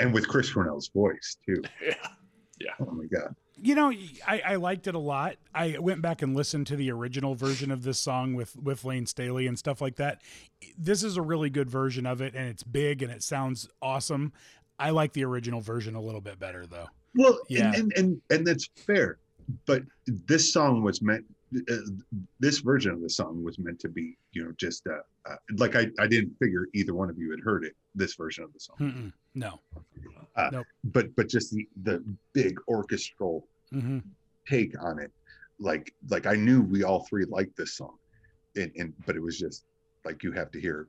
And 0.00 0.14
with 0.14 0.26
Chris 0.26 0.50
Cornell's 0.50 0.88
voice 0.88 1.36
too. 1.46 1.62
Yeah, 1.86 1.94
Yeah. 2.58 2.72
Oh 2.80 2.90
my 2.90 3.04
god. 3.04 3.34
You 3.56 3.76
know, 3.76 3.92
I, 4.26 4.42
I 4.44 4.54
liked 4.56 4.88
it 4.88 4.96
a 4.96 4.98
lot. 4.98 5.36
I 5.54 5.78
went 5.78 6.02
back 6.02 6.22
and 6.22 6.34
listened 6.34 6.66
to 6.68 6.76
the 6.76 6.90
original 6.90 7.36
version 7.36 7.70
of 7.70 7.82
this 7.82 7.98
song 7.98 8.34
with 8.34 8.56
with 8.56 8.84
Layne 8.84 9.06
Staley 9.06 9.46
and 9.46 9.58
stuff 9.58 9.82
like 9.82 9.96
that. 9.96 10.22
This 10.78 11.04
is 11.04 11.18
a 11.18 11.22
really 11.22 11.50
good 11.50 11.68
version 11.68 12.06
of 12.06 12.22
it, 12.22 12.34
and 12.34 12.48
it's 12.48 12.62
big 12.62 13.02
and 13.02 13.12
it 13.12 13.22
sounds 13.22 13.68
awesome. 13.82 14.32
I 14.78 14.90
like 14.90 15.12
the 15.12 15.24
original 15.24 15.60
version 15.60 15.94
a 15.94 16.00
little 16.00 16.20
bit 16.20 16.38
better, 16.38 16.66
though. 16.66 16.86
Well, 17.14 17.38
Yeah. 17.48 17.72
and, 17.74 17.76
and 17.76 17.92
and 17.96 18.22
and 18.30 18.46
that's 18.46 18.68
fair, 18.86 19.18
but 19.66 19.82
this 20.06 20.52
song 20.52 20.82
was 20.82 21.00
meant. 21.02 21.24
Uh, 21.70 21.76
this 22.40 22.58
version 22.58 22.90
of 22.92 23.00
the 23.00 23.08
song 23.08 23.44
was 23.44 23.60
meant 23.60 23.78
to 23.78 23.88
be, 23.88 24.16
you 24.32 24.42
know, 24.44 24.52
just 24.58 24.84
uh, 24.88 24.94
uh, 25.30 25.36
like 25.56 25.76
I 25.76 25.88
I 26.00 26.08
didn't 26.08 26.34
figure 26.40 26.66
either 26.74 26.94
one 26.94 27.08
of 27.08 27.16
you 27.16 27.30
had 27.30 27.38
heard 27.40 27.64
it. 27.64 27.74
This 27.94 28.14
version 28.16 28.42
of 28.42 28.52
the 28.52 28.58
song, 28.58 28.76
Mm-mm. 28.80 29.12
No. 29.36 29.60
but 30.84 31.14
but 31.14 31.28
just 31.28 31.52
the 31.54 31.68
the 31.84 32.02
big 32.32 32.58
orchestral 32.68 33.46
hmm 33.70 33.98
take 34.48 34.74
on 34.82 34.98
it, 34.98 35.10
like 35.60 35.94
like 36.10 36.26
I 36.26 36.34
knew 36.34 36.60
we 36.62 36.82
all 36.82 37.04
three 37.08 37.24
liked 37.26 37.56
this 37.56 37.76
song, 37.76 37.96
and 38.56 38.72
and 38.76 38.92
but 39.06 39.14
it 39.14 39.22
was 39.22 39.38
just 39.38 39.64
like 40.04 40.24
you 40.24 40.32
have 40.32 40.50
to 40.50 40.60
hear 40.60 40.88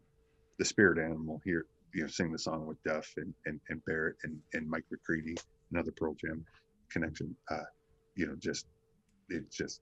the 0.57 0.65
spirit 0.65 0.97
animal 0.97 1.41
here, 1.45 1.65
you 1.95 2.01
know, 2.01 2.07
sing 2.07 2.31
the 2.31 2.37
song 2.37 2.67
with 2.67 2.81
Duff 2.83 3.09
and 3.17 3.33
and, 3.45 3.59
and 3.69 3.83
Barrett 3.85 4.17
and 4.23 4.37
and 4.53 4.69
Mike 4.69 4.83
McCready, 4.91 5.35
another 5.71 5.91
Pearl 5.95 6.13
Jam 6.13 6.45
connection. 6.91 7.35
Uh, 7.49 7.63
you 8.15 8.27
know, 8.27 8.35
just 8.37 8.67
it's 9.29 9.55
just 9.55 9.79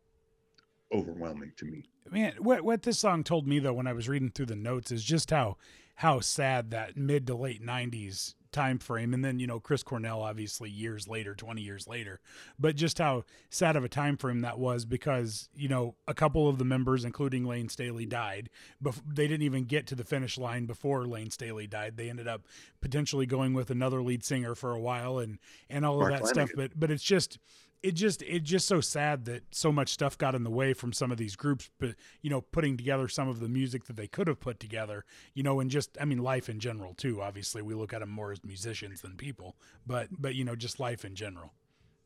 overwhelming 0.93 1.51
to 1.57 1.65
me. 1.65 1.83
Man, 2.09 2.35
what 2.37 2.61
what 2.61 2.83
this 2.83 2.99
song 2.99 3.23
told 3.23 3.47
me 3.47 3.57
though 3.57 3.73
when 3.73 3.87
I 3.87 3.93
was 3.93 4.07
reading 4.07 4.29
through 4.29 4.45
the 4.45 4.55
notes 4.55 4.91
is 4.91 5.03
just 5.03 5.31
how 5.31 5.57
how 5.95 6.19
sad 6.19 6.69
that 6.69 6.95
mid 6.95 7.25
to 7.27 7.35
late 7.35 7.65
'90s 7.65 8.35
time 8.53 8.79
frame, 8.79 9.13
and 9.13 9.23
then 9.25 9.39
you 9.39 9.47
know 9.47 9.59
Chris 9.59 9.83
Cornell 9.83 10.21
obviously 10.21 10.69
years 10.69 11.07
later, 11.07 11.35
20 11.35 11.61
years 11.61 11.87
later, 11.87 12.19
but 12.59 12.75
just 12.75 12.99
how 12.99 13.23
sad 13.49 13.75
of 13.75 13.83
a 13.83 13.89
time 13.89 14.15
frame 14.17 14.41
that 14.41 14.59
was 14.59 14.85
because 14.85 15.49
you 15.55 15.67
know 15.67 15.95
a 16.07 16.13
couple 16.13 16.47
of 16.47 16.57
the 16.57 16.65
members, 16.65 17.03
including 17.03 17.45
Layne 17.45 17.69
Staley, 17.69 18.05
died. 18.05 18.49
But 18.81 18.95
they 19.07 19.27
didn't 19.27 19.43
even 19.43 19.65
get 19.65 19.87
to 19.87 19.95
the 19.95 20.03
finish 20.03 20.37
line 20.37 20.65
before 20.65 21.05
Layne 21.05 21.31
Staley 21.31 21.67
died. 21.67 21.97
They 21.97 22.09
ended 22.09 22.27
up 22.27 22.43
potentially 22.81 23.25
going 23.25 23.53
with 23.53 23.69
another 23.69 24.01
lead 24.01 24.23
singer 24.23 24.55
for 24.55 24.71
a 24.71 24.79
while, 24.79 25.19
and 25.19 25.39
and 25.69 25.85
all 25.85 25.99
Mark 25.99 26.13
of 26.13 26.19
that 26.19 26.27
stuff. 26.27 26.49
But 26.55 26.79
but 26.79 26.91
it's 26.91 27.03
just 27.03 27.39
it 27.83 27.91
just 27.91 28.21
it 28.23 28.43
just 28.43 28.65
so 28.65 28.81
sad 28.81 29.25
that 29.25 29.43
so 29.51 29.71
much 29.71 29.89
stuff 29.89 30.17
got 30.17 30.33
in 30.33 30.43
the 30.43 30.49
way 30.49 30.73
from 30.73 30.93
some 30.93 31.11
of 31.11 31.17
these 31.17 31.35
groups 31.35 31.69
but 31.79 31.95
you 32.21 32.29
know 32.29 32.41
putting 32.41 32.77
together 32.77 33.07
some 33.07 33.27
of 33.27 33.39
the 33.39 33.49
music 33.49 33.85
that 33.85 33.97
they 33.97 34.07
could 34.07 34.27
have 34.27 34.39
put 34.39 34.59
together 34.59 35.05
you 35.33 35.43
know 35.43 35.59
and 35.59 35.69
just 35.69 35.97
i 35.99 36.05
mean 36.05 36.19
life 36.19 36.49
in 36.49 36.59
general 36.59 36.93
too. 36.93 37.21
Obviously 37.21 37.61
we 37.61 37.73
look 37.73 37.93
at 37.93 37.99
them 37.99 38.09
more 38.09 38.31
as 38.31 38.43
musicians 38.43 39.01
than 39.01 39.15
people 39.15 39.55
but 39.85 40.07
but 40.17 40.33
you 40.33 40.43
know 40.43 40.55
just 40.55 40.79
life 40.79 41.05
in 41.05 41.13
general. 41.13 41.51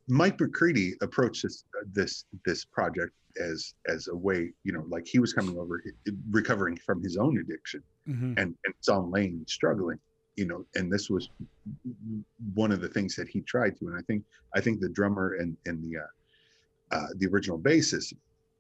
Mike 0.10 0.40
McCready 0.40 0.94
approached 1.02 1.44
this 1.44 1.66
uh, 1.80 1.86
this 1.92 2.26
this 2.46 2.66
project 2.66 3.12
as 3.40 3.74
as 3.88 4.08
a 4.08 4.16
way, 4.16 4.52
you 4.64 4.72
know, 4.72 4.84
like 4.88 5.06
he 5.06 5.20
was 5.20 5.34
coming 5.34 5.58
over, 5.58 5.84
recovering 6.32 6.78
from 6.78 7.04
his 7.04 7.18
own 7.18 7.38
addiction, 7.40 7.84
mm-hmm. 8.08 8.34
and 8.38 8.56
and 8.66 8.74
saw 8.80 9.00
Layne 9.00 9.46
struggling, 9.48 10.00
you 10.38 10.46
know, 10.46 10.66
and 10.76 10.92
this 10.92 11.10
was 11.10 11.30
one 12.54 12.72
of 12.72 12.80
the 12.80 12.88
things 12.88 13.16
that 13.16 13.28
he 13.28 13.42
tried 13.42 13.76
to, 13.78 13.88
and 13.88 13.98
I 13.98 14.02
think 14.02 14.24
I 14.56 14.62
think 14.62 14.80
the 14.80 14.90
drummer 14.90 15.34
and 15.36 15.58
and 15.66 15.84
the 15.84 15.98
uh, 15.98 16.96
uh, 16.96 17.08
the 17.18 17.28
original 17.28 17.60
bassist, 17.60 18.14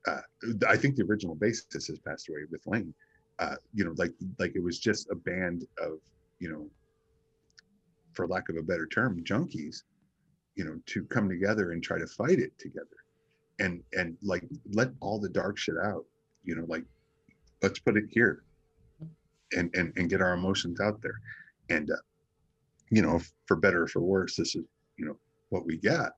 uh, 0.07 0.21
I 0.67 0.75
think 0.75 0.95
the 0.95 1.03
original 1.03 1.35
bassist 1.35 1.87
has 1.87 1.99
passed 1.99 2.27
away 2.29 2.41
with 2.51 2.61
Layne, 2.65 2.93
uh, 3.39 3.55
you 3.73 3.85
know, 3.85 3.93
like 3.97 4.11
like 4.39 4.55
it 4.55 4.63
was 4.63 4.79
just 4.79 5.07
a 5.11 5.15
band 5.15 5.65
of 5.79 5.99
you 6.39 6.51
know, 6.51 6.67
for 8.13 8.27
lack 8.27 8.49
of 8.49 8.57
a 8.57 8.61
better 8.63 8.87
term, 8.87 9.23
junkies 9.23 9.83
you 10.55 10.65
know 10.65 10.79
to 10.87 11.03
come 11.05 11.29
together 11.29 11.71
and 11.71 11.83
try 11.83 11.97
to 11.99 12.07
fight 12.07 12.39
it 12.39 12.57
together. 12.57 12.87
And 13.59 13.81
and 13.93 14.17
like 14.21 14.43
let 14.71 14.89
all 14.99 15.19
the 15.19 15.29
dark 15.29 15.57
shit 15.57 15.75
out 15.83 16.05
you 16.43 16.55
know 16.55 16.65
like 16.67 16.83
let's 17.61 17.79
put 17.79 17.97
it 17.97 18.05
here 18.09 18.43
and 19.53 19.73
and, 19.75 19.93
and 19.95 20.09
get 20.09 20.21
our 20.21 20.33
emotions 20.33 20.79
out 20.79 21.01
there 21.01 21.19
and 21.69 21.89
uh, 21.91 21.95
you 22.89 23.01
know 23.01 23.19
for 23.45 23.55
better 23.57 23.83
or 23.83 23.87
for 23.87 24.01
worse 24.01 24.35
this 24.35 24.55
is 24.55 24.63
you 24.97 25.05
know 25.05 25.17
what 25.49 25.65
we 25.65 25.77
got. 25.77 26.11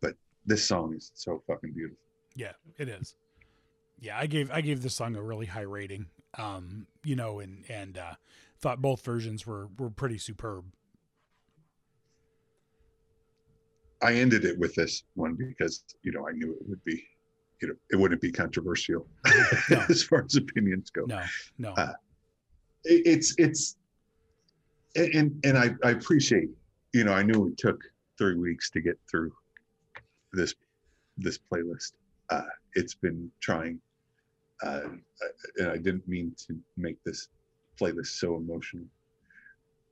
But 0.00 0.14
this 0.46 0.64
song 0.64 0.94
is 0.96 1.10
so 1.14 1.42
fucking 1.46 1.72
beautiful. 1.72 1.98
Yeah 2.34 2.52
it 2.78 2.88
is. 2.88 3.14
Yeah 4.00 4.18
i 4.18 4.26
gave 4.26 4.50
i 4.50 4.60
gave 4.60 4.82
this 4.82 4.94
song 4.94 5.16
a 5.16 5.22
really 5.22 5.46
high 5.46 5.60
rating. 5.62 6.06
Um 6.38 6.86
you 7.04 7.16
know 7.16 7.40
and 7.40 7.64
and 7.68 7.98
uh 7.98 8.14
thought 8.60 8.80
both 8.82 9.04
versions 9.04 9.46
were 9.46 9.68
were 9.78 9.90
pretty 9.90 10.18
superb. 10.18 10.64
I 14.02 14.14
ended 14.14 14.44
it 14.44 14.58
with 14.58 14.74
this 14.74 15.04
one 15.14 15.34
because 15.36 15.84
you 16.02 16.12
know 16.12 16.26
i 16.28 16.32
knew 16.32 16.52
it 16.52 16.68
would 16.68 16.82
be 16.84 17.02
you 17.60 17.68
know 17.68 17.74
it 17.90 17.96
wouldn't 17.96 18.20
be 18.20 18.32
controversial 18.32 19.06
No. 19.70 19.84
as 19.88 20.02
far 20.02 20.24
as 20.24 20.34
opinions 20.36 20.90
go. 20.90 21.04
No 21.06 21.22
no. 21.58 21.70
Uh, 21.72 21.92
it- 22.84 23.06
it's 23.06 23.34
it's 23.38 23.76
and 24.96 25.40
and 25.44 25.56
I, 25.56 25.70
I 25.84 25.90
appreciate 25.90 26.50
you 26.92 27.04
know 27.04 27.12
i 27.12 27.22
knew 27.22 27.48
it 27.48 27.58
took 27.58 27.80
three 28.18 28.36
weeks 28.36 28.70
to 28.70 28.80
get 28.80 28.98
through 29.10 29.32
this 30.32 30.54
this 31.18 31.38
playlist. 31.38 31.92
Uh 32.30 32.42
it's 32.74 32.94
been 32.94 33.30
trying 33.40 33.80
uh 34.62 34.88
and 35.56 35.68
i 35.70 35.76
didn't 35.76 36.06
mean 36.08 36.34
to 36.46 36.58
make 36.76 37.02
this 37.04 37.28
playlist 37.80 38.18
so 38.18 38.36
emotional. 38.36 38.84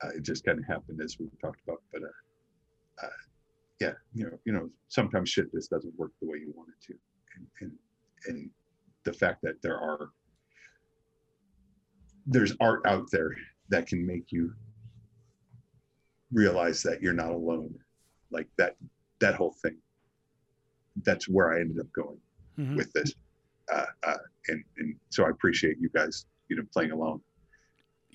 Uh, 0.03 0.09
it 0.17 0.23
just 0.23 0.45
kind 0.45 0.59
of 0.59 0.65
happened 0.67 1.01
as 1.03 1.19
we 1.19 1.27
talked 1.43 1.61
about 1.67 1.83
but 1.93 2.03
uh, 2.03 3.07
uh 3.07 3.11
yeah 3.81 3.93
you 4.15 4.25
know 4.25 4.39
you 4.45 4.53
know 4.53 4.71
sometimes 4.89 5.29
shit 5.29 5.53
just 5.53 5.71
doesn't 5.71 5.99
work 5.99 6.13
the 6.21 6.29
way 6.29 6.39
you 6.39 6.53
want 6.57 6.69
it 6.69 6.87
to. 6.87 6.95
And 7.37 7.47
and, 7.61 7.73
and 8.27 8.51
the 9.05 9.13
fact 9.13 9.43
that 9.43 9.61
there 9.63 9.79
are 9.79 10.11
there's 12.27 12.55
art 12.61 12.83
out 12.87 13.11
there 13.11 13.35
that 13.71 13.87
can 13.87 14.07
make 14.07 14.31
you 14.31 14.53
realize 16.33 16.83
that 16.83 17.03
you're 17.03 17.13
not 17.15 17.31
alone 17.31 17.75
like 18.31 18.49
that 18.57 18.77
that 19.21 19.35
whole 19.35 19.53
thing 19.63 19.77
that's 21.05 21.29
where 21.29 21.53
i 21.55 21.61
ended 21.61 21.79
up 21.81 21.91
going 21.93 22.19
Mhm. 22.59 22.77
with 22.77 22.93
this 22.93 23.15
uh, 23.73 23.85
uh 24.03 24.17
and 24.49 24.63
and 24.79 24.95
so 25.11 25.25
i 25.25 25.31
appreciate 25.31 25.77
you 25.81 25.89
guys 25.91 26.27
you 26.49 26.57
know 26.57 26.63
playing 26.73 26.91
along 26.91 27.21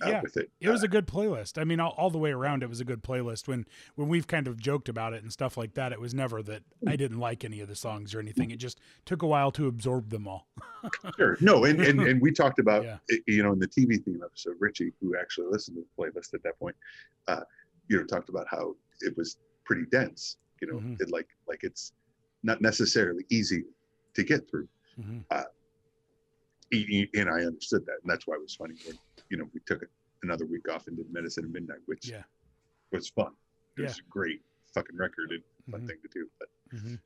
uh, 0.04 0.10
Yeah. 0.10 0.22
with 0.22 0.36
it 0.38 0.52
It 0.60 0.70
was 0.70 0.84
a 0.84 0.90
good 0.90 1.08
playlist. 1.08 1.58
I 1.58 1.64
mean, 1.64 1.80
all, 1.80 1.92
all 1.98 2.10
the 2.10 2.18
way 2.18 2.32
around, 2.32 2.64
it 2.64 2.68
was 2.70 2.82
a 2.82 2.84
good 2.84 3.02
playlist. 3.02 3.48
When 3.48 3.66
when 3.96 4.10
we've 4.10 4.28
kind 4.28 4.46
of 4.46 4.60
joked 4.60 4.90
about 4.90 5.14
it 5.14 5.24
and 5.24 5.32
stuff 5.32 5.56
like 5.56 5.74
that, 5.76 5.94
it 5.94 6.02
was 6.02 6.14
never 6.14 6.44
that 6.44 6.64
I 6.86 6.98
didn't 6.98 7.18
like 7.22 7.46
any 7.46 7.62
of 7.62 7.70
the 7.70 7.78
songs 7.78 8.14
or 8.14 8.20
anything. 8.20 8.52
It 8.52 8.58
just 8.58 8.78
took 9.06 9.22
a 9.22 9.26
while 9.26 9.52
to 9.54 9.68
absorb 9.68 10.10
them 10.10 10.28
all. 10.28 10.50
sure 11.18 11.38
no 11.40 11.64
and, 11.64 11.80
and 11.80 12.02
and 12.02 12.22
we 12.22 12.34
talked 12.34 12.60
about 12.60 12.84
Yeah. 12.84 12.98
you 13.26 13.42
know 13.42 13.54
in 13.54 13.60
the 13.60 13.68
tv 13.70 14.04
theme 14.04 14.22
episode 14.24 14.58
richie 14.60 14.92
who 15.02 15.16
actually 15.18 15.48
listened 15.50 15.78
to 15.78 15.84
the 15.84 16.04
playlist 16.04 16.34
at 16.34 16.44
that 16.44 16.60
point 16.60 16.76
uh 17.30 17.42
you 17.90 17.98
know 17.98 18.06
talked 18.06 18.30
about 18.30 18.48
how 18.50 18.76
it 19.02 19.16
was 19.18 19.38
pretty 19.66 19.86
dense 19.92 20.38
you 20.62 20.68
know 20.68 20.80
Mhm. 20.80 21.00
it 21.02 21.10
like 21.12 21.28
like 21.48 21.64
it's 21.64 21.94
not 22.44 22.62
necessarily 22.62 23.26
easy 23.30 23.64
to 24.14 24.24
get 24.24 24.50
through 24.50 24.68
mm-hmm. 25.00 25.20
E- 26.74 27.08
and 27.16 27.30
I 27.30 27.42
understood 27.46 27.86
that, 27.86 27.98
and 28.02 28.10
that's 28.12 28.26
why 28.26 28.36
it 28.36 28.42
was 28.42 28.56
funny 28.56 28.74
when 28.86 28.98
you 29.30 29.38
know 29.38 29.46
we 29.54 29.60
took 29.68 29.84
another 30.24 30.46
week 30.46 30.68
off 30.68 30.88
and 30.88 30.98
did 30.98 31.12
Medicine 31.14 31.46
at 31.46 31.52
Midnight, 31.52 31.80
which 31.86 32.10
Yeah. 32.10 32.24
was 32.92 33.08
fun. 33.10 33.34
It 33.78 33.82
Yeah. 33.82 33.88
was 33.88 34.00
a 34.00 34.04
great 34.10 34.42
fucking 34.74 34.96
record 34.98 35.32
and 35.32 35.44
fun 35.72 35.82
Mhm. 35.84 35.88
thing 35.88 36.02
to 36.02 36.08
do. 36.10 36.30
But 36.40 36.50
Mhm. 36.74 37.00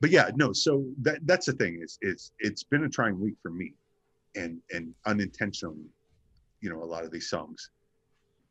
but 0.00 0.10
yeah, 0.10 0.30
no. 0.34 0.52
So 0.54 0.92
that 1.02 1.26
that's 1.26 1.46
the 1.46 1.52
thing 1.52 1.80
is 1.82 1.98
it's 2.00 2.32
it's 2.38 2.62
been 2.62 2.84
a 2.84 2.88
trying 2.88 3.20
week 3.20 3.36
for 3.42 3.50
me, 3.50 3.74
and 4.34 4.62
and 4.72 4.94
unintentionally, 5.04 5.90
you 6.60 6.70
know, 6.70 6.82
a 6.82 6.90
lot 6.94 7.04
of 7.04 7.10
these 7.10 7.28
songs, 7.28 7.70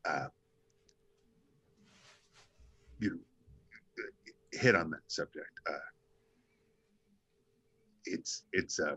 uh, 0.05 0.29
you 3.03 3.09
know, 3.09 4.59
hit 4.59 4.75
on 4.75 4.89
that 4.91 5.01
subject. 5.07 5.49
Uh, 5.69 5.87
it's 8.05 8.43
it's 8.53 8.79
uh, 8.79 8.95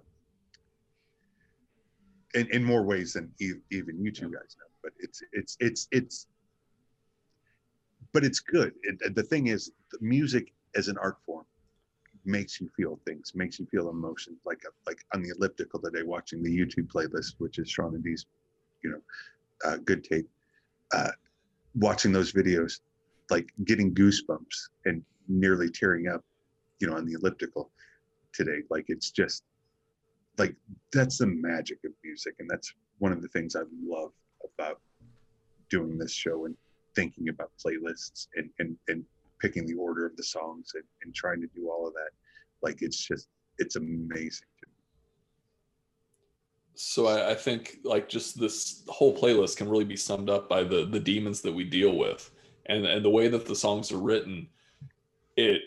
in 2.35 2.47
in 2.53 2.63
more 2.65 2.85
ways 2.85 3.15
than 3.15 3.33
e- 3.41 3.63
even 3.71 4.03
you 4.03 4.13
two 4.13 4.31
guys 4.31 4.57
know. 4.59 4.71
But 4.83 4.93
it's 5.01 5.23
it's 5.33 5.57
it's 5.61 5.89
it's. 5.91 6.27
But 8.13 8.25
it's 8.25 8.41
good. 8.41 8.73
It, 8.83 9.15
the 9.15 9.23
thing 9.23 9.49
is, 9.49 9.73
the 9.93 9.99
music 10.01 10.53
as 10.75 10.89
an 10.89 10.97
art 10.99 11.17
form 11.27 11.45
makes 12.25 12.61
you 12.61 12.69
feel 12.77 12.99
things, 13.05 13.33
makes 13.35 13.59
you 13.59 13.67
feel 13.67 13.91
emotions. 13.91 14.39
Like 14.45 14.63
like 14.87 14.99
on 15.13 15.23
the 15.23 15.31
elliptical 15.37 15.81
today, 15.81 16.03
watching 16.03 16.43
the 16.43 16.51
YouTube 16.51 16.89
playlist, 16.89 17.35
which 17.39 17.59
is 17.59 17.69
Sean 17.69 17.95
and 17.95 18.05
D's, 18.05 18.27
you 18.83 18.91
know, 18.91 19.01
uh, 19.65 19.77
good 19.79 20.05
tape. 20.05 20.29
Uh, 20.95 21.11
watching 21.75 22.13
those 22.13 22.33
videos, 22.33 22.81
like 23.31 23.51
getting 23.65 23.95
goosebumps 23.95 24.69
and 24.85 25.03
nearly 25.29 25.71
tearing 25.71 26.09
up, 26.09 26.25
you 26.81 26.87
know, 26.87 26.97
on 26.97 27.07
the 27.07 27.15
elliptical 27.15 27.71
today. 28.33 28.63
Like 28.71 28.87
it's 28.89 29.11
just 29.11 29.43
like 30.39 30.55
that's 30.93 31.19
the 31.19 31.27
magic 31.27 31.79
of 31.85 31.93
music, 32.05 32.35
and 32.39 32.49
that's 32.49 32.73
one 32.99 33.13
of 33.13 33.23
the 33.23 33.29
things 33.29 33.57
I 33.57 33.63
love 33.85 34.13
about 34.45 34.81
doing 35.71 35.99
this 35.99 36.13
show 36.13 36.47
and 36.47 36.57
thinking 36.95 37.29
about 37.29 37.51
playlists 37.65 38.29
and 38.37 38.51
and 38.59 38.77
and 38.89 39.05
picking 39.41 39.67
the 39.67 39.75
order 39.75 40.07
of 40.07 40.17
the 40.17 40.23
songs 40.23 40.73
and, 40.75 40.85
and 41.03 41.15
trying 41.15 41.41
to 41.41 41.49
do 41.55 41.71
all 41.71 41.87
of 41.87 41.95
that. 41.95 42.11
Like 42.63 42.83
it's 42.83 42.99
just 42.99 43.29
it's 43.59 43.77
amazing. 43.77 44.47
So 46.75 47.07
I, 47.07 47.31
I 47.31 47.35
think 47.35 47.79
like 47.85 48.09
just 48.09 48.39
this 48.39 48.83
whole 48.89 49.17
playlist 49.17 49.57
can 49.57 49.69
really 49.69 49.85
be 49.85 49.97
summed 49.97 50.29
up 50.29 50.49
by 50.49 50.63
the 50.63 50.85
the 50.85 51.01
demons 51.01 51.41
that 51.43 51.53
we 51.53 51.65
deal 51.65 51.97
with, 51.97 52.31
and 52.69 52.85
and 52.85 53.05
the 53.05 53.11
way 53.11 53.29
that 53.29 53.47
the 53.47 53.57
songs 53.57 53.93
are 53.93 53.99
written, 53.99 54.49
it 55.37 55.63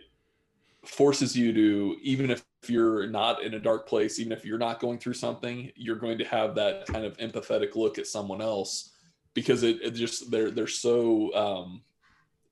forces 0.85 1.35
you 1.35 1.53
to 1.53 1.97
even 2.01 2.29
if 2.29 2.43
you're 2.67 3.07
not 3.07 3.43
in 3.43 3.53
a 3.53 3.59
dark 3.59 3.87
place, 3.87 4.19
even 4.19 4.31
if 4.31 4.45
you're 4.45 4.57
not 4.57 4.79
going 4.79 4.99
through 4.99 5.13
something, 5.13 5.71
you're 5.75 5.95
going 5.95 6.17
to 6.17 6.25
have 6.25 6.55
that 6.55 6.85
kind 6.87 7.05
of 7.05 7.17
empathetic 7.17 7.75
look 7.75 7.97
at 7.97 8.07
someone 8.07 8.41
else 8.41 8.91
because 9.33 9.63
it, 9.63 9.81
it 9.81 9.91
just 9.91 10.29
they're 10.31 10.51
they're 10.51 10.67
so 10.67 11.33
um, 11.33 11.81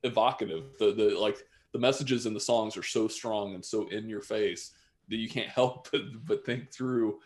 evocative. 0.04 0.78
The 0.80 0.94
the 0.94 1.20
like 1.20 1.38
the 1.74 1.80
messages 1.80 2.26
in 2.26 2.34
the 2.34 2.40
songs 2.40 2.78
are 2.78 2.84
so 2.84 3.08
strong 3.08 3.56
and 3.56 3.64
so 3.64 3.88
in 3.90 4.08
your 4.08 4.22
face 4.22 4.74
that 5.10 5.18
you 5.18 5.30
can't 5.30 5.50
help 5.60 5.90
but, 5.92 6.02
but 6.26 6.46
think 6.46 6.72
through 6.72 7.20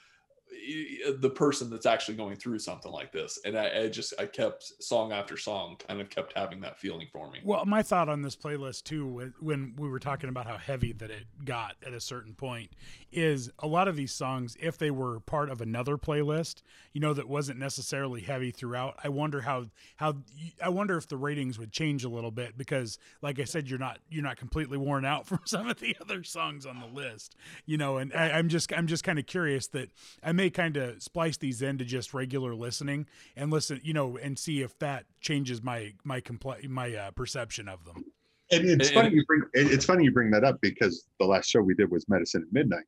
the 1.19 1.29
person 1.29 1.69
that's 1.69 1.85
actually 1.85 2.15
going 2.15 2.35
through 2.35 2.59
something 2.59 2.91
like 2.91 3.11
this. 3.11 3.39
And 3.45 3.57
I, 3.57 3.83
I, 3.83 3.89
just 3.89 4.13
i 4.19 4.25
kept 4.25 4.83
song 4.83 5.11
after 5.11 5.37
song 5.37 5.77
kind 5.87 6.01
of 6.01 6.09
kept 6.09 6.33
having 6.37 6.61
that 6.61 6.79
feeling 6.79 7.07
for 7.11 7.29
me. 7.31 7.39
Well 7.43 7.65
my 7.65 7.81
thought 7.81 8.09
on 8.09 8.21
this 8.21 8.35
playlist 8.35 8.83
too 8.83 9.31
when 9.39 9.73
we 9.77 9.89
were 9.89 9.99
talking 9.99 10.29
about 10.29 10.47
how 10.47 10.57
heavy 10.57 10.93
that 10.93 11.09
it 11.09 11.25
got 11.45 11.75
at 11.85 11.93
a 11.93 11.99
certain 11.99 12.33
point 12.33 12.71
is 13.11 13.51
a 13.59 13.67
lot 13.67 13.87
of 13.87 13.95
these 13.95 14.11
songs 14.11 14.55
if 14.59 14.77
they 14.77 14.91
were 14.91 15.19
part 15.19 15.49
of 15.49 15.61
another 15.61 15.97
playlist 15.97 16.61
you 16.93 17.01
know 17.01 17.13
that 17.13 17.27
wasn't 17.27 17.57
necessarily 17.57 18.21
heavy 18.21 18.51
throughout 18.51 18.97
i 19.03 19.09
wonder 19.09 19.41
how 19.41 19.65
how 19.97 20.15
i 20.63 20.69
wonder 20.69 20.97
if 20.97 21.07
the 21.07 21.17
ratings 21.17 21.59
would 21.59 21.71
change 21.71 22.03
a 22.03 22.09
little 22.09 22.31
bit 22.31 22.57
because 22.57 22.97
like 23.21 23.39
i 23.39 23.43
said 23.43 23.69
you're 23.69 23.79
not 23.79 23.99
you're 24.09 24.23
not 24.23 24.37
completely 24.37 24.77
worn 24.77 25.03
out 25.05 25.27
from 25.31 25.39
some 25.45 25.67
of 25.67 25.79
the 25.79 25.95
other 25.99 26.23
songs 26.23 26.65
on 26.65 26.79
the 26.79 26.87
list 26.87 27.35
you 27.65 27.77
know 27.77 27.97
and 27.97 28.13
I, 28.13 28.31
i'm 28.31 28.49
just 28.49 28.71
i'm 28.73 28.87
just 28.87 29.03
kind 29.03 29.19
of 29.19 29.25
curious 29.25 29.67
that 29.67 29.89
i 30.23 30.31
may 30.31 30.40
kind 30.49 30.77
of 30.77 31.01
splice 31.01 31.37
these 31.37 31.61
into 31.61 31.85
just 31.85 32.13
regular 32.13 32.55
listening 32.55 33.07
and 33.35 33.51
listen, 33.51 33.79
you 33.83 33.93
know, 33.93 34.17
and 34.17 34.37
see 34.37 34.61
if 34.61 34.77
that 34.79 35.05
changes 35.19 35.61
my 35.61 35.93
my 36.03 36.21
compl- 36.21 36.67
my 36.67 36.93
uh, 36.93 37.11
perception 37.11 37.67
of 37.67 37.85
them. 37.85 38.05
And 38.51 38.65
it's 38.65 38.89
and, 38.89 38.95
funny 38.95 39.15
you 39.15 39.25
bring 39.25 39.43
it's 39.53 39.85
funny 39.85 40.03
you 40.03 40.11
bring 40.11 40.31
that 40.31 40.43
up 40.43 40.59
because 40.61 41.05
the 41.19 41.25
last 41.25 41.49
show 41.49 41.61
we 41.61 41.73
did 41.73 41.89
was 41.89 42.07
Medicine 42.09 42.43
at 42.47 42.53
Midnight, 42.53 42.85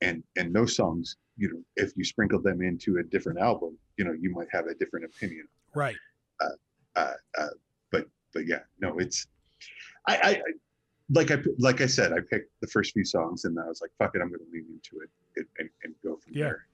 and 0.00 0.22
and 0.36 0.54
those 0.54 0.76
songs, 0.76 1.16
you 1.36 1.48
know, 1.50 1.62
if 1.76 1.92
you 1.96 2.04
sprinkle 2.04 2.40
them 2.40 2.62
into 2.62 2.98
a 2.98 3.02
different 3.02 3.38
album, 3.38 3.78
you 3.96 4.04
know, 4.04 4.12
you 4.12 4.30
might 4.30 4.48
have 4.52 4.66
a 4.66 4.74
different 4.74 5.06
opinion. 5.06 5.46
Right. 5.74 5.96
Uh, 6.40 6.48
uh, 6.96 7.12
uh, 7.38 7.46
but 7.90 8.06
but 8.34 8.46
yeah, 8.46 8.60
no, 8.80 8.98
it's 8.98 9.26
I, 10.06 10.16
I, 10.16 10.30
I 10.30 10.42
like 11.10 11.30
I 11.30 11.38
like 11.58 11.80
I 11.80 11.86
said, 11.86 12.12
I 12.12 12.20
picked 12.20 12.50
the 12.60 12.66
first 12.66 12.92
few 12.92 13.04
songs 13.04 13.44
and 13.44 13.58
I 13.58 13.66
was 13.66 13.80
like, 13.80 13.90
fuck 13.98 14.14
it, 14.14 14.20
I'm 14.20 14.28
going 14.28 14.40
to 14.40 14.52
lean 14.52 14.66
into 14.70 15.02
it 15.02 15.10
and, 15.36 15.46
and, 15.58 15.70
and 15.84 15.94
go 16.04 16.16
from 16.16 16.34
yeah. 16.34 16.44
there 16.44 16.66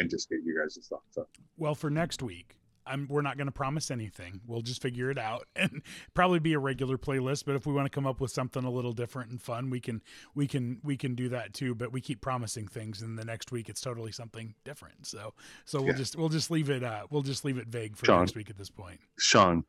and 0.00 0.10
just 0.10 0.28
get 0.28 0.40
you 0.44 0.58
guys' 0.58 0.78
thoughts 0.88 1.16
on. 1.16 1.26
Well, 1.56 1.74
for 1.74 1.90
next 1.90 2.22
week, 2.22 2.56
I'm, 2.86 3.06
we're 3.08 3.22
not 3.22 3.36
going 3.36 3.46
to 3.46 3.52
promise 3.52 3.90
anything. 3.90 4.40
We'll 4.46 4.62
just 4.62 4.82
figure 4.82 5.10
it 5.10 5.18
out 5.18 5.46
and 5.56 5.82
probably 6.14 6.38
be 6.38 6.54
a 6.54 6.58
regular 6.58 6.98
playlist. 6.98 7.44
But 7.44 7.54
if 7.54 7.66
we 7.66 7.72
want 7.72 7.86
to 7.86 7.90
come 7.90 8.06
up 8.06 8.20
with 8.20 8.30
something 8.30 8.64
a 8.64 8.70
little 8.70 8.92
different 8.92 9.30
and 9.30 9.40
fun, 9.40 9.70
we 9.70 9.80
can 9.80 10.02
we 10.34 10.46
can 10.46 10.80
we 10.82 10.96
can 10.96 11.14
do 11.14 11.28
that 11.28 11.54
too. 11.54 11.74
But 11.74 11.92
we 11.92 12.00
keep 12.00 12.20
promising 12.20 12.66
things, 12.66 13.02
and 13.02 13.18
the 13.18 13.24
next 13.24 13.52
week 13.52 13.68
it's 13.68 13.80
totally 13.80 14.12
something 14.12 14.54
different. 14.64 15.06
So 15.06 15.34
so 15.64 15.80
we'll 15.80 15.88
yeah. 15.88 15.98
just 15.98 16.16
we'll 16.16 16.28
just 16.30 16.50
leave 16.50 16.70
it 16.70 16.82
uh, 16.82 17.06
we'll 17.10 17.22
just 17.22 17.44
leave 17.44 17.58
it 17.58 17.68
vague 17.68 17.96
for 17.96 18.06
Sean, 18.06 18.20
next 18.20 18.34
week 18.34 18.50
at 18.50 18.56
this 18.56 18.70
point. 18.70 19.00
Sean, 19.18 19.64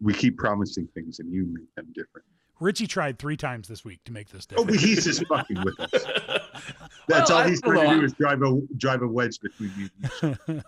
we 0.00 0.14
keep 0.14 0.38
promising 0.38 0.88
things, 0.94 1.18
and 1.18 1.32
you 1.32 1.46
make 1.46 1.74
them 1.74 1.86
different. 1.94 2.26
Richie 2.58 2.86
tried 2.86 3.18
three 3.18 3.36
times 3.36 3.68
this 3.68 3.84
week 3.84 4.02
to 4.04 4.12
make 4.12 4.30
this 4.30 4.46
different. 4.46 4.70
Oh, 4.70 4.72
he's 4.72 5.04
just 5.04 5.26
fucking 5.26 5.62
with 5.62 5.78
us. 5.78 5.92
That's 7.08 7.30
well, 7.30 7.42
all 7.42 7.48
he's 7.48 7.60
trying 7.60 7.88
to 7.88 8.00
do 8.00 8.04
is 8.04 8.12
drive 8.14 8.42
a 8.42 8.60
drive 8.76 9.02
a 9.02 9.06
wedge 9.06 9.40
between 9.40 9.72
you. 9.76 9.88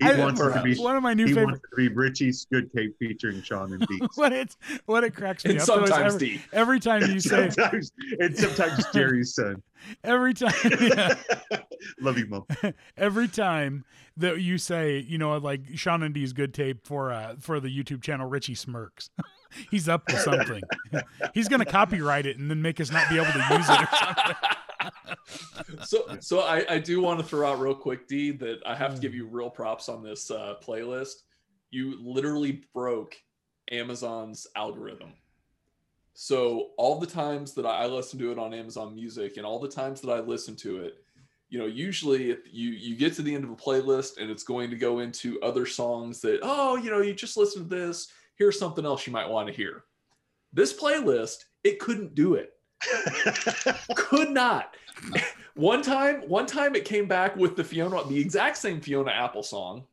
He 0.00 0.06
I, 0.06 0.18
wants 0.18 0.40
it 0.40 0.52
to 0.52 0.62
be 0.62 0.76
one 0.76 0.96
of 0.96 1.02
my 1.02 1.14
new 1.14 1.26
he 1.26 1.32
favorite. 1.34 1.46
Wants 1.46 1.60
to 1.70 1.76
be 1.76 1.88
Richie's 1.88 2.46
good 2.50 2.72
tape 2.72 2.96
featuring 2.98 3.42
Sean 3.42 3.72
and 3.72 3.82
Deeks. 3.88 4.16
what 4.16 4.32
it 4.32 4.56
what 4.86 5.04
it 5.04 5.14
cracks 5.14 5.44
me 5.44 5.52
and 5.52 5.60
up. 5.60 5.66
Sometimes 5.66 6.14
every, 6.14 6.40
every 6.52 6.80
time 6.80 7.02
you 7.10 7.20
say 7.20 7.50
sometimes 7.50 7.92
and 8.18 8.36
sometimes 8.36 8.84
Jerry's 8.92 9.34
son. 9.34 9.62
Every 10.04 10.34
time, 10.34 10.52
yeah. 10.80 11.14
love 12.00 12.18
you, 12.18 12.26
mom. 12.26 12.44
Every 12.98 13.28
time 13.28 13.84
that 14.18 14.40
you 14.40 14.58
say, 14.58 14.98
you 14.98 15.16
know, 15.16 15.38
like 15.38 15.62
Sean 15.74 16.02
and 16.02 16.14
D's 16.14 16.32
good 16.34 16.52
tape 16.54 16.86
for 16.86 17.12
uh 17.12 17.36
for 17.40 17.58
the 17.58 17.68
YouTube 17.68 18.02
channel, 18.02 18.28
Richie 18.28 18.54
smirks. 18.54 19.10
He's 19.70 19.88
up 19.88 20.06
to 20.06 20.16
something. 20.18 20.62
He's 21.34 21.48
gonna 21.48 21.64
copyright 21.64 22.26
it 22.26 22.38
and 22.38 22.48
then 22.50 22.62
make 22.62 22.80
us 22.80 22.92
not 22.92 23.08
be 23.08 23.16
able 23.16 23.32
to 23.32 23.38
use 23.38 23.68
it 23.68 23.82
or 23.82 23.88
something 23.96 24.36
so 25.84 26.16
so 26.20 26.40
I, 26.40 26.64
I 26.68 26.78
do 26.78 27.00
want 27.00 27.20
to 27.20 27.26
throw 27.26 27.50
out 27.50 27.60
real 27.60 27.74
quick, 27.74 28.08
D, 28.08 28.30
that 28.32 28.60
I 28.66 28.74
have 28.74 28.94
to 28.94 29.00
give 29.00 29.14
you 29.14 29.26
real 29.26 29.50
props 29.50 29.88
on 29.88 30.02
this 30.02 30.30
uh, 30.30 30.54
playlist. 30.62 31.22
You 31.70 31.98
literally 32.02 32.62
broke 32.74 33.16
Amazon's 33.70 34.46
algorithm. 34.56 35.12
So 36.14 36.70
all 36.76 36.98
the 36.98 37.06
times 37.06 37.54
that 37.54 37.66
I 37.66 37.86
listen 37.86 38.18
to 38.18 38.32
it 38.32 38.38
on 38.38 38.52
Amazon 38.52 38.94
Music 38.94 39.36
and 39.36 39.46
all 39.46 39.58
the 39.58 39.68
times 39.68 40.00
that 40.00 40.10
I 40.10 40.20
listen 40.20 40.56
to 40.56 40.82
it, 40.84 40.94
you 41.48 41.58
know, 41.58 41.66
usually 41.66 42.30
if 42.30 42.40
you 42.50 42.70
you 42.70 42.96
get 42.96 43.14
to 43.14 43.22
the 43.22 43.34
end 43.34 43.44
of 43.44 43.50
a 43.50 43.56
playlist 43.56 44.18
and 44.18 44.30
it's 44.30 44.42
going 44.42 44.70
to 44.70 44.76
go 44.76 45.00
into 45.00 45.40
other 45.40 45.66
songs 45.66 46.20
that, 46.20 46.40
oh, 46.42 46.76
you 46.76 46.90
know, 46.90 47.00
you 47.00 47.14
just 47.14 47.36
listen 47.36 47.62
to 47.62 47.68
this, 47.68 48.08
here's 48.36 48.58
something 48.58 48.84
else 48.84 49.06
you 49.06 49.12
might 49.12 49.28
want 49.28 49.48
to 49.48 49.54
hear. 49.54 49.84
This 50.52 50.78
playlist, 50.78 51.44
it 51.64 51.78
couldn't 51.78 52.14
do 52.14 52.34
it. 52.34 52.52
Could 53.94 54.30
not. 54.30 54.74
one 55.54 55.82
time, 55.82 56.22
one 56.28 56.46
time 56.46 56.74
it 56.74 56.84
came 56.84 57.06
back 57.06 57.36
with 57.36 57.56
the 57.56 57.64
Fiona, 57.64 58.04
the 58.08 58.18
exact 58.18 58.56
same 58.56 58.80
Fiona 58.80 59.10
Apple 59.10 59.42
song. 59.42 59.84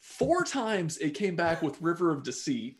Four 0.00 0.44
times 0.44 0.98
it 0.98 1.10
came 1.14 1.36
back 1.36 1.62
with 1.62 1.80
River 1.80 2.10
of 2.10 2.22
Deceit. 2.22 2.78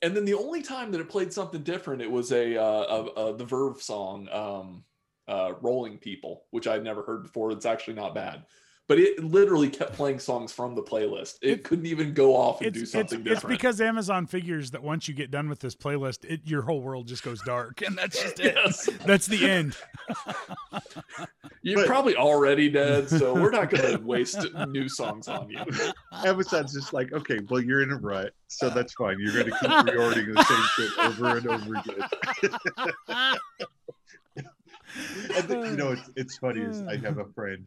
And 0.00 0.16
then 0.16 0.24
the 0.24 0.34
only 0.34 0.62
time 0.62 0.92
that 0.92 1.00
it 1.00 1.08
played 1.08 1.32
something 1.32 1.62
different, 1.62 2.02
it 2.02 2.10
was 2.10 2.30
a, 2.32 2.56
uh, 2.56 2.62
a, 3.16 3.20
a 3.20 3.36
the 3.36 3.44
Verve 3.44 3.82
song, 3.82 4.28
um, 4.30 4.84
uh, 5.26 5.54
"Rolling 5.60 5.98
People," 5.98 6.44
which 6.50 6.68
I'd 6.68 6.84
never 6.84 7.02
heard 7.02 7.24
before. 7.24 7.50
It's 7.50 7.66
actually 7.66 7.94
not 7.94 8.14
bad 8.14 8.44
but 8.88 8.98
it 8.98 9.22
literally 9.22 9.68
kept 9.68 9.92
playing 9.92 10.18
songs 10.18 10.50
from 10.50 10.74
the 10.74 10.82
playlist. 10.82 11.36
It, 11.42 11.50
it 11.50 11.64
couldn't 11.64 11.86
even 11.86 12.14
go 12.14 12.34
off 12.34 12.62
and 12.62 12.72
do 12.72 12.86
something 12.86 13.20
it's, 13.20 13.28
different. 13.28 13.52
It's 13.52 13.62
because 13.62 13.80
Amazon 13.82 14.26
figures 14.26 14.70
that 14.70 14.82
once 14.82 15.06
you 15.06 15.14
get 15.14 15.30
done 15.30 15.48
with 15.48 15.60
this 15.60 15.74
playlist, 15.74 16.24
it, 16.24 16.40
your 16.44 16.62
whole 16.62 16.80
world 16.80 17.06
just 17.06 17.22
goes 17.22 17.42
dark, 17.42 17.82
and 17.82 17.96
that's 17.96 18.20
just 18.20 18.40
it. 18.40 18.56
yes. 18.64 18.88
That's 19.04 19.26
the 19.26 19.48
end. 19.48 19.76
You're 21.62 21.80
but, 21.80 21.86
probably 21.86 22.16
already 22.16 22.70
dead, 22.70 23.10
so 23.10 23.34
we're 23.40 23.50
not 23.50 23.68
going 23.68 23.98
to 23.98 24.02
waste 24.02 24.38
new 24.68 24.88
songs 24.88 25.28
on 25.28 25.50
you. 25.50 25.60
Amazon's 26.24 26.72
just 26.72 26.94
like, 26.94 27.12
okay, 27.12 27.40
well, 27.50 27.60
you're 27.60 27.82
in 27.82 27.90
a 27.90 27.96
rut, 27.96 28.32
so 28.46 28.70
that's 28.70 28.94
fine. 28.94 29.18
You're 29.20 29.34
going 29.34 29.46
to 29.46 29.50
keep 29.50 29.70
reordering 29.70 30.34
the 30.34 30.42
same 30.44 30.62
shit 30.76 30.98
over 30.98 31.36
and 31.36 31.46
over 31.48 31.74
again. 31.74 33.38
and 35.36 35.50
you 35.50 35.76
know, 35.76 35.92
it's, 35.92 36.10
it's 36.16 36.38
funny 36.38 36.60
is 36.62 36.80
I 36.82 36.96
have 36.96 37.18
a 37.18 37.26
friend 37.34 37.66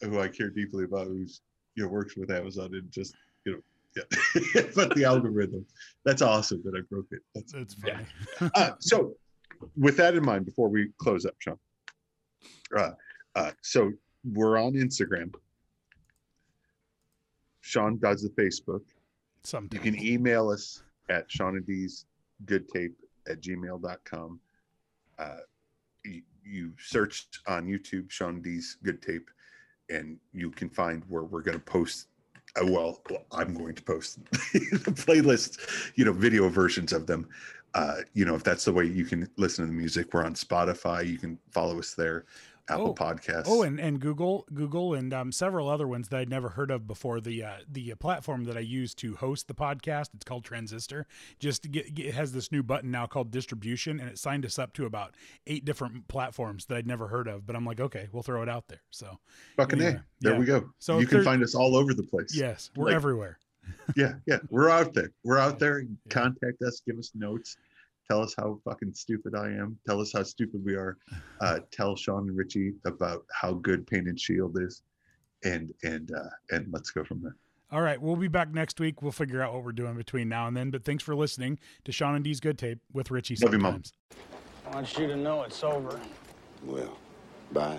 who 0.00 0.20
I 0.20 0.28
care 0.28 0.50
deeply 0.50 0.84
about, 0.84 1.06
who's 1.08 1.40
you 1.74 1.84
know 1.84 1.90
works 1.90 2.16
with 2.16 2.30
Amazon 2.30 2.74
and 2.74 2.90
just 2.90 3.14
you 3.44 3.52
know 3.52 3.58
yeah, 3.96 4.62
but 4.74 4.94
the 4.94 5.04
algorithm. 5.04 5.66
That's 6.04 6.22
awesome 6.22 6.62
that 6.64 6.74
I 6.76 6.82
broke 6.90 7.06
it. 7.10 7.20
That's, 7.34 7.52
that's 7.52 7.74
funny. 7.74 8.06
Yeah. 8.40 8.48
uh, 8.54 8.70
so, 8.80 9.14
with 9.76 9.96
that 9.96 10.14
in 10.14 10.24
mind, 10.24 10.44
before 10.44 10.68
we 10.68 10.90
close 10.98 11.24
up, 11.26 11.34
Sean. 11.38 11.58
Uh, 12.76 12.90
uh, 13.34 13.50
so 13.62 13.92
we're 14.24 14.58
on 14.58 14.74
Instagram. 14.74 15.34
Sean 17.60 17.98
does 17.98 18.22
the 18.22 18.30
Facebook. 18.30 18.82
Sometimes. 19.42 19.72
You 19.72 19.92
can 19.92 20.04
email 20.04 20.50
us 20.50 20.82
at 21.08 21.30
Sean 21.30 21.62
D's 21.66 22.06
good 22.46 22.68
tape 22.68 22.96
at 23.28 23.40
gmail.com. 23.40 24.40
Uh, 25.18 25.36
you, 26.04 26.22
you 26.44 26.72
searched 26.78 27.40
on 27.46 27.66
YouTube 27.66 28.10
Sean 28.10 28.40
D's 28.40 28.76
good 28.82 29.02
tape 29.02 29.28
and 29.90 30.18
you 30.32 30.50
can 30.50 30.68
find 30.68 31.02
where 31.08 31.24
we're 31.24 31.42
going 31.42 31.58
to 31.58 31.64
post 31.64 32.08
Uh, 32.60 32.66
well, 32.66 33.02
I'm 33.32 33.54
going 33.54 33.74
to 33.74 33.82
post 33.82 34.24
the 34.52 34.92
playlist, 35.06 35.92
you 35.96 36.04
know, 36.04 36.12
video 36.12 36.48
versions 36.48 36.92
of 36.92 37.06
them. 37.06 37.28
Uh, 37.74 37.96
you 38.14 38.24
know, 38.24 38.34
if 38.34 38.42
that's 38.42 38.64
the 38.64 38.72
way 38.72 38.84
you 38.86 39.04
can 39.04 39.28
listen 39.36 39.64
to 39.64 39.70
the 39.70 39.76
music, 39.76 40.12
we're 40.12 40.24
on 40.24 40.34
Spotify. 40.34 41.06
You 41.06 41.18
can 41.18 41.38
follow 41.50 41.78
us 41.78 41.94
there, 41.94 42.24
Apple 42.68 42.88
Oh. 42.90 42.94
Podcasts. 42.94 43.44
Oh, 43.46 43.62
and, 43.62 43.80
and 43.80 44.00
Google, 44.00 44.46
Google, 44.52 44.94
and 44.94 45.12
um, 45.14 45.32
several 45.32 45.68
other 45.68 45.86
ones 45.88 46.08
that 46.08 46.18
I'd 46.18 46.28
never 46.28 46.50
heard 46.50 46.70
of 46.70 46.86
before. 46.86 47.20
The 47.20 47.42
uh, 47.44 47.52
the 47.70 47.92
uh, 47.92 47.96
platform 47.96 48.44
that 48.44 48.56
I 48.56 48.60
use 48.60 48.94
to 48.96 49.16
host 49.16 49.48
the 49.48 49.54
podcast, 49.54 50.08
it's 50.14 50.24
called 50.24 50.44
Transistor. 50.44 51.06
Just 51.38 51.70
get, 51.70 51.94
get 51.94 52.06
it 52.06 52.14
has 52.14 52.32
this 52.32 52.52
new 52.52 52.62
button 52.62 52.90
now 52.90 53.06
called 53.06 53.30
distribution, 53.30 54.00
and 54.00 54.08
it 54.08 54.18
signed 54.18 54.44
us 54.44 54.58
up 54.58 54.72
to 54.74 54.86
about 54.86 55.14
eight 55.46 55.64
different 55.64 56.08
platforms 56.08 56.66
that 56.66 56.76
I'd 56.76 56.86
never 56.86 57.08
heard 57.08 57.28
of. 57.28 57.46
But 57.46 57.56
I'm 57.56 57.64
like, 57.64 57.80
okay, 57.80 58.08
we'll 58.12 58.22
throw 58.22 58.42
it 58.42 58.48
out 58.48 58.68
there. 58.68 58.82
So 58.90 59.18
fucking 59.56 59.80
anyway, 59.80 60.00
A. 60.00 60.04
There 60.20 60.32
yeah. 60.34 60.38
we 60.38 60.44
go. 60.46 60.70
So 60.78 60.98
you 60.98 61.06
can 61.06 61.24
find 61.24 61.42
us 61.42 61.54
all 61.54 61.76
over 61.76 61.94
the 61.94 62.02
place. 62.04 62.34
yes, 62.34 62.70
we're 62.76 62.86
Like- 62.86 62.94
everywhere. 62.94 63.38
yeah, 63.96 64.14
yeah. 64.26 64.38
We're 64.50 64.70
out 64.70 64.94
there. 64.94 65.10
We're 65.24 65.38
out 65.38 65.58
there. 65.60 65.82
Contact 66.08 66.62
us. 66.66 66.80
Give 66.86 66.98
us 66.98 67.10
notes. 67.14 67.56
Tell 68.08 68.22
us 68.22 68.34
how 68.38 68.58
fucking 68.64 68.94
stupid 68.94 69.34
I 69.34 69.48
am. 69.48 69.78
Tell 69.86 70.00
us 70.00 70.12
how 70.12 70.22
stupid 70.22 70.64
we 70.64 70.74
are. 70.74 70.96
Uh, 71.40 71.60
tell 71.70 71.94
Sean 71.94 72.28
and 72.28 72.36
Richie 72.36 72.72
about 72.84 73.24
how 73.32 73.52
good 73.52 73.86
Painted 73.86 74.18
Shield 74.18 74.58
is, 74.60 74.82
and 75.44 75.72
and 75.84 76.10
uh, 76.10 76.30
and 76.50 76.66
let's 76.72 76.90
go 76.90 77.04
from 77.04 77.22
there. 77.22 77.36
All 77.70 77.80
right, 77.80 78.00
we'll 78.02 78.16
be 78.16 78.26
back 78.26 78.52
next 78.52 78.80
week. 78.80 79.02
We'll 79.02 79.12
figure 79.12 79.40
out 79.40 79.54
what 79.54 79.62
we're 79.62 79.70
doing 79.70 79.94
between 79.94 80.28
now 80.28 80.48
and 80.48 80.56
then. 80.56 80.72
But 80.72 80.84
thanks 80.84 81.04
for 81.04 81.14
listening 81.14 81.60
to 81.84 81.92
Sean 81.92 82.16
and 82.16 82.24
D's 82.24 82.40
Good 82.40 82.58
Tape 82.58 82.80
with 82.92 83.12
Richie. 83.12 83.36
Love 83.40 83.52
you, 83.52 83.60
Mom. 83.60 83.84
Sometimes. 83.84 83.92
I 84.66 84.74
want 84.74 84.98
you 84.98 85.06
to 85.06 85.16
know 85.16 85.42
it's 85.44 85.62
over. 85.62 86.00
Well, 86.64 86.98
bye. 87.52 87.78